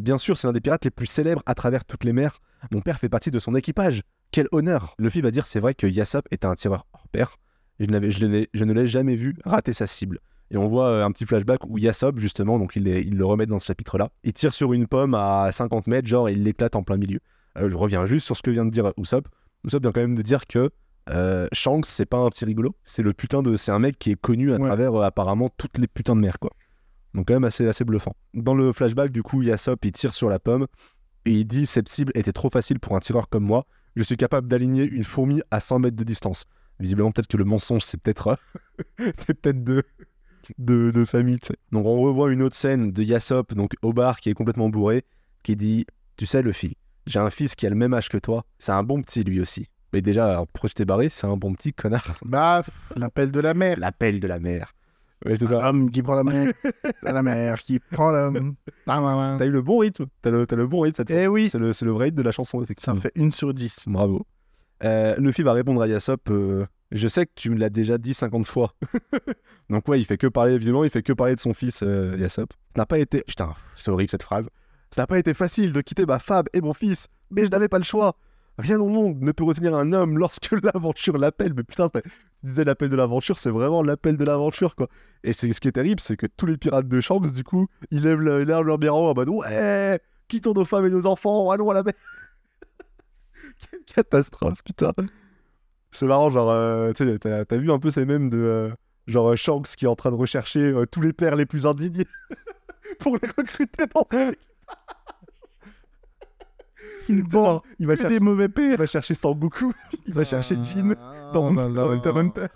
Bien 0.00 0.18
sûr, 0.18 0.36
c'est 0.36 0.48
l'un 0.48 0.52
des 0.52 0.60
pirates 0.60 0.84
les 0.84 0.90
plus 0.90 1.06
célèbres 1.06 1.42
à 1.46 1.54
travers 1.54 1.84
toutes 1.84 2.02
les 2.02 2.12
mers. 2.12 2.40
Mon 2.72 2.80
père 2.80 2.98
fait 2.98 3.08
partie 3.08 3.30
de 3.30 3.38
son 3.38 3.54
équipage. 3.54 4.02
Quel 4.32 4.48
honneur 4.50 4.96
Luffy 4.98 5.20
va 5.20 5.30
dire, 5.30 5.46
c'est 5.46 5.60
vrai 5.60 5.74
que 5.74 5.86
Yasop 5.86 6.22
était 6.32 6.46
un 6.46 6.54
tireur 6.54 6.86
hors 6.94 7.06
pair. 7.12 7.36
Je, 7.80 7.86
ne 7.86 8.72
l'ai 8.72 8.86
jamais 8.86 9.16
vu 9.16 9.36
rater 9.44 9.72
sa 9.72 9.86
cible. 9.86 10.20
Et 10.50 10.56
on 10.56 10.66
voit 10.66 10.86
euh, 10.88 11.04
un 11.04 11.10
petit 11.10 11.26
flashback 11.26 11.64
où 11.66 11.78
Yasop, 11.78 12.18
justement, 12.18 12.58
donc 12.58 12.76
il, 12.76 12.84
le 12.84 13.24
remet 13.24 13.46
dans 13.46 13.58
ce 13.58 13.66
chapitre-là, 13.66 14.10
il 14.22 14.32
tire 14.32 14.54
sur 14.54 14.72
une 14.72 14.86
pomme 14.86 15.14
à 15.14 15.50
50 15.52 15.86
mètres, 15.86 16.06
genre, 16.06 16.28
et 16.28 16.32
il 16.32 16.42
l'éclate 16.44 16.76
en 16.76 16.82
plein 16.82 16.96
milieu. 16.96 17.18
Euh, 17.58 17.70
je 17.70 17.76
reviens 17.76 18.04
juste 18.04 18.26
sur 18.26 18.36
ce 18.36 18.42
que 18.42 18.50
vient 18.50 18.64
de 18.64 18.70
dire 18.70 18.92
Usopp. 18.98 19.26
Usopp 19.64 19.82
vient 19.82 19.92
quand 19.92 20.00
même 20.00 20.14
de 20.14 20.22
dire 20.22 20.46
que 20.46 20.70
euh, 21.10 21.48
Shanks, 21.52 21.86
c'est 21.86 22.06
pas 22.06 22.18
un 22.18 22.28
petit 22.30 22.44
rigolo, 22.44 22.74
c'est 22.84 23.02
le 23.02 23.12
putain 23.12 23.42
de. 23.42 23.56
C'est 23.56 23.72
un 23.72 23.78
mec 23.78 23.98
qui 23.98 24.10
est 24.12 24.20
connu 24.20 24.52
à 24.52 24.56
Ouais. 24.56 24.66
travers 24.66 24.94
euh, 24.94 25.02
apparemment 25.02 25.48
toutes 25.56 25.78
les 25.78 25.86
putains 25.88 26.14
de 26.16 26.20
mers, 26.20 26.38
quoi. 26.38 26.50
Donc, 27.14 27.28
quand 27.28 27.34
même 27.34 27.44
assez, 27.44 27.66
assez 27.68 27.84
bluffant. 27.84 28.14
Dans 28.34 28.54
le 28.54 28.72
flashback, 28.72 29.12
du 29.12 29.22
coup, 29.22 29.42
Yasop, 29.42 29.84
il 29.84 29.92
tire 29.92 30.12
sur 30.12 30.28
la 30.28 30.38
pomme 30.38 30.66
et 31.26 31.32
il 31.32 31.44
dit 31.46 31.66
Cette 31.66 31.88
cible 31.88 32.12
était 32.14 32.32
trop 32.32 32.50
facile 32.50 32.80
pour 32.80 32.96
un 32.96 33.00
tireur 33.00 33.28
comme 33.28 33.44
moi. 33.44 33.66
Je 33.96 34.02
suis 34.02 34.16
capable 34.16 34.48
d'aligner 34.48 34.84
une 34.84 35.04
fourmi 35.04 35.40
à 35.50 35.60
100 35.60 35.78
mètres 35.80 35.96
de 35.96 36.04
distance. 36.04 36.44
Visiblement, 36.80 37.12
peut-être 37.12 37.28
que 37.28 37.36
le 37.36 37.44
mensonge, 37.44 37.82
c'est 37.82 38.00
peut-être. 38.00 38.28
euh, 38.28 39.10
c'est 39.26 39.34
peut-être 39.34 39.62
de. 39.64 39.82
De, 40.58 40.90
de 40.90 41.04
famille, 41.06 41.38
tu 41.38 41.46
sais. 41.46 41.56
Donc 41.72 41.86
on 41.86 41.96
revoit 42.02 42.30
une 42.30 42.42
autre 42.42 42.54
scène 42.54 42.92
de 42.92 43.02
Yasop, 43.02 43.54
donc 43.54 43.72
au 43.80 43.94
bar, 43.94 44.20
qui 44.20 44.28
est 44.28 44.34
complètement 44.34 44.68
bourré, 44.68 45.04
qui 45.42 45.56
dit 45.56 45.86
Tu 46.18 46.26
sais, 46.26 46.42
Luffy, 46.42 46.76
j'ai 47.06 47.18
un 47.18 47.30
fils 47.30 47.54
qui 47.54 47.66
a 47.66 47.70
le 47.70 47.76
même 47.76 47.94
âge 47.94 48.10
que 48.10 48.18
toi. 48.18 48.44
C'est 48.58 48.72
un 48.72 48.82
bon 48.82 49.00
petit, 49.00 49.24
lui 49.24 49.40
aussi. 49.40 49.70
Mais 49.94 50.02
déjà, 50.02 50.28
alors, 50.32 50.46
pourquoi 50.46 50.68
tu 50.68 50.74
t'es 50.74 50.84
barré? 50.84 51.08
C'est 51.08 51.26
un 51.26 51.38
bon 51.38 51.54
petit 51.54 51.72
connard. 51.72 52.18
Bah, 52.26 52.62
l'appel 52.94 53.32
de 53.32 53.40
la 53.40 53.54
mer. 53.54 53.78
L'appel 53.78 54.20
de 54.20 54.26
la 54.26 54.38
mer. 54.38 54.74
Ouais, 55.24 55.38
c'est 55.38 55.46
ça. 55.46 55.62
L'homme 55.62 55.90
qui 55.90 56.02
prend 56.02 56.14
la 56.16 56.24
mer. 56.24 56.52
la 57.02 57.22
mer 57.22 57.62
qui 57.62 57.78
prend 57.78 58.10
l'homme. 58.10 58.56
Ah, 58.86 59.00
ouais, 59.00 59.14
ouais. 59.32 59.38
T'as 59.38 59.46
eu 59.46 59.50
le 59.50 59.62
bon 59.62 59.78
rythme. 59.78 60.04
T'as 60.20 60.30
le, 60.30 60.46
t'as 60.46 60.56
le 60.56 60.66
bon 60.66 60.80
rythme. 60.80 61.04
Eh 61.08 61.26
oui, 61.26 61.48
C'est 61.48 61.58
le, 61.58 61.72
c'est 61.72 61.86
le 61.86 61.92
vrai 61.92 62.06
rythme 62.06 62.18
de 62.18 62.22
la 62.22 62.32
chanson, 62.32 62.58
ça 62.58 62.64
effectivement. 62.64 62.96
me 62.96 63.00
fait 63.00 63.12
une 63.14 63.30
sur 63.30 63.54
dix. 63.54 63.84
Bravo. 63.86 64.26
Euh, 64.84 65.14
Luffy 65.18 65.42
va 65.42 65.52
répondre 65.52 65.80
à 65.82 65.88
Yasop 65.88 66.30
euh, 66.30 66.66
Je 66.90 67.08
sais 67.08 67.26
que 67.26 67.32
tu 67.34 67.50
me 67.50 67.56
l'as 67.56 67.70
déjà 67.70 67.98
dit 67.98 68.14
50 68.14 68.46
fois. 68.46 68.74
Donc, 69.70 69.88
ouais, 69.88 70.00
il 70.00 70.04
fait 70.04 70.18
que 70.18 70.26
parler, 70.26 70.52
évidemment, 70.52 70.84
il 70.84 70.90
fait 70.90 71.02
que 71.02 71.12
parler 71.12 71.34
de 71.34 71.40
son 71.40 71.54
fils, 71.54 71.82
euh, 71.82 72.16
Yasop. 72.18 72.52
Ça 72.74 72.82
n'a 72.82 72.86
pas 72.86 72.98
été. 72.98 73.22
Putain, 73.26 73.54
c'est 73.76 73.90
horrible 73.90 74.10
cette 74.10 74.22
phrase. 74.22 74.48
Ça 74.94 75.02
n'a 75.02 75.06
pas 75.06 75.18
été 75.18 75.34
facile 75.34 75.72
de 75.72 75.80
quitter 75.80 76.06
ma 76.06 76.18
femme 76.18 76.44
et 76.52 76.60
mon 76.60 76.72
fils, 76.72 77.08
mais 77.30 77.44
je 77.44 77.50
n'avais 77.50 77.68
pas 77.68 77.78
le 77.78 77.84
choix. 77.84 78.16
Rien 78.58 78.78
au 78.78 78.88
monde 78.88 79.20
ne 79.20 79.32
peut 79.32 79.42
retenir 79.42 79.74
un 79.74 79.92
homme 79.92 80.16
lorsque 80.18 80.52
l'aventure 80.62 81.18
l'appelle. 81.18 81.52
Mais 81.56 81.64
putain, 81.64 81.88
tu 81.88 82.00
disais 82.44 82.62
l'appel 82.64 82.88
de 82.90 82.96
l'aventure, 82.96 83.36
c'est 83.38 83.50
vraiment 83.50 83.82
l'appel 83.82 84.16
de 84.16 84.24
l'aventure, 84.24 84.76
quoi. 84.76 84.88
Et 85.24 85.32
c'est 85.32 85.52
ce 85.52 85.60
qui 85.60 85.66
est 85.68 85.72
terrible, 85.72 85.98
c'est 86.00 86.16
que 86.16 86.26
tous 86.26 86.46
les 86.46 86.56
pirates 86.56 86.86
de 86.86 87.00
Shanks, 87.00 87.32
du 87.32 87.42
coup, 87.42 87.66
ils 87.90 88.02
lèvent, 88.02 88.20
le- 88.20 88.42
ils 88.42 88.46
lèvent 88.46 88.60
leur 88.60 88.94
en 88.94 89.14
mode 89.14 89.28
Ouais, 89.30 89.98
quittons 90.28 90.52
nos 90.52 90.64
femmes 90.64 90.86
et 90.86 90.90
nos 90.90 91.06
enfants, 91.06 91.50
allons 91.50 91.70
à 91.70 91.74
la 91.74 91.82
mer. 91.82 91.94
Catastrophe, 93.94 94.62
putain. 94.64 94.92
C'est 95.92 96.06
marrant, 96.06 96.30
genre, 96.30 96.50
euh, 96.50 96.92
tu 96.92 97.18
t'as 97.18 97.44
t'as 97.44 97.56
vu 97.56 97.70
un 97.70 97.78
peu 97.78 97.90
ces 97.90 98.04
mêmes 98.04 98.28
de. 98.30 98.38
euh, 98.38 98.70
genre 99.06 99.30
euh, 99.32 99.36
Shanks 99.36 99.68
qui 99.76 99.84
est 99.84 99.88
en 99.88 99.94
train 99.96 100.10
de 100.10 100.16
rechercher 100.16 100.60
euh, 100.72 100.86
tous 100.86 101.00
les 101.00 101.12
pères 101.12 101.36
les 101.36 101.46
plus 101.46 101.66
indignés 101.66 102.06
pour 102.98 103.16
les 103.16 103.28
recruter 103.28 103.84
dans. 103.94 104.06
Bon, 107.08 107.60
il 107.78 107.86
va, 107.86 107.96
chercher, 107.96 108.14
des 108.14 108.20
mauvais 108.20 108.46
il 108.46 108.50
pères. 108.52 108.78
va 108.78 108.86
chercher 108.86 109.14
Sangoku, 109.14 109.74
il 110.06 110.14
va 110.14 110.24
chercher 110.24 110.56
Jin 110.62 110.94
dans, 111.34 111.50
Oh 111.50 111.52
là 111.52 111.68
dans. 111.68 111.90
Hunter 111.90 112.08
x 112.10 112.16
Hunter. 112.18 112.46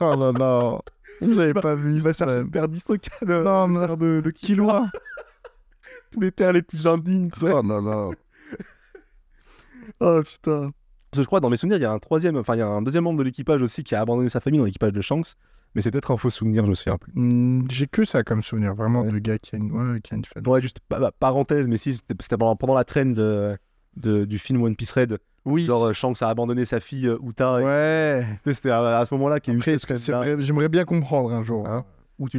Oh 0.00 0.14
là 0.16 0.32
là. 0.32 0.78
J'avais 1.20 1.52
pas 1.54 1.74
vu 1.74 1.96
Il 1.96 2.02
va 2.02 2.12
chercher 2.12 2.44
Père 2.44 2.68
d'Hisoka, 2.68 3.10
le, 3.22 3.42
Non, 3.42 3.66
le 3.66 3.86
père 3.86 3.96
de, 3.96 4.20
de 4.24 4.30
Killua. 4.30 4.88
Tous 6.12 6.20
les 6.20 6.30
pères 6.30 6.52
les 6.52 6.62
plus 6.62 6.86
indignes. 6.86 7.28
Oh 7.42 7.46
là 7.60 7.80
là. 7.80 8.10
Oh 10.00 10.20
putain. 10.24 10.70
Parce 11.10 11.18
que 11.18 11.22
je 11.22 11.26
crois, 11.26 11.40
dans 11.40 11.48
mes 11.50 11.56
souvenirs, 11.56 11.78
il 11.78 11.82
y 11.82 11.86
a 11.86 11.92
un 11.92 11.98
troisième, 11.98 12.36
enfin, 12.36 12.54
il 12.54 12.58
y 12.58 12.62
a 12.62 12.68
un 12.68 12.82
deuxième 12.82 13.04
membre 13.04 13.18
de 13.18 13.24
l'équipage 13.24 13.62
aussi 13.62 13.82
qui 13.82 13.94
a 13.94 14.00
abandonné 14.00 14.28
sa 14.28 14.40
famille 14.40 14.58
dans 14.60 14.66
l'équipage 14.66 14.92
de 14.92 15.00
Shanks. 15.00 15.28
Mais 15.74 15.82
c'est 15.82 15.90
peut-être 15.90 16.10
un 16.10 16.16
faux 16.16 16.30
souvenir, 16.30 16.64
je 16.64 16.70
me 16.70 16.74
souviens 16.74 16.96
plus. 16.96 17.12
Hmm, 17.14 17.62
J'ai 17.70 17.86
que 17.86 18.04
ça 18.04 18.22
comme 18.22 18.42
souvenir, 18.42 18.74
vraiment, 18.74 19.02
Ouais. 19.02 19.12
de 19.12 19.18
gars 19.18 19.38
qui 19.38 19.54
a 19.54 19.58
une, 19.58 19.70
ouais, 19.70 20.00
qui 20.00 20.14
a 20.14 20.16
une 20.16 20.24
famille. 20.24 20.48
Ouais, 20.50 20.62
juste, 20.62 20.78
bah, 20.88 20.98
bah, 20.98 21.12
parenthèse, 21.18 21.68
mais 21.68 21.76
si, 21.76 21.92
c'était 21.94 22.36
pendant, 22.38 22.56
pendant 22.56 22.74
la 22.74 22.84
traîne 22.84 23.12
de, 23.12 23.56
de- 23.96 24.24
du 24.24 24.38
film 24.38 24.62
One 24.62 24.76
Piece 24.76 24.90
Red. 24.92 25.18
Oui. 25.44 25.64
Genre, 25.66 25.84
euh, 25.86 25.92
Shanks 25.92 26.22
a 26.22 26.28
abandonné 26.28 26.64
sa 26.64 26.80
fille 26.80 27.06
euh, 27.06 27.18
Uta. 27.22 27.60
Ouais. 27.62 28.26
C'était 28.46 28.70
à, 28.70 28.98
à 28.98 29.04
ce 29.06 29.14
moment-là 29.14 29.40
qu'il 29.40 29.52
y 29.52 29.56
a 29.56 29.58
eu 29.58 29.62
J'aimerais 30.40 30.68
bien 30.70 30.84
comprendre 30.84 31.32
un 31.32 31.42
jour. 31.42 31.66
Hein? 31.68 31.84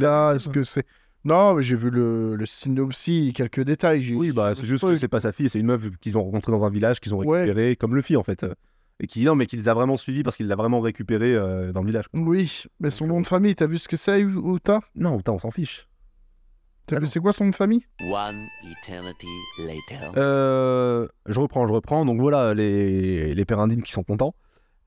Là, 0.00 0.34
est-ce 0.34 0.48
que 0.48 0.62
c'est. 0.64 0.84
Non, 1.24 1.54
mais 1.54 1.62
j'ai 1.62 1.76
vu 1.76 1.90
le, 1.90 2.34
le 2.34 2.46
synopsis, 2.46 3.32
quelques 3.32 3.60
détails. 3.60 4.00
j'ai- 4.02 4.14
Oui, 4.14 4.32
bah, 4.32 4.54
c'est 4.54 4.64
juste 4.64 4.84
que 4.84 4.96
c'est 4.96 5.08
pas 5.08 5.20
sa 5.20 5.32
fille, 5.32 5.50
c'est 5.50 5.58
une 5.60 5.66
meuf 5.66 5.82
qu'ils 6.00 6.16
ont 6.16 6.24
rencontrée 6.24 6.52
dans 6.52 6.64
un 6.64 6.70
village, 6.70 7.00
qu'ils 7.00 7.14
ont 7.14 7.18
Ouais. 7.18 7.42
récupérée, 7.42 7.76
comme 7.76 7.94
Luffy 7.94 8.16
en 8.16 8.22
fait. 8.22 8.42
euh, 8.44 8.54
Et 9.02 9.06
qui, 9.06 9.24
non, 9.24 9.34
mais 9.34 9.46
qui 9.46 9.56
les 9.56 9.68
a 9.68 9.72
vraiment 9.74 9.96
suivis 9.96 10.22
parce 10.22 10.36
qu'il 10.36 10.46
l'a 10.46 10.56
vraiment 10.56 10.80
récupérée 10.80 11.34
euh, 11.34 11.72
dans 11.72 11.80
le 11.80 11.86
village. 11.86 12.08
quoi. 12.08 12.20
Oui, 12.20 12.64
mais 12.80 12.90
son 12.90 13.06
nom 13.06 13.20
de 13.22 13.26
famille, 13.26 13.54
t'as 13.54 13.66
vu 13.66 13.78
ce 13.78 13.88
que 13.88 13.96
c'est, 13.96 14.20
Uta 14.20 14.80
Non, 14.94 15.18
Uta, 15.18 15.32
on 15.32 15.38
s'en 15.38 15.50
fiche. 15.50 15.86
T'as 16.86 16.98
vu 16.98 17.06
c'est 17.06 17.20
quoi 17.20 17.32
son 17.32 17.44
nom 17.44 17.50
de 17.50 17.56
famille? 17.56 17.86
One 18.02 18.46
eternity 18.82 19.26
later. 19.58 20.12
Euh, 20.16 21.06
je 21.28 21.38
reprends, 21.38 21.66
je 21.66 21.72
reprends. 21.72 22.04
Donc 22.04 22.20
voilà, 22.20 22.52
les, 22.52 23.32
les 23.34 23.44
pères 23.44 23.60
indignes 23.60 23.82
qui 23.82 23.92
sont 23.92 24.02
contents. 24.02 24.34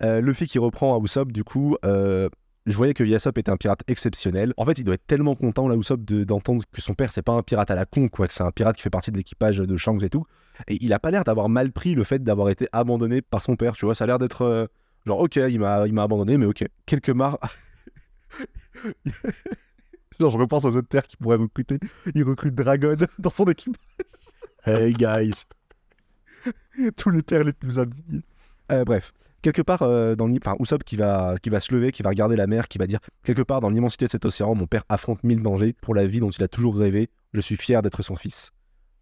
Euh, 0.03 0.19
Luffy 0.19 0.45
qui 0.47 0.59
reprend 0.59 0.99
à 0.99 1.03
Usopp, 1.03 1.31
du 1.31 1.43
coup, 1.45 1.77
euh, 1.85 2.27
je 2.65 2.75
voyais 2.77 2.93
que 2.93 3.03
Yasop 3.03 3.37
était 3.37 3.51
un 3.51 3.57
pirate 3.57 3.81
exceptionnel. 3.87 4.53
En 4.57 4.65
fait, 4.65 4.77
il 4.77 4.83
doit 4.83 4.95
être 4.95 5.05
tellement 5.05 5.35
content, 5.35 5.67
là, 5.67 5.75
Usopp, 5.75 6.03
de- 6.05 6.23
d'entendre 6.23 6.63
que 6.71 6.81
son 6.81 6.93
père, 6.93 7.11
c'est 7.11 7.21
pas 7.21 7.33
un 7.33 7.43
pirate 7.43 7.69
à 7.71 7.75
la 7.75 7.85
con, 7.85 8.07
quoi, 8.07 8.27
que 8.27 8.33
c'est 8.33 8.43
un 8.43 8.51
pirate 8.51 8.75
qui 8.77 8.81
fait 8.83 8.89
partie 8.89 9.11
de 9.11 9.17
l'équipage 9.17 9.57
de 9.57 9.77
Shanks 9.77 10.01
et 10.03 10.09
tout. 10.09 10.25
Et 10.67 10.77
il 10.81 10.93
a 10.93 10.99
pas 10.99 11.11
l'air 11.11 11.23
d'avoir 11.23 11.49
mal 11.49 11.71
pris 11.71 11.93
le 11.95 12.03
fait 12.03 12.23
d'avoir 12.23 12.49
été 12.49 12.67
abandonné 12.71 13.21
par 13.21 13.43
son 13.43 13.55
père, 13.55 13.73
tu 13.73 13.85
vois. 13.85 13.95
Ça 13.95 14.05
a 14.05 14.07
l'air 14.07 14.19
d'être 14.19 14.43
euh, 14.43 14.67
genre, 15.05 15.19
ok, 15.19 15.35
il 15.35 15.59
m'a 15.59 15.87
il 15.87 15.93
m'a 15.93 16.03
abandonné, 16.03 16.37
mais 16.37 16.45
ok. 16.45 16.63
Quelque 16.85 17.11
marre. 17.11 17.37
genre, 20.19 20.31
je 20.31 20.37
repense 20.37 20.65
aux 20.65 20.75
autres 20.75 20.87
pères 20.87 21.07
qui 21.07 21.17
pourraient 21.17 21.37
recruter. 21.37 21.79
Il 22.15 22.23
recrute 22.23 22.55
Dragon 22.55 22.95
dans 23.19 23.29
son 23.29 23.45
équipe. 23.45 23.77
Hey 24.65 24.93
guys. 24.93 25.43
tous 26.97 27.09
les 27.09 27.21
pères 27.23 27.43
les 27.43 27.53
plus 27.53 27.79
indignés. 27.79 28.21
Euh, 28.71 28.83
bref, 28.85 29.11
quelque 29.43 29.61
part 29.61 29.83
euh, 29.83 30.15
dans 30.15 30.27
qui 30.83 30.95
va 30.97 31.59
se 31.59 31.73
lever, 31.73 31.91
qui 31.91 32.01
va 32.01 32.09
regarder 32.09 32.35
la 32.35 32.47
mer, 32.47 32.67
qui 32.67 32.79
va 32.79 32.87
dire 32.87 32.99
quelque 33.23 33.43
part 33.43 33.61
dans 33.61 33.69
l'immensité 33.69 34.05
de 34.05 34.09
cet 34.09 34.25
océan, 34.25 34.55
mon 34.55 34.65
père 34.65 34.83
affronte 34.89 35.23
mille 35.23 35.43
dangers 35.43 35.75
pour 35.81 35.93
la 35.93 36.07
vie 36.07 36.19
dont 36.19 36.31
il 36.31 36.43
a 36.43 36.47
toujours 36.47 36.75
rêvé. 36.75 37.09
Je 37.33 37.41
suis 37.41 37.57
fier 37.57 37.83
d'être 37.83 38.01
son 38.01 38.15
fils. 38.15 38.51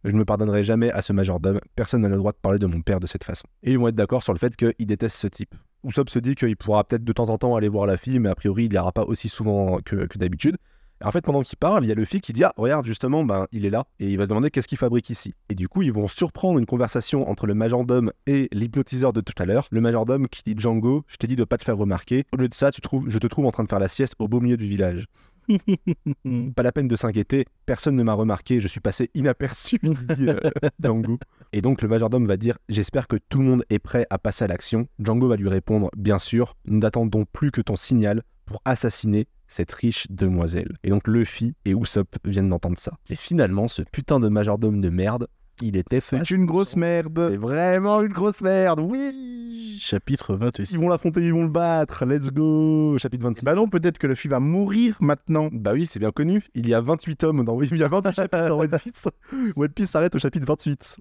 Je 0.03 0.11
ne 0.11 0.17
me 0.17 0.25
pardonnerai 0.25 0.63
jamais 0.63 0.91
à 0.91 1.01
ce 1.01 1.13
majordome. 1.13 1.59
Personne 1.75 2.01
n'a 2.01 2.09
le 2.09 2.17
droit 2.17 2.31
de 2.31 2.37
parler 2.37 2.57
de 2.57 2.65
mon 2.65 2.81
père 2.81 2.99
de 2.99 3.07
cette 3.07 3.23
façon. 3.23 3.45
Et 3.61 3.71
ils 3.71 3.79
vont 3.79 3.87
être 3.87 3.95
d'accord 3.95 4.23
sur 4.23 4.33
le 4.33 4.39
fait 4.39 4.55
qu'il 4.55 4.87
déteste 4.87 5.17
ce 5.17 5.27
type. 5.27 5.53
Usopp 5.83 6.09
se 6.09 6.19
dit 6.19 6.35
qu'il 6.35 6.57
pourra 6.57 6.83
peut-être 6.83 7.03
de 7.03 7.13
temps 7.13 7.29
en 7.29 7.37
temps 7.37 7.55
aller 7.55 7.69
voir 7.69 7.85
la 7.85 7.97
fille, 7.97 8.19
mais 8.19 8.29
a 8.29 8.35
priori 8.35 8.65
il 8.65 8.71
n'ira 8.71 8.91
pas 8.91 9.03
aussi 9.03 9.29
souvent 9.29 9.77
que 9.85 10.17
d'habitude. 10.17 10.57
En 11.03 11.11
fait, 11.11 11.21
pendant 11.21 11.41
qu'il 11.41 11.57
parle, 11.57 11.85
il 11.85 11.87
y 11.87 11.91
a 11.91 11.95
le 11.95 12.05
fille 12.05 12.21
qui 12.21 12.33
dit 12.33 12.43
Ah, 12.43 12.53
regarde, 12.57 12.85
justement, 12.85 13.23
ben, 13.23 13.47
il 13.51 13.65
est 13.65 13.69
là. 13.69 13.85
Et 13.99 14.07
il 14.07 14.17
va 14.17 14.23
se 14.23 14.29
demander 14.29 14.51
qu'est-ce 14.51 14.67
qu'il 14.67 14.77
fabrique 14.77 15.09
ici. 15.09 15.33
Et 15.49 15.55
du 15.55 15.67
coup, 15.67 15.81
ils 15.81 15.91
vont 15.91 16.07
surprendre 16.07 16.59
une 16.59 16.65
conversation 16.65 17.29
entre 17.29 17.47
le 17.47 17.53
majordome 17.53 18.11
et 18.27 18.47
l'hypnotiseur 18.51 19.13
de 19.13 19.21
tout 19.21 19.33
à 19.41 19.45
l'heure. 19.45 19.67
Le 19.71 19.81
majordome 19.81 20.27
qui 20.27 20.41
dit 20.45 20.55
Django, 20.57 21.03
je 21.07 21.17
t'ai 21.17 21.27
dit 21.27 21.35
de 21.35 21.43
pas 21.43 21.57
te 21.57 21.63
faire 21.63 21.77
remarquer. 21.77 22.25
Au 22.33 22.37
lieu 22.37 22.47
de 22.47 22.53
ça, 22.53 22.71
tu 22.71 22.81
trouves, 22.81 23.09
je 23.09 23.17
te 23.17 23.27
trouve 23.27 23.45
en 23.45 23.51
train 23.51 23.63
de 23.63 23.69
faire 23.69 23.79
la 23.79 23.87
sieste 23.87 24.15
au 24.19 24.27
beau 24.27 24.39
milieu 24.39 24.57
du 24.57 24.67
village. 24.67 25.07
Pas 26.55 26.63
la 26.63 26.71
peine 26.71 26.87
de 26.87 26.95
s'inquiéter, 26.95 27.45
personne 27.65 27.95
ne 27.95 28.03
m'a 28.03 28.13
remarqué, 28.13 28.59
je 28.59 28.67
suis 28.67 28.79
passé 28.79 29.09
inaperçu, 29.13 29.79
dit 29.81 30.29
euh, 30.29 30.39
Django. 30.83 31.17
Et 31.53 31.61
donc 31.61 31.81
le 31.81 31.87
majordome 31.87 32.25
va 32.25 32.37
dire 32.37 32.57
J'espère 32.69 33.07
que 33.07 33.17
tout 33.29 33.39
le 33.39 33.45
monde 33.45 33.65
est 33.69 33.79
prêt 33.79 34.05
à 34.09 34.17
passer 34.17 34.45
à 34.45 34.47
l'action. 34.47 34.87
Django 34.99 35.27
va 35.27 35.35
lui 35.35 35.49
répondre 35.49 35.89
Bien 35.97 36.19
sûr, 36.19 36.55
nous 36.65 36.79
n'attendons 36.79 37.25
plus 37.25 37.51
que 37.51 37.61
ton 37.61 37.75
signal 37.75 38.23
pour 38.51 38.61
assassiner 38.65 39.27
cette 39.47 39.71
riche 39.71 40.07
demoiselle. 40.09 40.77
Et 40.83 40.89
donc 40.89 41.07
Luffy 41.07 41.55
et 41.63 41.71
Usopp 41.71 42.17
viennent 42.25 42.49
d'entendre 42.49 42.77
ça. 42.77 42.91
Et 43.09 43.15
finalement, 43.15 43.69
ce 43.69 43.81
putain 43.81 44.19
de 44.19 44.27
majordome 44.27 44.81
de 44.81 44.89
merde, 44.89 45.27
il 45.61 45.77
était 45.77 46.01
C'est 46.01 46.31
une 46.31 46.45
grosse 46.45 46.75
merde. 46.75 47.27
C'est 47.29 47.37
vraiment 47.37 48.01
une 48.01 48.11
grosse 48.11 48.41
merde, 48.41 48.81
oui 48.81 49.77
Chapitre 49.79 50.35
26. 50.35 50.73
Ils 50.73 50.79
vont 50.79 50.89
l'affronter, 50.89 51.21
ils 51.21 51.33
vont 51.33 51.43
le 51.43 51.49
battre, 51.49 52.05
let's 52.05 52.29
go 52.29 52.97
Chapitre 52.97 53.23
26. 53.23 53.45
Bah 53.45 53.55
non, 53.55 53.69
peut-être 53.69 53.97
que 53.97 54.13
fille 54.15 54.29
va 54.29 54.41
mourir 54.41 54.97
maintenant. 54.99 55.47
Bah 55.51 55.71
oui, 55.73 55.85
c'est 55.85 55.99
bien 55.99 56.11
connu. 56.11 56.43
Il 56.53 56.67
y 56.67 56.73
a 56.73 56.81
28 56.81 57.15
tomes 57.15 57.45
dans... 57.45 57.59
Il 57.61 57.77
y 57.77 57.83
a 57.83 57.87
28 57.87 58.13
chapitres 58.13 58.49
dans 58.49 58.59
One 58.59 58.69
Piece. 58.69 59.07
One 59.55 59.69
Piece 59.69 59.89
s'arrête 59.89 60.13
au 60.13 60.19
chapitre 60.19 60.45
28. 60.45 60.97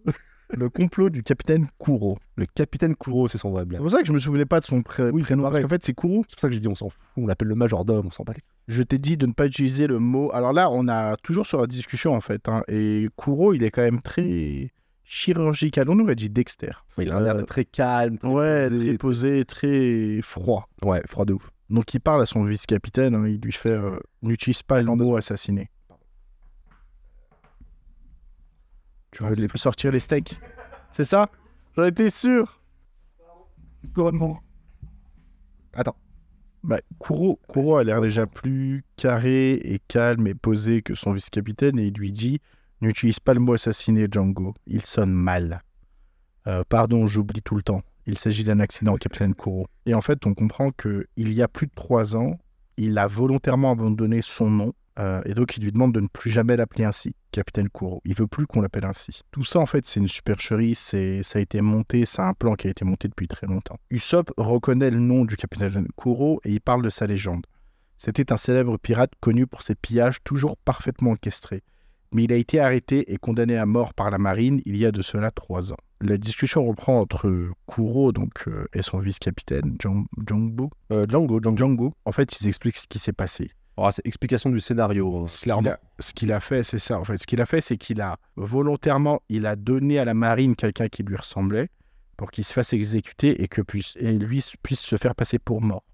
Le 0.52 0.68
complot 0.68 1.10
du 1.10 1.22
capitaine 1.22 1.68
Kuro. 1.78 2.18
Le 2.36 2.46
capitaine 2.46 2.96
Kuro, 2.96 3.28
c'est 3.28 3.38
son 3.38 3.50
vrai 3.50 3.62
C'est 3.62 3.68
blague. 3.68 3.80
pour 3.82 3.90
ça 3.90 4.00
que 4.00 4.06
je 4.06 4.12
me 4.12 4.18
souvenais 4.18 4.46
pas 4.46 4.60
de 4.60 4.64
son 4.64 4.82
pré- 4.82 5.10
Oui, 5.10 5.22
prénom. 5.22 5.42
Parce 5.44 5.60
qu'en 5.60 5.68
fait, 5.68 5.84
c'est 5.84 5.94
Kuro. 5.94 6.24
C'est 6.28 6.34
pour 6.36 6.40
ça 6.40 6.48
que 6.48 6.54
j'ai 6.54 6.60
dit 6.60 6.68
on 6.68 6.74
s'en 6.74 6.88
fout, 6.88 7.00
on 7.16 7.26
l'appelle 7.26 7.48
le 7.48 7.54
majordome, 7.54 8.06
on 8.06 8.10
s'en 8.10 8.24
bat. 8.24 8.32
Je 8.68 8.82
t'ai 8.82 8.98
dit 8.98 9.16
de 9.16 9.26
ne 9.26 9.32
pas 9.32 9.46
utiliser 9.46 9.86
le 9.86 9.98
mot. 9.98 10.30
Alors 10.32 10.52
là, 10.52 10.68
on 10.70 10.88
a 10.88 11.16
toujours 11.16 11.46
sur 11.46 11.60
la 11.60 11.66
discussion 11.66 12.14
en 12.14 12.20
fait. 12.20 12.48
hein, 12.48 12.62
Et 12.68 13.06
Kuro, 13.16 13.54
il 13.54 13.62
est 13.62 13.70
quand 13.70 13.82
même 13.82 14.00
très 14.02 14.72
chirurgical. 15.04 15.88
On 15.90 15.98
aurait 16.00 16.14
dit 16.16 16.30
Dexter. 16.30 16.72
Il 16.98 17.10
a 17.10 17.16
un 17.16 17.24
air 17.24 17.36
Euh, 17.36 17.42
très 17.42 17.64
calme. 17.64 18.18
très 18.18 18.28
Ouais, 18.28 18.68
posé. 18.68 18.86
très 18.86 18.98
posé, 18.98 19.44
très 19.44 20.20
froid. 20.22 20.68
Ouais, 20.84 21.02
froid 21.06 21.24
de 21.24 21.34
ouf. 21.34 21.50
Donc 21.68 21.94
il 21.94 22.00
parle 22.00 22.22
à 22.22 22.26
son 22.26 22.44
vice-capitaine. 22.44 23.14
hein, 23.14 23.26
il 23.28 23.40
lui 23.40 23.52
fait 23.52 23.70
euh, 23.70 23.98
n'utilise 24.22 24.62
pas 24.62 24.82
le 24.82 24.84
mot 24.94 25.16
assassiné. 25.16 25.68
Tu 29.12 29.22
veux 29.24 29.34
les- 29.34 29.48
sortir 29.54 29.92
les 29.92 30.00
steaks 30.00 30.38
C'est 30.90 31.04
ça? 31.04 31.28
J'en 31.76 31.84
étais 31.84 32.10
sûr. 32.10 32.60
Attends. 35.72 35.96
Bah, 36.62 36.80
Kuro, 36.98 37.40
Kuro 37.48 37.76
a 37.76 37.84
l'air 37.84 38.00
déjà 38.00 38.26
plus 38.26 38.84
carré 38.96 39.52
et 39.52 39.78
calme 39.88 40.26
et 40.26 40.34
posé 40.34 40.82
que 40.82 40.94
son 40.94 41.12
vice-capitaine 41.12 41.78
et 41.78 41.86
il 41.86 41.94
lui 41.94 42.12
dit 42.12 42.40
N'utilise 42.82 43.20
pas 43.20 43.34
le 43.34 43.40
mot 43.40 43.54
assassiné, 43.54 44.06
Django. 44.10 44.54
Il 44.66 44.82
sonne 44.84 45.12
mal. 45.12 45.62
Euh, 46.46 46.62
pardon, 46.68 47.06
j'oublie 47.06 47.42
tout 47.42 47.54
le 47.54 47.62
temps. 47.62 47.82
Il 48.06 48.16
s'agit 48.18 48.44
d'un 48.44 48.58
accident, 48.60 48.96
capitaine 48.96 49.34
Kuro. 49.34 49.66
Et 49.86 49.94
en 49.94 50.00
fait, 50.00 50.26
on 50.26 50.34
comprend 50.34 50.70
que 50.70 51.06
il 51.16 51.32
y 51.32 51.42
a 51.42 51.48
plus 51.48 51.66
de 51.66 51.72
trois 51.74 52.16
ans, 52.16 52.38
il 52.76 52.96
a 52.98 53.06
volontairement 53.06 53.72
abandonné 53.72 54.22
son 54.22 54.50
nom 54.50 54.72
euh, 54.98 55.22
et 55.24 55.34
donc 55.34 55.56
il 55.56 55.64
lui 55.64 55.72
demande 55.72 55.94
de 55.94 56.00
ne 56.00 56.08
plus 56.08 56.30
jamais 56.30 56.56
l'appeler 56.56 56.84
ainsi, 56.84 57.14
capitaine 57.30 57.68
Kuro. 57.68 58.02
Il 58.04 58.14
veut 58.14 58.26
plus 58.26 58.46
qu'on 58.46 58.60
l'appelle 58.60 58.84
ainsi. 58.84 59.22
Tout 59.30 59.44
ça, 59.44 59.60
en 59.60 59.66
fait, 59.66 59.86
c'est 59.86 60.00
une 60.00 60.08
supercherie. 60.08 60.74
C'est, 60.74 61.22
ça 61.22 61.38
a 61.38 61.42
été 61.42 61.60
monté, 61.60 62.04
c'est 62.06 62.22
un 62.22 62.34
plan 62.34 62.54
qui 62.54 62.66
a 62.66 62.70
été 62.70 62.84
monté 62.84 63.08
depuis 63.08 63.28
très 63.28 63.46
longtemps. 63.46 63.78
Usopp 63.90 64.30
reconnaît 64.36 64.90
le 64.90 64.98
nom 64.98 65.24
du 65.24 65.36
capitaine 65.36 65.86
Kuro 65.96 66.40
et 66.44 66.52
il 66.52 66.60
parle 66.60 66.82
de 66.82 66.90
sa 66.90 67.06
légende. 67.06 67.46
C'était 67.98 68.32
un 68.32 68.36
célèbre 68.36 68.78
pirate 68.78 69.12
connu 69.20 69.46
pour 69.46 69.62
ses 69.62 69.74
pillages 69.74 70.22
toujours 70.24 70.56
parfaitement 70.56 71.10
orchestrés. 71.10 71.62
Mais 72.12 72.24
il 72.24 72.32
a 72.32 72.36
été 72.36 72.58
arrêté 72.58 73.12
et 73.12 73.18
condamné 73.18 73.56
à 73.56 73.66
mort 73.66 73.94
par 73.94 74.10
la 74.10 74.18
marine 74.18 74.60
il 74.64 74.76
y 74.76 74.84
a 74.84 74.90
de 74.90 75.02
cela 75.02 75.30
trois 75.30 75.72
ans. 75.72 75.76
La 76.00 76.16
discussion 76.16 76.64
reprend 76.64 76.98
entre 76.98 77.50
Kuro 77.66 78.10
donc, 78.10 78.48
euh, 78.48 78.66
et 78.72 78.82
son 78.82 78.98
vice-capitaine, 78.98 79.76
Jangbo. 79.78 80.70
Euh, 80.90 81.06
Django. 81.06 81.40
Django. 81.40 81.94
En 82.06 82.12
fait, 82.12 82.40
ils 82.40 82.48
expliquent 82.48 82.78
ce 82.78 82.88
qui 82.88 82.98
s'est 82.98 83.12
passé. 83.12 83.50
Oh, 83.82 83.88
c'est 83.90 84.06
explication 84.06 84.50
du 84.50 84.60
scénario. 84.60 85.22
hein. 85.22 85.26
Ce 85.26 85.40
qu'il 85.40 85.68
a, 85.68 85.80
ce 86.00 86.12
qu'il 86.12 86.32
a 86.32 86.40
fait, 86.40 86.64
c'est 86.64 86.78
ça. 86.78 87.00
En 87.00 87.04
fait, 87.04 87.16
ce 87.16 87.26
qu'il 87.26 87.40
a 87.40 87.46
fait, 87.46 87.62
c'est 87.62 87.78
qu'il 87.78 88.02
a 88.02 88.18
volontairement, 88.36 89.22
il 89.30 89.46
a 89.46 89.56
donné 89.56 89.98
à 89.98 90.04
la 90.04 90.12
marine 90.12 90.54
quelqu'un 90.54 90.88
qui 90.88 91.02
lui 91.02 91.16
ressemblait 91.16 91.70
pour 92.18 92.30
qu'il 92.30 92.44
se 92.44 92.52
fasse 92.52 92.74
exécuter 92.74 93.42
et 93.42 93.48
que 93.48 93.62
puisse, 93.62 93.96
et 93.98 94.12
lui 94.12 94.44
puisse 94.62 94.80
se 94.80 94.96
faire 94.98 95.14
passer 95.14 95.38
pour 95.38 95.62
mort. 95.62 95.84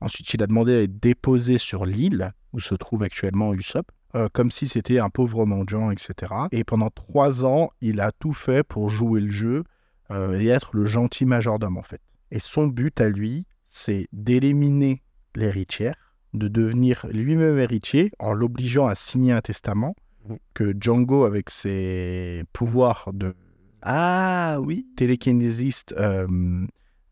Ensuite, 0.00 0.34
il 0.34 0.42
a 0.42 0.48
demandé 0.48 0.74
à 0.74 0.82
être 0.82 0.98
déposé 0.98 1.58
sur 1.58 1.86
l'île 1.86 2.32
où 2.52 2.58
se 2.58 2.74
trouve 2.74 3.04
actuellement 3.04 3.54
Usopp, 3.54 3.86
euh, 4.16 4.28
comme 4.32 4.50
si 4.50 4.66
c'était 4.66 4.98
un 4.98 5.08
pauvre 5.08 5.46
mendiant, 5.46 5.92
etc. 5.92 6.32
Et 6.50 6.64
pendant 6.64 6.90
trois 6.90 7.44
ans, 7.44 7.70
il 7.80 8.00
a 8.00 8.10
tout 8.10 8.32
fait 8.32 8.64
pour 8.64 8.88
jouer 8.88 9.20
le 9.20 9.30
jeu 9.30 9.62
euh, 10.10 10.40
et 10.40 10.48
être 10.48 10.70
le 10.74 10.86
gentil 10.86 11.24
majordome, 11.24 11.76
en 11.76 11.84
fait. 11.84 12.00
Et 12.32 12.40
son 12.40 12.66
but 12.66 13.00
à 13.00 13.08
lui, 13.08 13.46
c'est 13.64 14.08
d'éliminer 14.12 15.04
l'héritière, 15.36 16.07
de 16.34 16.48
devenir 16.48 17.06
lui-même 17.10 17.58
héritier 17.58 18.10
en 18.18 18.32
l'obligeant 18.34 18.86
à 18.86 18.94
signer 18.94 19.32
un 19.32 19.40
testament 19.40 19.94
Mhm. 20.28 20.36
que 20.54 20.74
Django, 20.78 21.24
avec 21.24 21.48
ses 21.50 22.44
pouvoirs 22.52 23.10
de 23.14 23.34
Ah 23.82 24.58
oui. 24.60 24.86
télékinésiste, 24.96 25.94
euh, 25.98 26.26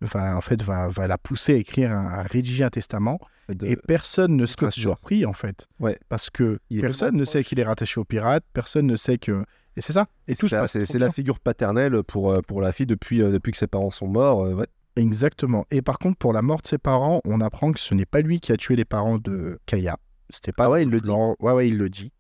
va, 0.01 0.37
en 0.37 0.41
fait, 0.41 0.62
va, 0.62 0.89
va 0.89 1.07
la 1.07 1.17
pousser 1.19 1.55
à 1.55 1.57
écrire, 1.57 1.93
un- 1.93 2.07
à 2.09 2.23
rédiger 2.23 2.64
un 2.64 2.71
testament. 2.71 3.19
De- 3.49 3.67
Et 3.67 3.77
personne 3.77 4.37
ne 4.37 4.45
sera 4.45 4.71
surpris, 4.73 5.25
en 5.25 5.33
fait. 5.33 5.69
Ouais. 5.79 5.99
Parce 6.09 6.31
que 6.31 6.59
Il 6.69 6.81
personne 6.81 7.17
ne 7.17 7.25
sait 7.25 7.45
qu'il 7.45 7.61
est 7.61 7.64
rattaché 7.64 8.01
aux 8.01 8.05
pirates, 8.05 8.45
personne 8.53 8.87
ne 8.87 8.97
sait 8.97 9.19
que... 9.19 9.45
Et 9.77 9.81
c'est 9.83 9.93
ça. 9.93 10.07
Et 10.27 10.35
tout 10.35 10.49
se 10.49 10.57
C'est- 10.67 10.99
la 10.99 11.12
figure 11.12 11.39
paternelle 11.39 12.03
pour, 12.03 12.33
euh, 12.33 12.41
pour 12.41 12.61
la 12.61 12.73
fille 12.73 12.87
depuis, 12.87 13.23
euh, 13.23 13.31
depuis 13.31 13.53
que 13.53 13.59
ses 13.59 13.67
parents 13.69 13.91
sont 13.91 14.09
morts. 14.09 14.41
ouais. 14.41 14.67
Exactement. 14.97 15.66
Et 15.70 15.82
par 15.82 15.99
contre, 15.99 16.16
pour 16.16 16.32
la 16.32 16.42
mort 16.42 16.62
de 16.62 16.66
ses 16.66 16.78
parents, 16.78 17.20
on 17.24 17.40
apprend 17.40 17.72
que 17.72 17.80
ce 17.80 17.94
n'est 17.94 18.07
pas 18.07 18.20
lui 18.22 18.40
qui 18.40 18.53
a 18.53 18.57
tué 18.57 18.76
les 18.76 18.84
parents 18.86 19.18
de 19.18 19.59
Kaya. 19.66 19.97
C'était 20.30 20.53
pas. 20.53 20.64
Ah 20.66 20.70
ouais, 20.70 20.82
il 20.82 20.90
le 20.90 21.01
dit. 21.01 21.11
Ouais, 21.11 21.53
ouais, 21.53 21.68
il 21.68 21.76
le 21.78 21.88
dit. 21.90 22.12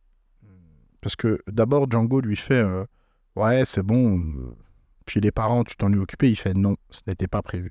Parce 1.00 1.16
que 1.16 1.40
d'abord, 1.48 1.90
Django 1.90 2.20
lui 2.20 2.36
fait 2.36 2.54
euh, 2.62 2.84
Ouais, 3.36 3.64
c'est 3.64 3.82
bon. 3.82 4.18
euh, 4.18 4.56
Puis 5.06 5.20
les 5.20 5.30
parents, 5.30 5.64
tu 5.64 5.76
t'en 5.76 5.92
es 5.92 5.96
occupé. 5.96 6.30
Il 6.30 6.36
fait 6.36 6.54
Non, 6.54 6.76
ce 6.90 7.00
n'était 7.06 7.28
pas 7.28 7.42
prévu. 7.42 7.70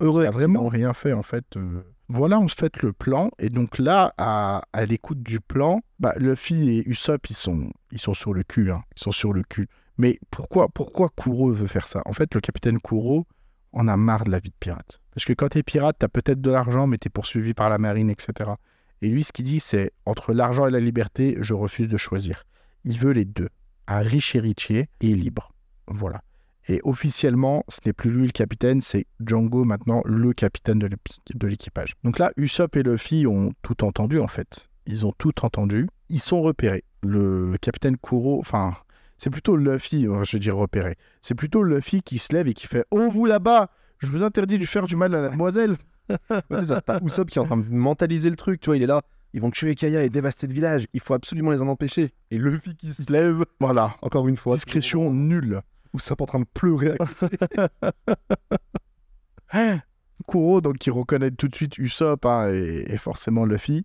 Heureux. 0.00 0.24
Il 0.24 0.26
a 0.26 0.30
vraiment 0.30 0.68
rien 0.68 0.92
fait, 0.92 1.12
en 1.12 1.22
fait. 1.22 1.44
euh. 1.56 1.82
Voilà, 2.08 2.38
on 2.38 2.48
se 2.48 2.54
fait 2.54 2.82
le 2.82 2.92
plan. 2.92 3.30
Et 3.38 3.48
donc 3.50 3.78
là, 3.78 4.12
à, 4.16 4.62
à 4.72 4.86
l'écoute 4.86 5.22
du 5.22 5.40
plan, 5.40 5.80
bah, 5.98 6.14
Luffy 6.18 6.68
et 6.70 6.88
Usopp, 6.88 7.28
ils 7.30 7.34
sont, 7.34 7.70
ils 7.90 8.00
sont 8.00 8.14
sur 8.14 8.32
le 8.32 8.42
cul. 8.42 8.70
hein. 8.70 8.82
Ils 8.96 9.02
sont 9.02 9.12
sur 9.12 9.32
le 9.32 9.42
cul. 9.42 9.68
Mais 9.98 10.18
pourquoi, 10.30 10.68
pourquoi 10.68 11.08
Kuro 11.16 11.50
veut 11.50 11.66
faire 11.66 11.86
ça? 11.86 12.02
En 12.06 12.12
fait, 12.12 12.34
le 12.34 12.40
capitaine 12.40 12.78
Kuro 12.80 13.26
en 13.76 13.88
a 13.88 13.96
marre 13.96 14.24
de 14.24 14.30
la 14.30 14.38
vie 14.38 14.50
de 14.50 14.56
pirate. 14.58 15.00
Parce 15.14 15.24
que 15.24 15.32
quand 15.32 15.48
t'es 15.48 15.62
pirate, 15.62 15.96
t'as 15.98 16.08
peut-être 16.08 16.40
de 16.40 16.50
l'argent, 16.50 16.86
mais 16.86 16.98
t'es 16.98 17.10
poursuivi 17.10 17.54
par 17.54 17.70
la 17.70 17.78
marine, 17.78 18.10
etc. 18.10 18.50
Et 19.02 19.08
lui, 19.08 19.22
ce 19.22 19.32
qu'il 19.32 19.44
dit, 19.44 19.60
c'est 19.60 19.92
entre 20.06 20.32
l'argent 20.32 20.66
et 20.66 20.70
la 20.70 20.80
liberté, 20.80 21.36
je 21.40 21.54
refuse 21.54 21.88
de 21.88 21.96
choisir. 21.96 22.44
Il 22.84 22.98
veut 22.98 23.12
les 23.12 23.26
deux. 23.26 23.50
Un 23.86 23.98
riche 23.98 24.34
héritier 24.34 24.88
et 25.00 25.14
libre. 25.14 25.52
Voilà. 25.86 26.22
Et 26.68 26.80
officiellement, 26.82 27.64
ce 27.68 27.78
n'est 27.86 27.92
plus 27.92 28.10
lui 28.10 28.26
le 28.26 28.32
capitaine, 28.32 28.80
c'est 28.80 29.06
Django 29.20 29.64
maintenant 29.64 30.02
le 30.04 30.32
capitaine 30.32 30.78
de 30.80 31.46
l'équipage. 31.46 31.92
Donc 32.02 32.18
là, 32.18 32.32
Usopp 32.36 32.74
et 32.76 32.82
Luffy 32.82 33.26
ont 33.26 33.52
tout 33.62 33.84
entendu 33.84 34.18
en 34.18 34.26
fait. 34.26 34.68
Ils 34.86 35.06
ont 35.06 35.12
tout 35.16 35.44
entendu. 35.44 35.88
Ils 36.08 36.20
sont 36.20 36.42
repérés. 36.42 36.84
Le 37.02 37.56
capitaine 37.60 37.96
Kuro, 37.96 38.38
enfin, 38.40 38.74
c'est 39.16 39.30
plutôt 39.30 39.56
Luffy, 39.56 40.06
euh, 40.06 40.24
je 40.24 40.36
veux 40.36 40.40
dire 40.40 40.56
repéré. 40.56 40.96
C'est 41.20 41.34
plutôt 41.34 41.62
Luffy 41.62 42.02
qui 42.02 42.18
se 42.18 42.32
lève 42.32 42.48
et 42.48 42.54
qui 42.54 42.66
fait 42.66 42.84
Oh, 42.90 43.08
vous 43.10 43.24
là-bas, 43.26 43.70
je 43.98 44.08
vous 44.08 44.22
interdis 44.22 44.58
de 44.58 44.66
faire 44.66 44.86
du 44.86 44.96
mal 44.96 45.14
à 45.14 45.22
la 45.22 45.28
demoiselle. 45.30 45.76
Usopp 47.02 47.30
qui 47.30 47.38
est 47.38 47.42
en 47.42 47.46
train 47.46 47.56
de 47.56 47.68
mentaliser 47.68 48.30
le 48.30 48.36
truc, 48.36 48.60
tu 48.60 48.66
vois, 48.66 48.76
il 48.76 48.82
est 48.82 48.86
là. 48.86 49.02
Ils 49.32 49.40
vont 49.40 49.50
tuer 49.50 49.74
Kaya 49.74 50.02
et 50.04 50.08
dévaster 50.10 50.46
le 50.46 50.54
village. 50.54 50.86
Il 50.92 51.00
faut 51.00 51.14
absolument 51.14 51.50
les 51.50 51.60
en 51.60 51.68
empêcher. 51.68 52.14
Et 52.30 52.38
Luffy 52.38 52.76
qui 52.76 52.92
se 52.94 53.10
lève, 53.12 53.44
Voilà. 53.60 53.94
encore 54.02 54.28
une 54.28 54.36
fois. 54.36 54.54
Discrétion 54.54 55.12
nulle. 55.12 55.60
Usopp 55.94 56.20
en 56.20 56.26
train 56.26 56.40
de 56.40 56.46
pleurer. 56.54 56.96
Kuro, 60.28 60.60
donc, 60.60 60.78
qui 60.78 60.90
reconnaît 60.90 61.30
tout 61.30 61.48
de 61.48 61.54
suite 61.54 61.78
Usopp 61.78 62.24
hein, 62.26 62.48
et, 62.52 62.84
et 62.88 62.98
forcément 62.98 63.44
Luffy. 63.44 63.84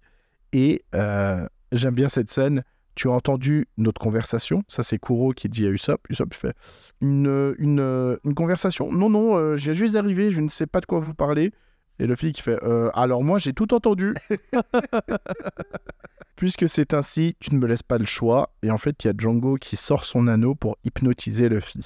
Et 0.54 0.82
euh, 0.96 1.48
j'aime 1.72 1.94
bien 1.96 2.10
cette 2.10 2.32
scène. 2.32 2.64
Tu 3.02 3.10
as 3.10 3.14
entendu 3.14 3.66
notre 3.78 4.00
conversation 4.00 4.62
Ça, 4.68 4.84
c'est 4.84 5.00
Kuro 5.00 5.32
qui 5.32 5.50
dit 5.50 5.66
à 5.66 5.70
Usopp. 5.70 6.08
Usopp 6.12 6.36
fait 6.36 6.54
une, 7.02 7.56
une, 7.58 7.80
une 8.24 8.36
conversation 8.36 8.92
Non, 8.92 9.10
non, 9.10 9.38
euh, 9.38 9.58
je 9.58 9.64
viens 9.64 9.74
juste 9.74 9.96
d'arriver, 9.96 10.30
je 10.30 10.40
ne 10.40 10.50
sais 10.50 10.68
pas 10.68 10.82
de 10.82 10.86
quoi 10.86 11.00
vous 11.00 11.16
parlez. 11.16 11.52
Et 11.98 12.06
Luffy 12.06 12.32
qui 12.32 12.44
fait 12.44 12.64
Euh, 12.64 12.92
Alors 12.94 13.24
moi, 13.24 13.40
j'ai 13.40 13.54
tout 13.54 13.74
entendu. 13.74 14.14
Puisque 16.36 16.70
c'est 16.70 16.94
ainsi, 16.94 17.36
tu 17.40 17.56
ne 17.56 17.60
me 17.60 17.66
laisses 17.66 17.82
pas 17.82 17.98
le 17.98 18.06
choix. 18.06 18.54
Et 18.62 18.70
en 18.70 18.78
fait, 18.78 19.04
il 19.04 19.08
y 19.08 19.10
a 19.10 19.14
Django 19.18 19.56
qui 19.56 19.78
sort 19.78 20.06
son 20.06 20.28
anneau 20.28 20.54
pour 20.54 20.78
hypnotiser 20.84 21.50
Luffy. 21.50 21.84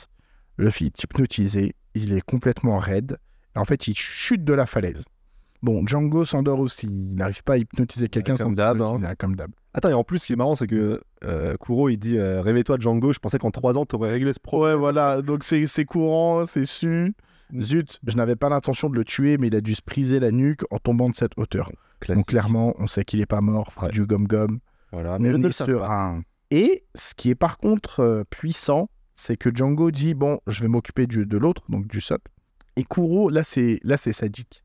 Luffy 0.57 0.87
est 0.87 1.01
hypnotisé, 1.01 1.75
il 1.93 2.11
est 2.11 2.25
complètement 2.25 2.77
raide. 2.77 3.19
En 3.55 3.63
fait, 3.63 3.87
il 3.87 3.95
chute 3.95 4.43
de 4.43 4.53
la 4.53 4.65
falaise. 4.65 5.05
Bon, 5.65 5.85
Django 5.87 6.25
s'endort 6.25 6.59
aussi. 6.59 6.85
Il 6.85 7.15
n'arrive 7.15 7.43
pas 7.43 7.53
à 7.53 7.57
hypnotiser 7.57 8.07
quelqu'un 8.07 8.35
comme 8.37 8.51
sans 8.51 8.55
d'hab, 8.55 8.77
hypnotiser, 8.77 9.05
hein, 9.07 9.15
comme 9.17 9.35
d'hab. 9.35 9.49
Attends, 9.73 9.89
et 9.89 9.93
en 9.93 10.03
plus, 10.03 10.19
ce 10.19 10.27
qui 10.27 10.33
est 10.33 10.35
marrant, 10.35 10.53
c'est 10.53 10.67
que 10.67 11.01
euh, 11.23 11.55
Kuro, 11.59 11.89
il 11.89 11.97
dit 11.97 12.17
euh, 12.19 12.39
Réveille-toi, 12.41 12.77
Django. 12.79 13.13
Je 13.13 13.19
pensais 13.19 13.39
qu'en 13.39 13.49
3 13.49 13.75
ans, 13.77 13.85
t'aurais 13.85 14.11
réglé 14.11 14.31
ce 14.31 14.39
problème. 14.39 14.75
Ouais, 14.75 14.79
voilà. 14.79 15.21
Donc 15.23 15.43
c'est 15.43 15.65
c'est 15.65 15.83
courant, 15.85 16.45
c'est 16.45 16.65
su. 16.67 17.15
Zut, 17.59 17.99
je 18.05 18.15
n'avais 18.15 18.35
pas 18.35 18.49
l'intention 18.49 18.89
de 18.89 18.95
le 18.95 19.03
tuer, 19.03 19.37
mais 19.37 19.47
il 19.47 19.55
a 19.55 19.61
dû 19.61 19.73
se 19.75 19.81
priser 19.81 20.19
la 20.19 20.31
nuque 20.31 20.61
en 20.71 20.77
tombant 20.77 21.09
de 21.09 21.15
cette 21.15 21.31
hauteur. 21.37 21.71
Classique. 21.99 22.17
Donc 22.17 22.27
clairement, 22.27 22.75
on 22.77 22.87
sait 22.87 23.03
qu'il 23.05 23.19
est 23.21 23.25
pas 23.25 23.41
mort, 23.41 23.71
faut 23.73 23.85
Ouais. 23.85 23.91
du 23.91 24.05
gomme-gomme. 24.05 24.59
Voilà. 24.91 25.15
On 25.15 25.19
Mais 25.19 25.31
ne 25.33 25.47
est 25.47 25.51
serein. 25.51 26.21
Et 26.51 26.83
ce 26.95 27.13
qui 27.15 27.29
est 27.31 27.35
par 27.35 27.57
contre 27.57 28.01
euh, 28.01 28.23
puissant, 28.29 28.89
c'est 29.13 29.35
que 29.37 29.49
Django 29.53 29.89
dit 29.91 30.13
bon, 30.13 30.39
je 30.47 30.61
vais 30.61 30.67
m'occuper 30.67 31.07
du- 31.07 31.25
de 31.25 31.37
l'autre, 31.37 31.63
donc 31.69 31.87
du 31.87 32.01
SOP. 32.01 32.21
Et 32.77 32.83
Kuro, 32.83 33.29
là 33.29 33.43
c'est 33.43 33.79
là 33.83 33.97
c'est 33.97 34.13
sadique. 34.13 34.63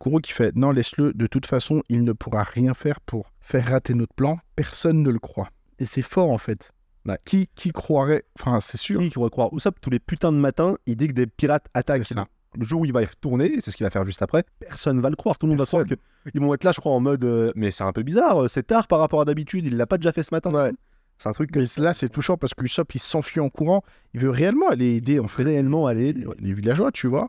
Kuro 0.00 0.18
qui 0.18 0.32
fait 0.32 0.54
non, 0.56 0.70
laisse-le. 0.70 1.12
De 1.12 1.26
toute 1.26 1.46
façon, 1.46 1.82
il 1.88 2.04
ne 2.04 2.12
pourra 2.12 2.42
rien 2.44 2.74
faire 2.74 3.00
pour 3.00 3.32
faire 3.40 3.66
rater 3.68 3.94
notre 3.94 4.14
plan. 4.14 4.38
Personne 4.56 5.02
ne 5.02 5.10
le 5.10 5.18
croit. 5.18 5.48
Et 5.78 5.84
c'est 5.84 6.02
fort 6.02 6.30
en 6.30 6.38
fait. 6.38 6.72
Ouais. 7.06 7.18
Qui 7.24 7.48
qui 7.54 7.72
croirait 7.72 8.24
Enfin, 8.38 8.60
c'est 8.60 8.76
sûr. 8.76 9.00
Qui 9.00 9.10
pourrait 9.10 9.30
croire 9.30 9.48
Usopp, 9.52 9.80
tous 9.80 9.90
les 9.90 9.98
putains 9.98 10.32
de 10.32 10.36
matins, 10.38 10.76
il 10.86 10.96
dit 10.96 11.08
que 11.08 11.12
des 11.12 11.26
pirates 11.26 11.66
attaquent. 11.74 12.04
C'est. 12.04 12.16
Le 12.56 12.64
jour 12.64 12.80
où 12.80 12.84
il 12.86 12.92
va 12.92 13.02
y 13.02 13.04
retourner, 13.04 13.46
et 13.52 13.60
c'est 13.60 13.70
ce 13.70 13.76
qu'il 13.76 13.84
va 13.84 13.90
faire 13.90 14.06
juste 14.06 14.22
après, 14.22 14.42
personne 14.58 15.00
va 15.00 15.10
le 15.10 15.16
croire. 15.16 15.36
Tout 15.36 15.46
le 15.46 15.50
monde 15.50 15.58
va 15.58 15.66
croire 15.66 15.84
que. 15.84 15.94
Ils 16.32 16.40
vont 16.40 16.54
être 16.54 16.64
là, 16.64 16.72
je 16.72 16.80
crois, 16.80 16.92
en 16.92 17.00
mode. 17.00 17.22
euh, 17.24 17.52
mais 17.54 17.70
c'est 17.70 17.84
un 17.84 17.92
peu 17.92 18.02
bizarre, 18.02 18.44
euh, 18.44 18.48
c'est 18.48 18.66
tard 18.66 18.86
par 18.86 19.00
rapport 19.00 19.20
à 19.20 19.24
d'habitude, 19.26 19.66
il 19.66 19.76
l'a 19.76 19.86
pas 19.86 19.98
déjà 19.98 20.12
fait 20.12 20.22
ce 20.22 20.34
matin. 20.34 20.52
Ouais. 20.52 20.72
C'est 21.18 21.28
un 21.28 21.32
truc 21.32 21.50
Mais 21.54 21.64
là, 21.78 21.92
c'est 21.94 22.08
touchant 22.08 22.36
parce 22.36 22.54
que 22.54 22.64
Usopp, 22.64 22.94
il 22.94 23.00
s'enfuit 23.00 23.40
en 23.40 23.48
courant. 23.50 23.82
Il 24.14 24.20
veut 24.20 24.30
réellement 24.30 24.68
aller 24.68 24.96
aider, 24.96 25.18
en 25.20 25.28
fait, 25.28 25.42
réellement 25.42 25.86
aller. 25.86 26.12
les, 26.14 26.26
les 26.38 26.52
villageois, 26.54 26.90
tu 26.90 27.06
vois. 27.06 27.28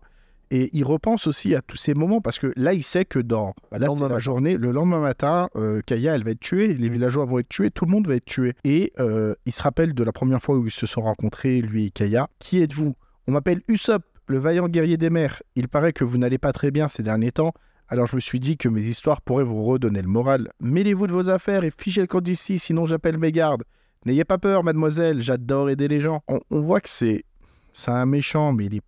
Et 0.51 0.69
il 0.73 0.83
repense 0.83 1.27
aussi 1.27 1.53
à 1.53 1.61
tous 1.61 1.77
ces 1.77 1.93
moments 1.93 2.21
parce 2.21 2.39
que 2.39 2.51
là, 2.55 2.73
il 2.73 2.83
sait 2.83 3.05
que 3.05 3.19
dans 3.19 3.53
Bah, 3.71 3.77
là, 3.77 3.87
la 4.09 4.19
journée, 4.19 4.57
le 4.57 4.71
lendemain 4.71 4.99
matin, 4.99 5.49
euh, 5.55 5.81
Kaya, 5.85 6.15
elle 6.15 6.23
va 6.23 6.31
être 6.31 6.39
tuée, 6.39 6.73
les 6.73 6.89
villageois 6.89 7.25
vont 7.25 7.39
être 7.39 7.49
tués, 7.49 7.69
tout 7.69 7.85
le 7.85 7.91
monde 7.91 8.07
va 8.07 8.15
être 8.15 8.25
tué. 8.25 8.53
Et 8.63 8.91
euh, 8.99 9.35
il 9.45 9.51
se 9.51 9.61
rappelle 9.61 9.93
de 9.93 10.03
la 10.03 10.11
première 10.11 10.41
fois 10.41 10.57
où 10.57 10.65
ils 10.65 10.71
se 10.71 10.87
sont 10.87 11.01
rencontrés, 11.01 11.61
lui 11.61 11.85
et 11.85 11.91
Kaya. 11.91 12.29
Qui 12.39 12.61
êtes-vous? 12.61 12.95
On 13.27 13.31
m'appelle 13.31 13.61
Usopp, 13.67 14.03
le 14.27 14.39
vaillant 14.39 14.67
guerrier 14.67 14.97
des 14.97 15.09
mers. 15.09 15.41
Il 15.55 15.67
paraît 15.67 15.93
que 15.93 16.03
vous 16.03 16.17
n'allez 16.17 16.39
pas 16.39 16.51
très 16.51 16.71
bien 16.71 16.87
ces 16.87 17.03
derniers 17.03 17.31
temps. 17.31 17.53
Alors 17.87 18.05
je 18.05 18.15
me 18.15 18.21
suis 18.21 18.39
dit 18.39 18.57
que 18.57 18.69
mes 18.69 18.85
histoires 18.85 19.21
pourraient 19.21 19.43
vous 19.43 19.63
redonner 19.63 20.01
le 20.01 20.07
moral. 20.07 20.51
Mêlez-vous 20.59 21.07
de 21.07 21.11
vos 21.11 21.29
affaires 21.29 21.63
et 21.63 21.71
fichez 21.75 22.01
le 22.01 22.07
camp 22.07 22.21
d'ici, 22.21 22.59
sinon 22.59 22.85
j'appelle 22.85 23.17
mes 23.17 23.31
gardes. 23.31 23.63
N'ayez 24.05 24.25
pas 24.25 24.37
peur, 24.37 24.63
mademoiselle, 24.63 25.21
j'adore 25.21 25.69
aider 25.69 25.87
les 25.87 25.99
gens. 25.99 26.21
On, 26.27 26.39
on 26.51 26.61
voit 26.61 26.81
que 26.81 26.89
c'est 26.89 27.25
c'est 27.73 27.91
un 27.91 28.05
méchant, 28.05 28.53
mais 28.53 28.65
il 28.65 28.75
est 28.75 28.81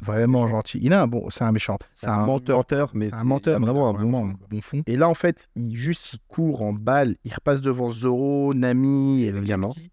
vraiment 0.00 0.46
gentil. 0.46 0.78
Il 0.82 0.92
a 0.92 1.02
un 1.02 1.06
bon, 1.06 1.28
c'est 1.30 1.44
un 1.44 1.52
méchant, 1.52 1.78
C'est 1.92 2.06
un 2.06 2.26
menteur, 2.26 2.90
mais 2.94 3.08
c'est 3.08 3.14
un 3.14 3.24
menteur, 3.24 3.60
mais 3.60 3.66
vraiment 3.66 3.88
un 3.88 3.92
vraiment 3.92 4.24
bon. 4.24 4.60
fond. 4.60 4.82
Et 4.86 4.96
là, 4.96 5.08
en 5.08 5.14
fait, 5.14 5.48
il 5.56 5.76
juste 5.76 6.14
il 6.14 6.20
court 6.28 6.62
en 6.62 6.72
balle, 6.72 7.16
il 7.24 7.32
repasse 7.32 7.60
devant 7.60 7.90
Zoro, 7.90 8.54
Nami 8.54 9.24
et. 9.24 9.32
Luffy. 9.32 9.90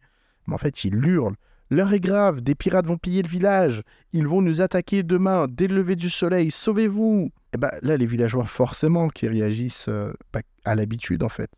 Mais 0.47 0.53
en 0.53 0.57
fait, 0.57 0.83
il 0.83 0.95
hurle. 1.05 1.35
L'heure 1.69 1.93
est 1.93 2.01
grave, 2.01 2.41
des 2.41 2.53
pirates 2.53 2.85
vont 2.85 2.97
piller 2.97 3.21
le 3.21 3.29
village. 3.29 3.83
Ils 4.11 4.27
vont 4.27 4.41
nous 4.41 4.61
attaquer 4.61 5.03
demain, 5.03 5.47
dès 5.49 5.67
le 5.67 5.75
lever 5.75 5.95
du 5.95 6.09
soleil. 6.09 6.51
Sauvez-vous 6.51 7.31
Et 7.53 7.57
ben 7.57 7.71
là, 7.81 7.95
les 7.95 8.05
villageois, 8.05 8.43
forcément, 8.43 9.07
qui 9.07 9.29
réagissent 9.29 9.87
euh, 9.87 10.11
à 10.65 10.75
l'habitude, 10.75 11.23
en 11.23 11.29
fait. 11.29 11.49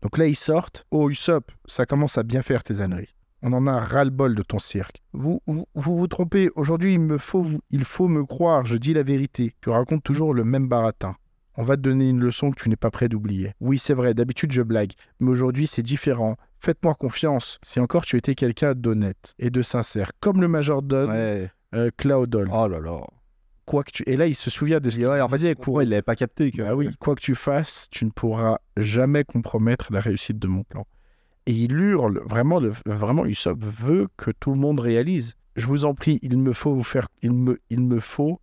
Donc 0.00 0.16
là, 0.16 0.26
ils 0.26 0.36
sortent. 0.36 0.86
Oh, 0.90 1.10
Usopp, 1.10 1.52
ça 1.66 1.84
commence 1.84 2.16
à 2.16 2.22
bien 2.22 2.40
faire 2.40 2.64
tes 2.64 2.80
âneries. 2.80 3.14
On 3.42 3.52
en 3.52 3.66
a 3.66 3.80
ras-le-bol 3.80 4.34
de 4.34 4.42
ton 4.42 4.58
cirque. 4.58 5.02
Vous, 5.12 5.40
vous 5.46 5.66
vous, 5.74 5.96
vous 5.96 6.06
trompez. 6.08 6.50
Aujourd'hui, 6.56 6.94
il 6.94 7.00
me 7.00 7.16
faut 7.18 7.40
vous, 7.40 7.60
il 7.70 7.84
faut 7.84 8.08
me 8.08 8.24
croire. 8.24 8.66
Je 8.66 8.76
dis 8.76 8.92
la 8.92 9.02
vérité. 9.02 9.54
Tu 9.62 9.70
racontes 9.70 10.02
toujours 10.02 10.34
le 10.34 10.44
même 10.44 10.68
baratin. 10.68 11.16
On 11.56 11.64
va 11.64 11.76
te 11.76 11.82
donner 11.82 12.08
une 12.08 12.20
leçon 12.20 12.50
que 12.52 12.62
tu 12.62 12.68
n'es 12.68 12.76
pas 12.76 12.90
prêt 12.90 13.08
d'oublier. 13.08 13.54
Oui, 13.60 13.76
c'est 13.76 13.92
vrai, 13.94 14.14
d'habitude 14.14 14.52
je 14.52 14.62
blague, 14.62 14.92
mais 15.18 15.30
aujourd'hui 15.30 15.66
c'est 15.66 15.82
différent. 15.82 16.36
Faites-moi 16.58 16.94
confiance, 16.94 17.58
si 17.62 17.80
encore 17.80 18.04
tu 18.04 18.16
étais 18.16 18.34
quelqu'un 18.34 18.74
d'honnête 18.74 19.34
et 19.38 19.50
de 19.50 19.60
sincère, 19.60 20.12
comme 20.20 20.40
le 20.40 20.48
majordome 20.48 21.10
Ouais. 21.10 21.50
euh, 21.74 21.90
Claudol. 21.96 22.48
Oh 22.52 22.68
là 22.68 22.78
là. 22.78 23.00
Quoi 23.66 23.82
que 23.84 23.90
tu... 23.90 24.02
Et 24.06 24.16
là, 24.16 24.26
il 24.26 24.34
se 24.34 24.48
souvient 24.50 24.80
de 24.80 24.90
ce 24.90 25.00
Et 25.00 25.06
ouais, 25.06 25.20
en 25.20 25.28
fait, 25.28 25.54
Kuro, 25.56 25.80
il 25.80 25.88
l'avait 25.88 26.02
pas 26.02 26.16
capté. 26.16 26.50
Que... 26.50 26.62
Bah 26.62 26.74
oui, 26.74 26.88
quoi 26.98 27.14
que 27.14 27.20
tu 27.20 27.34
fasses, 27.34 27.88
tu 27.90 28.04
ne 28.04 28.10
pourras 28.10 28.58
jamais 28.76 29.24
compromettre 29.24 29.92
la 29.92 30.00
réussite 30.00 30.38
de 30.38 30.46
mon 30.48 30.62
plan. 30.64 30.86
Et 31.46 31.52
il 31.52 31.72
hurle, 31.72 32.20
vraiment, 32.24 32.60
le, 32.60 32.72
vraiment, 32.86 33.24
Usopp 33.24 33.58
veut 33.62 34.08
que 34.16 34.30
tout 34.30 34.50
le 34.52 34.58
monde 34.58 34.80
réalise. 34.80 35.34
Je 35.56 35.66
vous 35.66 35.84
en 35.84 35.94
prie, 35.94 36.18
il 36.22 36.36
me 36.38 36.52
faut 36.52 36.72
vous 36.72 36.84
faire, 36.84 37.08
il 37.22 37.32
me, 37.32 37.58
il 37.70 37.80
me 37.80 37.98
faut, 37.98 38.40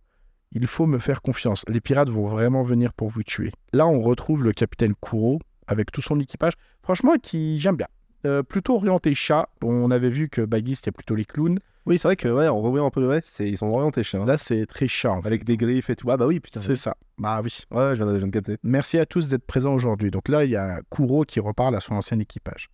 il 0.52 0.66
faut 0.66 0.86
me 0.86 0.98
faire 0.98 1.22
confiance. 1.22 1.64
Les 1.68 1.80
pirates 1.80 2.10
vont 2.10 2.26
vraiment 2.28 2.62
venir 2.62 2.92
pour 2.92 3.08
vous 3.08 3.22
tuer. 3.22 3.52
Là, 3.72 3.86
on 3.86 4.00
retrouve 4.00 4.44
le 4.44 4.52
capitaine 4.52 4.94
Kuro 5.00 5.38
avec 5.66 5.90
tout 5.92 6.02
son 6.02 6.18
équipage. 6.20 6.52
Franchement, 6.82 7.14
qui 7.22 7.58
j'aime 7.58 7.76
bien. 7.76 7.88
Euh, 8.26 8.42
plutôt 8.42 8.74
orienté 8.74 9.14
chat. 9.14 9.48
On 9.62 9.90
avait 9.90 10.10
vu 10.10 10.28
que 10.28 10.42
Baggy 10.42 10.74
c'était 10.74 10.90
plutôt 10.90 11.14
les 11.14 11.24
clowns. 11.24 11.58
Oui, 11.86 11.98
c'est 11.98 12.08
vrai 12.08 12.16
que, 12.16 12.28
ouais, 12.28 12.48
en 12.48 12.60
revoyant 12.60 12.86
un 12.86 12.90
peu 12.90 13.00
le 13.00 13.06
reste, 13.06 13.26
c'est- 13.26 13.48
ils 13.48 13.56
sont 13.56 13.68
orientés 13.68 14.02
chiens. 14.02 14.26
Là, 14.26 14.36
c'est 14.36 14.66
très 14.66 14.88
chat. 14.88 15.12
en 15.12 15.22
fait. 15.22 15.28
Avec 15.28 15.44
des 15.44 15.56
griffes 15.56 15.88
et 15.88 15.96
tout. 15.96 16.10
Ah 16.10 16.16
bah 16.16 16.26
oui, 16.26 16.40
putain. 16.40 16.60
C'est 16.60 16.76
ça. 16.76 16.96
Bah 17.16 17.40
oui. 17.42 17.56
Ouais, 17.70 17.90
je 17.96 18.02
viens 18.02 18.06
de, 18.12 18.18
je 18.20 18.26
viens 18.26 18.40
de. 18.42 18.58
Merci 18.62 18.98
à 18.98 19.06
tous 19.06 19.28
d'être 19.28 19.46
présents 19.46 19.72
aujourd'hui. 19.74 20.10
Donc 20.10 20.28
là, 20.28 20.44
il 20.44 20.50
y 20.50 20.56
a 20.56 20.80
Kuro 20.90 21.24
qui 21.24 21.40
reparle 21.40 21.74
à 21.76 21.80
son 21.80 21.94
ancien 21.94 22.18
équipage. 22.18 22.68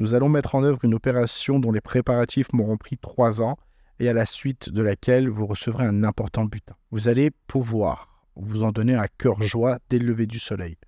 Nous 0.00 0.14
allons 0.14 0.30
mettre 0.30 0.54
en 0.54 0.64
œuvre 0.64 0.82
une 0.82 0.94
opération 0.94 1.58
dont 1.58 1.72
les 1.72 1.82
préparatifs 1.82 2.54
m'auront 2.54 2.78
pris 2.78 2.96
trois 2.96 3.42
ans 3.42 3.58
et 3.98 4.08
à 4.08 4.14
la 4.14 4.24
suite 4.24 4.70
de 4.70 4.80
laquelle 4.80 5.28
vous 5.28 5.46
recevrez 5.46 5.84
un 5.84 6.04
important 6.04 6.46
butin. 6.46 6.74
Vous 6.90 7.08
allez 7.08 7.30
pouvoir 7.46 8.24
vous 8.34 8.62
en 8.62 8.72
donner 8.72 8.94
à 8.94 9.08
cœur 9.08 9.42
joie 9.42 9.78
dès 9.90 9.98
le 9.98 10.06
lever 10.06 10.26
du 10.26 10.38
soleil. 10.38 10.78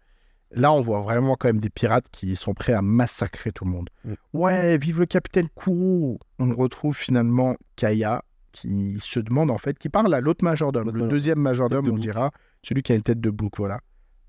Là, 0.51 0.73
on 0.73 0.81
voit 0.81 1.03
vraiment 1.03 1.37
quand 1.37 1.49
même 1.49 1.61
des 1.61 1.69
pirates 1.69 2.07
qui 2.11 2.37
sont 2.37 2.55
prêts 2.55 2.73
à 2.73 2.81
massacrer 2.81 3.53
tout 3.53 3.67
le 3.67 3.71
monde. 3.73 3.91
Mm. 4.07 4.13
Ouais, 4.33 4.79
vive 4.79 5.01
le 5.01 5.07
capitaine 5.07 5.49
Kuro 5.55 6.19
On 6.39 6.55
retrouve 6.55 6.97
finalement 6.97 7.57
Kaya 7.77 8.25
qui 8.53 8.97
se 8.99 9.21
demande 9.21 9.51
en 9.51 9.59
fait, 9.59 9.79
qui 9.79 9.91
parle 9.91 10.15
à 10.15 10.23
l'autre 10.23 10.43
majordome, 10.43 10.91
le 10.91 11.07
deuxième 11.07 11.39
majordome, 11.39 11.85
de 11.85 11.91
on 11.91 11.97
dira, 11.97 12.31
celui 12.63 12.83
qui 12.83 12.93
a 12.93 12.95
une 12.95 13.03
tête 13.03 13.21
de 13.21 13.31
bouc, 13.31 13.59
voilà. 13.59 13.81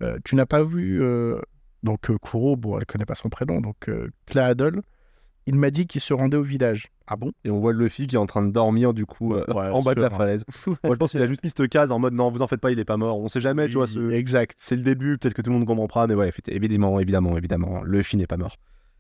Euh, 0.02 0.18
tu 0.26 0.36
n'as 0.36 0.46
pas 0.46 0.64
vu 0.64 1.02
euh, 1.02 1.40
donc 1.84 2.10
euh, 2.10 2.18
Kuro, 2.18 2.56
bon, 2.56 2.80
elle 2.80 2.86
connaît 2.86 3.06
pas 3.06 3.16
son 3.16 3.30
prénom, 3.30 3.62
donc 3.62 3.76
euh, 3.90 4.10
Claadol. 4.26 4.82
Il 5.46 5.56
m'a 5.56 5.72
dit 5.72 5.88
qu'il 5.88 6.00
se 6.00 6.14
rendait 6.14 6.38
au 6.38 6.42
village. 6.44 6.88
Ah 7.06 7.18
bon? 7.18 7.34
Et 7.44 7.50
on 7.52 7.60
voit 7.60 7.74
Luffy 7.74 8.08
qui 8.08 8.16
est 8.16 8.18
en 8.18 8.26
train 8.26 8.42
de 8.44 8.52
dormir, 8.52 8.94
du 8.94 9.06
coup, 9.06 9.34
euh, 9.36 9.44
Ouais, 9.54 9.70
en 9.72 9.82
bas 9.82 9.94
de 9.94 10.00
la 10.02 10.10
falaise. 10.10 10.46
Moi, 10.68 10.76
je 10.94 10.94
pense 10.94 11.12
qu'il 11.12 11.22
a 11.22 11.28
juste 11.28 11.44
mis 11.44 11.50
cette 11.50 11.68
case 11.68 11.92
en 11.92 12.00
mode 12.00 12.14
non, 12.14 12.30
vous 12.32 12.42
en 12.42 12.48
faites 12.48 12.62
pas, 12.62 12.72
il 12.72 12.80
est 12.80 12.86
pas 12.86 12.96
mort. 12.96 13.20
On 13.20 13.28
sait 13.28 13.42
jamais, 13.42 13.68
tu 13.68 13.74
vois. 13.74 13.88
ce- 13.88 14.10
Exact. 14.12 14.54
C'est 14.58 14.78
le 14.78 14.84
début, 14.84 15.18
peut-être 15.18 15.34
que 15.34 15.42
tout 15.42 15.50
le 15.50 15.58
monde 15.58 15.68
comprend 15.68 15.88
pas, 15.88 16.08
mais 16.08 16.16
ouais, 16.16 16.32
évidemment, 16.48 16.98
évidemment, 17.02 17.38
évidemment, 17.38 17.84
Luffy 17.84 18.16
n'est 18.16 18.26
pas 18.28 18.38
mort. 18.38 18.56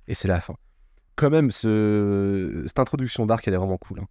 Et 0.09 0.15
c'est 0.15 0.27
la 0.27 0.41
fin. 0.41 0.55
Quand 1.15 1.29
même, 1.29 1.49
ce... 1.51 2.63
cette 2.65 2.79
introduction 2.79 3.25
d'arc, 3.25 3.47
elle 3.47 3.53
est 3.53 3.57
vraiment 3.57 3.77
cool. 3.77 3.99
hein. 4.01 4.07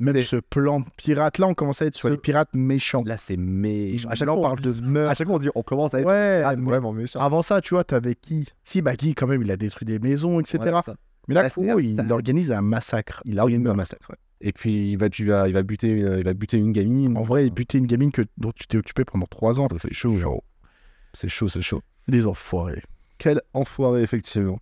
Même 0.00 0.22
ce 0.22 0.36
plan 0.36 0.82
pirate, 0.96 1.38
là, 1.38 1.48
on 1.48 1.54
commence 1.54 1.82
à 1.82 1.86
être 1.86 1.94
sur 1.96 2.08
les 2.08 2.16
pirates 2.18 2.54
méchants. 2.54 3.02
Là, 3.04 3.16
c'est 3.16 3.36
méchant. 3.36 4.08
À 4.08 4.14
chaque 4.14 4.28
fois, 4.28 4.38
on 4.38 4.42
parle 4.42 4.60
de 4.60 4.72
À 4.72 4.80
meurtre. 4.82 5.16
chaque 5.16 5.26
fois, 5.26 5.36
on 5.36 5.40
dit, 5.40 5.48
on 5.56 5.62
commence 5.62 5.92
à 5.94 6.00
être 6.00 6.06
Ouais, 6.06 6.42
ah, 6.44 6.54
mais 6.54 6.64
vraiment 6.64 6.92
méchant. 6.92 7.18
avant 7.20 7.42
ça, 7.42 7.60
tu 7.60 7.74
vois, 7.74 7.82
t'avais 7.82 8.14
qui? 8.14 8.46
Si, 8.64 8.80
bah, 8.80 8.94
Guy, 8.94 9.14
quand 9.14 9.26
même, 9.26 9.42
il 9.42 9.50
a 9.50 9.56
détruit 9.56 9.86
des 9.86 9.98
maisons, 9.98 10.38
etc. 10.38 10.58
Ouais. 10.62 10.94
Mais 11.26 11.34
là, 11.34 11.50
ça. 11.50 11.60
il 11.80 12.12
organise 12.12 12.52
un 12.52 12.62
massacre. 12.62 13.22
Il 13.24 13.38
a 13.38 13.42
organisé 13.42 13.68
un 13.70 13.74
massacre. 13.74 14.08
ouais. 14.10 14.16
Et 14.40 14.52
puis, 14.52 14.92
il 14.92 14.96
va, 14.96 15.08
tu 15.10 15.26
vas- 15.26 15.48
il 15.48 15.52
va, 15.54 15.62
buter, 15.64 15.88
une, 15.88 16.14
il 16.18 16.24
va 16.24 16.32
buter 16.32 16.58
une 16.58 16.70
gamine. 16.70 17.18
En 17.18 17.22
vrai, 17.24 17.46
il 17.46 17.50
butait 17.52 17.78
une 17.78 17.86
gamine 17.86 18.12
que, 18.12 18.22
dont 18.36 18.52
tu 18.54 18.68
t'es 18.68 18.78
occupé 18.78 19.04
pendant 19.04 19.26
trois 19.26 19.58
ans. 19.58 19.66
c'est 19.80 19.92
chaud. 19.92 20.14
C'est 21.12 21.28
chaud, 21.28 21.48
c'est 21.48 21.60
chaud. 21.62 21.82
Les 22.06 22.26
enfoirés. 22.28 22.82
Quel 23.18 23.40
enfoiré, 23.52 24.02
effectivement. 24.02 24.60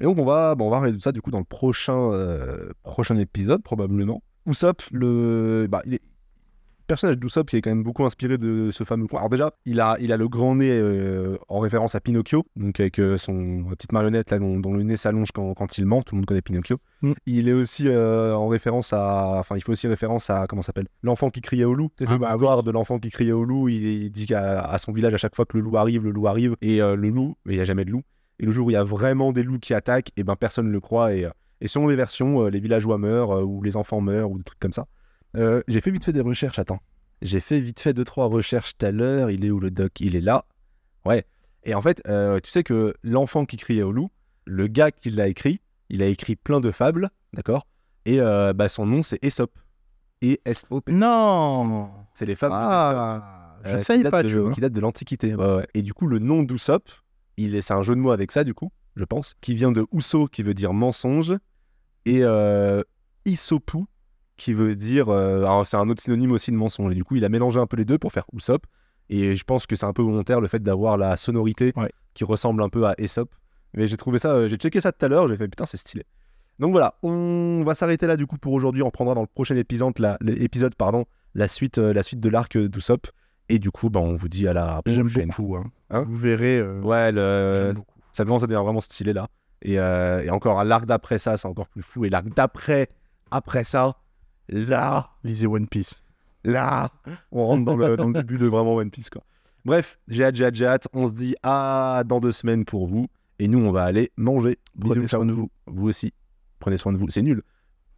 Et 0.00 0.02
donc, 0.02 0.18
on 0.18 0.24
va, 0.24 0.56
bon, 0.56 0.66
on 0.66 0.70
va 0.70 0.78
regarder 0.78 0.96
tout 0.98 1.02
ça, 1.02 1.12
du 1.12 1.22
coup, 1.22 1.30
dans 1.30 1.38
le 1.38 1.44
prochain, 1.44 2.10
euh, 2.12 2.70
prochain 2.82 3.16
épisode, 3.16 3.62
probablement. 3.62 4.24
Usopp, 4.46 4.82
le, 4.92 5.66
bah, 5.70 5.82
il 5.86 5.94
est... 5.94 6.02
le 6.02 6.86
personnage 6.86 7.16
d'Usopp 7.16 7.48
qui 7.48 7.56
est 7.56 7.62
quand 7.62 7.70
même 7.70 7.84
beaucoup 7.84 8.04
inspiré 8.04 8.36
de 8.36 8.70
ce 8.70 8.84
fameux. 8.84 9.06
Alors 9.12 9.30
déjà, 9.30 9.52
il 9.64 9.80
a, 9.80 9.96
il 10.00 10.12
a 10.12 10.16
le 10.16 10.28
grand 10.28 10.56
nez 10.56 10.70
euh, 10.70 11.38
en 11.48 11.60
référence 11.60 11.94
à 11.94 12.00
Pinocchio, 12.00 12.44
donc 12.56 12.80
avec 12.80 12.98
euh, 12.98 13.16
son 13.16 13.64
la 13.70 13.76
petite 13.76 13.92
marionnette 13.92 14.30
là, 14.30 14.38
dont, 14.38 14.58
dont 14.58 14.74
le 14.74 14.82
nez 14.82 14.96
s'allonge 14.96 15.30
quand, 15.32 15.54
quand 15.54 15.78
il 15.78 15.86
ment. 15.86 16.02
Tout 16.02 16.16
le 16.16 16.18
monde 16.18 16.26
connaît 16.26 16.42
Pinocchio. 16.42 16.78
Mm. 17.00 17.12
Il 17.24 17.48
est 17.48 17.52
aussi 17.52 17.88
euh, 17.88 18.34
en 18.34 18.48
référence 18.48 18.92
à, 18.92 19.38
enfin, 19.38 19.56
il 19.56 19.62
fait 19.62 19.72
aussi 19.72 19.86
référence 19.86 20.28
à 20.28 20.46
comment 20.46 20.60
s'appelle, 20.60 20.88
l'enfant 21.02 21.30
qui 21.30 21.40
criait 21.40 21.64
au 21.64 21.74
loup. 21.74 21.90
C'est 21.98 22.06
Ah 22.08 22.18
bah 22.18 22.62
de 22.62 22.70
l'enfant 22.70 22.98
qui 22.98 23.10
criait 23.10 23.32
au 23.32 23.44
loup. 23.44 23.68
Il, 23.68 23.84
il 23.84 24.10
dit 24.10 24.26
qu'à 24.26 24.60
à 24.60 24.78
son 24.78 24.92
village 24.92 25.14
à 25.14 25.18
chaque 25.18 25.36
fois 25.36 25.46
que 25.46 25.56
le 25.56 25.62
loup 25.62 25.76
arrive, 25.76 26.04
le 26.04 26.10
loup 26.10 26.26
arrive, 26.26 26.56
et 26.60 26.82
euh, 26.82 26.96
le 26.96 27.08
loup, 27.08 27.36
mais 27.46 27.54
il 27.54 27.56
n'y 27.56 27.62
a 27.62 27.64
jamais 27.64 27.84
de 27.84 27.90
loup. 27.90 28.02
Et 28.38 28.44
le 28.44 28.52
jour 28.52 28.66
où 28.66 28.70
il 28.70 28.74
y 28.74 28.76
a 28.76 28.82
vraiment 28.82 29.32
des 29.32 29.44
loups 29.44 29.60
qui 29.60 29.72
attaquent, 29.72 30.10
et 30.16 30.24
ben 30.24 30.36
personne 30.36 30.66
ne 30.66 30.72
le 30.72 30.80
croit. 30.80 31.14
Et, 31.14 31.24
euh, 31.24 31.30
et 31.62 31.68
selon 31.68 31.86
les 31.86 31.96
versions, 31.96 32.42
euh, 32.44 32.50
les 32.50 32.58
villageois 32.60 32.98
meurent, 32.98 33.38
euh, 33.38 33.42
ou 33.42 33.62
les 33.62 33.76
enfants 33.76 34.00
meurent, 34.00 34.30
ou 34.30 34.36
des 34.36 34.44
trucs 34.44 34.58
comme 34.58 34.72
ça. 34.72 34.86
Euh, 35.36 35.62
j'ai 35.68 35.80
fait 35.80 35.92
vite 35.92 36.04
fait 36.04 36.12
des 36.12 36.20
recherches, 36.20 36.58
attends. 36.58 36.80
J'ai 37.22 37.38
fait 37.38 37.60
vite 37.60 37.78
fait 37.78 37.94
deux, 37.94 38.02
trois 38.04 38.26
recherches 38.26 38.76
tout 38.76 38.84
à 38.84 38.90
l'heure. 38.90 39.30
Il 39.30 39.44
est 39.44 39.50
où 39.50 39.60
le 39.60 39.70
doc? 39.70 39.92
Il 40.00 40.16
est 40.16 40.20
là. 40.20 40.44
Ouais. 41.04 41.24
Et 41.62 41.74
en 41.74 41.80
fait, 41.80 42.02
euh, 42.08 42.40
tu 42.40 42.50
sais 42.50 42.64
que 42.64 42.94
l'enfant 43.04 43.44
qui 43.46 43.56
criait 43.56 43.84
au 43.84 43.92
loup, 43.92 44.10
le 44.44 44.66
gars 44.66 44.90
qui 44.90 45.10
l'a 45.10 45.28
écrit, 45.28 45.60
il 45.88 46.02
a 46.02 46.06
écrit 46.06 46.34
plein 46.34 46.60
de 46.60 46.72
fables, 46.72 47.10
d'accord? 47.32 47.68
Et 48.06 48.20
euh, 48.20 48.52
bah, 48.52 48.68
son 48.68 48.84
nom, 48.84 49.02
c'est 49.04 49.22
Aesop. 49.24 49.52
E-S-O-P. 50.24 50.92
Non 50.92 51.90
C'est 52.14 52.26
les 52.26 52.34
fables. 52.34 52.54
Ah, 52.56 53.56
je 53.64 53.70
euh, 53.70 53.78
qui 53.78 53.84
savais 53.84 54.02
datent 54.02 54.10
pas, 54.10 54.22
de- 54.24 54.28
tu 54.28 54.38
vois. 54.38 54.52
Qui 54.52 54.60
date 54.60 54.72
de 54.72 54.80
l'Antiquité. 54.80 55.34
Ouais, 55.36 55.56
ouais. 55.56 55.66
Et 55.74 55.82
du 55.82 55.94
coup, 55.94 56.08
le 56.08 56.18
nom 56.18 56.44
est, 57.36 57.60
c'est 57.60 57.74
un 57.74 57.82
jeu 57.82 57.94
de 57.94 58.00
mots 58.00 58.10
avec 58.10 58.32
ça, 58.32 58.42
du 58.42 58.52
coup, 58.54 58.72
je 58.96 59.04
pense, 59.04 59.34
qui 59.40 59.54
vient 59.54 59.70
de 59.72 59.86
Uso, 59.92 60.26
qui 60.26 60.42
veut 60.42 60.54
dire 60.54 60.72
mensonge, 60.72 61.34
et 62.04 62.20
euh, 62.22 62.82
Isopu, 63.24 63.84
qui 64.36 64.52
veut 64.52 64.74
dire. 64.76 65.08
euh, 65.08 65.38
alors, 65.42 65.66
c'est 65.66 65.76
un 65.76 65.88
autre 65.88 66.02
synonyme 66.02 66.32
aussi 66.32 66.50
de 66.50 66.56
mensonge. 66.56 66.92
Et 66.92 66.94
du 66.94 67.04
coup, 67.04 67.16
il 67.16 67.24
a 67.24 67.28
mélangé 67.28 67.60
un 67.60 67.66
peu 67.66 67.76
les 67.76 67.84
deux 67.84 67.98
pour 67.98 68.12
faire 68.12 68.24
Usopp. 68.32 68.66
Et 69.08 69.36
je 69.36 69.44
pense 69.44 69.66
que 69.66 69.76
c'est 69.76 69.84
un 69.86 69.92
peu 69.92 70.02
volontaire 70.02 70.40
le 70.40 70.48
fait 70.48 70.62
d'avoir 70.62 70.96
la 70.96 71.16
sonorité 71.16 71.72
Ouais. 71.76 71.90
qui 72.14 72.24
ressemble 72.24 72.62
un 72.62 72.68
peu 72.68 72.86
à 72.86 72.94
Aesop. 72.98 73.28
Mais 73.74 73.86
j'ai 73.86 73.96
trouvé 73.96 74.18
ça, 74.18 74.32
euh, 74.32 74.48
j'ai 74.48 74.56
checké 74.56 74.80
ça 74.80 74.92
tout 74.92 75.04
à 75.04 75.08
l'heure, 75.08 75.28
j'ai 75.28 75.36
fait 75.36 75.48
putain, 75.48 75.66
c'est 75.66 75.76
stylé. 75.76 76.04
Donc 76.58 76.72
voilà, 76.72 76.94
on 77.02 77.62
va 77.64 77.74
s'arrêter 77.74 78.06
là 78.06 78.16
du 78.16 78.26
coup 78.26 78.36
pour 78.38 78.52
aujourd'hui. 78.52 78.82
On 78.82 78.86
reprendra 78.86 79.14
dans 79.14 79.22
le 79.22 79.26
prochain 79.26 79.56
épisode, 79.56 79.98
la, 79.98 80.18
pardon, 80.78 81.04
la 81.34 81.48
suite, 81.48 81.78
la 81.78 82.02
suite 82.02 82.20
de 82.20 82.28
l'arc 82.28 82.56
d'Usopp. 82.58 83.06
Et 83.48 83.58
du 83.58 83.70
coup, 83.70 83.90
bah, 83.90 84.00
on 84.00 84.14
vous 84.14 84.28
dit 84.28 84.46
à 84.48 84.52
la 84.52 84.80
J'aime 84.86 85.06
prochaine. 85.08 85.28
beaucoup. 85.28 85.56
Hein. 85.56 85.64
Hein? 85.90 86.04
Vous 86.06 86.16
verrez. 86.16 86.58
euh, 86.60 86.80
Ouais, 86.82 87.10
le- 87.12 87.72
j'aime 87.74 87.82
ça 88.12 88.24
commence 88.24 88.42
à 88.42 88.46
devenir 88.46 88.62
vraiment 88.62 88.80
stylé 88.80 89.12
là. 89.14 89.28
Et, 89.62 89.78
euh, 89.78 90.22
et 90.22 90.30
encore, 90.30 90.62
l'arc 90.64 90.86
d'après 90.86 91.18
ça, 91.18 91.36
c'est 91.36 91.46
encore 91.48 91.68
plus 91.68 91.82
fou. 91.82 92.04
Et 92.04 92.10
l'arc 92.10 92.28
d'après, 92.28 92.88
après 93.30 93.64
ça, 93.64 93.96
là, 94.48 95.10
Lisez 95.24 95.46
One 95.46 95.68
Piece. 95.68 96.02
là, 96.44 96.90
on 97.30 97.46
rentre 97.46 97.64
dans 97.64 97.76
le, 97.76 97.96
dans 97.96 98.08
le 98.08 98.14
début 98.14 98.38
de 98.38 98.46
vraiment 98.46 98.74
One 98.74 98.90
Piece 98.90 99.08
quoi. 99.10 99.22
Bref, 99.64 99.98
j'ai 100.08 100.24
hâte, 100.24 100.34
j'ai 100.34 100.44
hâte, 100.44 100.54
j'ai 100.56 100.66
hâte. 100.66 100.88
On 100.92 101.06
se 101.06 101.12
dit 101.12 101.36
à 101.44 102.02
dans 102.04 102.18
deux 102.18 102.32
semaines 102.32 102.64
pour 102.64 102.88
vous. 102.88 103.06
Et 103.38 103.46
nous, 103.46 103.58
on 103.60 103.70
va 103.70 103.84
aller 103.84 104.10
manger. 104.16 104.58
Prenez 104.80 104.96
Bisous, 104.96 105.08
soin 105.08 105.24
de 105.26 105.32
vous. 105.32 105.50
Vous 105.66 105.88
aussi. 105.88 106.12
Prenez 106.58 106.76
soin 106.76 106.92
de 106.92 106.98
vous. 106.98 107.08
C'est 107.08 107.22
nul. 107.22 107.42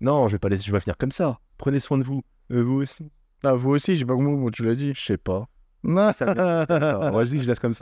Non, 0.02 0.28
je 0.28 0.32
vais 0.32 0.38
pas 0.38 0.50
laisser, 0.50 0.64
je 0.64 0.72
vais 0.72 0.80
finir 0.80 0.98
comme 0.98 1.10
ça. 1.10 1.38
Prenez 1.56 1.80
soin 1.80 1.96
de 1.96 2.04
vous. 2.04 2.22
Euh, 2.50 2.62
vous 2.62 2.74
aussi. 2.82 3.10
Ah, 3.42 3.54
vous 3.54 3.70
aussi, 3.70 3.96
j'ai 3.96 4.04
pas 4.04 4.12
compris 4.14 4.32
comment 4.32 4.50
tu 4.50 4.64
l'as 4.64 4.74
dit. 4.74 4.92
Je 4.94 5.02
sais 5.02 5.16
pas. 5.16 5.46
Non, 5.82 6.12
Ça. 6.14 7.12
Ouais, 7.14 7.24
je 7.24 7.30
dis, 7.30 7.40
je 7.42 7.46
laisse 7.48 7.58
comme 7.58 7.72
ça. 7.72 7.72